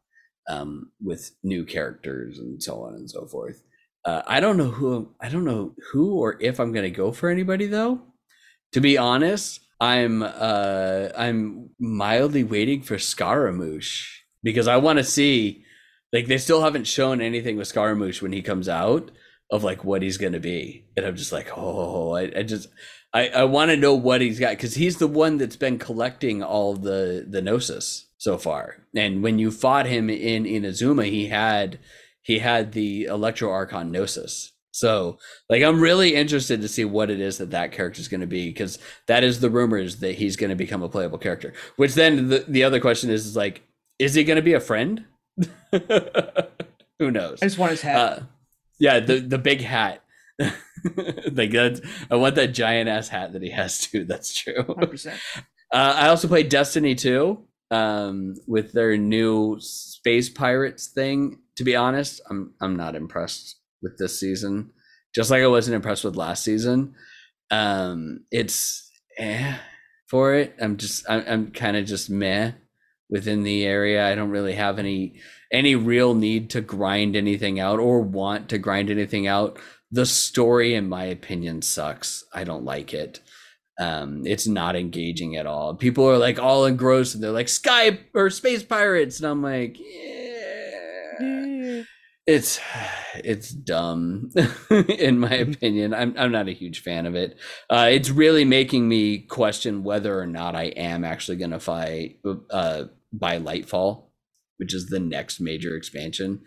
um, 0.48 0.90
with 1.00 1.32
new 1.42 1.64
characters 1.64 2.38
and 2.38 2.62
so 2.62 2.82
on 2.84 2.94
and 2.94 3.10
so 3.10 3.26
forth. 3.26 3.62
Uh, 4.04 4.22
I 4.26 4.40
don't 4.40 4.56
know 4.56 4.68
who 4.68 5.14
I 5.20 5.28
don't 5.28 5.44
know 5.44 5.74
who 5.92 6.18
or 6.18 6.36
if 6.40 6.58
I'm 6.58 6.72
gonna 6.72 6.90
go 6.90 7.12
for 7.12 7.30
anybody 7.30 7.66
though. 7.66 8.00
To 8.72 8.80
be 8.80 8.96
honest, 8.96 9.60
I'm 9.80 10.22
uh 10.22 11.08
I'm 11.16 11.70
mildly 11.78 12.44
waiting 12.44 12.82
for 12.82 12.98
Scaramouche 12.98 14.22
because 14.42 14.68
I 14.68 14.76
want 14.76 14.98
to 14.98 15.04
see 15.04 15.64
like 16.12 16.26
they 16.26 16.38
still 16.38 16.62
haven't 16.62 16.86
shown 16.86 17.20
anything 17.20 17.56
with 17.56 17.68
Scaramouche 17.68 18.22
when 18.22 18.32
he 18.32 18.42
comes 18.42 18.68
out 18.68 19.10
of 19.52 19.62
like 19.62 19.84
what 19.84 20.02
he's 20.02 20.18
gonna 20.18 20.40
be, 20.40 20.84
and 20.96 21.06
I'm 21.06 21.14
just 21.14 21.30
like 21.30 21.56
oh 21.56 22.16
I, 22.16 22.32
I 22.36 22.42
just 22.42 22.66
I 23.14 23.28
I 23.28 23.44
want 23.44 23.70
to 23.70 23.76
know 23.76 23.94
what 23.94 24.20
he's 24.20 24.40
got 24.40 24.56
because 24.56 24.74
he's 24.74 24.96
the 24.96 25.06
one 25.06 25.38
that's 25.38 25.56
been 25.56 25.78
collecting 25.78 26.42
all 26.42 26.74
the 26.74 27.24
the 27.28 27.40
gnosis 27.40 28.06
so 28.18 28.36
far, 28.36 28.78
and 28.96 29.22
when 29.22 29.38
you 29.38 29.52
fought 29.52 29.86
him 29.86 30.10
in 30.10 30.44
Inazuma, 30.44 31.04
he 31.04 31.28
had 31.28 31.78
he 32.22 32.38
had 32.38 32.72
the 32.72 33.04
Electro 33.04 33.50
Archon 33.50 33.92
Gnosis. 33.92 34.52
So, 34.74 35.18
like, 35.50 35.62
I'm 35.62 35.80
really 35.80 36.14
interested 36.14 36.62
to 36.62 36.68
see 36.68 36.84
what 36.86 37.10
it 37.10 37.20
is 37.20 37.38
that 37.38 37.50
that 37.50 37.72
character 37.72 38.00
is 38.00 38.08
going 38.08 38.22
to 38.22 38.26
be 38.26 38.48
because 38.48 38.78
that 39.06 39.22
is 39.22 39.40
the 39.40 39.50
rumors 39.50 39.96
that 39.96 40.14
he's 40.14 40.36
going 40.36 40.48
to 40.48 40.56
become 40.56 40.82
a 40.82 40.88
playable 40.88 41.18
character. 41.18 41.52
Which 41.76 41.94
then 41.94 42.28
the, 42.28 42.44
the 42.48 42.64
other 42.64 42.80
question 42.80 43.10
is, 43.10 43.26
is 43.26 43.36
like, 43.36 43.62
is 43.98 44.14
he 44.14 44.24
going 44.24 44.36
to 44.36 44.42
be 44.42 44.54
a 44.54 44.60
friend? 44.60 45.04
Who 46.98 47.10
knows? 47.10 47.40
I 47.42 47.46
just 47.46 47.58
want 47.58 47.72
his 47.72 47.82
hat. 47.82 47.96
Uh, 47.96 48.22
yeah, 48.78 49.00
the 49.00 49.20
the 49.20 49.38
big 49.38 49.60
hat. 49.60 50.02
like 50.38 51.52
that's, 51.52 51.80
I 52.10 52.16
want 52.16 52.34
that 52.36 52.54
giant 52.54 52.88
ass 52.88 53.08
hat 53.08 53.32
that 53.32 53.42
he 53.42 53.50
has 53.50 53.78
too. 53.78 54.04
That's 54.08 54.34
true. 54.34 54.62
100%. 54.62 55.18
Uh, 55.72 55.94
I 55.96 56.08
also 56.08 56.28
played 56.28 56.50
Destiny 56.50 56.94
2 56.94 57.42
um, 57.70 58.34
with 58.46 58.72
their 58.72 58.98
new 58.98 59.56
space 59.58 60.28
pirates 60.28 60.88
thing. 60.88 61.38
To 61.56 61.64
be 61.64 61.74
honest, 61.74 62.20
I'm 62.28 62.52
I'm 62.60 62.76
not 62.76 62.94
impressed 62.94 63.56
with 63.80 63.96
this 63.96 64.20
season. 64.20 64.70
Just 65.14 65.30
like 65.30 65.42
I 65.42 65.46
wasn't 65.46 65.76
impressed 65.76 66.04
with 66.04 66.14
last 66.14 66.44
season. 66.44 66.94
Um, 67.50 68.26
it's 68.30 68.90
eh 69.16 69.56
for 70.08 70.34
it. 70.34 70.54
I'm 70.60 70.76
just 70.76 71.08
I'm, 71.08 71.24
I'm 71.26 71.50
kind 71.52 71.78
of 71.78 71.86
just 71.86 72.10
meh 72.10 72.52
within 73.08 73.42
the 73.42 73.64
area. 73.64 74.06
I 74.06 74.14
don't 74.14 74.28
really 74.28 74.52
have 74.52 74.78
any 74.78 75.20
any 75.52 75.76
real 75.76 76.14
need 76.14 76.50
to 76.50 76.60
grind 76.60 77.14
anything 77.14 77.60
out 77.60 77.78
or 77.78 78.00
want 78.00 78.48
to 78.48 78.58
grind 78.58 78.90
anything 78.90 79.26
out. 79.26 79.58
The 79.90 80.06
story, 80.06 80.74
in 80.74 80.88
my 80.88 81.04
opinion, 81.04 81.62
sucks. 81.62 82.24
I 82.32 82.44
don't 82.44 82.64
like 82.64 82.94
it. 82.94 83.20
Um 83.78 84.26
it's 84.26 84.46
not 84.46 84.76
engaging 84.76 85.36
at 85.36 85.46
all. 85.46 85.74
People 85.74 86.08
are 86.08 86.18
like 86.18 86.38
all 86.38 86.64
engrossed. 86.64 87.14
And 87.14 87.22
they're 87.22 87.30
like 87.30 87.48
sky 87.48 88.00
or 88.14 88.30
space 88.30 88.62
pirates. 88.62 89.18
And 89.18 89.28
i'm 89.28 89.42
like 89.42 89.76
yeah. 89.78 91.82
It's 92.26 92.60
it's 93.16 93.50
dumb 93.50 94.30
in 94.70 95.18
my 95.18 95.34
opinion. 95.34 95.94
I'm 95.94 96.14
i'm 96.18 96.32
not 96.32 96.48
a 96.48 96.52
huge 96.52 96.82
fan 96.82 97.06
of 97.06 97.14
it. 97.14 97.38
Uh 97.70 97.88
it's 97.90 98.10
really 98.10 98.44
making 98.44 98.88
me 98.88 99.18
question 99.18 99.84
whether 99.84 100.18
or 100.18 100.26
not 100.26 100.54
i 100.54 100.64
am 100.64 101.04
actually 101.04 101.38
going 101.38 101.50
to 101.50 101.60
fight 101.60 102.18
uh 102.50 102.84
buy 103.12 103.38
lightfall 103.38 104.04
which 104.62 104.74
is 104.74 104.86
the 104.86 105.00
next 105.00 105.40
major 105.40 105.74
expansion 105.76 106.40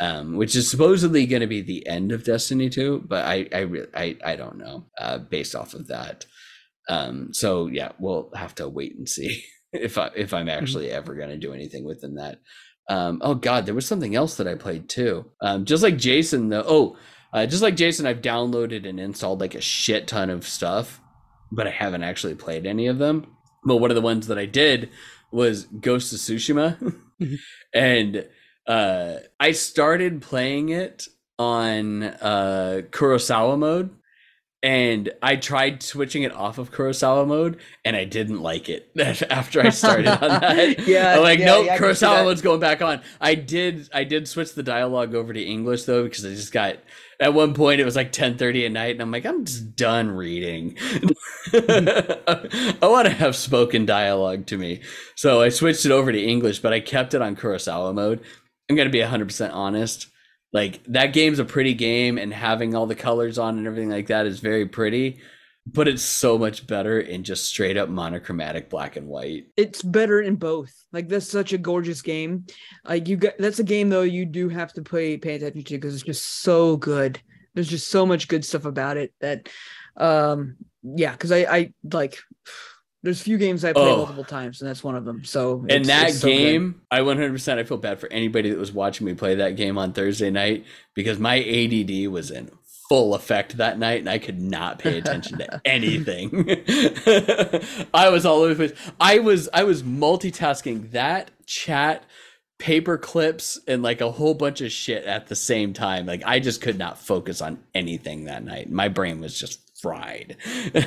um, 0.00 0.36
which 0.36 0.56
is 0.56 0.70
supposedly 0.70 1.26
going 1.26 1.40
to 1.40 1.46
be 1.46 1.60
the 1.60 1.86
end 1.86 2.12
of 2.12 2.24
Destiny 2.24 2.68
2, 2.70 3.04
but 3.06 3.24
I 3.24 3.48
I 3.52 3.68
I, 3.94 4.16
I 4.24 4.36
don't 4.36 4.58
know 4.58 4.86
uh, 4.98 5.18
based 5.18 5.54
off 5.54 5.74
of 5.74 5.88
that. 5.88 6.24
Um, 6.88 7.28
so 7.32 7.66
yeah, 7.66 7.92
we'll 7.98 8.30
have 8.34 8.54
to 8.56 8.68
wait 8.68 8.96
and 8.96 9.08
see 9.08 9.44
if 9.72 9.98
I 9.98 10.10
if 10.16 10.34
I'm 10.34 10.48
actually 10.48 10.90
ever 10.90 11.14
gonna 11.14 11.36
do 11.36 11.52
anything 11.52 11.84
within 11.84 12.16
that. 12.16 12.38
Um, 12.88 13.20
oh 13.22 13.34
god, 13.34 13.66
there 13.66 13.74
was 13.74 13.86
something 13.86 14.16
else 14.16 14.36
that 14.36 14.48
I 14.48 14.54
played 14.54 14.88
too. 14.88 15.30
Um, 15.40 15.64
just 15.64 15.82
like 15.82 15.98
Jason, 15.98 16.48
though. 16.48 16.64
Oh, 16.66 16.96
uh, 17.32 17.46
just 17.46 17.62
like 17.62 17.76
Jason, 17.76 18.06
I've 18.06 18.20
downloaded 18.20 18.88
and 18.88 18.98
installed 18.98 19.40
like 19.40 19.54
a 19.54 19.60
shit 19.60 20.06
ton 20.06 20.30
of 20.30 20.46
stuff, 20.46 21.00
but 21.50 21.66
I 21.66 21.70
haven't 21.70 22.02
actually 22.02 22.34
played 22.34 22.66
any 22.66 22.88
of 22.88 22.98
them. 22.98 23.26
But 23.64 23.76
one 23.76 23.90
of 23.90 23.94
the 23.94 24.00
ones 24.00 24.26
that 24.26 24.38
I 24.38 24.46
did 24.46 24.90
was 25.30 25.64
Ghost 25.64 26.12
of 26.12 26.18
Tsushima, 26.18 26.76
and 27.74 28.26
uh, 28.66 29.16
I 29.40 29.52
started 29.52 30.22
playing 30.22 30.70
it 30.70 31.08
on 31.38 32.02
uh, 32.02 32.82
Kurosawa 32.90 33.58
mode 33.58 33.90
and 34.62 35.10
I 35.20 35.36
tried 35.36 35.82
switching 35.82 36.22
it 36.22 36.32
off 36.32 36.58
of 36.58 36.70
Kurosawa 36.70 37.26
mode, 37.26 37.58
and 37.84 37.96
I 37.96 38.04
didn't 38.04 38.42
like 38.42 38.68
it 38.68 38.90
after 39.30 39.60
I 39.60 39.70
started 39.70 40.06
on 40.06 40.20
that. 40.20 40.78
Yeah, 40.86 41.16
I'm 41.16 41.22
like, 41.22 41.40
yeah, 41.40 41.46
nope, 41.46 41.66
yeah, 41.66 41.74
I 41.74 41.78
can 41.78 41.94
see 41.94 42.06
Kurosawa 42.06 42.24
mode's 42.24 42.42
going 42.42 42.60
back 42.60 42.80
on. 42.80 43.02
I 43.20 43.34
did, 43.34 43.88
I 43.92 44.04
did 44.04 44.28
switch 44.28 44.54
the 44.54 44.62
dialogue 44.62 45.14
over 45.14 45.32
to 45.32 45.42
English 45.42 45.84
though 45.84 46.04
because 46.04 46.24
I 46.24 46.30
just 46.30 46.52
got. 46.52 46.76
At 47.22 47.34
one 47.34 47.54
point, 47.54 47.80
it 47.80 47.84
was 47.84 47.96
like 47.96 48.12
10:30 48.12 48.66
at 48.66 48.72
night, 48.72 48.90
and 48.90 49.00
I'm 49.00 49.10
like, 49.10 49.24
I'm 49.24 49.44
just 49.44 49.76
done 49.76 50.10
reading. 50.10 50.76
I 51.54 52.78
want 52.82 53.06
to 53.06 53.14
have 53.14 53.36
spoken 53.36 53.86
dialogue 53.86 54.46
to 54.46 54.58
me, 54.58 54.82
so 55.14 55.40
I 55.40 55.48
switched 55.48 55.86
it 55.86 55.92
over 55.92 56.12
to 56.12 56.22
English, 56.22 56.58
but 56.58 56.72
I 56.72 56.80
kept 56.80 57.14
it 57.14 57.22
on 57.22 57.36
Kurosawa 57.36 57.94
mode. 57.94 58.20
I'm 58.68 58.76
gonna 58.76 58.90
be 58.90 59.00
100% 59.00 59.52
honest 59.52 60.08
like 60.52 60.82
that 60.84 61.12
game's 61.12 61.38
a 61.38 61.44
pretty 61.44 61.74
game 61.74 62.18
and 62.18 62.32
having 62.32 62.74
all 62.74 62.86
the 62.86 62.94
colors 62.94 63.38
on 63.38 63.58
and 63.58 63.66
everything 63.66 63.90
like 63.90 64.08
that 64.08 64.26
is 64.26 64.40
very 64.40 64.66
pretty 64.66 65.18
but 65.66 65.86
it's 65.86 66.02
so 66.02 66.36
much 66.36 66.66
better 66.66 67.00
in 67.00 67.22
just 67.22 67.44
straight 67.44 67.76
up 67.76 67.88
monochromatic 67.88 68.68
black 68.68 68.96
and 68.96 69.06
white 69.06 69.46
it's 69.56 69.80
better 69.82 70.20
in 70.20 70.34
both. 70.36 70.72
Like 70.92 71.08
that's 71.08 71.28
such 71.28 71.52
a 71.52 71.58
gorgeous 71.58 72.02
game. 72.02 72.46
Like 72.84 73.08
you 73.08 73.16
got 73.16 73.34
that's 73.38 73.60
a 73.60 73.64
game 73.64 73.88
though 73.88 74.02
you 74.02 74.24
do 74.26 74.48
have 74.48 74.72
to 74.74 74.82
play 74.82 75.16
pay 75.16 75.36
attention 75.36 75.62
to 75.64 75.74
because 75.74 75.94
it's 75.94 76.02
just 76.04 76.42
so 76.42 76.76
good. 76.76 77.20
There's 77.54 77.68
just 77.68 77.88
so 77.88 78.04
much 78.04 78.28
good 78.28 78.44
stuff 78.44 78.64
about 78.64 78.96
it 78.96 79.12
that 79.20 79.48
um 79.96 80.56
yeah, 80.82 81.12
because 81.12 81.30
I 81.30 81.38
I 81.44 81.72
like 81.92 82.18
there's 83.04 83.20
few 83.20 83.36
games 83.38 83.64
I 83.64 83.72
play 83.72 83.82
Oh. 83.90 83.96
multiple 83.98 84.24
times 84.24 84.60
and 84.60 84.68
that's 84.70 84.82
one 84.84 84.94
of 84.96 85.04
them. 85.04 85.24
So 85.24 85.60
and 85.68 85.70
it's- 85.70 85.86
that 85.86 86.10
so 86.12 86.26
good. 86.28 86.36
game 86.36 86.80
i 86.90 87.00
100% 87.00 87.58
i 87.58 87.64
feel 87.64 87.76
bad 87.78 87.98
for 88.00 88.10
anybody 88.12 88.50
that 88.50 88.58
was 88.58 88.72
watching 88.72 89.06
me 89.06 89.14
play 89.14 89.36
that 89.36 89.56
game 89.56 89.78
on 89.78 89.92
thursday 89.92 90.30
night 90.30 90.64
because 90.94 91.18
my 91.18 91.36
ADD 91.36 92.08
was 92.08 92.30
in 92.30 92.50
full 92.92 93.14
effect 93.14 93.56
that 93.56 93.78
night 93.78 94.00
and 94.00 94.10
i 94.10 94.18
could 94.18 94.38
not 94.38 94.78
pay 94.78 94.98
attention 94.98 95.38
to 95.38 95.62
anything. 95.64 96.28
I 97.94 98.10
was 98.10 98.26
all 98.26 98.42
over 98.42 98.52
the 98.52 98.68
place. 98.68 98.92
I 99.00 99.18
was 99.18 99.48
i 99.54 99.64
was 99.64 99.82
multitasking 99.82 100.90
that 100.90 101.30
chat 101.46 102.04
paper 102.58 102.98
clips 102.98 103.58
and 103.66 103.82
like 103.82 104.02
a 104.02 104.10
whole 104.12 104.34
bunch 104.34 104.60
of 104.60 104.70
shit 104.70 105.04
at 105.06 105.28
the 105.28 105.34
same 105.34 105.72
time. 105.72 106.04
Like 106.04 106.22
i 106.26 106.38
just 106.38 106.60
could 106.60 106.76
not 106.76 106.98
focus 106.98 107.40
on 107.40 107.60
anything 107.74 108.24
that 108.26 108.44
night. 108.44 108.70
My 108.70 108.88
brain 108.88 109.20
was 109.22 109.38
just 109.38 109.58
fried. 109.80 110.36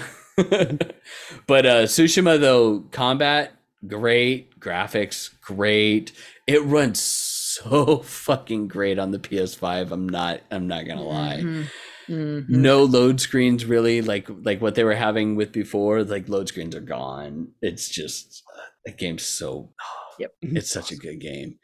But 1.48 1.66
uh 1.66 1.84
Tsushima 1.86 2.40
though 2.40 2.82
combat 2.92 3.54
great. 3.88 4.60
Graphics 4.60 5.30
great. 5.42 6.12
It 6.46 6.62
runs 6.64 7.02
so 7.02 7.98
fucking 8.00 8.68
great 8.68 9.00
on 9.00 9.12
the 9.12 9.20
PS5 9.20 9.92
I'm 9.92 10.08
not 10.10 10.42
I'm 10.52 10.68
not 10.68 10.86
going 10.86 10.98
to 10.98 11.04
lie. 11.04 11.40
Mhm. 11.42 11.66
Mhm. 12.08 12.48
no 12.50 12.84
load 12.84 13.20
screens 13.20 13.66
really 13.66 14.02
like 14.02 14.28
like 14.44 14.62
what 14.62 14.76
they 14.76 14.84
were 14.84 14.96
having 14.96 15.36
with 15.36 15.52
before 15.52 16.04
like 16.04 16.30
load 16.30 16.48
screens 16.48 16.76
are 16.76 16.80
gone 16.82 17.50
it's 17.62 17.90
just 17.90 18.44
that 18.86 18.98
game's 18.98 19.24
so 19.24 19.72
Yep. 20.20 20.32
it's 20.42 20.72
such 20.72 20.92
a 20.92 20.96
good 20.96 21.20
game 21.20 21.58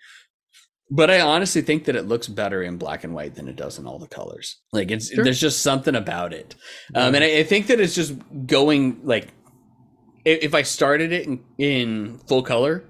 but 0.89 1.09
i 1.09 1.22
honestly 1.22 1.61
think 1.61 1.85
that 1.85 1.95
it 1.95 2.07
looks 2.07 2.27
better 2.27 2.61
in 2.63 2.77
black 2.77 3.03
and 3.03 3.13
white 3.13 3.35
than 3.35 3.47
it 3.47 3.55
does 3.55 3.80
in 3.80 3.85
all 3.88 3.99
the 3.99 4.07
colors 4.07 4.59
like 4.73 4.91
it's 4.91 5.09
Sure. 5.13 5.23
there's 5.23 5.39
just 5.39 5.61
something 5.61 5.95
about 5.95 6.34
it 6.34 6.55
um 6.95 7.15
and 7.15 7.23
I, 7.23 7.38
I 7.39 7.43
think 7.43 7.68
that 7.68 7.80
it's 7.80 7.95
just 7.95 8.13
going 8.47 8.99
like 9.03 9.30
if, 10.26 10.43
if 10.43 10.53
i 10.55 10.63
started 10.63 11.11
it 11.13 11.27
in, 11.27 11.43
in 11.57 12.18
full 12.27 12.43
color 12.43 12.84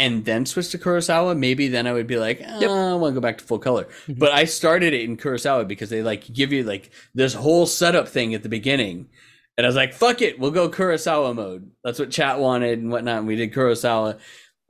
and 0.00 0.24
then 0.24 0.46
switch 0.46 0.70
to 0.70 0.78
Kurosawa, 0.78 1.36
maybe 1.38 1.68
then 1.68 1.86
I 1.86 1.92
would 1.92 2.06
be 2.06 2.16
like, 2.16 2.40
oh, 2.44 2.60
Yep. 2.60 2.70
I 2.70 2.94
want 2.94 3.12
to 3.14 3.20
go 3.20 3.22
back 3.22 3.38
to 3.38 3.44
full 3.44 3.58
color. 3.58 3.84
Mhm. 4.08 4.18
But 4.18 4.32
I 4.32 4.44
started 4.46 4.94
it 4.94 5.02
in 5.02 5.16
Kurosawa 5.16 5.68
because 5.68 5.90
they 5.90 6.02
like 6.02 6.24
give 6.32 6.52
you 6.52 6.64
like 6.64 6.90
this 7.14 7.34
whole 7.34 7.66
setup 7.66 8.08
thing 8.08 8.34
at 8.34 8.42
the 8.42 8.48
beginning. 8.48 9.08
And 9.56 9.66
I 9.66 9.68
was 9.68 9.76
like, 9.76 9.92
fuck 9.92 10.22
it, 10.22 10.38
we'll 10.38 10.52
go 10.52 10.70
Kurosawa 10.70 11.34
mode. 11.34 11.70
That's 11.84 11.98
what 11.98 12.10
chat 12.10 12.38
wanted 12.40 12.78
and 12.78 12.90
whatnot. 12.90 13.18
And 13.18 13.26
we 13.28 13.36
did 13.36 13.52
Kurosawa. 13.52 14.18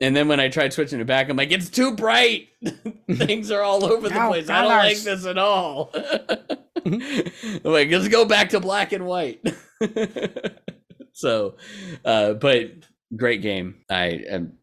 and 0.01 0.15
then 0.15 0.27
when 0.27 0.39
I 0.41 0.49
tried 0.49 0.73
switching 0.73 0.99
it 0.99 1.07
back, 1.07 1.29
I'm 1.29 1.37
like, 1.37 1.51
it's 1.51 1.69
too 1.69 1.95
bright. 1.95 2.49
Things 3.11 3.51
are 3.51 3.61
all 3.61 3.85
over 3.85 4.09
the 4.09 4.15
No 4.15 4.27
place. 4.29 4.49
I 4.49 4.61
don't 4.63 4.69
like 4.69 4.97
this 4.97 5.25
at 5.25 5.37
all. 5.37 5.91
I'm 6.85 6.99
like, 7.63 7.89
let's 7.91 8.07
go 8.09 8.25
back 8.25 8.49
to 8.49 8.59
black 8.59 8.91
and 8.91 9.05
white. 9.05 9.39
so, 11.13 11.55
uh, 12.03 12.33
but 12.33 12.71
great 13.15 13.41
game. 13.41 13.75
I 13.89 14.05
am 14.29 14.53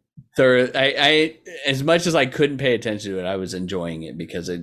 I, 0.44 0.94
I, 0.98 1.36
as 1.66 1.82
much 1.82 2.06
as 2.06 2.15
I 2.15 2.27
couldn't 2.27 2.59
pay 2.59 2.74
attention 2.74 3.12
to 3.12 3.19
it, 3.19 3.24
I 3.27 3.36
was 3.36 3.55
enjoying 3.55 4.02
it 4.05 4.16
because 4.19 4.48
it 4.48 4.62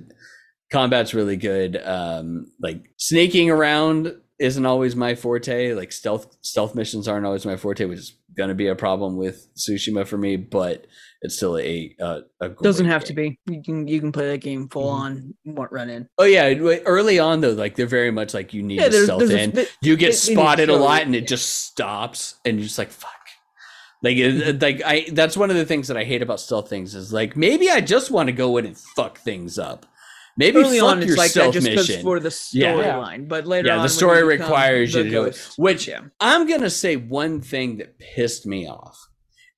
combat's 0.72 1.14
really 1.14 1.36
good. 1.36 1.80
Um, 1.84 2.50
like 2.60 2.90
sneaking 2.96 3.50
around 3.50 4.14
isn't 4.38 4.66
always 4.66 4.94
my 4.96 5.14
forte. 5.14 5.72
Like 5.74 5.92
stealth 5.92 6.36
stealth 6.42 6.74
missions 6.74 7.08
aren't 7.08 7.26
always 7.26 7.46
my 7.46 7.56
forte, 7.56 7.84
which 7.84 7.98
is 7.98 8.16
going 8.36 8.48
to 8.50 8.54
be 8.54 8.68
a 8.68 8.74
problem 8.74 9.16
with 9.16 9.48
Tsushima 9.56 10.06
for 10.06 10.18
me. 10.18 10.36
But 10.36 10.86
it's 11.22 11.36
still 11.36 11.56
a 11.58 11.94
a, 11.98 12.20
a 12.40 12.48
Doesn't 12.50 12.86
have 12.86 13.04
to 13.04 13.14
be. 13.14 13.38
You 13.46 13.62
can 13.62 13.88
you 13.88 13.98
can 14.00 14.12
play 14.12 14.28
that 14.32 14.38
game 14.42 14.68
full 14.68 14.90
Mhm. 14.90 15.00
on, 15.00 15.34
won't 15.46 15.72
run 15.72 15.88
in. 15.88 16.06
Oh 16.18 16.24
yeah, 16.24 16.52
early 16.84 17.18
on 17.18 17.40
though, 17.40 17.52
like 17.52 17.76
they're 17.76 17.86
very 17.86 18.10
much 18.10 18.34
like 18.34 18.52
you 18.52 18.62
need 18.62 18.76
Yeah, 18.80 18.84
to 18.84 18.90
there's, 18.90 19.04
stealth 19.04 19.18
there's 19.20 19.32
a 19.32 19.42
in. 19.42 19.50
bit- 19.52 19.72
you 19.80 19.96
get 19.96 20.10
it- 20.10 20.14
it 20.14 20.18
spotted 20.18 20.68
a 20.68 20.76
lot, 20.76 21.02
and 21.02 21.14
it 21.16 21.20
yeah. 21.22 21.26
just 21.26 21.64
stops, 21.66 22.34
and 22.44 22.58
you're 22.58 22.66
just 22.66 22.78
like 22.78 22.90
fuck. 22.90 23.10
Like, 24.02 24.16
like 24.60 24.82
I, 24.84 25.06
that's 25.12 25.36
one 25.36 25.50
of 25.50 25.56
the 25.56 25.64
things 25.64 25.88
that 25.88 25.96
I 25.96 26.04
hate 26.04 26.22
about 26.22 26.40
stealth 26.40 26.68
things 26.68 26.94
is 26.94 27.12
like 27.12 27.36
maybe 27.36 27.70
I 27.70 27.80
just 27.80 28.10
want 28.10 28.26
to 28.28 28.32
go 28.32 28.56
in 28.58 28.66
and 28.66 28.76
fuck 28.78 29.18
things 29.18 29.58
up. 29.58 29.86
Maybe 30.38 30.58
Early 30.58 30.80
on, 30.80 30.98
your 30.98 31.08
it's 31.08 31.16
like 31.16 31.32
that 31.32 31.52
just 31.54 31.66
'cause 31.66 31.88
mission. 31.88 32.02
for 32.02 32.20
the 32.20 32.28
Yeah. 32.52 32.74
storyline, 32.74 33.26
but 33.26 33.46
later 33.46 33.68
Yeah, 33.68 33.78
on, 33.78 33.82
the 33.82 33.88
story 33.88 34.22
requires 34.22 34.94
you 34.94 35.04
to 35.04 35.10
do 35.10 35.24
it, 35.24 35.48
which- 35.56 35.88
yeah. 35.88 36.02
I'm 36.20 36.46
gonna 36.46 36.68
say 36.68 36.96
one 36.96 37.40
thing 37.40 37.78
that 37.78 37.98
pissed 37.98 38.44
me 38.46 38.68
off 38.68 38.98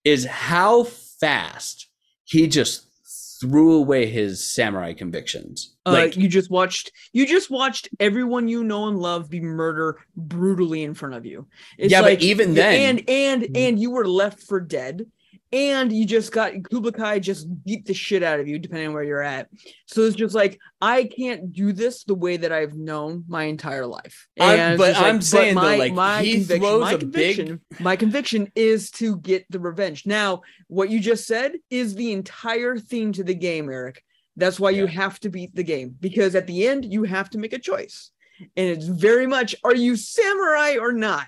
is 0.05 0.25
how 0.25 0.85
fast 0.85 1.89
he 2.25 2.47
just 2.47 2.88
threw 3.41 3.75
away 3.75 4.07
his 4.07 4.45
samurai 4.49 4.93
convictions. 4.93 5.77
Uh, 5.87 5.93
Like, 5.93 6.17
you 6.17 6.29
just 6.29 6.51
watched 6.51 6.93
you 7.13 7.27
just 7.27 7.51
watched 7.51 7.89
everyone 8.01 8.49
you 8.49 8.65
know 8.65 8.89
and 8.89 8.99
love 8.99 9.31
be 9.31 9.41
murdered 9.41 9.97
brutally 10.17 10.83
in 10.83 10.95
front 10.95 11.15
of 11.15 11.25
you. 11.25 11.47
It's 11.79 11.93
Yeah, 11.93 12.03
but 12.03 12.21
even 12.23 12.55
then- 12.55 12.99
and 12.99 13.09
and 13.11 13.43
Mhm. 13.43 13.57
and 13.57 13.81
you 13.81 13.91
were 13.91 14.07
left 14.07 14.43
for 14.45 14.61
dead, 14.61 15.07
and 15.53 15.93
you 15.93 16.05
just 16.05 16.33
got 16.33 16.53
Kublai 16.71 17.19
just 17.21 17.47
beat 17.65 17.87
the 17.87 17.95
shit 17.95 18.23
out 18.23 18.41
of 18.41 18.49
you, 18.49 18.59
depending 18.59 18.89
on 18.89 18.95
where 18.95 19.03
you're 19.03 19.23
at. 19.23 19.49
So 19.87 20.03
it's 20.03 20.17
just 20.17 20.35
like 20.35 20.59
I 20.81 21.05
can't 21.05 21.53
do 21.53 21.73
this 21.73 22.05
the 22.05 22.15
way 22.15 22.37
that 22.37 22.53
I've 22.53 22.75
known 22.75 23.25
my 23.29 23.45
entire 23.45 23.87
life. 23.87 24.29
I'm- 24.39 24.77
but 24.77 24.93
like- 24.95 25.03
I'm 25.03 25.23
saying, 25.23 25.55
though, 25.55 25.61
my, 25.63 25.77
like, 25.77 25.93
my 25.95 26.23
he 26.23 26.33
conviction, 26.35 26.61
throws 26.61 26.81
my 26.81 26.93
a 26.93 26.99
big- 26.99 27.37
conviction, 27.37 27.61
my 27.81 27.97
conviction 27.97 28.53
is 28.55 28.91
to 28.93 29.17
get 29.19 29.47
the 29.51 29.59
revenge. 29.61 30.07
Now, 30.07 30.43
what 30.69 30.91
you 30.91 31.01
just 31.01 31.27
said 31.27 31.53
is 31.71 31.95
the 31.95 32.13
entire 32.13 32.77
theme 32.79 33.13
to 33.13 33.25
the 33.25 33.35
game, 33.35 33.71
Eric. 33.71 34.03
That's 34.37 34.61
why 34.61 34.71
you 34.71 34.87
have 34.87 35.19
to 35.21 35.31
beat 35.31 35.55
the 35.57 35.65
game 35.65 35.97
because 35.99 36.35
at 36.37 36.47
the 36.47 36.69
end 36.69 36.85
you 36.93 37.03
have 37.05 37.29
to 37.31 37.39
make 37.39 37.53
a 37.53 37.59
choice. 37.59 38.11
And 38.57 38.69
it's 38.69 38.87
very 38.87 39.27
much 39.27 39.57
are 39.65 39.75
you 39.75 39.97
samurai 39.97 40.77
or 40.77 40.93
not? 40.93 41.27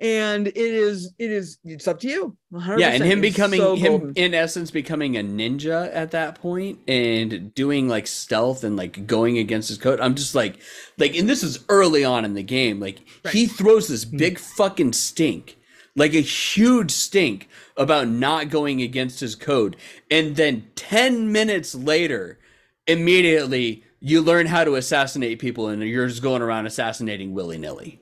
And 0.00 0.46
it 0.46 0.56
is 0.56 1.12
it 1.18 1.30
is 1.30 1.58
it's 1.64 1.88
up 1.88 1.98
to 2.00 2.08
you. 2.08 2.36
100%. 2.52 2.78
yeah, 2.78 2.90
and 2.90 3.02
him 3.02 3.22
It's 3.24 3.34
becoming 3.34 3.60
so 3.60 3.74
him 3.74 3.92
golden. 3.98 4.12
in 4.14 4.32
essence 4.32 4.70
becoming 4.70 5.16
a 5.16 5.22
ninja 5.22 5.90
at 5.92 6.12
that 6.12 6.36
point 6.36 6.78
and 6.86 7.52
doing 7.52 7.88
like 7.88 8.06
stealth 8.06 8.62
and 8.62 8.76
like 8.76 9.06
going 9.06 9.38
against 9.38 9.68
his 9.68 9.78
code. 9.78 10.00
I'm 10.00 10.14
just 10.14 10.36
like 10.36 10.60
like 10.98 11.16
and 11.16 11.28
this 11.28 11.42
is 11.42 11.64
early 11.68 12.04
on 12.04 12.24
in 12.24 12.34
the 12.34 12.44
game. 12.44 12.78
Like 12.78 13.00
he 13.32 13.46
throws 13.46 13.88
this 13.88 14.04
hmm. 14.04 14.16
big 14.16 14.38
fucking 14.38 14.92
stink. 14.92 15.56
Like 15.96 16.14
a 16.14 16.20
huge 16.20 16.92
stink 16.92 17.48
about 17.76 18.06
not 18.06 18.50
going 18.50 18.80
against 18.82 19.18
his 19.18 19.34
code. 19.34 19.76
And 20.08 20.36
then 20.36 20.68
10 20.76 21.32
minutes 21.32 21.74
later, 21.74 22.38
immediately 22.86 23.82
you 23.98 24.22
learn 24.22 24.46
how 24.46 24.62
to 24.62 24.76
assassinate 24.76 25.40
people 25.40 25.66
and 25.66 25.82
you're 25.82 26.06
just 26.06 26.22
going 26.22 26.40
around 26.40 26.66
assassinating 26.66 27.34
willy-nilly. 27.34 28.00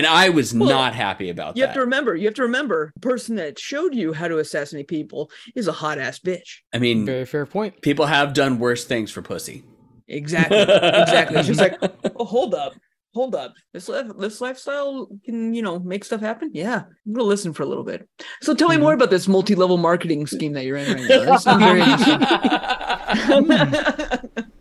And 0.00 0.06
I 0.06 0.30
was 0.30 0.54
Well, 0.54 0.66
not 0.66 0.94
happy 0.94 1.28
about 1.28 1.58
You 1.58 1.60
that. 1.60 1.60
You 1.60 1.66
have 1.66 1.74
to 1.74 1.80
remember, 1.80 2.16
you 2.16 2.24
have 2.24 2.32
to 2.36 2.42
remember, 2.42 2.90
the 2.94 3.00
person 3.00 3.36
that 3.36 3.58
showed 3.58 3.94
you 3.94 4.14
how 4.14 4.28
to 4.28 4.38
assassinate 4.38 4.88
people 4.88 5.30
is 5.54 5.68
a 5.68 5.72
hot 5.72 5.98
ass 5.98 6.18
bitch. 6.18 6.60
I 6.72 6.78
mean, 6.78 7.04
Very 7.04 7.26
fair 7.26 7.44
point. 7.44 7.82
people 7.82 8.06
have 8.06 8.32
done 8.32 8.58
worse 8.58 8.86
things 8.86 9.10
for 9.10 9.20
pussy. 9.20 9.62
Exactly. 10.08 10.58
exactly. 10.58 11.42
She's 11.42 11.60
like, 11.60 11.76
oh, 12.16 12.24
hold 12.24 12.54
up. 12.54 12.72
Hold 13.12 13.34
up. 13.34 13.52
This 13.74 13.90
life, 13.90 14.06
this 14.18 14.40
lifestyle 14.40 15.06
can, 15.22 15.52
you 15.52 15.60
know, 15.60 15.78
make 15.78 16.06
stuff 16.06 16.22
happen. 16.22 16.50
Yeah. 16.54 16.84
I'm 17.06 17.12
gonna 17.12 17.24
listen 17.24 17.52
for 17.52 17.62
a 17.62 17.66
little 17.66 17.84
bit. 17.84 18.08
So 18.40 18.54
tell 18.54 18.68
me 18.68 18.76
mm-hmm. 18.76 18.84
more 18.84 18.94
about 18.94 19.10
this 19.10 19.28
multi-level 19.28 19.76
marketing 19.76 20.26
scheme 20.26 20.54
that 20.54 20.64
you're 20.64 20.78
in 20.78 20.94
right 20.94 21.08
now. 21.10 21.24
That 21.26 21.42
sounds 21.42 21.62
very 21.62 21.82
interesting. 21.82 22.20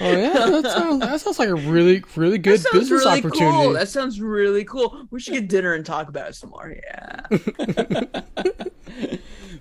Oh 0.00 0.10
yeah, 0.10 0.32
that 0.32 0.64
sounds, 0.64 1.00
that 1.00 1.20
sounds 1.20 1.38
like 1.38 1.48
a 1.48 1.54
really, 1.54 2.04
really 2.16 2.38
good 2.38 2.60
that 2.60 2.72
business 2.72 3.04
really 3.04 3.18
opportunity. 3.18 3.56
cool. 3.56 3.72
That 3.72 3.88
sounds 3.88 4.20
really 4.20 4.64
cool. 4.64 5.06
We 5.10 5.20
should 5.20 5.34
get 5.34 5.48
dinner 5.48 5.74
and 5.74 5.86
talk 5.86 6.08
about 6.08 6.30
it 6.30 6.34
some 6.34 6.50
more. 6.50 6.74
Yeah. 6.84 7.20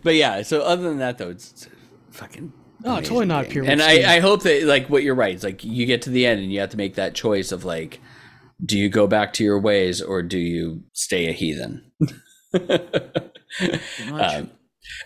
but 0.04 0.16
yeah, 0.16 0.42
so 0.42 0.62
other 0.62 0.84
than 0.84 0.98
that 1.00 1.18
though, 1.18 1.30
it's, 1.30 1.52
it's 1.52 1.70
fucking 2.12 2.52
Oh, 2.84 2.92
amazing 2.98 3.04
totally 3.06 3.26
not 3.26 3.46
a 3.46 3.48
game. 3.48 3.54
pyramid 3.66 3.72
And. 3.72 3.82
I, 3.82 4.18
I 4.18 4.20
hope 4.20 4.44
that 4.44 4.64
like 4.64 4.90
what 4.90 5.04
you're 5.04 5.16
right. 5.16 5.34
It's 5.34 5.44
like 5.44 5.64
you 5.64 5.86
get 5.86 6.02
to 6.04 6.10
the 6.10 6.26
end 6.26 6.42
and 6.42 6.52
you 6.52 6.60
have 6.60 6.70
to 6.72 6.78
make 6.78 6.96
that 6.96 7.16
choice 7.16 7.52
of 7.52 7.66
like, 7.66 8.00
do 8.64 8.78
you 8.78 8.90
go 8.90 9.08
back 9.08 9.34
to 9.34 9.44
your 9.44 9.60
ways 9.60 10.02
or 10.02 10.22
do 10.22 10.38
you 10.38 10.84
stay 10.94 11.28
a 11.28 11.32
heathen? 11.32 11.92
um, 14.12 14.52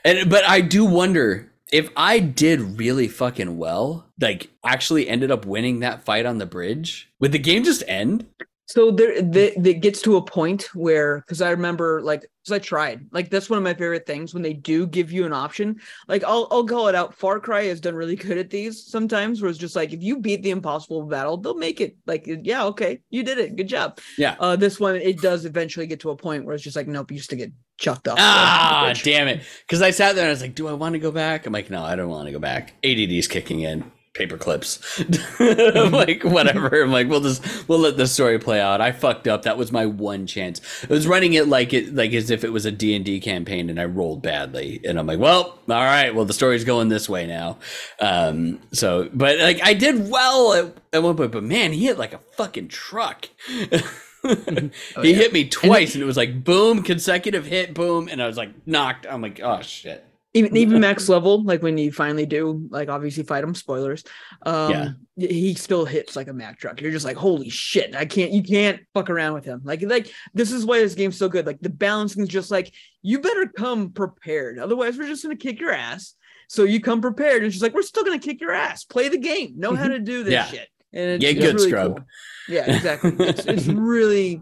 and 0.03 0.29
but 0.29 0.43
I 0.47 0.61
do 0.61 0.85
wonder 0.85 1.48
if 1.71 1.89
I 1.95 2.19
did 2.19 2.79
really 2.79 3.07
fucking 3.07 3.57
well, 3.57 4.07
like 4.19 4.49
actually 4.65 5.07
ended 5.07 5.31
up 5.31 5.45
winning 5.45 5.79
that 5.79 6.03
fight 6.03 6.25
on 6.25 6.37
the 6.37 6.45
bridge, 6.45 7.11
would 7.19 7.31
the 7.31 7.39
game 7.39 7.63
just 7.63 7.83
end? 7.87 8.25
So 8.69 8.91
there, 8.91 9.19
the, 9.19 9.67
it 9.67 9.81
gets 9.81 9.99
to 10.03 10.17
a 10.17 10.21
point 10.21 10.75
where, 10.75 11.21
because 11.21 11.41
I 11.41 11.49
remember, 11.49 12.03
like, 12.03 12.21
because 12.43 12.51
I 12.51 12.59
tried, 12.59 13.07
like, 13.11 13.31
that's 13.31 13.49
one 13.49 13.57
of 13.57 13.63
my 13.63 13.73
favorite 13.73 14.05
things 14.05 14.31
when 14.31 14.43
they 14.43 14.53
do 14.53 14.85
give 14.85 15.11
you 15.11 15.25
an 15.25 15.33
option. 15.33 15.81
Like, 16.07 16.23
I'll, 16.23 16.47
I'll 16.51 16.63
call 16.63 16.87
it 16.87 16.93
out. 16.93 17.15
Far 17.15 17.39
Cry 17.39 17.63
has 17.63 17.79
done 17.79 17.95
really 17.95 18.15
good 18.15 18.37
at 18.37 18.51
these 18.51 18.85
sometimes, 18.85 19.41
where 19.41 19.49
it's 19.49 19.57
just 19.57 19.75
like, 19.75 19.91
if 19.91 20.03
you 20.03 20.19
beat 20.19 20.43
the 20.43 20.51
impossible 20.51 21.01
battle, 21.01 21.35
they'll 21.35 21.55
make 21.55 21.81
it. 21.81 21.97
Like, 22.05 22.29
yeah, 22.43 22.63
okay, 22.65 23.01
you 23.09 23.23
did 23.23 23.39
it, 23.39 23.55
good 23.55 23.67
job. 23.67 23.97
Yeah. 24.19 24.35
Uh, 24.39 24.55
this 24.55 24.79
one, 24.79 24.97
it 24.97 25.19
does 25.19 25.45
eventually 25.45 25.87
get 25.87 26.01
to 26.01 26.11
a 26.11 26.15
point 26.15 26.45
where 26.45 26.53
it's 26.53 26.63
just 26.63 26.75
like, 26.75 26.87
nope, 26.87 27.09
you 27.09 27.15
used 27.15 27.31
to 27.31 27.35
get 27.35 27.51
chucked 27.79 28.07
off. 28.07 28.19
Ah, 28.21 28.93
damn 29.03 29.27
it. 29.27 29.41
Because 29.61 29.81
I 29.81 29.89
sat 29.89 30.13
there 30.13 30.25
and 30.25 30.29
I 30.29 30.33
was 30.33 30.41
like, 30.41 30.53
do 30.53 30.67
I 30.67 30.73
want 30.73 30.93
to 30.93 30.99
go 30.99 31.09
back? 31.09 31.47
I'm 31.47 31.53
like, 31.53 31.71
no, 31.71 31.81
I 31.81 31.95
don't 31.95 32.09
want 32.09 32.27
to 32.27 32.31
go 32.31 32.39
back. 32.39 32.73
ADD's 32.83 33.27
kicking 33.27 33.61
in. 33.61 33.91
Paper 34.13 34.37
clips. 34.37 35.03
Like, 35.39 36.23
whatever. 36.23 36.81
I'm 36.81 36.91
like, 36.91 37.07
we'll 37.07 37.21
just, 37.21 37.67
we'll 37.67 37.79
let 37.79 37.97
the 37.97 38.07
story 38.07 38.37
play 38.39 38.59
out. 38.61 38.81
I 38.81 38.91
fucked 38.91 39.27
up. 39.27 39.43
That 39.43 39.57
was 39.57 39.71
my 39.71 39.85
one 39.85 40.27
chance. 40.27 40.61
I 40.83 40.93
was 40.93 41.07
running 41.07 41.33
it 41.33 41.47
like 41.47 41.73
it, 41.73 41.93
like 41.93 42.13
as 42.13 42.29
if 42.29 42.43
it 42.43 42.51
was 42.51 42.65
a 42.65 42.71
D&D 42.71 43.19
campaign 43.21 43.69
and 43.69 43.79
I 43.79 43.85
rolled 43.85 44.21
badly. 44.21 44.81
And 44.85 44.99
I'm 44.99 45.07
like, 45.07 45.19
well, 45.19 45.59
all 45.69 45.83
right. 45.83 46.13
Well, 46.13 46.25
the 46.25 46.33
story's 46.33 46.63
going 46.63 46.89
this 46.89 47.09
way 47.09 47.27
now. 47.27 47.57
Um, 47.99 48.59
so, 48.71 49.09
but 49.13 49.39
like 49.39 49.61
I 49.63 49.73
did 49.73 50.09
well 50.09 50.53
at, 50.53 50.73
at 50.93 51.03
one 51.03 51.15
point, 51.15 51.31
but 51.31 51.43
man, 51.43 51.73
he 51.73 51.85
hit 51.85 51.97
like 51.97 52.13
a 52.13 52.19
fucking 52.33 52.67
truck. 52.69 53.29
he 53.47 55.13
hit 55.13 55.33
me 55.33 55.47
twice 55.47 55.93
and 55.93 56.03
it 56.03 56.07
was 56.07 56.17
like 56.17 56.43
boom, 56.43 56.83
consecutive 56.83 57.45
hit, 57.45 57.73
boom. 57.73 58.07
And 58.09 58.21
I 58.21 58.27
was 58.27 58.37
like 58.37 58.51
knocked. 58.67 59.05
I'm 59.09 59.21
like, 59.21 59.39
oh 59.41 59.61
shit. 59.61 60.05
Even 60.33 60.55
even 60.55 60.79
max 60.79 61.09
level, 61.09 61.43
like 61.43 61.63
when 61.63 61.77
you 61.77 61.91
finally 61.91 62.25
do, 62.25 62.67
like 62.69 62.87
obviously 62.89 63.23
fight 63.23 63.43
him, 63.43 63.55
spoilers. 63.55 64.03
Um 64.45 64.71
Yeah. 64.71 65.27
he 65.27 65.53
still 65.55 65.85
hits 65.85 66.15
like 66.15 66.27
a 66.27 66.33
Mack 66.33 66.59
truck. 66.59 66.79
You're 66.81 66.91
just 66.91 67.05
like, 67.05 67.17
holy 67.17 67.49
shit, 67.49 67.95
I 67.95 68.05
can't 68.05 68.31
you 68.31 68.43
can't 68.43 68.79
fuck 68.93 69.09
around 69.09 69.33
with 69.33 69.45
him. 69.45 69.61
Like, 69.63 69.81
like 69.81 70.11
this 70.33 70.51
is 70.51 70.65
why 70.65 70.79
this 70.79 70.93
game's 70.95 71.17
so 71.17 71.29
good. 71.29 71.45
Like 71.47 71.59
the 71.61 71.69
balancing 71.69 72.21
is 72.23 72.29
just 72.29 72.51
like 72.51 72.71
you 73.01 73.19
better 73.19 73.47
come 73.57 73.91
prepared. 73.91 74.59
Otherwise, 74.59 74.97
we're 74.97 75.07
just 75.07 75.23
gonna 75.23 75.35
kick 75.35 75.59
your 75.59 75.71
ass. 75.71 76.13
So 76.47 76.63
you 76.63 76.79
come 76.81 76.99
prepared, 76.99 77.43
and 77.43 77.53
she's 77.53 77.61
like, 77.61 77.73
we're 77.75 77.83
still 77.83 78.03
gonna 78.03 78.17
kick 78.19 78.41
your 78.41 78.51
ass. 78.51 78.83
Play 78.83 79.07
the 79.09 79.19
game, 79.19 79.53
know 79.57 79.75
how 79.75 79.87
to 79.87 79.99
do 79.99 80.23
this 80.23 80.33
Yeah. 80.33 80.45
shit. 80.47 80.67
And 80.93 81.11
it's, 81.11 81.23
Yeah, 81.23 81.29
it's 81.31 81.39
good, 81.39 81.55
really 81.55 81.69
scrub. 81.69 81.95
cool. 81.97 82.05
Yeah, 82.47 82.75
exactly. 82.75 83.11
it's, 83.19 83.45
it's 83.45 83.67
really 83.95 84.41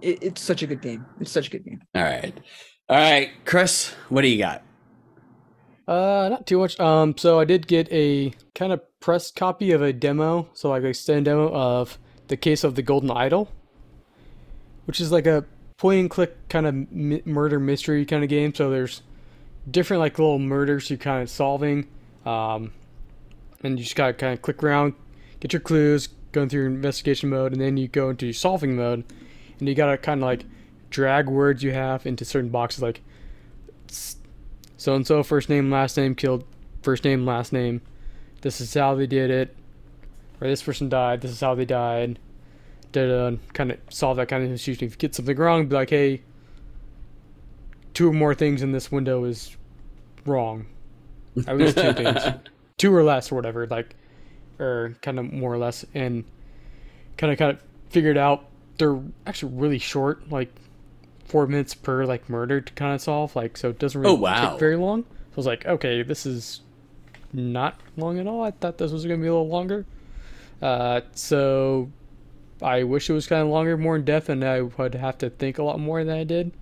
it, 0.00 0.22
it's 0.22 0.40
such 0.40 0.62
a 0.62 0.66
good 0.66 0.80
game. 0.80 1.06
It's 1.20 1.30
such 1.32 1.48
a 1.48 1.50
good 1.50 1.64
game. 1.64 1.80
All 1.94 2.02
right. 2.02 2.32
All 2.88 2.96
right, 2.96 3.30
Chris, 3.44 3.90
what 4.08 4.22
do 4.22 4.28
you 4.28 4.38
got? 4.38 4.62
Uh, 5.88 6.28
not 6.30 6.46
too 6.46 6.58
much. 6.58 6.78
Um, 6.78 7.16
so 7.16 7.40
I 7.40 7.44
did 7.44 7.66
get 7.66 7.90
a 7.90 8.32
kind 8.54 8.72
of 8.72 8.80
pressed 9.00 9.34
copy 9.34 9.72
of 9.72 9.82
a 9.82 9.92
demo, 9.92 10.48
so 10.54 10.68
like 10.68 10.82
a 10.82 10.88
extended 10.88 11.24
demo 11.24 11.52
of 11.52 11.98
the 12.28 12.36
case 12.36 12.62
of 12.62 12.74
the 12.74 12.82
Golden 12.82 13.10
Idol, 13.10 13.50
which 14.84 15.00
is 15.00 15.10
like 15.10 15.26
a 15.26 15.44
point 15.78 16.00
and 16.00 16.10
click 16.10 16.48
kind 16.48 16.66
of 16.66 17.26
murder 17.26 17.58
mystery 17.58 18.04
kind 18.04 18.22
of 18.22 18.30
game. 18.30 18.54
So 18.54 18.70
there's 18.70 19.02
different 19.68 20.00
like 20.00 20.18
little 20.18 20.38
murders 20.38 20.90
you're 20.90 20.98
kind 20.98 21.22
of 21.22 21.30
solving, 21.30 21.88
um, 22.24 22.72
and 23.64 23.78
you 23.78 23.84
just 23.84 23.96
gotta 23.96 24.12
kind 24.12 24.32
of 24.32 24.42
click 24.42 24.62
around, 24.62 24.94
get 25.40 25.52
your 25.52 25.60
clues, 25.60 26.08
going 26.32 26.48
through 26.48 26.60
your 26.60 26.70
investigation 26.70 27.30
mode, 27.30 27.52
and 27.52 27.60
then 27.60 27.76
you 27.76 27.88
go 27.88 28.10
into 28.10 28.32
solving 28.32 28.76
mode, 28.76 29.04
and 29.58 29.68
you 29.68 29.74
gotta 29.74 29.98
kind 29.98 30.22
of 30.22 30.26
like 30.26 30.44
drag 30.90 31.28
words 31.28 31.62
you 31.62 31.72
have 31.72 32.06
into 32.06 32.24
certain 32.24 32.50
boxes 32.50 32.82
like 32.82 33.00
so 34.80 34.94
and 34.94 35.06
so 35.06 35.22
first 35.22 35.50
name 35.50 35.70
last 35.70 35.98
name 35.98 36.14
killed 36.14 36.42
first 36.80 37.04
name 37.04 37.26
last 37.26 37.52
name. 37.52 37.82
This 38.40 38.62
is 38.62 38.72
how 38.72 38.94
they 38.94 39.06
did 39.06 39.30
it. 39.30 39.54
Or 40.40 40.48
this 40.48 40.62
person 40.62 40.88
died. 40.88 41.20
This 41.20 41.32
is 41.32 41.40
how 41.40 41.54
they 41.54 41.66
died. 41.66 42.18
To 42.92 43.38
kind 43.52 43.72
of 43.72 43.78
solve 43.90 44.16
that 44.16 44.28
kind 44.28 44.42
of 44.42 44.50
issue. 44.50 44.72
If 44.72 44.80
you 44.80 44.88
get 44.88 45.14
something 45.14 45.36
wrong, 45.36 45.66
be 45.66 45.76
like, 45.76 45.90
hey, 45.90 46.22
two 47.92 48.08
or 48.08 48.14
more 48.14 48.34
things 48.34 48.62
in 48.62 48.72
this 48.72 48.90
window 48.90 49.24
is 49.24 49.54
wrong. 50.24 50.64
At 51.46 51.58
least 51.58 51.76
two 51.76 51.92
things, 51.92 52.22
two 52.78 52.94
or 52.94 53.04
less, 53.04 53.30
or 53.30 53.34
whatever. 53.34 53.66
Like, 53.66 53.94
or 54.58 54.96
kind 55.02 55.18
of 55.18 55.30
more 55.30 55.52
or 55.52 55.58
less, 55.58 55.84
and 55.92 56.24
kind 57.18 57.30
of 57.34 57.38
kind 57.38 57.52
of 57.52 57.62
figured 57.90 58.16
out 58.16 58.46
they're 58.78 58.98
actually 59.26 59.52
really 59.52 59.78
short, 59.78 60.30
like 60.30 60.50
four 61.30 61.46
minutes 61.46 61.74
per 61.74 62.04
like 62.04 62.28
murder 62.28 62.60
to 62.60 62.72
kind 62.74 62.94
of 62.94 63.00
solve. 63.00 63.34
Like, 63.36 63.56
so 63.56 63.70
it 63.70 63.78
doesn't 63.78 64.00
really 64.00 64.14
Oh, 64.14 64.18
wow. 64.18 64.50
take 64.50 64.60
very 64.60 64.76
long. 64.76 65.02
So 65.04 65.34
I 65.34 65.36
was 65.36 65.46
like, 65.46 65.64
okay, 65.66 66.02
this 66.02 66.26
is 66.26 66.60
not 67.32 67.80
long 67.96 68.18
at 68.18 68.26
all. 68.26 68.42
I 68.42 68.50
thought 68.50 68.78
this 68.78 68.90
was 68.92 69.04
gonna 69.04 69.16
be 69.18 69.28
a 69.28 69.32
little 69.32 69.48
longer. 69.48 69.86
Uh, 70.60 71.00
so 71.14 71.90
I 72.60 72.82
wish 72.82 73.08
it 73.08 73.12
was 73.14 73.26
kind 73.26 73.42
of 73.42 73.48
longer, 73.48 73.76
more 73.76 73.96
in 73.96 74.04
depth, 74.04 74.28
and 74.28 74.44
I 74.44 74.62
would 74.62 74.94
have 74.94 75.16
to 75.18 75.30
think 75.30 75.58
a 75.58 75.62
lot 75.62 75.78
more 75.80 76.04
than 76.04 76.16
I 76.16 76.24
did. 76.24 76.52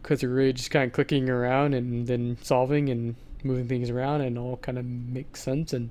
Because 0.00 0.22
you're 0.22 0.32
really 0.32 0.52
just 0.52 0.70
kind 0.70 0.86
of 0.86 0.92
clicking 0.92 1.28
around 1.28 1.74
and 1.74 2.06
then 2.06 2.36
solving 2.42 2.88
and 2.90 3.16
moving 3.42 3.66
things 3.68 3.90
around, 3.90 4.20
and 4.20 4.38
all 4.38 4.56
kind 4.58 4.78
of 4.78 4.84
makes 4.86 5.42
sense, 5.42 5.72
and 5.72 5.90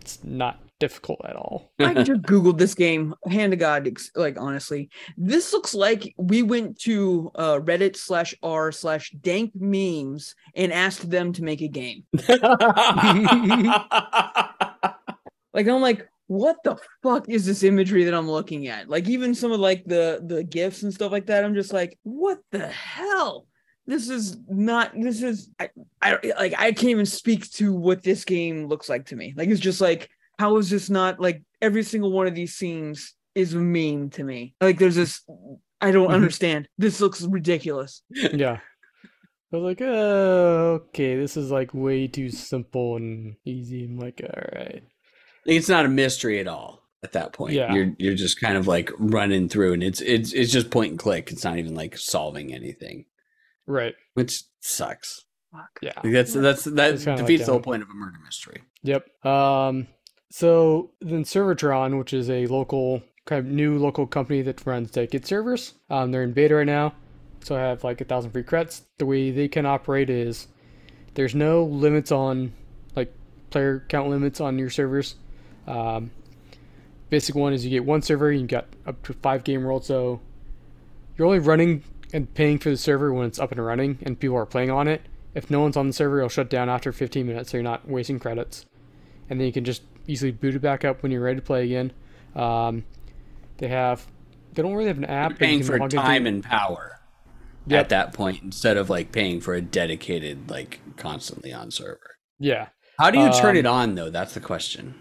it's 0.00 0.22
not 0.24 0.58
difficult 0.80 1.20
at 1.24 1.36
all. 1.36 1.70
I 1.78 1.94
just 2.02 2.22
googled 2.22 2.58
this 2.58 2.74
game. 2.74 3.14
Hand 3.28 3.52
to 3.52 3.56
God, 3.56 3.88
like 4.16 4.40
honestly, 4.40 4.90
this 5.16 5.52
looks 5.52 5.74
like 5.74 6.12
we 6.16 6.42
went 6.42 6.80
to 6.80 7.30
uh, 7.36 7.60
Reddit 7.60 7.96
slash 7.96 8.34
r 8.42 8.72
slash 8.72 9.12
dank 9.20 9.52
memes 9.54 10.34
and 10.56 10.72
asked 10.72 11.08
them 11.08 11.32
to 11.34 11.44
make 11.44 11.60
a 11.60 11.68
game. 11.68 12.04
Like 15.52 15.66
I'm 15.66 15.80
like, 15.80 16.08
what 16.26 16.56
the 16.64 16.76
fuck 17.02 17.28
is 17.28 17.44
this 17.44 17.62
imagery 17.62 18.04
that 18.04 18.14
I'm 18.14 18.30
looking 18.30 18.68
at? 18.68 18.88
Like 18.88 19.08
even 19.08 19.34
some 19.34 19.52
of 19.52 19.60
like 19.60 19.84
the 19.84 20.22
the 20.24 20.44
gifs 20.44 20.82
and 20.82 20.94
stuff 20.94 21.12
like 21.12 21.26
that. 21.26 21.44
I'm 21.44 21.54
just 21.54 21.72
like, 21.72 21.98
what 22.02 22.38
the 22.52 22.68
hell? 22.68 23.46
This 23.86 24.08
is 24.08 24.38
not. 24.48 24.92
This 24.94 25.22
is 25.22 25.50
I, 25.58 25.70
I 26.00 26.18
like 26.38 26.54
I 26.56 26.72
can't 26.72 26.84
even 26.84 27.06
speak 27.06 27.50
to 27.52 27.74
what 27.74 28.02
this 28.02 28.24
game 28.24 28.66
looks 28.66 28.88
like 28.88 29.06
to 29.06 29.16
me. 29.16 29.34
Like 29.36 29.48
it's 29.48 29.60
just 29.60 29.80
like 29.80 30.08
how 30.40 30.56
is 30.56 30.70
this 30.70 30.88
not 30.88 31.20
like 31.20 31.42
every 31.60 31.82
single 31.82 32.10
one 32.12 32.26
of 32.26 32.34
these 32.34 32.54
scenes 32.54 33.14
is 33.34 33.52
a 33.54 33.58
meme 33.58 34.10
to 34.10 34.24
me. 34.24 34.54
Like 34.60 34.78
there's 34.78 34.96
this. 34.96 35.22
I 35.82 35.90
don't 35.92 36.08
Mhm. 36.08 36.14
understand. 36.14 36.68
This 36.78 37.00
looks 37.00 37.22
ridiculous. 37.22 38.02
yeah. 38.10 38.58
I 39.52 39.56
was 39.56 39.62
like, 39.64 39.80
oh, 39.82 40.82
okay, 40.88 41.16
this 41.16 41.36
is 41.36 41.50
like 41.50 41.74
way 41.74 42.06
too 42.06 42.28
simple 42.30 42.96
and 42.96 43.34
easy. 43.44 43.84
I'm 43.84 43.98
like, 43.98 44.20
all 44.22 44.42
right. 44.60 44.82
it's 45.46 45.68
not 45.68 45.86
a 45.86 45.88
mystery 45.88 46.38
at 46.38 46.46
all 46.48 46.82
at 47.02 47.12
that 47.12 47.32
point. 47.32 47.54
Yeah. 47.54 47.72
You're 47.74 47.92
you're 47.98 48.14
just 48.14 48.40
kind 48.40 48.56
of 48.56 48.66
like 48.66 48.90
running 48.98 49.48
through 49.48 49.72
and 49.74 49.82
it's 49.82 50.00
it's 50.00 50.32
it's 50.32 50.52
just 50.52 50.70
point 50.70 50.90
and 50.92 50.98
click. 50.98 51.30
It's 51.32 51.44
not 51.44 51.58
even 51.58 51.74
like 51.74 51.96
solving 51.98 52.54
anything. 52.54 53.04
Right. 53.66 53.94
Which 54.14 54.42
sucks. 54.60 55.24
Fuck. 55.52 55.70
Yeah. 55.82 55.92
Like 56.04 56.12
that's 56.12 56.32
that's 56.34 56.64
that 56.64 56.94
It's 56.94 57.04
kinda 57.04 57.16
like 57.22 57.26
defeats 57.26 57.46
the 57.46 57.52
whole 57.52 57.60
point 57.60 57.82
of 57.82 57.88
a 57.90 57.94
murder 57.94 58.18
mystery. 58.24 58.62
Yep. 58.82 59.02
Um, 59.26 59.86
so 60.30 60.90
then 61.00 61.24
Servertron, 61.24 61.98
which 61.98 62.12
is 62.12 62.30
a 62.30 62.46
local 62.46 63.02
kind 63.26 63.40
of 63.40 63.52
new 63.52 63.78
local 63.78 64.06
company 64.06 64.42
that 64.42 64.64
runs 64.64 64.92
dedicated 64.92 65.26
servers, 65.26 65.74
um, 65.90 66.12
they're 66.12 66.22
in 66.22 66.32
beta 66.32 66.54
right 66.54 66.66
now. 66.66 66.94
So 67.42 67.56
I 67.56 67.60
have 67.60 67.84
like 67.84 68.00
a 68.00 68.04
thousand 68.04 68.30
free 68.30 68.42
credits. 68.42 68.82
The 68.98 69.06
way 69.06 69.30
they 69.30 69.48
can 69.48 69.66
operate 69.66 70.08
is 70.08 70.46
there's 71.14 71.34
no 71.34 71.64
limits 71.64 72.12
on 72.12 72.52
like 72.94 73.12
player 73.50 73.84
count 73.88 74.08
limits 74.08 74.40
on 74.40 74.58
your 74.58 74.70
servers. 74.70 75.16
Um, 75.66 76.10
basic 77.08 77.34
one 77.34 77.52
is 77.52 77.64
you 77.64 77.70
get 77.70 77.84
one 77.84 78.02
server, 78.02 78.30
you 78.30 78.46
got 78.46 78.66
up 78.86 79.02
to 79.04 79.14
five 79.14 79.42
game 79.42 79.64
world. 79.64 79.84
So 79.84 80.20
you're 81.16 81.26
only 81.26 81.40
running 81.40 81.82
and 82.12 82.32
paying 82.34 82.58
for 82.58 82.70
the 82.70 82.76
server 82.76 83.12
when 83.12 83.26
it's 83.26 83.38
up 83.38 83.52
and 83.52 83.64
running 83.64 83.98
and 84.02 84.18
people 84.18 84.36
are 84.36 84.46
playing 84.46 84.70
on 84.70 84.86
it. 84.86 85.02
If 85.34 85.50
no 85.50 85.60
one's 85.60 85.76
on 85.76 85.88
the 85.88 85.92
server, 85.92 86.18
it'll 86.18 86.28
shut 86.28 86.50
down 86.50 86.68
after 86.68 86.92
15 86.92 87.26
minutes, 87.26 87.50
so 87.50 87.56
you're 87.56 87.64
not 87.64 87.88
wasting 87.88 88.18
credits. 88.18 88.66
And 89.28 89.38
then 89.38 89.46
you 89.46 89.52
can 89.52 89.64
just 89.64 89.82
easily 90.10 90.30
boot 90.32 90.54
it 90.54 90.60
back 90.60 90.84
up 90.84 91.02
when 91.02 91.12
you're 91.12 91.22
ready 91.22 91.36
to 91.36 91.42
play 91.42 91.64
again. 91.64 91.92
Um, 92.34 92.84
they 93.58 93.68
have, 93.68 94.06
they 94.52 94.62
don't 94.62 94.72
really 94.74 94.88
have 94.88 94.98
an 94.98 95.04
app. 95.04 95.30
You're 95.30 95.38
paying 95.38 95.62
for 95.62 95.78
time 95.88 96.26
and 96.26 96.42
power 96.42 96.96
Yep. 97.66 97.78
at 97.80 97.88
that 97.90 98.12
point 98.14 98.42
instead 98.42 98.76
of 98.78 98.88
like 98.90 99.12
paying 99.12 99.40
for 99.40 99.54
a 99.54 99.60
dedicated 99.60 100.50
like 100.50 100.80
constantly 100.96 101.52
on 101.52 101.70
server. 101.70 102.16
Yeah. 102.38 102.68
How 102.98 103.10
do 103.10 103.18
you 103.18 103.30
turn 103.32 103.50
Um, 103.50 103.56
it 103.56 103.66
on 103.66 103.94
though? 103.94 104.10
That's 104.10 104.34
the 104.34 104.40
question. 104.40 104.94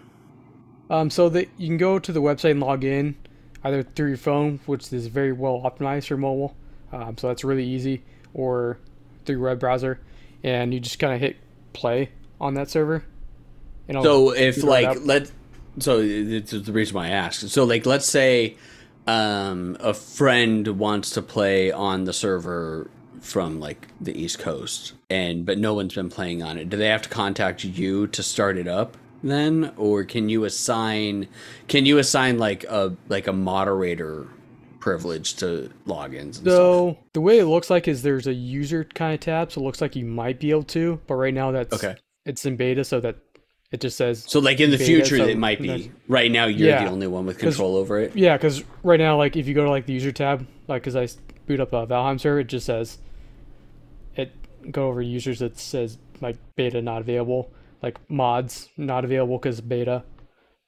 Um, 0.89 1.09
so 1.09 1.29
that 1.29 1.47
you 1.57 1.67
can 1.67 1.77
go 1.77 1.99
to 1.99 2.11
the 2.11 2.21
website 2.21 2.51
and 2.51 2.59
log 2.59 2.83
in 2.83 3.15
either 3.63 3.83
through 3.83 4.09
your 4.09 4.17
phone, 4.17 4.59
which 4.65 4.91
is 4.91 5.07
very 5.07 5.31
well 5.31 5.61
optimized 5.63 6.07
for 6.07 6.17
mobile. 6.17 6.55
Um, 6.91 7.17
so 7.17 7.27
that's 7.27 7.43
really 7.43 7.65
easy, 7.65 8.03
or 8.33 8.79
through 9.25 9.35
your 9.35 9.45
web 9.45 9.59
browser, 9.59 9.99
and 10.43 10.73
you 10.73 10.79
just 10.79 10.97
kind 10.99 11.13
of 11.13 11.19
hit 11.19 11.37
play 11.73 12.09
on 12.41 12.55
that 12.55 12.69
server. 12.69 13.03
It'll 13.89 14.03
So 14.03 14.29
if 14.31 14.63
like 14.63 14.99
let 15.01 15.31
so 15.79 15.99
it's 15.99 16.51
the 16.51 16.71
reason 16.71 16.95
why 16.95 17.07
I 17.07 17.09
asked. 17.09 17.49
So 17.49 17.63
like 17.63 17.85
let's 17.85 18.05
say 18.05 18.55
um 19.07 19.75
a 19.79 19.93
friend 19.93 20.67
wants 20.79 21.09
to 21.11 21.21
play 21.21 21.71
on 21.71 22.03
the 22.03 22.13
server 22.13 22.89
from 23.19 23.59
like 23.59 23.87
the 23.99 24.17
East 24.17 24.39
Coast 24.39 24.93
and 25.09 25.45
but 25.45 25.57
no 25.57 25.73
one's 25.73 25.95
been 25.95 26.09
playing 26.09 26.43
on 26.43 26.57
it. 26.57 26.69
Do 26.69 26.77
they 26.77 26.87
have 26.87 27.01
to 27.01 27.09
contact 27.09 27.63
you 27.63 28.07
to 28.07 28.23
start 28.23 28.57
it 28.57 28.67
up 28.67 28.95
then 29.21 29.73
or 29.75 30.03
can 30.03 30.29
you 30.29 30.45
assign 30.45 31.27
can 31.67 31.85
you 31.85 31.97
assign 31.97 32.37
like 32.37 32.63
a 32.65 32.95
like 33.09 33.27
a 33.27 33.33
moderator 33.33 34.27
privilege 34.79 35.35
to 35.35 35.69
logins 35.87 36.21
and 36.21 36.35
stuff? 36.35 36.53
So 36.53 36.97
the 37.13 37.21
way 37.21 37.39
it 37.39 37.45
looks 37.45 37.69
like 37.69 37.87
is 37.87 38.01
there's 38.01 38.27
a 38.27 38.33
user 38.33 38.83
kind 38.83 39.13
of 39.13 39.19
tab, 39.19 39.51
so 39.51 39.61
it 39.61 39.63
looks 39.63 39.81
like 39.81 39.95
you 39.95 40.05
might 40.05 40.39
be 40.39 40.51
able 40.51 40.63
to, 40.63 41.01
but 41.07 41.15
right 41.15 41.33
now 41.33 41.51
that's 41.51 41.73
Okay. 41.73 41.95
It's 42.25 42.45
in 42.45 42.57
beta, 42.57 42.83
so 42.83 42.99
that 42.99 43.15
it 43.71 43.81
just 43.81 43.97
says 43.97 44.25
So 44.27 44.39
like 44.39 44.59
in 44.59 44.71
the 44.71 44.77
future 44.77 45.15
it 45.17 45.37
might 45.37 45.61
be. 45.61 45.91
Right 46.07 46.31
now 46.31 46.45
you're 46.45 46.69
Yeah. 46.69 46.85
the 46.85 46.89
only 46.91 47.07
one 47.07 47.25
with 47.25 47.37
control 47.37 47.75
over 47.75 47.99
it. 47.99 48.15
Yeah, 48.15 48.35
because 48.37 48.63
right 48.83 48.99
now, 48.99 49.17
like 49.17 49.35
if 49.37 49.47
you 49.47 49.53
go 49.53 49.63
to 49.65 49.69
like 49.69 49.85
the 49.85 49.93
user 49.93 50.11
tab, 50.11 50.47
like 50.67 50.83
because 50.83 50.95
I 50.95 51.07
boot 51.45 51.59
up 51.59 51.73
a 51.73 51.85
Valheim 51.87 52.19
server, 52.19 52.39
it 52.39 52.47
just 52.47 52.65
says 52.65 52.97
it 54.15 54.31
go 54.71 54.87
over 54.87 55.01
users. 55.01 55.41
It 55.41 55.57
says 55.59 55.97
like 56.21 56.37
beta 56.55 56.81
not 56.81 57.01
available, 57.01 57.51
like 57.81 57.97
mods 58.09 58.69
not 58.77 59.05
available 59.05 59.37
because 59.37 59.61
beta. 59.61 60.03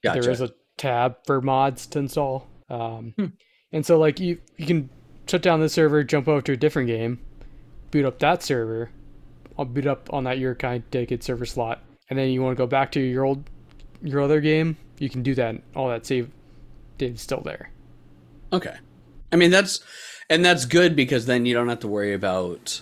Gotcha. 0.04 0.22
There 0.22 0.32
is 0.32 0.42
a 0.42 0.52
tab 0.78 1.18
for 1.26 1.42
mods 1.42 1.86
to 1.88 2.00
install, 2.00 2.48
um, 2.70 3.14
Hmm. 3.18 3.26
and 3.72 3.86
so 3.86 3.98
like 4.00 4.20
you 4.20 4.40
you 4.58 4.66
can 4.66 4.90
shut 5.28 5.42
down 5.42 5.60
the 5.60 5.70
server, 5.70 6.04
jump 6.04 6.28
over 6.28 6.42
to 6.42 6.54
a 6.54 6.58
different 6.58 6.88
game, 6.88 7.20
boot 7.92 8.06
up 8.06 8.20
that 8.20 8.42
server, 8.44 8.90
I'll 9.58 9.66
boot 9.66 9.86
up 9.86 10.12
on 10.14 10.24
that 10.26 10.40
your 10.40 10.56
kind 10.56 10.84
of 10.84 10.90
dedicated 10.92 11.24
server 11.24 11.46
slot, 11.46 11.84
and 12.12 12.20
then 12.20 12.30
you 12.30 12.44
want 12.44 12.56
to 12.56 12.62
go 12.62 12.68
back 12.68 12.92
to 12.92 13.00
your 13.00 13.24
old 13.24 13.50
your 14.04 14.22
other 14.22 14.42
game, 14.42 14.76
you 15.00 15.10
can 15.10 15.24
do 15.24 15.34
that. 15.36 15.56
All 15.76 15.88
that 15.88 16.06
save 16.06 16.30
data's 16.98 17.22
still 17.22 17.42
there. 17.42 17.72
Okay. 18.52 18.76
I 19.32 19.38
mean 19.38 19.50
that's 19.50 19.80
and 20.30 20.44
that's 20.44 20.66
good 20.66 20.94
because 20.96 21.26
then 21.26 21.46
you 21.46 21.54
don't 21.54 21.70
have 21.70 21.80
to 21.80 21.88
worry 21.88 22.14
about 22.14 22.82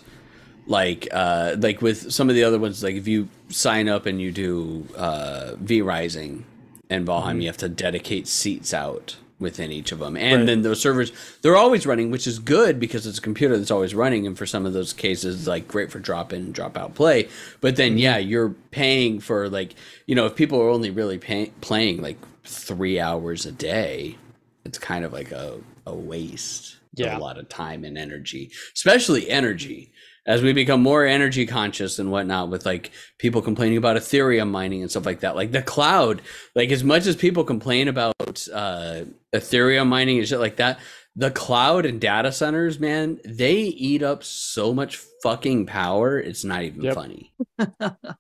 like 0.66 1.08
uh 1.12 1.56
like 1.60 1.82
with 1.82 2.12
some 2.12 2.28
of 2.30 2.36
the 2.36 2.44
other 2.44 2.58
ones 2.58 2.84
like 2.84 2.96
if 2.96 3.08
you 3.08 3.30
sign 3.50 3.88
up 3.88 4.08
and 4.08 4.20
you 4.20 4.32
do 4.32 4.88
uh 4.96 5.56
V 5.58 5.84
Rising 5.84 6.46
and 6.90 7.08
Valheim 7.08 7.40
you 7.40 7.48
have 7.48 7.58
to 7.58 7.70
dedicate 7.70 8.28
seats 8.28 8.74
out 8.74 9.18
within 9.40 9.72
each 9.72 9.92
of 9.92 10.00
them 10.00 10.18
and 10.18 10.40
Right. 10.42 10.46
then 10.48 10.62
those 10.64 10.82
servers 10.82 11.12
they're 11.42 11.56
always 11.56 11.86
running 11.86 12.12
which 12.12 12.28
is 12.28 12.40
good 12.40 12.80
because 12.80 13.08
it's 13.08 13.20
a 13.20 13.22
computer 13.22 13.58
that's 13.58 13.72
always 13.72 13.96
running 13.96 14.28
and 14.28 14.38
for 14.38 14.46
some 14.46 14.66
of 14.66 14.74
those 14.74 14.92
cases 14.94 15.48
like 15.48 15.68
great 15.68 15.92
for 15.92 16.00
drop 16.00 16.34
in 16.34 16.42
and 16.44 16.54
drop 16.54 16.78
out 16.78 16.94
play 16.96 17.30
but 17.62 17.76
then 17.78 17.92
mm-hmm. 17.92 18.00
yeah 18.00 18.18
you're 18.18 18.50
paying 18.72 19.20
for 19.20 19.48
like 19.50 19.76
you 20.08 20.16
know 20.16 20.26
if 20.26 20.36
people 20.36 20.62
are 20.62 20.70
only 20.70 20.90
really 20.90 21.18
pay- 21.18 21.52
playing 21.62 22.02
like 22.02 22.18
3 22.44 23.00
hours 23.00 23.46
a 23.46 23.52
day 23.52 24.18
it's 24.66 24.78
kind 24.78 25.06
of 25.06 25.14
like 25.14 25.32
a, 25.32 25.58
a 25.88 25.96
waste 25.96 26.76
Yeah. 26.96 27.14
of 27.14 27.20
a 27.20 27.24
lot 27.24 27.38
of 27.40 27.48
time 27.48 27.86
and 27.86 27.98
energy, 27.98 28.52
especially 28.76 29.30
energy. 29.30 29.90
As 30.30 30.44
we 30.44 30.54
become 30.54 30.82
more 30.84 31.06
energy 31.06 31.46
conscious 31.48 32.00
and 32.00 32.12
whatnot, 32.12 32.50
with 32.50 32.66
like 32.66 32.92
people 33.18 33.42
complaining 33.42 33.78
about 33.80 33.98
Ethereum 33.98 34.52
mining 34.52 34.82
and 34.84 34.92
stuff 34.92 35.06
like 35.08 35.22
that, 35.22 35.36
like 35.36 35.52
the 35.52 35.64
cloud, 35.64 36.22
like 36.56 36.72
as 36.72 36.84
much 36.86 37.08
as 37.08 37.16
people 37.18 37.44
complain 37.44 37.90
about 37.90 38.16
uh, 38.54 39.06
Ethereum 39.36 39.88
mining 39.88 40.20
and 40.20 40.28
shit 40.28 40.40
like 40.40 40.58
that, 40.58 40.80
the 41.16 41.32
cloud 41.32 41.86
and 41.86 42.00
data 42.00 42.32
centers, 42.32 42.80
man, 42.80 43.20
they 43.26 43.56
eat 43.56 44.04
up 44.04 44.24
so 44.24 44.74
much 44.74 44.98
fucking 45.24 45.66
power. 45.66 46.20
It's 46.20 46.46
not 46.46 46.64
even 46.64 46.84
Yep. 46.84 46.94
funny 46.96 47.34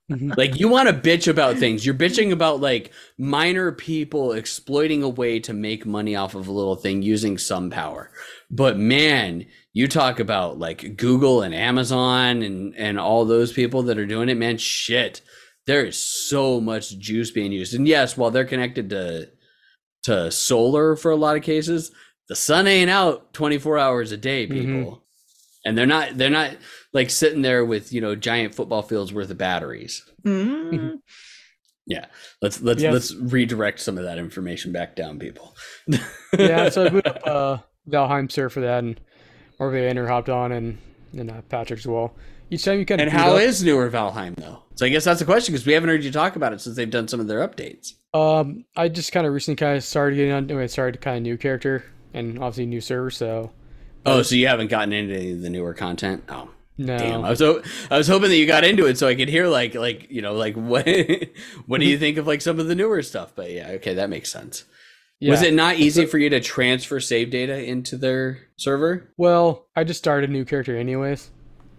like 0.10 0.60
you 0.60 0.68
want 0.68 0.90
to 0.90 0.94
bitch 0.94 1.28
about 1.28 1.58
things 1.58 1.86
you're 1.86 1.96
bitching 1.96 2.32
about 2.32 2.60
like 2.62 2.92
minor 3.18 3.72
people 3.72 4.34
exploiting 4.34 5.04
a 5.04 5.10
way 5.10 5.40
to 5.40 5.54
make 5.54 5.86
money 5.86 6.16
off 6.16 6.36
of 6.36 6.48
a 6.48 6.52
little 6.52 6.76
thing 6.76 7.02
using 7.02 7.38
some 7.38 7.70
power 7.70 8.12
but 8.52 8.78
man 8.78 9.46
you 9.74 9.88
talk 9.88 10.20
about 10.20 10.58
like 10.60 10.98
Google 10.98 11.42
and 11.42 11.54
Amazon 11.54 12.42
and 12.42 12.76
and 12.76 13.00
all 13.00 13.26
those 13.26 13.54
people 13.54 13.84
that 13.84 13.98
are 13.98 14.06
doing 14.06 14.30
it, 14.30 14.38
man. 14.38 14.58
Shit, 14.58 15.22
there 15.68 15.86
is 15.86 15.98
so 15.98 16.60
much 16.60 16.98
juice 16.98 17.32
being 17.32 17.52
used. 17.52 17.74
And 17.74 17.88
yes, 17.88 18.18
while 18.18 18.32
they're 18.32 18.46
connected 18.46 18.90
to 18.90 19.30
to 20.04 20.32
solar 20.32 20.96
for 20.96 21.12
a 21.12 21.16
lot 21.16 21.36
of 21.38 21.44
cases, 21.44 21.92
the 22.30 22.36
sun 22.36 22.68
ain't 22.68 22.90
out 22.90 23.34
24 23.34 23.78
hours 23.78 24.12
a 24.12 24.18
day, 24.18 24.48
Mhm. 24.48 24.52
people. 24.52 25.06
And 25.66 25.78
they're 25.78 25.86
not 25.86 26.18
they're 26.18 26.30
not 26.30 26.52
like 26.94 27.10
sitting 27.10 27.42
there 27.44 27.64
with, 27.66 27.92
you 27.94 28.02
know, 28.02 28.16
giant 28.16 28.56
football 28.56 28.82
fields 28.82 29.14
worth 29.14 29.30
of 29.30 29.38
batteries. 29.38 30.04
Mm. 30.26 31.00
Let's 32.42 32.62
let's 32.62 32.82
Yes. 32.82 32.94
let's 32.94 33.16
redirect 33.16 33.80
some 33.80 33.98
of 33.98 34.04
that 34.06 34.18
information 34.18 34.72
back 34.72 34.96
down, 34.96 35.20
people. 35.20 35.56
yeah, 36.38 36.70
so 36.70 36.86
I 36.86 36.90
put 36.90 37.08
up 37.08 37.22
uh, 37.28 37.58
Valheim 37.90 38.32
sir 38.32 38.48
for 38.50 38.62
that, 38.62 38.84
and 38.84 39.00
Morvander 39.60 40.08
hopped 40.08 40.30
on, 40.30 40.52
and 40.52 40.78
and 41.14 41.30
uh, 41.32 41.42
Patrick 41.50 41.80
as 41.80 41.88
well. 41.88 42.16
Each 42.52 42.64
time 42.66 42.80
you 42.80 42.86
kind 42.86 43.00
of 43.02 43.08
And 43.08 43.16
how 43.16 43.36
is 43.36 43.64
newer 43.64 43.90
Valheim 43.90 44.36
though? 44.36 44.64
So 44.76 44.86
I 44.86 44.90
guess 44.90 45.04
that's 45.04 45.20
the 45.20 45.26
question 45.26 45.54
because 45.54 45.66
we 45.68 45.74
haven't 45.74 45.90
heard 45.90 46.04
you 46.04 46.12
talk 46.12 46.36
about 46.36 46.54
it 46.54 46.62
since 46.62 46.76
they've 46.76 46.90
done 46.90 47.08
some 47.08 47.20
of 47.20 47.28
their 47.28 47.48
updates. 47.48 47.94
Um, 48.14 48.66
I 48.76 48.88
just 48.88 49.12
kind 49.12 49.28
of 49.28 49.34
recently 49.34 49.58
kind 49.58 49.78
of 49.78 49.84
started 49.84 50.16
getting 50.16 50.32
on. 50.32 50.52
I 50.52 50.66
started 50.66 51.00
kind 51.02 51.18
of 51.18 51.24
new 51.24 51.38
character 51.38 51.86
and 52.14 52.40
obviously 52.40 52.66
new 52.66 52.82
server. 52.82 53.12
So 53.12 53.52
Oh, 54.06 54.22
so 54.22 54.36
you 54.36 54.48
haven't 54.48 54.70
gotten 54.70 54.94
into 54.94 55.16
any 55.16 55.32
of 55.32 55.42
the 55.42 55.50
newer 55.50 55.74
content? 55.74 56.24
Oh, 56.30 56.50
no, 56.78 56.98
damn! 56.98 57.26
I 57.26 57.30
was 57.30 57.40
ho- 57.40 57.62
I 57.92 57.98
was 57.98 58.08
hoping 58.08 58.30
that 58.30 58.38
you 58.38 58.48
got 58.48 58.64
into 58.64 58.86
it 58.86 58.98
so 58.98 59.08
I 59.08 59.14
could 59.16 59.28
hear 59.28 59.48
like 59.48 59.76
like 59.76 60.08
you 60.10 60.22
know 60.22 60.34
like 60.34 60.56
what 60.56 60.88
what 61.66 61.82
do 61.82 61.86
you 61.86 61.98
think 62.00 62.18
of 62.18 62.26
like 62.26 62.42
some 62.42 62.60
of 62.60 62.68
the 62.68 62.76
newer 62.76 63.04
stuff? 63.04 63.34
But 63.36 63.52
yeah, 63.52 63.68
okay, 63.72 63.94
that 63.96 64.10
makes 64.10 64.32
sense. 64.32 64.64
Yeah. 65.20 65.32
Was 65.32 65.42
it 65.42 65.54
not 65.54 65.76
easy 65.76 66.06
for 66.06 66.18
you 66.18 66.30
to 66.30 66.40
transfer 66.40 67.00
save 67.00 67.30
data 67.30 67.62
into 67.62 67.98
their 67.98 68.40
server? 68.58 69.12
Well, 69.18 69.68
I 69.76 69.84
just 69.84 70.00
started 70.00 70.30
a 70.30 70.34
new 70.34 70.46
character 70.46 70.78
anyways. 70.78 71.30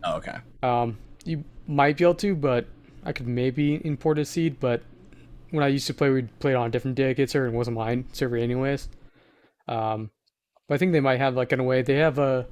Oh, 0.04 0.16
okay. 0.16 0.38
Um, 0.62 0.98
you 1.24 1.44
might 1.66 1.96
be 1.96 2.04
able 2.04 2.14
to, 2.16 2.34
but 2.34 2.66
I 3.04 3.12
could 3.12 3.26
maybe 3.26 3.80
import 3.84 4.18
a 4.18 4.24
seed. 4.24 4.60
But 4.60 4.82
when 5.50 5.64
I 5.64 5.68
used 5.68 5.86
to 5.86 5.94
play, 5.94 6.10
we 6.10 6.22
played 6.22 6.54
on 6.54 6.66
a 6.66 6.70
different 6.70 6.96
dedicated 6.96 7.30
server 7.30 7.46
and 7.46 7.54
it 7.54 7.58
wasn't 7.58 7.76
mine 7.76 8.04
server 8.12 8.36
anyways. 8.36 8.88
Um, 9.68 10.10
but 10.68 10.74
I 10.74 10.78
think 10.78 10.92
they 10.92 11.00
might 11.00 11.18
have 11.18 11.34
like 11.34 11.52
in 11.52 11.60
a 11.60 11.64
way 11.64 11.82
they 11.82 11.96
have 11.96 12.18
a 12.18 12.46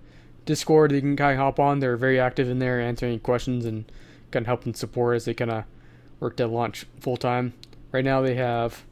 Discord 0.44 0.90
that 0.90 0.97
you 0.97 1.02
can 1.02 1.16
kind 1.16 1.32
of 1.32 1.39
hop 1.39 1.60
on. 1.60 1.81
They're 1.81 1.98
very 1.98 2.19
active 2.19 2.48
in 2.48 2.59
there, 2.59 2.81
answering 2.81 3.20
questions 3.20 3.66
and 3.66 3.90
kind 4.31 4.44
of 4.44 4.47
helping 4.47 4.73
support 4.73 5.16
as 5.16 5.27
they 5.27 5.35
kind 5.35 5.51
of 5.51 5.65
work 6.19 6.36
to 6.39 6.47
launch 6.47 6.86
full 7.01 7.19
time. 7.19 7.52
Right 7.93 8.05
now 8.05 8.23
they 8.23 8.35
have 8.35 8.85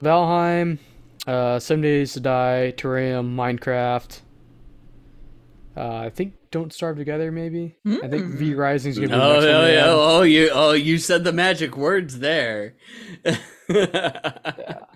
Valheim, 0.00 0.78
uh, 1.30 1.58
Seven 1.58 1.82
Days 1.82 2.12
to 2.14 2.20
Die, 2.20 2.72
Terraria, 2.76 3.22
Minecraft. 3.24 4.20
Uh, 5.76 5.96
I 5.96 6.10
think 6.10 6.34
Don't 6.50 6.72
Starve 6.72 6.96
Together, 6.96 7.30
maybe. 7.30 7.76
I 7.86 8.08
think 8.08 8.24
Mm. 8.24 8.38
V 8.38 8.54
Rising's 8.54 8.96
gonna 8.98 9.08
be 9.08 9.14
Oh, 9.14 9.40
the 9.40 9.46
next 9.46 9.46
one 9.46 9.54
oh, 9.54 9.66
yeah. 9.66 9.84
oh, 9.86 10.22
you 10.22 10.50
oh 10.52 10.72
you 10.72 10.98
said 10.98 11.24
the 11.24 11.32
magic 11.32 11.76
words 11.76 12.18
there. 12.18 12.74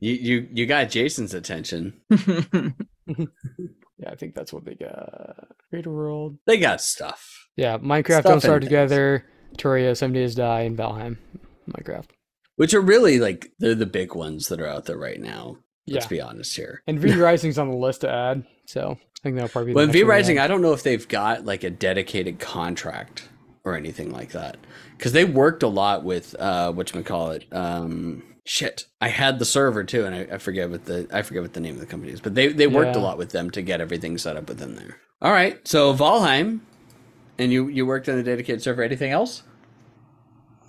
You 0.00 0.12
you 0.12 0.48
you 0.52 0.66
got 0.66 0.90
Jason's 0.90 1.34
attention. 1.34 1.94
Yeah, 4.00 4.10
I 4.12 4.14
think 4.14 4.36
that's 4.36 4.52
what 4.52 4.64
they 4.64 4.74
got. 4.76 5.48
Greater 5.70 5.90
World. 5.90 6.38
They 6.46 6.56
got 6.58 6.80
stuff. 6.80 7.48
Yeah, 7.56 7.78
Minecraft, 7.78 8.20
Stuff 8.20 8.24
Don't 8.24 8.40
Starve. 8.40 8.60
Together, 8.62 9.24
Terraria, 9.56 9.96
Seven 9.96 10.14
Days 10.14 10.36
to 10.36 10.42
Die, 10.42 10.60
and 10.60 10.78
Valheim. 10.78 11.16
Minecraft. 11.68 12.10
Which 12.58 12.74
are 12.74 12.80
really 12.80 13.18
like 13.18 13.52
they're 13.58 13.74
the 13.74 13.86
big 13.86 14.14
ones 14.14 14.48
that 14.48 14.60
are 14.60 14.66
out 14.66 14.84
there 14.84 14.98
right 14.98 15.20
now. 15.20 15.56
Let's 15.86 16.04
Yeah. 16.04 16.08
be 16.10 16.20
honest 16.20 16.54
here. 16.54 16.82
And 16.86 16.98
V 17.00 17.12
Rising's 17.16 17.58
on 17.58 17.70
the 17.70 17.76
list 17.76 18.02
to 18.02 18.10
add, 18.10 18.44
so 18.66 18.98
I 19.00 19.18
think 19.22 19.36
that'll 19.36 19.48
probably 19.48 19.72
be 19.72 19.80
next 19.80 19.92
V 19.92 20.02
Rising. 20.02 20.38
I 20.38 20.46
don't 20.46 20.60
know 20.60 20.72
if 20.74 20.82
they've 20.82 21.08
got 21.08 21.44
like 21.46 21.64
a 21.64 21.70
dedicated 21.70 22.38
contract 22.38 23.28
or 23.64 23.74
anything 23.76 24.10
like 24.12 24.32
that. 24.32 24.56
Because 24.96 25.12
they 25.12 25.24
worked 25.24 25.62
a 25.62 25.68
lot 25.68 26.04
with 26.04 26.36
uh 26.38 26.72
whatchamacallit. 26.72 27.52
Um 27.54 28.22
shit. 28.44 28.86
I 29.00 29.08
had 29.08 29.38
the 29.38 29.44
server 29.44 29.84
too, 29.84 30.04
and 30.04 30.14
I, 30.14 30.34
I 30.34 30.38
forget 30.38 30.68
what 30.70 30.84
the 30.84 31.06
I 31.12 31.22
forget 31.22 31.42
what 31.42 31.54
the 31.54 31.60
name 31.60 31.74
of 31.74 31.80
the 31.80 31.86
company 31.86 32.12
is. 32.12 32.20
But 32.20 32.34
they, 32.34 32.48
they 32.48 32.66
worked 32.66 32.96
a 32.96 33.00
lot 33.00 33.18
with 33.18 33.30
them 33.30 33.50
to 33.52 33.62
get 33.62 33.80
everything 33.80 34.18
set 34.18 34.36
up 34.36 34.48
within 34.48 34.74
there. 34.74 34.96
All 35.22 35.32
right. 35.32 35.66
So 35.66 35.94
Valheim. 35.94 36.60
And 37.38 37.52
you 37.52 37.68
you 37.68 37.86
worked 37.86 38.08
on 38.08 38.18
a 38.18 38.22
dedicated 38.24 38.62
server. 38.62 38.82
Anything 38.82 39.12
else? 39.12 39.42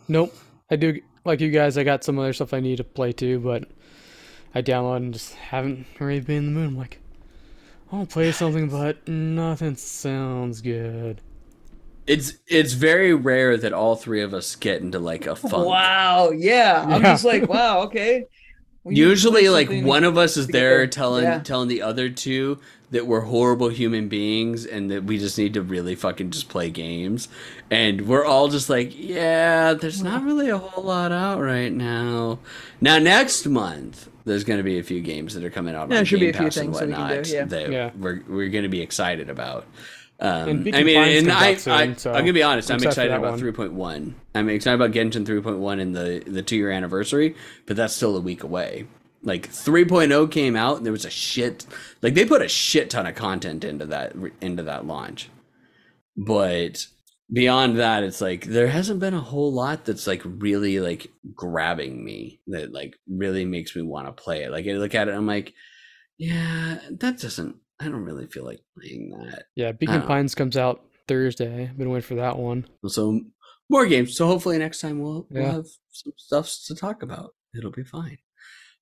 Nope. 0.08 0.36
I 0.72 0.76
do 0.76 1.00
like 1.26 1.42
you 1.42 1.52
guys. 1.52 1.78
I 1.78 1.84
got 1.84 2.04
some 2.04 2.20
other 2.20 2.34
stuff 2.34 2.54
I 2.54 2.60
need 2.60 2.78
to 2.78 2.84
play 2.84 3.12
too, 3.12 3.40
but 3.40 3.66
I 4.54 4.62
downloaded 4.62 4.98
and 4.98 5.14
just 5.14 5.36
haven't 5.36 5.86
really 6.00 6.20
been 6.20 6.38
in 6.38 6.46
the 6.46 6.52
mood. 6.52 6.68
I'm 6.70 6.78
like, 6.78 7.00
I'll 7.92 8.06
play 8.06 8.32
something, 8.32 8.70
but 8.70 9.08
nothing 9.08 9.76
sounds 9.76 10.62
good. 10.62 11.22
It's 12.08 12.34
it's 12.48 12.74
very 12.74 13.14
rare 13.14 13.56
that 13.58 13.74
all 13.74 13.96
three 13.96 14.22
of 14.22 14.34
us 14.34 14.56
get 14.56 14.82
into 14.82 15.00
like 15.00 15.28
a 15.28 15.36
funk. 15.36 15.68
wow. 15.68 16.32
Yeah. 16.32 16.86
I'm 16.88 17.02
just 17.04 17.26
like, 17.26 17.48
wow. 17.48 17.82
Okay. 17.84 18.26
We 18.84 18.94
need 18.94 19.02
to 19.02 19.08
Usually, 19.08 19.50
like 19.50 19.70
one 19.84 20.04
of 20.04 20.18
us 20.18 20.38
is 20.38 20.46
to 20.48 20.52
there 20.52 20.78
there. 20.78 20.88
telling 20.88 21.24
Yeah. 21.24 21.40
telling 21.40 21.68
the 21.68 21.82
other 21.82 22.10
two 22.10 22.60
that 22.92 23.06
we're 23.06 23.22
horrible 23.22 23.70
human 23.70 24.08
beings 24.08 24.66
and 24.66 24.90
that 24.90 25.04
we 25.04 25.20
just 25.20 25.38
need 25.38 25.54
to 25.54 25.62
really 25.62 25.94
fucking 25.96 26.32
just 26.32 26.50
play 26.50 26.70
games. 26.72 27.28
And 27.70 28.08
we're 28.08 28.26
all 28.26 28.48
just 28.48 28.70
like, 28.70 28.92
yeah, 28.98 29.74
there's 29.74 30.02
not 30.02 30.24
really 30.24 30.50
a 30.50 30.58
whole 30.58 30.84
lot 30.84 31.12
out 31.12 31.40
right 31.40 31.72
now. 31.72 32.40
Now 32.82 32.98
next 32.98 33.46
month, 33.46 34.10
there's 34.26 34.44
going 34.44 34.58
to 34.58 34.64
be 34.64 34.80
a 34.80 34.84
few 34.84 35.02
games 35.02 35.34
that 35.36 35.44
are 35.44 35.50
coming 35.52 35.76
out. 35.76 35.92
Yeah, 35.92 36.00
on 36.00 36.06
should 36.06 36.20
be 36.20 36.30
a 36.30 36.32
Game 36.32 36.42
few 36.42 36.48
Pass 36.48 36.58
and 36.58 36.66
things 36.76 36.80
that 36.80 36.88
we 36.88 36.94
can 36.94 37.02
do, 37.08 37.16
whatnot 37.16 37.28
yeah. 37.30 37.46
That 37.46 37.72
Yeah. 37.72 37.92
we're 37.98 38.22
we're 38.28 38.50
going 38.50 38.64
to 38.64 38.70
be 38.70 38.82
excited 38.82 39.30
about. 39.30 39.66
Um, 40.22 40.68
I 40.74 40.84
mean, 40.84 40.98
and 40.98 41.32
I, 41.32 41.56
soon, 41.56 41.74
I, 41.74 41.94
so 41.94 42.12
I'm 42.12 42.20
gonna 42.20 42.34
be 42.34 42.44
honest. 42.44 42.70
I'm 42.70 42.76
I'm 42.76 42.88
excited 42.88 43.14
excited 43.14 43.26
about 43.26 43.40
that 43.40 43.72
3.1. 43.72 44.14
I'm 44.36 44.50
excited 44.50 44.76
about 44.76 44.92
Genshin 44.92 45.26
3.1 45.26 45.82
and 45.82 45.96
the 45.96 46.24
the 46.30 46.44
two 46.44 46.58
year 46.58 46.72
anniversary, 46.72 47.36
but 47.66 47.78
that's 47.78 47.96
still 47.96 48.18
a 48.18 48.22
week 48.22 48.44
away. 48.44 48.88
Like 49.24 49.50
3.0 49.50 50.30
came 50.32 50.56
out, 50.56 50.78
and 50.78 50.86
there 50.86 50.92
was 50.92 51.06
a 51.06 51.10
shit. 51.10 51.66
Like 52.02 52.16
they 52.16 52.26
put 52.26 52.42
a 52.42 52.50
shit 52.50 52.90
ton 52.90 53.08
of 53.08 53.16
content 53.16 53.64
into 53.64 53.86
that 53.88 54.14
into 54.42 54.64
that 54.64 54.86
launch, 54.86 55.30
but 56.18 56.86
beyond 57.32 57.80
that, 57.80 58.04
it's 58.04 58.20
like 58.20 58.46
there 58.46 58.68
hasn't 58.68 59.00
been 59.00 59.14
a 59.14 59.22
whole 59.22 59.54
lot 59.54 59.86
that's 59.86 60.08
like 60.08 60.22
really 60.26 60.80
like 60.82 61.12
grabbing 61.34 62.04
me 62.04 62.42
that 62.48 62.74
like 62.74 62.96
really 63.08 63.46
makes 63.46 63.76
me 63.76 63.82
want 63.84 64.08
to 64.08 64.24
play 64.24 64.44
it. 64.44 64.52
Like 64.52 64.68
I 64.68 64.72
look 64.72 64.96
at 64.96 65.08
it, 65.08 65.14
I'm 65.14 65.28
like, 65.28 65.54
yeah, 66.18 66.80
that 66.92 67.20
doesn't. 67.20 67.56
I 67.80 67.86
don't 67.86 68.04
really 68.04 68.28
feel 68.28 68.44
like 68.46 68.60
playing 68.78 69.10
that. 69.12 69.46
Yeah, 69.56 69.72
Beacon 69.72 70.02
Oh. 70.04 70.08
Pines 70.08 70.36
comes 70.36 70.58
out 70.58 70.84
Thursday. 71.08 71.64
I've 71.70 71.78
been 71.78 71.90
waiting 71.90 72.08
for 72.08 72.16
that 72.16 72.38
one. 72.38 72.66
So 72.88 73.22
more 73.70 73.86
games. 73.86 74.16
So 74.18 74.28
hopefully 74.28 74.58
next 74.58 74.82
time 74.82 75.00
we'll 75.00 75.28
we'll 75.30 75.52
have 75.52 75.68
some 75.92 76.14
stuff 76.18 76.54
to 76.68 76.76
talk 76.76 77.04
about. 77.04 77.34
It'll 77.58 77.72
be 77.72 77.84
fine. 77.84 78.18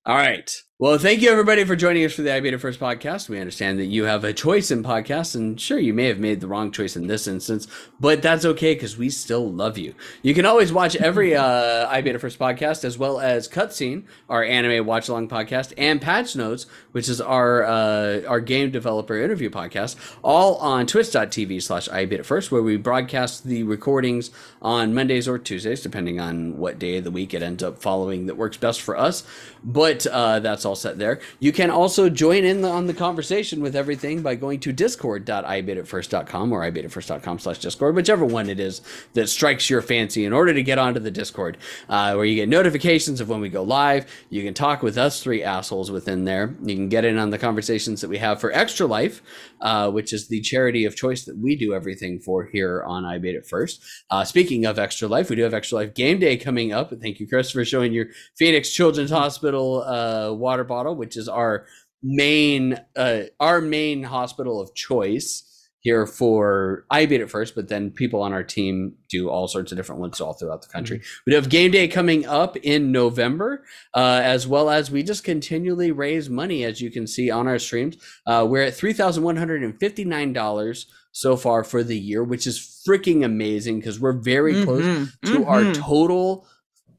All 0.04 0.16
right. 0.16 0.50
Well, 0.80 0.96
thank 0.96 1.22
you 1.22 1.32
everybody 1.32 1.64
for 1.64 1.74
joining 1.74 2.04
us 2.04 2.12
for 2.12 2.22
the 2.22 2.32
I 2.32 2.38
Beat 2.38 2.54
It 2.54 2.58
First 2.58 2.78
podcast. 2.78 3.28
We 3.28 3.40
understand 3.40 3.80
that 3.80 3.86
you 3.86 4.04
have 4.04 4.22
a 4.22 4.32
choice 4.32 4.70
in 4.70 4.84
podcasts, 4.84 5.34
and 5.34 5.60
sure, 5.60 5.80
you 5.80 5.92
may 5.92 6.04
have 6.04 6.20
made 6.20 6.40
the 6.40 6.46
wrong 6.46 6.70
choice 6.70 6.94
in 6.94 7.08
this 7.08 7.26
instance, 7.26 7.66
but 7.98 8.22
that's 8.22 8.44
okay 8.44 8.74
because 8.74 8.96
we 8.96 9.10
still 9.10 9.50
love 9.50 9.76
you. 9.76 9.96
You 10.22 10.34
can 10.34 10.46
always 10.46 10.72
watch 10.72 10.94
every 10.94 11.34
uh, 11.34 11.88
I 11.88 12.00
Beat 12.00 12.14
It 12.14 12.20
First 12.20 12.38
podcast, 12.38 12.84
as 12.84 12.96
well 12.96 13.18
as 13.18 13.48
Cutscene, 13.48 14.04
our 14.28 14.44
anime 14.44 14.86
watch 14.86 15.08
along 15.08 15.26
podcast, 15.30 15.72
and 15.76 16.00
Patch 16.00 16.36
Notes, 16.36 16.66
which 16.92 17.08
is 17.08 17.20
our 17.20 17.64
uh, 17.64 18.22
our 18.28 18.38
game 18.38 18.70
developer 18.70 19.20
interview 19.20 19.50
podcast, 19.50 19.96
all 20.22 20.58
on 20.58 20.86
twitch.tv 20.86 21.60
slash 21.60 21.88
I 21.88 22.04
Beat 22.04 22.20
It 22.20 22.24
First, 22.26 22.52
where 22.52 22.62
we 22.62 22.76
broadcast 22.76 23.42
the 23.42 23.64
recordings 23.64 24.30
on 24.62 24.94
Mondays 24.94 25.26
or 25.26 25.40
Tuesdays, 25.40 25.82
depending 25.82 26.20
on 26.20 26.56
what 26.56 26.78
day 26.78 26.98
of 26.98 27.02
the 27.02 27.10
week 27.10 27.34
it 27.34 27.42
ends 27.42 27.64
up 27.64 27.82
following 27.82 28.26
that 28.26 28.36
works 28.36 28.58
best 28.58 28.80
for 28.80 28.96
us. 28.96 29.24
But 29.64 30.06
uh, 30.06 30.38
that's 30.38 30.67
all 30.68 30.76
set 30.76 30.98
there. 30.98 31.20
You 31.40 31.52
can 31.52 31.70
also 31.70 32.08
join 32.08 32.44
in 32.44 32.62
the, 32.62 32.68
on 32.68 32.86
the 32.86 32.94
conversation 32.94 33.60
with 33.60 33.74
everything 33.74 34.22
by 34.22 34.36
going 34.36 34.60
to 34.60 34.72
discord.ibeatitfirst.com 34.72 36.52
or 36.52 36.70
ibeatitfirst.com 36.70 37.38
slash 37.40 37.58
discord, 37.58 37.96
whichever 37.96 38.24
one 38.24 38.48
it 38.48 38.60
is 38.60 38.82
that 39.14 39.28
strikes 39.28 39.68
your 39.68 39.82
fancy 39.82 40.24
in 40.24 40.32
order 40.32 40.52
to 40.52 40.62
get 40.62 40.78
onto 40.78 41.00
the 41.00 41.10
Discord, 41.10 41.58
uh, 41.88 42.12
where 42.14 42.24
you 42.24 42.34
get 42.36 42.48
notifications 42.48 43.20
of 43.20 43.28
when 43.28 43.40
we 43.40 43.48
go 43.48 43.62
live. 43.62 44.06
You 44.30 44.42
can 44.44 44.54
talk 44.54 44.82
with 44.82 44.98
us 44.98 45.22
three 45.22 45.42
assholes 45.42 45.90
within 45.90 46.24
there. 46.24 46.54
You 46.62 46.76
can 46.76 46.88
get 46.88 47.04
in 47.04 47.18
on 47.18 47.30
the 47.30 47.38
conversations 47.38 48.00
that 48.00 48.08
we 48.08 48.18
have 48.18 48.40
for 48.40 48.52
Extra 48.52 48.86
Life, 48.86 49.22
uh, 49.60 49.90
which 49.90 50.12
is 50.12 50.28
the 50.28 50.40
charity 50.40 50.84
of 50.84 50.94
choice 50.94 51.24
that 51.24 51.36
we 51.38 51.56
do 51.56 51.74
everything 51.74 52.20
for 52.20 52.44
here 52.44 52.82
on 52.82 53.04
I 53.04 53.18
Beat 53.18 53.34
It 53.34 53.46
First. 53.46 53.82
Uh, 54.10 54.24
speaking 54.24 54.66
of 54.66 54.78
Extra 54.78 55.08
Life, 55.08 55.30
we 55.30 55.36
do 55.36 55.42
have 55.42 55.54
Extra 55.54 55.78
Life 55.78 55.94
Game 55.94 56.18
Day 56.18 56.36
coming 56.36 56.72
up. 56.72 56.92
Thank 57.00 57.20
you, 57.20 57.26
Chris, 57.26 57.50
for 57.50 57.64
showing 57.64 57.92
your 57.92 58.06
Phoenix 58.36 58.70
Children's 58.70 59.10
Hospital 59.10 59.82
uh, 59.82 60.32
water 60.58 60.64
bottle, 60.68 60.96
which 60.96 61.16
is 61.16 61.28
our 61.28 61.66
main 62.02 62.78
uh, 62.96 63.22
our 63.40 63.60
main 63.60 64.04
hospital 64.04 64.60
of 64.60 64.74
choice 64.74 65.44
here 65.80 66.06
for 66.06 66.84
I 66.90 67.06
beat 67.06 67.20
it 67.20 67.30
first, 67.30 67.54
but 67.54 67.68
then 67.68 67.90
people 67.92 68.20
on 68.20 68.32
our 68.32 68.42
team 68.42 68.94
do 69.08 69.28
all 69.30 69.46
sorts 69.46 69.70
of 69.70 69.78
different 69.78 70.00
ones 70.00 70.20
all 70.20 70.32
throughout 70.32 70.62
the 70.62 70.68
country. 70.68 71.00
We 71.24 71.34
have 71.34 71.48
game 71.48 71.70
day 71.70 71.86
coming 71.86 72.26
up 72.26 72.56
in 72.56 72.90
November, 72.90 73.64
uh, 73.94 74.20
as 74.22 74.46
well 74.46 74.70
as 74.70 74.90
we 74.90 75.04
just 75.04 75.22
continually 75.22 75.92
raise 75.92 76.28
money, 76.28 76.64
as 76.64 76.80
you 76.80 76.90
can 76.90 77.06
see 77.06 77.30
on 77.30 77.46
our 77.46 77.60
streams. 77.60 77.96
Uh, 78.26 78.44
we're 78.48 78.64
at 78.64 78.74
three 78.74 78.92
thousand 78.92 79.22
one 79.22 79.36
hundred 79.36 79.62
and 79.62 79.78
fifty 79.78 80.04
nine 80.04 80.32
dollars 80.32 80.86
so 81.12 81.36
far 81.36 81.64
for 81.64 81.82
the 81.82 81.98
year, 81.98 82.22
which 82.22 82.46
is 82.46 82.58
freaking 82.86 83.24
amazing 83.24 83.78
because 83.78 83.98
we're 83.98 84.12
very 84.20 84.64
close 84.64 84.84
Mhm, 84.84 85.12
to 85.24 85.44
our 85.46 85.62
mhm. 85.62 85.74
total 85.74 86.46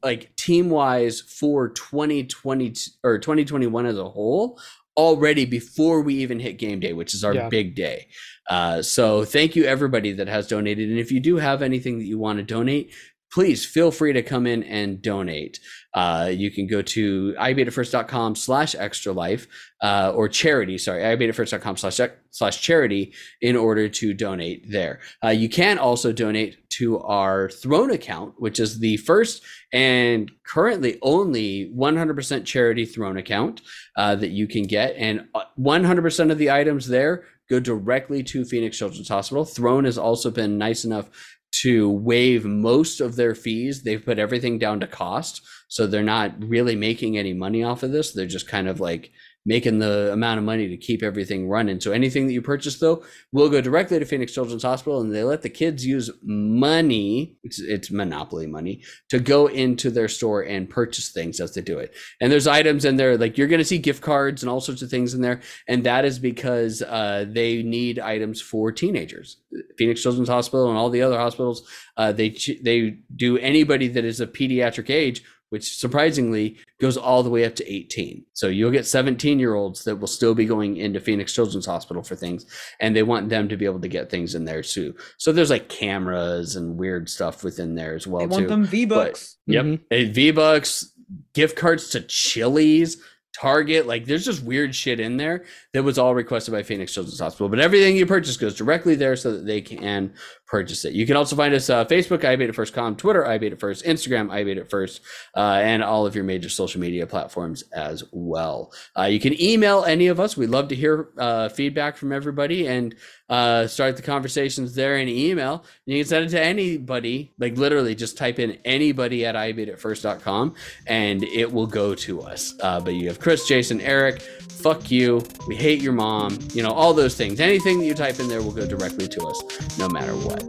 like 0.02 0.34
team 0.36 0.70
wise 0.70 1.20
for 1.20 1.68
2020 1.70 2.74
or 3.04 3.18
2021 3.18 3.86
as 3.86 3.98
a 3.98 4.08
whole 4.08 4.58
already 4.96 5.44
before 5.44 6.00
we 6.02 6.14
even 6.16 6.40
hit 6.40 6.58
game 6.58 6.80
day 6.80 6.92
which 6.92 7.14
is 7.14 7.22
our 7.24 7.34
Yeah. 7.34 7.48
big 7.48 7.74
day 7.74 8.08
uh, 8.50 8.82
so 8.82 9.24
thank 9.24 9.54
you 9.54 9.64
everybody 9.64 10.12
that 10.12 10.26
has 10.28 10.48
donated 10.48 10.88
and 10.90 10.98
if 10.98 11.12
you 11.12 11.20
do 11.20 11.36
have 11.36 11.62
anything 11.62 11.98
that 11.98 12.06
you 12.06 12.18
want 12.18 12.38
to 12.38 12.42
donate 12.42 12.92
please 13.32 13.64
feel 13.64 13.90
free 13.90 14.12
to 14.12 14.22
come 14.22 14.46
in 14.46 14.62
and 14.64 15.00
donate. 15.00 15.60
Uh, 15.94 16.30
you 16.32 16.50
can 16.50 16.66
go 16.66 16.82
to 16.82 17.34
ibeatitfirst.com 17.38 18.34
slash 18.36 18.74
extra 18.76 19.12
life 19.12 19.46
uh, 19.82 20.12
or 20.14 20.28
charity 20.28 20.78
sorry 20.78 21.02
ibeatitfirst.com 21.02 21.76
slash 21.76 22.00
slash 22.30 22.62
charity 22.62 23.12
in 23.40 23.56
order 23.56 23.88
to 23.88 24.14
donate 24.14 24.70
there. 24.70 25.00
Uh, 25.24 25.28
you 25.28 25.48
can 25.48 25.78
also 25.78 26.12
donate 26.12 26.68
to 26.70 27.00
our 27.00 27.50
throne 27.50 27.90
account 27.90 28.34
which 28.38 28.60
is 28.60 28.78
the 28.78 28.96
first 28.98 29.42
and 29.72 30.30
currently 30.44 30.98
only 31.02 31.72
100% 31.76 32.44
charity 32.44 32.84
throne 32.84 33.16
account 33.16 33.62
uh, 33.96 34.14
that 34.14 34.30
you 34.30 34.46
can 34.46 34.64
get. 34.64 34.94
And 34.96 35.28
uh, 35.34 35.42
100% 35.58 36.30
of 36.30 36.38
the 36.38 36.50
items 36.50 36.86
there 36.86 37.24
go 37.48 37.58
directly 37.58 38.22
to 38.22 38.44
phoenix 38.44 38.78
children's 38.78 39.08
hospital. 39.08 39.44
Throne 39.44 39.84
has 39.84 39.98
also 39.98 40.30
been 40.30 40.56
nice 40.56 40.84
enough 40.84 41.10
to 41.52 41.90
waive 41.90 42.44
most 42.44 43.00
of 43.00 43.16
their 43.16 43.34
fees. 43.34 43.82
They've 43.82 44.04
put 44.04 44.18
everything 44.18 44.58
down 44.58 44.80
to 44.80 44.86
cost. 44.86 45.42
So 45.68 45.86
they're 45.86 46.02
not 46.02 46.32
really 46.38 46.76
making 46.76 47.16
any 47.18 47.32
money 47.32 47.62
off 47.62 47.82
of 47.82 47.92
this. 47.92 48.12
They're 48.12 48.26
just 48.26 48.48
kind 48.48 48.68
of 48.68 48.80
like 48.80 49.12
making 49.46 49.78
the 49.78 50.12
amount 50.12 50.38
of 50.38 50.44
money 50.44 50.68
to 50.68 50.76
keep 50.76 51.02
everything 51.02 51.48
running 51.48 51.80
so 51.80 51.92
anything 51.92 52.26
that 52.26 52.32
you 52.32 52.42
purchase 52.42 52.78
though 52.78 53.02
will 53.32 53.48
go 53.48 53.60
directly 53.60 53.98
to 53.98 54.04
phoenix 54.04 54.32
children's 54.32 54.62
hospital 54.62 55.00
and 55.00 55.14
they 55.14 55.24
let 55.24 55.42
the 55.42 55.48
kids 55.48 55.84
use 55.84 56.10
money 56.22 57.36
it's, 57.42 57.60
it's 57.60 57.90
monopoly 57.90 58.46
money 58.46 58.82
to 59.08 59.18
go 59.18 59.46
into 59.46 59.90
their 59.90 60.08
store 60.08 60.42
and 60.42 60.68
purchase 60.68 61.10
things 61.10 61.40
as 61.40 61.54
they 61.54 61.60
do 61.60 61.78
it. 61.78 61.94
And 62.20 62.30
there's 62.30 62.46
items 62.46 62.84
in 62.84 62.96
there 62.96 63.16
like 63.16 63.38
you're 63.38 63.48
going 63.48 63.58
to 63.58 63.64
see 63.64 63.78
gift 63.78 64.02
cards 64.02 64.42
and 64.42 64.50
all 64.50 64.60
sorts 64.60 64.82
of 64.82 64.90
things 64.90 65.14
in 65.14 65.22
there, 65.22 65.40
and 65.68 65.84
that 65.84 66.04
is 66.04 66.18
because 66.18 66.82
uh, 66.82 67.24
they 67.28 67.62
need 67.62 67.98
items 67.98 68.40
for 68.40 68.72
teenagers. 68.72 69.38
Phoenix 69.78 70.02
Children's 70.02 70.28
Hospital 70.28 70.68
and 70.68 70.78
all 70.78 70.90
the 70.90 71.02
other 71.02 71.18
hospitals, 71.18 71.68
uh, 71.96 72.12
they 72.12 72.36
they 72.62 72.98
do 73.14 73.38
anybody 73.38 73.88
that 73.88 74.04
is 74.04 74.20
of 74.20 74.32
pediatric 74.32 74.90
age. 74.90 75.22
Which 75.50 75.76
surprisingly 75.76 76.56
goes 76.80 76.96
all 76.96 77.22
the 77.22 77.28
way 77.30 77.44
up 77.44 77.56
to 77.56 77.72
18. 77.72 78.24
So 78.32 78.46
you'll 78.48 78.70
get 78.70 78.86
17 78.86 79.38
year 79.38 79.54
olds 79.54 79.84
that 79.84 79.96
will 79.96 80.06
still 80.06 80.34
be 80.34 80.46
going 80.46 80.76
into 80.76 81.00
Phoenix 81.00 81.32
Children's 81.34 81.66
Hospital 81.66 82.02
for 82.02 82.14
things, 82.16 82.46
and 82.78 82.94
they 82.94 83.02
want 83.02 83.28
them 83.28 83.48
to 83.48 83.56
be 83.56 83.64
able 83.64 83.80
to 83.80 83.88
get 83.88 84.10
things 84.10 84.34
in 84.34 84.44
there 84.44 84.62
too. 84.62 84.94
So 85.18 85.32
there's 85.32 85.50
like 85.50 85.68
cameras 85.68 86.56
and 86.56 86.76
weird 86.78 87.08
stuff 87.08 87.42
within 87.44 87.74
there 87.74 87.94
as 87.94 88.06
well 88.06 88.20
They 88.20 88.26
want 88.28 88.42
too. 88.44 88.48
them 88.48 88.64
V 88.64 88.84
bucks. 88.86 89.36
Yep. 89.46 89.64
Mhm. 89.64 90.14
V 90.14 90.30
Bucks, 90.30 90.92
gift 91.34 91.56
cards 91.56 91.90
to 91.90 92.00
Chili's, 92.00 92.96
Target. 93.32 93.86
Like 93.86 94.06
there's 94.06 94.24
just 94.24 94.42
weird 94.42 94.74
shit 94.74 94.98
in 95.00 95.16
there 95.16 95.44
that 95.72 95.84
was 95.84 95.98
all 95.98 96.14
requested 96.14 96.52
by 96.52 96.62
Phoenix 96.64 96.92
Children's 96.92 97.20
Hospital. 97.20 97.48
But 97.48 97.60
everything 97.60 97.96
you 97.96 98.04
purchase 98.04 98.36
goes 98.36 98.56
directly 98.56 98.96
there 98.96 99.14
so 99.16 99.32
that 99.32 99.46
they 99.46 99.60
can 99.60 100.12
purchase 100.50 100.84
it. 100.84 100.94
You 100.94 101.06
can 101.06 101.16
also 101.16 101.36
find 101.36 101.54
us 101.54 101.70
uh, 101.70 101.84
Facebook, 101.84 102.24
I 102.24 102.52
First 102.52 102.74
Com, 102.74 102.96
Twitter, 102.96 103.24
I 103.24 103.38
First, 103.54 103.84
Instagram, 103.84 104.32
I 104.32 104.64
First, 104.64 105.00
uh, 105.36 105.60
and 105.62 105.82
all 105.82 106.06
of 106.06 106.16
your 106.16 106.24
major 106.24 106.48
social 106.48 106.80
media 106.80 107.06
platforms 107.06 107.62
as 107.72 108.02
well. 108.10 108.72
Uh, 108.98 109.04
you 109.04 109.20
can 109.20 109.40
email 109.40 109.84
any 109.84 110.08
of 110.08 110.18
us. 110.18 110.36
We'd 110.36 110.50
love 110.50 110.68
to 110.68 110.74
hear 110.74 111.10
uh, 111.18 111.50
feedback 111.50 111.96
from 111.96 112.12
everybody 112.12 112.66
and 112.66 112.96
uh, 113.28 113.68
start 113.68 113.96
the 113.96 114.02
conversations 114.02 114.74
there 114.74 114.96
in 114.96 115.08
email. 115.08 115.64
You 115.86 115.98
can 115.98 116.08
send 116.08 116.26
it 116.26 116.30
to 116.30 116.42
anybody, 116.42 117.32
like 117.38 117.56
literally 117.56 117.94
just 117.94 118.18
type 118.18 118.40
in 118.40 118.58
anybody 118.64 119.24
at 119.24 119.36
ibeatitfirst.com 119.36 120.54
and 120.88 121.22
it 121.22 121.50
will 121.50 121.68
go 121.68 121.94
to 121.94 122.22
us. 122.22 122.54
Uh, 122.60 122.80
but 122.80 122.94
you 122.94 123.06
have 123.06 123.20
Chris, 123.20 123.46
Jason, 123.46 123.80
Eric, 123.80 124.20
fuck 124.20 124.90
you, 124.90 125.22
we 125.46 125.54
hate 125.54 125.80
your 125.80 125.92
mom, 125.92 126.38
you 126.52 126.62
know, 126.62 126.70
all 126.70 126.92
those 126.92 127.14
things. 127.14 127.40
Anything 127.40 127.78
that 127.78 127.86
you 127.86 127.94
type 127.94 128.18
in 128.18 128.28
there 128.28 128.42
will 128.42 128.52
go 128.52 128.66
directly 128.66 129.08
to 129.08 129.26
us, 129.26 129.78
no 129.78 129.88
matter 129.88 130.12
what. 130.12 130.39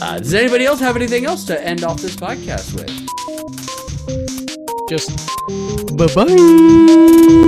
Uh, 0.00 0.18
does 0.18 0.34
anybody 0.34 0.64
else 0.64 0.80
have 0.80 0.96
anything 0.96 1.26
else 1.26 1.44
to 1.44 1.62
end 1.64 1.84
off 1.84 2.00
this 2.00 2.16
podcast 2.16 2.74
with? 2.74 2.88
Just 4.88 5.10
bye 5.96 6.06
bye. 6.14 7.38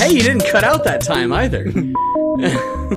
Hey, 0.00 0.14
you 0.14 0.22
didn't 0.22 0.44
cut 0.50 0.64
out 0.64 0.84
that 0.84 1.02
time 1.02 1.32
either. 1.32 1.72